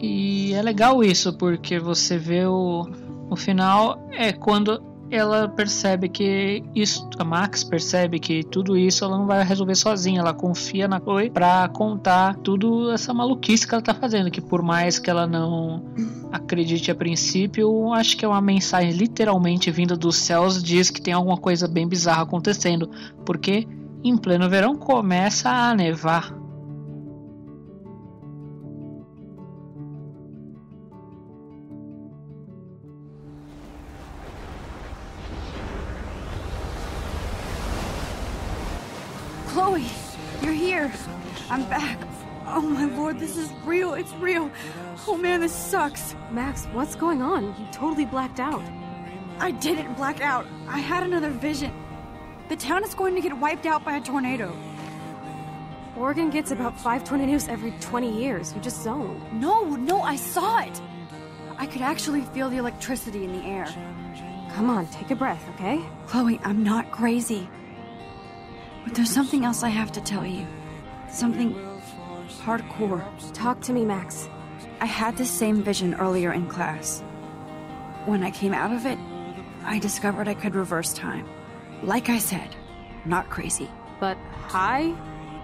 E 0.00 0.52
é 0.54 0.62
legal 0.62 1.02
isso, 1.02 1.36
porque 1.36 1.78
você 1.78 2.16
vê 2.16 2.46
o, 2.46 2.88
o 3.28 3.36
final 3.36 4.00
é 4.12 4.32
quando 4.32 4.80
ela 5.10 5.48
percebe 5.48 6.08
que 6.08 6.62
isso, 6.74 7.08
a 7.18 7.24
Max 7.24 7.64
percebe 7.64 8.18
que 8.18 8.44
tudo 8.44 8.76
isso 8.76 9.04
ela 9.04 9.16
não 9.16 9.26
vai 9.26 9.42
resolver 9.42 9.74
sozinha, 9.74 10.20
ela 10.20 10.34
confia 10.34 10.86
na 10.86 11.00
Chloe 11.00 11.30
para 11.30 11.66
contar 11.68 12.36
tudo 12.36 12.92
essa 12.92 13.14
maluquice 13.14 13.66
que 13.66 13.74
ela 13.74 13.82
tá 13.82 13.94
fazendo, 13.94 14.30
que 14.30 14.40
por 14.40 14.62
mais 14.62 14.98
que 14.98 15.08
ela 15.08 15.26
não 15.26 15.82
acredite 16.30 16.90
a 16.90 16.94
princípio, 16.94 17.92
acho 17.92 18.16
que 18.16 18.24
é 18.24 18.28
uma 18.28 18.40
mensagem 18.40 18.92
literalmente 18.92 19.70
vinda 19.70 19.96
dos 19.96 20.16
céus 20.16 20.62
diz 20.62 20.90
que 20.90 21.00
tem 21.00 21.14
alguma 21.14 21.38
coisa 21.38 21.66
bem 21.66 21.88
bizarra 21.88 22.22
acontecendo, 22.22 22.90
porque 23.24 23.66
em 24.04 24.16
pleno 24.16 24.48
verão 24.48 24.76
começa 24.76 25.50
a 25.50 25.74
nevar. 25.74 26.32
Chloe, 39.48 39.84
you're 40.42 40.52
here. 40.52 40.92
I'm 41.50 41.64
back. 41.64 41.98
Oh 42.46 42.62
my 42.62 42.84
lord, 42.84 43.18
this 43.18 43.36
is 43.36 43.50
real. 43.64 43.94
It's 43.94 44.12
real. 44.14 44.50
Oh 45.06 45.16
man, 45.16 45.40
this 45.40 45.52
sucks. 45.52 46.14
Max, 46.30 46.66
what's 46.72 46.94
going 46.94 47.22
on? 47.22 47.44
You 47.58 47.66
totally 47.72 48.06
blacked 48.06 48.40
out. 48.40 48.62
I 49.40 49.50
didn't 49.50 49.94
black 49.94 50.20
out. 50.20 50.46
I 50.68 50.78
had 50.78 51.02
another 51.02 51.30
vision. 51.30 51.72
The 52.48 52.56
town 52.56 52.82
is 52.82 52.94
going 52.94 53.14
to 53.14 53.20
get 53.20 53.36
wiped 53.36 53.66
out 53.66 53.84
by 53.84 53.96
a 53.96 54.00
tornado. 54.00 54.56
Oregon 55.96 56.30
gets 56.30 56.50
about 56.50 56.80
five 56.80 57.04
tornadoes 57.04 57.46
every 57.46 57.72
20 57.80 58.22
years. 58.22 58.54
You 58.54 58.60
just 58.62 58.82
zoned. 58.82 59.20
No, 59.38 59.64
no, 59.76 60.00
I 60.00 60.16
saw 60.16 60.60
it. 60.60 60.80
I 61.58 61.66
could 61.66 61.82
actually 61.82 62.22
feel 62.22 62.48
the 62.48 62.56
electricity 62.56 63.24
in 63.24 63.32
the 63.32 63.44
air. 63.44 63.66
Come 64.54 64.70
on, 64.70 64.86
take 64.86 65.10
a 65.10 65.16
breath, 65.16 65.44
okay? 65.54 65.84
Chloe, 66.06 66.40
I'm 66.42 66.62
not 66.62 66.90
crazy. 66.90 67.50
But 68.84 68.94
there's 68.94 69.10
something 69.10 69.44
else 69.44 69.62
I 69.62 69.68
have 69.68 69.92
to 69.92 70.00
tell 70.00 70.24
you. 70.24 70.46
Something 71.10 71.54
hardcore. 72.42 73.04
Talk 73.34 73.60
to 73.62 73.74
me, 73.74 73.84
Max. 73.84 74.28
I 74.80 74.86
had 74.86 75.18
this 75.18 75.30
same 75.30 75.62
vision 75.62 75.94
earlier 75.96 76.32
in 76.32 76.46
class. 76.46 77.02
When 78.06 78.22
I 78.22 78.30
came 78.30 78.54
out 78.54 78.72
of 78.72 78.86
it, 78.86 78.98
I 79.64 79.78
discovered 79.78 80.28
I 80.28 80.34
could 80.34 80.54
reverse 80.54 80.94
time. 80.94 81.28
Like 81.82 82.08
I 82.08 82.18
said, 82.18 82.56
not 83.04 83.30
crazy. 83.30 83.70
But 84.00 84.16
high, 84.48 84.94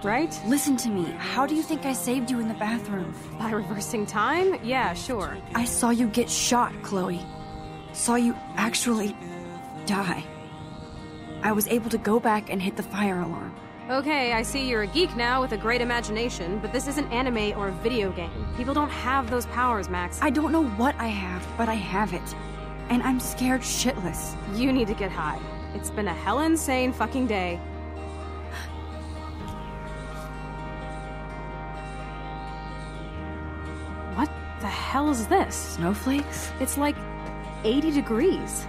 right? 0.03 0.39
Listen 0.47 0.77
to 0.79 0.89
me. 0.89 1.05
How 1.19 1.47
do 1.47 1.55
you 1.55 1.63
think 1.63 1.87
I 1.87 1.93
saved 1.93 2.31
you 2.31 2.41
in 2.41 2.49
the 2.49 2.55
bathroom? 2.55 3.15
By 3.39 3.51
reversing 3.51 4.07
time? 4.07 4.59
Yeah, 4.63 4.95
sure. 4.95 5.37
I 5.55 5.65
saw 5.65 5.91
you 5.91 6.09
get 6.09 6.29
shot, 6.29 6.73
Chloe. 6.83 7.21
Saw 7.93 8.17
you 8.17 8.35
actually 8.57 9.17
die. 9.87 10.25
I 11.43 11.53
was 11.53 11.69
able 11.69 11.91
to 11.91 11.99
go 11.99 12.19
back 12.19 12.51
and 12.51 12.61
hit 12.61 12.77
the 12.77 12.83
fire 12.83 13.21
alarm. 13.21 13.55
Okay, 13.91 14.33
I 14.33 14.43
see 14.43 14.67
you're 14.67 14.83
a 14.83 14.87
geek 14.87 15.15
now 15.15 15.43
with 15.43 15.53
a 15.53 15.59
great 15.59 15.83
imagination, 15.83 16.59
but 16.59 16.73
this 16.73 16.89
isn't 16.89 17.13
anime 17.13 17.57
or 17.59 17.69
a 17.69 17.73
video 17.73 18.11
game. 18.11 18.47
People 18.57 18.73
don't 18.73 18.91
have 18.91 19.31
those 19.31 19.45
powers, 19.47 19.91
Max. 19.91 20.19
I 20.23 20.31
don't 20.31 20.53
know 20.53 20.65
what 20.65 20.95
I 20.99 21.09
have, 21.09 21.47
but 21.59 21.69
I 21.69 21.75
have 21.75 22.15
it. 22.15 22.35
And 22.89 23.03
I'm 23.03 23.21
scared 23.21 23.61
shitless. 23.61 24.35
You 24.59 24.73
need 24.73 24.89
to 24.89 24.95
get 24.95 25.11
high. 25.11 25.39
It's 25.75 25.91
been 25.91 26.09
a 26.09 26.15
hell 26.15 26.41
insane 26.41 26.93
fucking 26.93 27.27
day. 27.27 27.57
What 34.15 34.31
the 34.61 34.69
hell 34.69 35.11
is 35.11 35.27
this? 35.27 35.55
Snowflakes? 35.55 36.53
It's 36.61 36.79
like 36.79 36.97
80 37.65 37.91
degrees. 37.91 38.67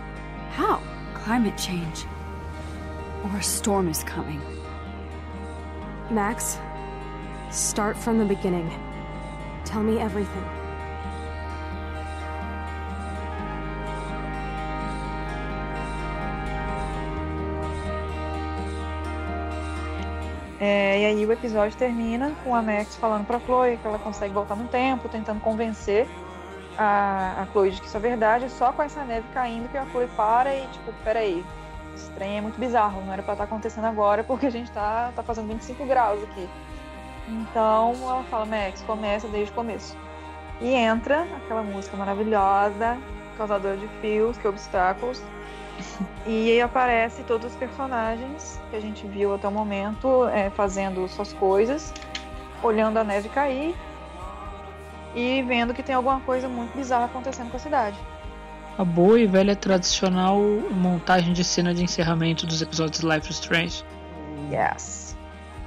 How? 0.52 0.82
Climate 1.14 1.58
change. 1.58 2.06
Or 3.24 3.38
a 3.38 3.44
storm 3.44 3.88
is 3.88 4.04
coming. 4.04 4.42
Max, 6.10 6.58
start 7.52 7.98
from 7.98 8.18
the 8.18 8.26
beginning. 8.26 8.70
Tell 9.64 9.84
me 9.84 10.00
everything. 10.00 10.65
É, 20.60 21.02
e 21.02 21.06
aí 21.06 21.26
o 21.26 21.32
episódio 21.32 21.78
termina 21.78 22.32
com 22.44 22.56
a 22.56 22.62
Max 22.62 22.96
falando 22.96 23.26
pra 23.26 23.40
Chloe 23.40 23.78
que 23.78 23.86
ela 23.86 24.00
consegue 24.00 24.34
voltar 24.34 24.56
no 24.56 24.68
tempo, 24.68 25.10
tentando 25.10 25.42
convencer 25.42 26.08
a, 26.78 27.42
a 27.42 27.46
Chloe 27.52 27.72
de 27.72 27.82
que 27.82 27.88
isso 27.88 27.98
é 27.98 28.00
verdade, 28.00 28.50
só 28.50 28.72
com 28.72 28.82
essa 28.82 29.04
neve 29.04 29.28
caindo 29.34 29.70
que 29.70 29.78
a 29.78 29.86
Chloe 29.88 30.08
para 30.16 30.56
e 30.56 30.66
tipo, 30.68 30.94
peraí, 31.04 31.44
esse 31.94 32.10
trem 32.12 32.38
é 32.38 32.42
muito 32.42 32.58
bizarro, 32.58 33.02
não 33.06 33.12
era 33.12 33.22
pra 33.22 33.34
estar 33.34 33.44
acontecendo 33.44 33.86
agora 33.86 34.24
porque 34.24 34.46
a 34.46 34.50
gente 34.50 34.72
tá, 34.72 35.12
tá 35.14 35.24
fazendo 35.24 35.48
25 35.50 35.86
graus 35.86 36.24
aqui. 36.24 36.48
Então 37.28 37.94
ela 38.02 38.24
fala, 38.24 38.46
Max, 38.46 38.82
começa 38.84 39.28
desde 39.28 39.52
o 39.52 39.56
começo. 39.56 39.98
E 40.62 40.74
entra 40.74 41.24
aquela 41.36 41.64
música 41.64 41.98
maravilhosa, 41.98 42.98
causadora 43.38 43.76
de 43.76 43.88
fios, 44.00 44.38
que 44.38 44.48
obstáculos. 44.48 45.22
E 46.26 46.52
aí 46.52 46.62
aparece 46.62 47.24
todos 47.24 47.52
os 47.52 47.58
personagens 47.58 48.60
que 48.70 48.76
a 48.76 48.80
gente 48.80 49.06
viu 49.08 49.36
até 49.36 49.48
o 49.48 49.52
momento 49.52 50.28
é, 50.28 50.50
fazendo 50.50 51.08
suas 51.08 51.32
coisas, 51.34 51.94
olhando 52.64 52.98
a 52.98 53.04
neve 53.04 53.30
cair 53.30 53.76
e 55.16 55.42
vendo 55.44 55.74
que 55.74 55.84
tem 55.84 55.96
alguma 55.96 56.20
coisa 56.22 56.50
muito 56.50 56.76
bizarra 56.76 57.06
acontecendo 57.06 57.50
com 57.50 57.58
a 57.58 57.60
cidade. 57.60 57.98
A 58.78 58.84
boa 58.84 59.20
e 59.20 59.26
velha 59.26 59.56
tradicional 59.56 60.38
montagem 60.72 61.32
de 61.32 61.44
cena 61.44 61.74
de 61.74 61.84
encerramento 61.84 62.46
dos 62.46 62.62
episódios 62.62 63.02
Life 63.02 63.30
is 63.30 63.40
Strange. 63.40 63.86
Yes. 64.52 65.16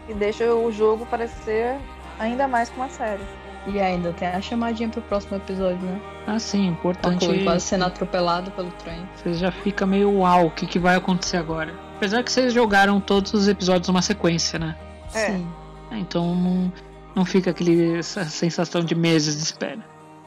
E 0.09 0.15
deixa 0.15 0.53
o 0.53 0.71
jogo 0.71 1.07
parecer 1.07 1.79
ainda 2.19 2.47
mais 2.47 2.69
com 2.69 2.81
uma 2.81 2.91
série. 2.91 3.23
E 3.67 3.81
ainda 3.81 4.13
tem 4.13 4.29
a 4.29 4.41
chamadinha 4.41 4.89
pro 4.89 5.03
próximo 5.03 5.37
episódio, 5.37 5.81
né? 5.81 6.01
Ah, 6.27 6.39
sim, 6.39 6.69
importante. 6.69 7.27
Tá 7.27 7.45
quase 7.45 7.67
sendo 7.67 7.85
atropelado 7.85 8.51
pelo 8.53 8.71
trem. 8.73 9.07
Você 9.17 9.35
já 9.35 9.51
fica 9.51 9.85
meio 9.85 10.11
uau, 10.11 10.47
o 10.47 10.51
que, 10.51 10.67
que 10.67 10.79
vai 10.79 10.97
acontecer 10.97 11.37
agora? 11.37 11.75
Apesar 11.97 12.23
que 12.23 12.33
vocês 12.33 12.53
jogaram 12.53 13.01
todos 13.01 13.35
os 13.35 13.49
episódios 13.49 13.89
numa 13.89 14.03
sequência, 14.03 14.59
né? 14.59 14.77
É. 15.15 15.33
Sim. 15.33 15.47
Então 15.93 16.35
não, 16.35 16.73
não 17.15 17.25
fica 17.25 17.51
aquele 17.51 17.99
essa 17.99 18.25
sensação 18.25 18.83
de 18.83 18.95
meses 18.95 19.37
de 19.37 19.43
espera. 19.43 19.85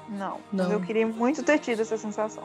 Não. 0.10 0.40
Não. 0.52 0.66
Mas 0.66 0.72
eu 0.72 0.82
queria 0.82 1.08
muito 1.08 1.42
ter 1.44 1.60
tido 1.60 1.82
essa 1.82 1.98
sensação. 1.98 2.44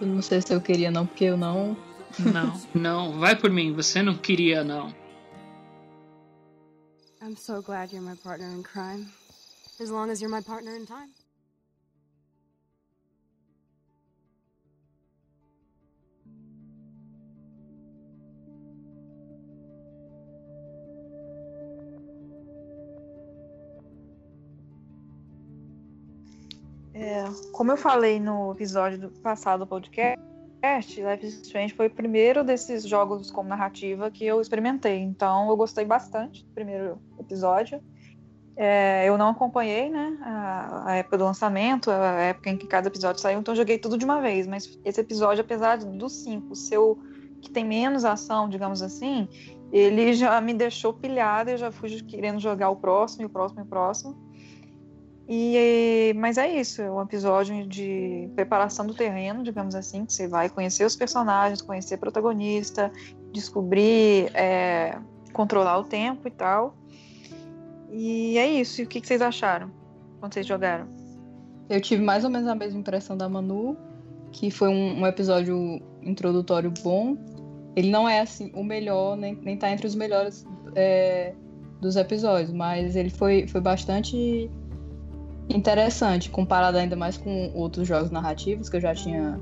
Eu 0.00 0.06
não 0.06 0.20
sei 0.20 0.42
se 0.42 0.52
eu 0.52 0.60
queria, 0.60 0.90
não, 0.90 1.06
porque 1.06 1.24
eu 1.24 1.36
não. 1.36 1.76
Não, 2.18 2.60
não, 2.74 3.18
vai 3.18 3.34
por 3.34 3.50
mim, 3.50 3.72
você 3.72 4.02
não 4.02 4.14
queria, 4.14 4.62
não. 4.62 4.94
I'm 7.22 7.34
so 7.34 7.62
glad 7.62 7.92
you're 7.92 8.06
my 8.06 8.14
partner 8.16 8.48
in 8.52 8.62
crime. 8.62 9.06
As 9.78 9.90
long 9.90 10.10
as 10.10 10.22
you're 10.22 10.30
my 10.30 10.40
partner 10.40 10.74
in 10.74 10.86
time. 10.86 11.12
É, 26.94 27.24
como 27.52 27.70
eu 27.70 27.76
falei 27.76 28.18
no 28.18 28.52
episódio 28.52 28.98
do 28.98 29.10
passado 29.20 29.60
do 29.60 29.66
podcast, 29.66 30.18
Life 30.98 31.26
is 31.26 31.34
Strange 31.42 31.74
foi 31.74 31.88
o 31.88 31.90
primeiro 31.90 32.42
desses 32.42 32.88
jogos 32.88 33.30
com 33.30 33.42
narrativa 33.42 34.10
que 34.10 34.24
eu 34.24 34.40
experimentei. 34.40 35.00
Então 35.00 35.50
eu 35.50 35.56
gostei 35.56 35.84
bastante 35.84 36.42
do 36.42 36.54
primeiro 36.54 36.98
episódio. 37.20 37.82
É, 38.56 39.04
eu 39.06 39.18
não 39.18 39.28
acompanhei, 39.28 39.90
né, 39.90 40.16
a, 40.22 40.90
a, 40.90 40.96
época 40.96 41.18
do 41.18 41.24
lançamento, 41.24 41.90
a 41.90 42.20
época 42.22 42.48
em 42.48 42.56
que 42.56 42.66
cada 42.66 42.88
episódio 42.88 43.20
saiu, 43.20 43.38
então 43.38 43.54
joguei 43.54 43.78
tudo 43.78 43.98
de 43.98 44.04
uma 44.04 44.20
vez. 44.20 44.46
Mas 44.46 44.78
esse 44.82 45.00
episódio, 45.00 45.42
apesar 45.42 45.76
dos 45.76 46.12
cinco, 46.24 46.56
seu 46.56 46.98
que 47.42 47.50
tem 47.50 47.64
menos 47.64 48.04
ação, 48.04 48.48
digamos 48.48 48.80
assim, 48.80 49.28
ele 49.70 50.14
já 50.14 50.40
me 50.40 50.54
deixou 50.54 50.92
pilhada. 50.92 51.50
Eu 51.50 51.58
já 51.58 51.70
fui 51.70 51.90
querendo 52.02 52.40
jogar 52.40 52.70
o 52.70 52.76
próximo, 52.76 53.22
e 53.22 53.26
o 53.26 53.28
próximo, 53.28 53.60
e 53.60 53.62
o 53.62 53.66
próximo. 53.66 54.16
E, 55.28 56.14
mas 56.16 56.38
é 56.38 56.48
isso, 56.48 56.80
é 56.80 56.90
um 56.90 57.02
episódio 57.02 57.66
de 57.66 58.30
preparação 58.36 58.86
do 58.86 58.94
terreno, 58.94 59.42
digamos 59.42 59.74
assim, 59.74 60.06
que 60.06 60.12
você 60.12 60.28
vai 60.28 60.48
conhecer 60.48 60.84
os 60.84 60.94
personagens, 60.94 61.60
conhecer 61.60 61.96
o 61.96 61.98
protagonista, 61.98 62.92
descobrir, 63.32 64.30
é, 64.34 64.96
controlar 65.32 65.78
o 65.78 65.84
tempo 65.84 66.28
e 66.28 66.30
tal. 66.30 66.76
E 67.90 68.38
é 68.38 68.46
isso. 68.46 68.80
E 68.80 68.84
o 68.84 68.86
que, 68.86 69.04
vocês 69.04 69.22
acharam 69.22 69.70
quando 70.20 70.34
vocês 70.34 70.46
jogaram? 70.46 70.86
Eu 71.68 71.80
tive 71.80 72.02
mais 72.02 72.24
ou 72.24 72.30
menos 72.30 72.46
a 72.48 72.54
mesma 72.54 72.78
impressão 72.78 73.16
da 73.16 73.28
Manu, 73.28 73.76
que 74.32 74.50
foi 74.50 74.68
um, 74.68 75.00
um 75.00 75.06
episódio 75.06 75.80
introdutório 76.02 76.72
bom. 76.82 77.16
Ele 77.74 77.90
não 77.90 78.08
é 78.08 78.20
assim 78.20 78.50
o 78.54 78.62
melhor, 78.64 79.16
nem, 79.16 79.34
nem 79.34 79.56
tá 79.56 79.70
entre 79.70 79.86
os 79.86 79.94
melhores 79.94 80.46
é, 80.74 81.34
dos 81.80 81.96
episódios, 81.96 82.52
mas 82.52 82.96
ele 82.96 83.10
foi, 83.10 83.46
foi 83.46 83.60
bastante 83.60 84.50
interessante, 85.48 86.30
comparado 86.30 86.78
ainda 86.78 86.96
mais 86.96 87.16
com 87.16 87.52
outros 87.54 87.86
jogos 87.86 88.10
narrativos 88.10 88.68
que 88.68 88.76
eu 88.76 88.80
já 88.80 88.94
tinha 88.94 89.38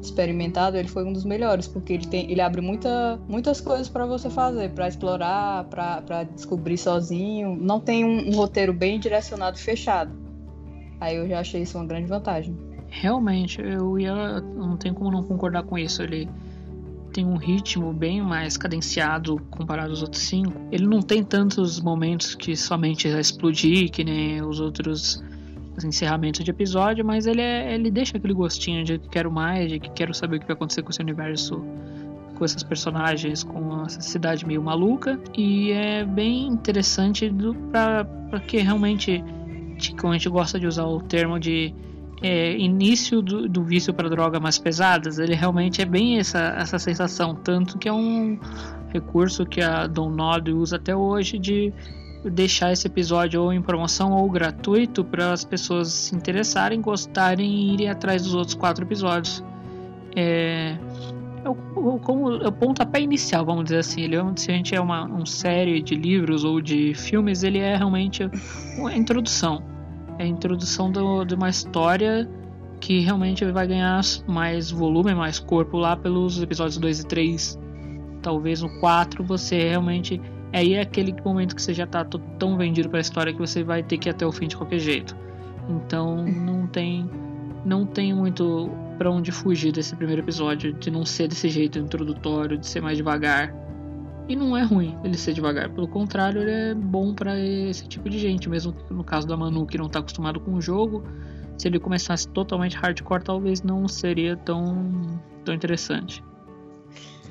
experimentado, 0.00 0.76
ele 0.76 0.88
foi 0.88 1.04
um 1.04 1.12
dos 1.12 1.24
melhores, 1.24 1.66
porque 1.66 1.92
ele, 1.92 2.06
tem, 2.06 2.30
ele 2.30 2.40
abre 2.40 2.60
muita, 2.60 3.18
muitas 3.28 3.60
coisas 3.60 3.88
para 3.88 4.06
você 4.06 4.30
fazer, 4.30 4.70
para 4.70 4.88
explorar, 4.88 5.64
para 5.64 6.24
descobrir 6.24 6.78
sozinho. 6.78 7.56
Não 7.60 7.80
tem 7.80 8.04
um, 8.04 8.28
um, 8.28 8.36
roteiro 8.36 8.72
bem 8.72 8.98
direcionado 8.98 9.58
fechado. 9.58 10.12
Aí 11.00 11.16
eu 11.16 11.28
já 11.28 11.40
achei 11.40 11.62
isso 11.62 11.76
uma 11.78 11.86
grande 11.86 12.06
vantagem. 12.06 12.56
Realmente, 12.88 13.60
eu 13.60 13.98
ia. 13.98 14.40
Não 14.40 14.76
tem 14.76 14.94
como 14.94 15.10
não 15.10 15.22
concordar 15.22 15.64
com 15.64 15.76
isso. 15.76 16.02
Ele 16.02 16.28
tem 17.12 17.24
um 17.24 17.36
ritmo 17.36 17.92
bem 17.92 18.22
mais 18.22 18.56
cadenciado 18.56 19.38
comparado 19.50 19.90
aos 19.90 20.02
outros 20.02 20.22
cinco. 20.22 20.52
Ele 20.70 20.86
não 20.86 21.02
tem 21.02 21.22
tantos 21.24 21.80
momentos 21.80 22.34
que 22.34 22.56
somente 22.56 23.08
explodir, 23.08 23.90
que 23.90 24.04
nem 24.04 24.42
os 24.42 24.60
outros 24.60 25.22
encerramentos 25.84 26.44
de 26.44 26.50
episódio, 26.50 27.04
mas 27.04 27.26
ele, 27.26 27.40
é, 27.40 27.74
ele 27.74 27.90
deixa 27.90 28.16
aquele 28.16 28.34
gostinho 28.34 28.84
de 28.84 28.98
que 28.98 29.08
quero 29.08 29.30
mais, 29.30 29.70
de 29.70 29.78
que 29.78 29.90
quero 29.90 30.14
saber 30.14 30.36
o 30.36 30.40
que 30.40 30.46
vai 30.46 30.54
acontecer 30.54 30.82
com 30.82 30.90
esse 30.90 31.00
universo, 31.00 31.64
com 32.36 32.44
esses 32.44 32.62
personagens, 32.62 33.42
com 33.42 33.84
essa 33.84 34.00
cidade 34.00 34.46
meio 34.46 34.62
maluca. 34.62 35.20
E 35.36 35.72
é 35.72 36.04
bem 36.04 36.46
interessante 36.46 37.32
pra 37.70 38.06
que 38.46 38.58
realmente, 38.58 39.22
como 40.00 40.12
a 40.12 40.16
gente 40.16 40.28
gosta 40.28 40.58
de 40.58 40.66
usar 40.66 40.84
o 40.84 41.00
termo 41.00 41.38
de 41.38 41.74
é, 42.22 42.56
início 42.56 43.20
do, 43.20 43.48
do 43.48 43.62
vício 43.62 43.92
para 43.92 44.08
drogas 44.08 44.40
mais 44.40 44.58
pesadas, 44.58 45.18
ele 45.18 45.34
realmente 45.34 45.82
é 45.82 45.84
bem 45.84 46.18
essa, 46.18 46.54
essa 46.58 46.78
sensação, 46.78 47.34
tanto 47.34 47.78
que 47.78 47.88
é 47.88 47.92
um 47.92 48.38
recurso 48.92 49.44
que 49.44 49.60
a 49.60 49.86
Don 49.86 50.10
Nod 50.10 50.50
usa 50.52 50.76
até 50.76 50.96
hoje 50.96 51.38
de 51.38 51.72
deixar 52.30 52.72
esse 52.72 52.86
episódio 52.86 53.42
ou 53.42 53.52
em 53.52 53.62
promoção 53.62 54.12
ou 54.12 54.28
gratuito 54.30 55.04
para 55.04 55.32
as 55.32 55.44
pessoas 55.44 55.88
se 55.88 56.14
interessarem, 56.14 56.80
gostarem 56.80 57.48
e 57.48 57.74
irem 57.74 57.88
atrás 57.88 58.22
dos 58.22 58.34
outros 58.34 58.54
quatro 58.54 58.84
episódios. 58.84 59.44
É, 60.14 60.76
é, 61.44 61.48
o, 61.48 61.98
como, 62.00 62.34
o 62.34 62.52
pontapé 62.52 63.00
inicial, 63.00 63.44
vamos 63.44 63.64
dizer 63.64 63.78
assim. 63.78 64.02
Ele, 64.02 64.16
é 64.16 64.22
se 64.34 64.50
a 64.50 64.54
gente 64.54 64.74
é 64.74 64.80
uma, 64.80 65.04
uma 65.04 65.26
série 65.26 65.80
de 65.80 65.94
livros 65.94 66.42
ou 66.42 66.60
de 66.60 66.92
filmes, 66.94 67.44
ele 67.44 67.58
é 67.58 67.76
realmente 67.76 68.28
uma 68.76 68.92
introdução. 68.92 69.62
É 70.18 70.24
a 70.24 70.26
introdução 70.26 70.90
do, 70.90 71.24
de 71.24 71.34
uma 71.34 71.48
história 71.48 72.28
que 72.80 73.00
realmente 73.00 73.44
vai 73.44 73.66
ganhar 73.66 74.00
mais 74.26 74.70
volume, 74.70 75.14
mais 75.14 75.38
corpo 75.38 75.76
lá 75.76 75.96
pelos 75.96 76.42
episódios 76.42 76.78
2 76.78 77.00
e 77.00 77.06
3. 77.06 77.58
Talvez 78.22 78.62
no 78.62 78.80
4 78.80 79.22
você 79.22 79.68
realmente 79.68 80.20
aí 80.56 80.74
é 80.74 80.80
aquele 80.80 81.14
momento 81.22 81.54
que 81.54 81.60
você 81.60 81.74
já 81.74 81.86
tá 81.86 82.04
tão 82.38 82.56
vendido 82.56 82.88
para 82.88 82.98
a 82.98 83.02
história 83.02 83.32
que 83.32 83.38
você 83.38 83.62
vai 83.62 83.82
ter 83.82 83.98
que 83.98 84.08
ir 84.08 84.10
até 84.10 84.26
o 84.26 84.32
fim 84.32 84.48
de 84.48 84.56
qualquer 84.56 84.78
jeito. 84.78 85.14
Então 85.68 86.24
não 86.24 86.66
tem 86.66 87.10
não 87.64 87.84
tem 87.84 88.14
muito 88.14 88.70
para 88.96 89.10
onde 89.10 89.30
fugir 89.32 89.72
desse 89.72 89.94
primeiro 89.94 90.22
episódio, 90.22 90.72
de 90.72 90.90
não 90.90 91.04
ser 91.04 91.28
desse 91.28 91.48
jeito 91.48 91.78
introdutório, 91.78 92.56
de 92.56 92.66
ser 92.66 92.80
mais 92.80 92.96
devagar. 92.96 93.54
E 94.28 94.34
não 94.34 94.56
é 94.56 94.62
ruim 94.62 94.96
ele 95.04 95.16
ser 95.16 95.34
devagar, 95.34 95.68
pelo 95.70 95.86
contrário, 95.86 96.40
ele 96.40 96.50
é 96.50 96.74
bom 96.74 97.14
para 97.14 97.38
esse 97.38 97.86
tipo 97.86 98.08
de 98.08 98.18
gente, 98.18 98.48
mesmo 98.48 98.74
no 98.90 99.04
caso 99.04 99.26
da 99.26 99.36
Manu 99.36 99.66
que 99.66 99.76
não 99.76 99.88
tá 99.88 99.98
acostumado 99.98 100.40
com 100.40 100.54
o 100.54 100.60
jogo, 100.60 101.04
se 101.58 101.68
ele 101.68 101.78
começasse 101.78 102.28
totalmente 102.28 102.76
hardcore, 102.76 103.22
talvez 103.22 103.62
não 103.62 103.86
seria 103.86 104.36
tão 104.36 105.20
tão 105.44 105.54
interessante. 105.54 106.24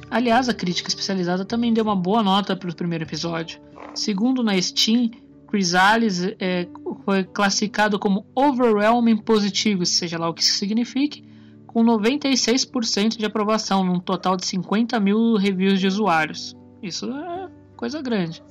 Aliás, 0.09 0.47
a 0.47 0.53
crítica 0.53 0.89
especializada 0.89 1.43
também 1.43 1.73
deu 1.73 1.83
uma 1.83 1.95
boa 1.95 2.23
nota 2.23 2.55
para 2.55 2.69
o 2.69 2.75
primeiro 2.75 3.03
episódio. 3.03 3.59
Segundo 3.93 4.43
na 4.43 4.59
Steam, 4.61 5.09
Chrysalis 5.49 6.23
é, 6.39 6.67
foi 7.03 7.23
classificado 7.23 7.97
como 7.97 8.25
overwhelming 8.35 9.17
positivo, 9.17 9.85
seja 9.85 10.17
lá 10.17 10.29
o 10.29 10.33
que 10.33 10.41
isso 10.41 10.57
signifique, 10.57 11.23
com 11.65 11.83
96% 11.83 13.17
de 13.17 13.25
aprovação, 13.25 13.83
num 13.83 13.99
total 13.99 14.37
de 14.37 14.45
50 14.45 14.99
mil 14.99 15.35
reviews 15.35 15.79
de 15.79 15.87
usuários. 15.87 16.55
Isso 16.81 17.09
é 17.11 17.49
coisa 17.75 18.01
grande. 18.01 18.43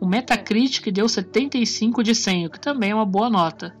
O 0.00 0.06
Metacritic 0.06 0.92
deu 0.92 1.08
75 1.08 2.02
de 2.02 2.14
100, 2.14 2.46
o 2.46 2.50
que 2.50 2.60
também 2.60 2.90
é 2.90 2.94
uma 2.94 3.06
boa 3.06 3.30
nota. 3.30 3.74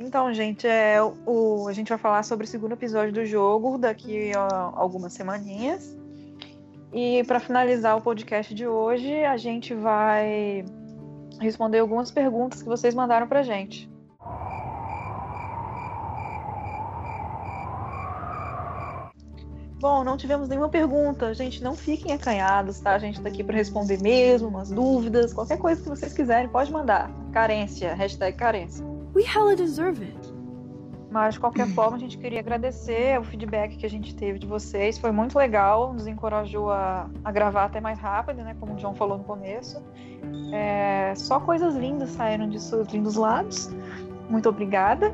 Então, 0.00 0.32
gente, 0.32 0.66
é, 0.66 0.96
o, 1.26 1.68
a 1.68 1.74
gente 1.74 1.90
vai 1.90 1.98
falar 1.98 2.22
sobre 2.22 2.46
o 2.46 2.48
segundo 2.48 2.72
episódio 2.72 3.12
do 3.12 3.26
jogo 3.26 3.76
daqui 3.76 4.32
a 4.34 4.72
algumas 4.74 5.12
semaninhas. 5.12 5.94
E 6.90 7.22
para 7.24 7.38
finalizar 7.38 7.98
o 7.98 8.00
podcast 8.00 8.54
de 8.54 8.66
hoje, 8.66 9.22
a 9.24 9.36
gente 9.36 9.74
vai 9.74 10.64
responder 11.38 11.80
algumas 11.80 12.10
perguntas 12.10 12.62
que 12.62 12.68
vocês 12.68 12.94
mandaram 12.94 13.28
pra 13.28 13.42
gente. 13.42 13.90
Bom, 19.80 20.02
não 20.02 20.16
tivemos 20.16 20.48
nenhuma 20.48 20.70
pergunta. 20.70 21.34
Gente, 21.34 21.62
não 21.62 21.74
fiquem 21.74 22.14
acanhados, 22.14 22.80
tá? 22.80 22.94
A 22.94 22.98
gente 22.98 23.20
tá 23.20 23.28
aqui 23.28 23.44
para 23.44 23.54
responder 23.54 24.00
mesmo, 24.00 24.48
umas 24.48 24.70
dúvidas, 24.70 25.34
qualquer 25.34 25.58
coisa 25.58 25.82
que 25.82 25.88
vocês 25.90 26.14
quiserem, 26.14 26.48
pode 26.48 26.72
mandar. 26.72 27.10
Carência, 27.32 27.94
hashtag 27.94 28.36
carência. 28.36 28.99
We 29.14 29.24
hella 29.24 29.56
deserve 29.56 30.04
it. 30.04 30.40
Mas 31.10 31.34
de 31.34 31.40
qualquer 31.40 31.66
forma, 31.74 31.96
a 31.96 31.98
gente 31.98 32.16
queria 32.16 32.38
agradecer 32.38 33.18
o 33.18 33.24
feedback 33.24 33.76
que 33.76 33.84
a 33.84 33.90
gente 33.90 34.14
teve 34.14 34.38
de 34.38 34.46
vocês. 34.46 34.96
Foi 34.96 35.10
muito 35.10 35.36
legal, 35.36 35.92
nos 35.92 36.06
encorajou 36.06 36.70
a, 36.70 37.10
a 37.24 37.32
gravar 37.32 37.64
até 37.64 37.80
mais 37.80 37.98
rápido, 37.98 38.42
né? 38.42 38.56
Como 38.60 38.74
o 38.74 38.76
John 38.76 38.94
falou 38.94 39.18
no 39.18 39.24
começo. 39.24 39.82
É, 40.52 41.12
só 41.16 41.40
coisas 41.40 41.74
lindas 41.74 42.10
saíram 42.10 42.48
de 42.48 42.60
seus 42.60 42.86
lindos 42.88 43.16
lados. 43.16 43.70
Muito 44.28 44.48
obrigada. 44.48 45.12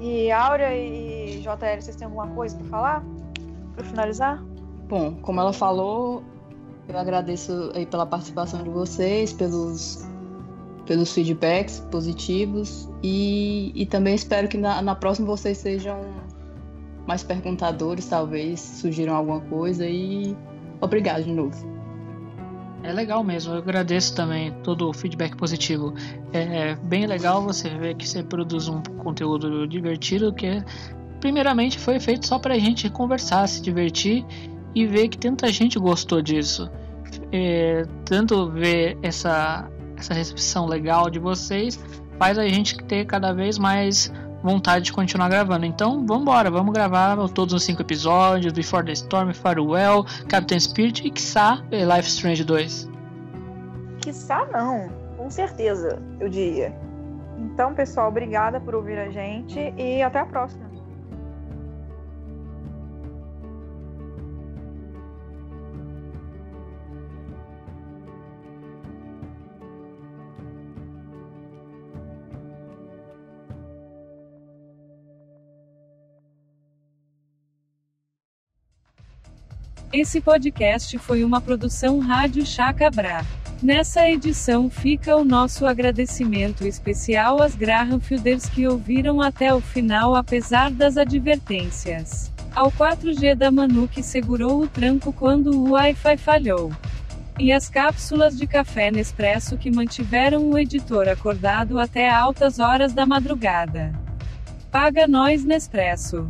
E 0.00 0.30
Áurea 0.32 0.76
e 0.76 1.40
JL, 1.40 1.80
vocês 1.80 1.94
têm 1.94 2.06
alguma 2.06 2.26
coisa 2.28 2.56
para 2.56 2.66
falar? 2.66 3.04
Para 3.76 3.84
finalizar? 3.84 4.42
Bom, 4.88 5.14
como 5.22 5.40
ela 5.40 5.52
falou, 5.52 6.24
eu 6.88 6.98
agradeço 6.98 7.70
aí 7.74 7.86
pela 7.86 8.06
participação 8.06 8.64
de 8.64 8.70
vocês, 8.70 9.32
pelos 9.32 10.07
pelos 10.88 11.12
feedbacks 11.12 11.80
positivos 11.90 12.88
e, 13.02 13.70
e 13.74 13.84
também 13.84 14.14
espero 14.14 14.48
que 14.48 14.56
na, 14.56 14.80
na 14.80 14.94
próxima 14.94 15.26
vocês 15.28 15.58
sejam 15.58 16.00
mais 17.06 17.22
perguntadores, 17.22 18.06
talvez 18.06 18.58
sugiram 18.58 19.14
alguma 19.14 19.40
coisa 19.42 19.86
e 19.86 20.34
obrigado 20.80 21.24
de 21.24 21.32
novo. 21.32 21.78
É 22.82 22.92
legal 22.92 23.22
mesmo, 23.22 23.52
eu 23.52 23.58
agradeço 23.58 24.14
também 24.14 24.52
todo 24.62 24.88
o 24.88 24.92
feedback 24.94 25.36
positivo. 25.36 25.92
É 26.32 26.74
bem 26.76 27.06
legal 27.06 27.42
você 27.42 27.68
ver 27.68 27.94
que 27.94 28.08
você 28.08 28.22
produz 28.22 28.66
um 28.68 28.82
conteúdo 29.02 29.66
divertido 29.66 30.32
que 30.32 30.62
primeiramente 31.20 31.78
foi 31.78 32.00
feito 32.00 32.26
só 32.26 32.38
pra 32.38 32.58
gente 32.58 32.88
conversar, 32.88 33.46
se 33.46 33.60
divertir 33.60 34.24
e 34.74 34.86
ver 34.86 35.08
que 35.08 35.18
tanta 35.18 35.52
gente 35.52 35.78
gostou 35.78 36.22
disso. 36.22 36.70
É, 37.32 37.84
tanto 38.04 38.50
ver 38.50 38.96
essa, 39.02 39.68
essa 40.00 40.14
recepção 40.14 40.66
legal 40.66 41.10
de 41.10 41.18
vocês 41.18 41.78
faz 42.18 42.38
a 42.38 42.48
gente 42.48 42.76
ter 42.84 43.06
cada 43.06 43.32
vez 43.32 43.58
mais 43.58 44.12
vontade 44.42 44.86
de 44.86 44.92
continuar 44.92 45.28
gravando. 45.28 45.66
Então, 45.66 46.04
vamos 46.06 46.22
embora, 46.22 46.50
vamos 46.50 46.72
gravar 46.72 47.16
todos 47.28 47.54
os 47.54 47.62
cinco 47.62 47.82
episódios: 47.82 48.52
Before 48.52 48.84
the 48.84 48.92
Storm, 48.92 49.32
Farewell, 49.32 50.04
Captain 50.28 50.58
Spirit 50.58 51.06
e, 51.06 51.10
quiçá, 51.10 51.62
Life 51.70 52.08
Strange 52.08 52.44
2. 52.44 52.88
Quiçá 54.00 54.46
não, 54.52 54.88
com 55.16 55.30
certeza, 55.30 56.00
eu 56.20 56.28
diria. 56.28 56.74
Então, 57.36 57.72
pessoal, 57.74 58.08
obrigada 58.08 58.60
por 58.60 58.74
ouvir 58.74 58.98
a 58.98 59.10
gente 59.10 59.72
e 59.76 60.02
até 60.02 60.18
a 60.20 60.26
próxima. 60.26 60.67
Esse 79.90 80.20
podcast 80.20 80.98
foi 80.98 81.24
uma 81.24 81.40
produção 81.40 81.98
Rádio 81.98 82.44
Chacabra. 82.44 83.24
Nessa 83.62 84.06
edição 84.06 84.68
fica 84.68 85.16
o 85.16 85.24
nosso 85.24 85.64
agradecimento 85.64 86.66
especial 86.66 87.40
às 87.40 87.54
Graham 87.54 87.98
Fielders 87.98 88.50
que 88.50 88.68
ouviram 88.68 89.22
até 89.22 89.52
o 89.52 89.62
final 89.62 90.14
apesar 90.14 90.70
das 90.70 90.98
advertências. 90.98 92.30
Ao 92.54 92.70
4G 92.70 93.34
da 93.34 93.50
Manu 93.50 93.88
que 93.88 94.02
segurou 94.02 94.62
o 94.62 94.68
tranco 94.68 95.10
quando 95.10 95.56
o 95.56 95.70
Wi-Fi 95.70 96.18
falhou. 96.18 96.70
E 97.38 97.50
as 97.50 97.70
cápsulas 97.70 98.36
de 98.36 98.46
café 98.46 98.90
Nespresso 98.90 99.56
que 99.56 99.70
mantiveram 99.70 100.50
o 100.50 100.58
editor 100.58 101.08
acordado 101.08 101.78
até 101.78 102.10
altas 102.10 102.58
horas 102.58 102.92
da 102.92 103.06
madrugada. 103.06 103.98
Paga 104.70 105.08
nós 105.08 105.46
Nespresso. 105.46 106.28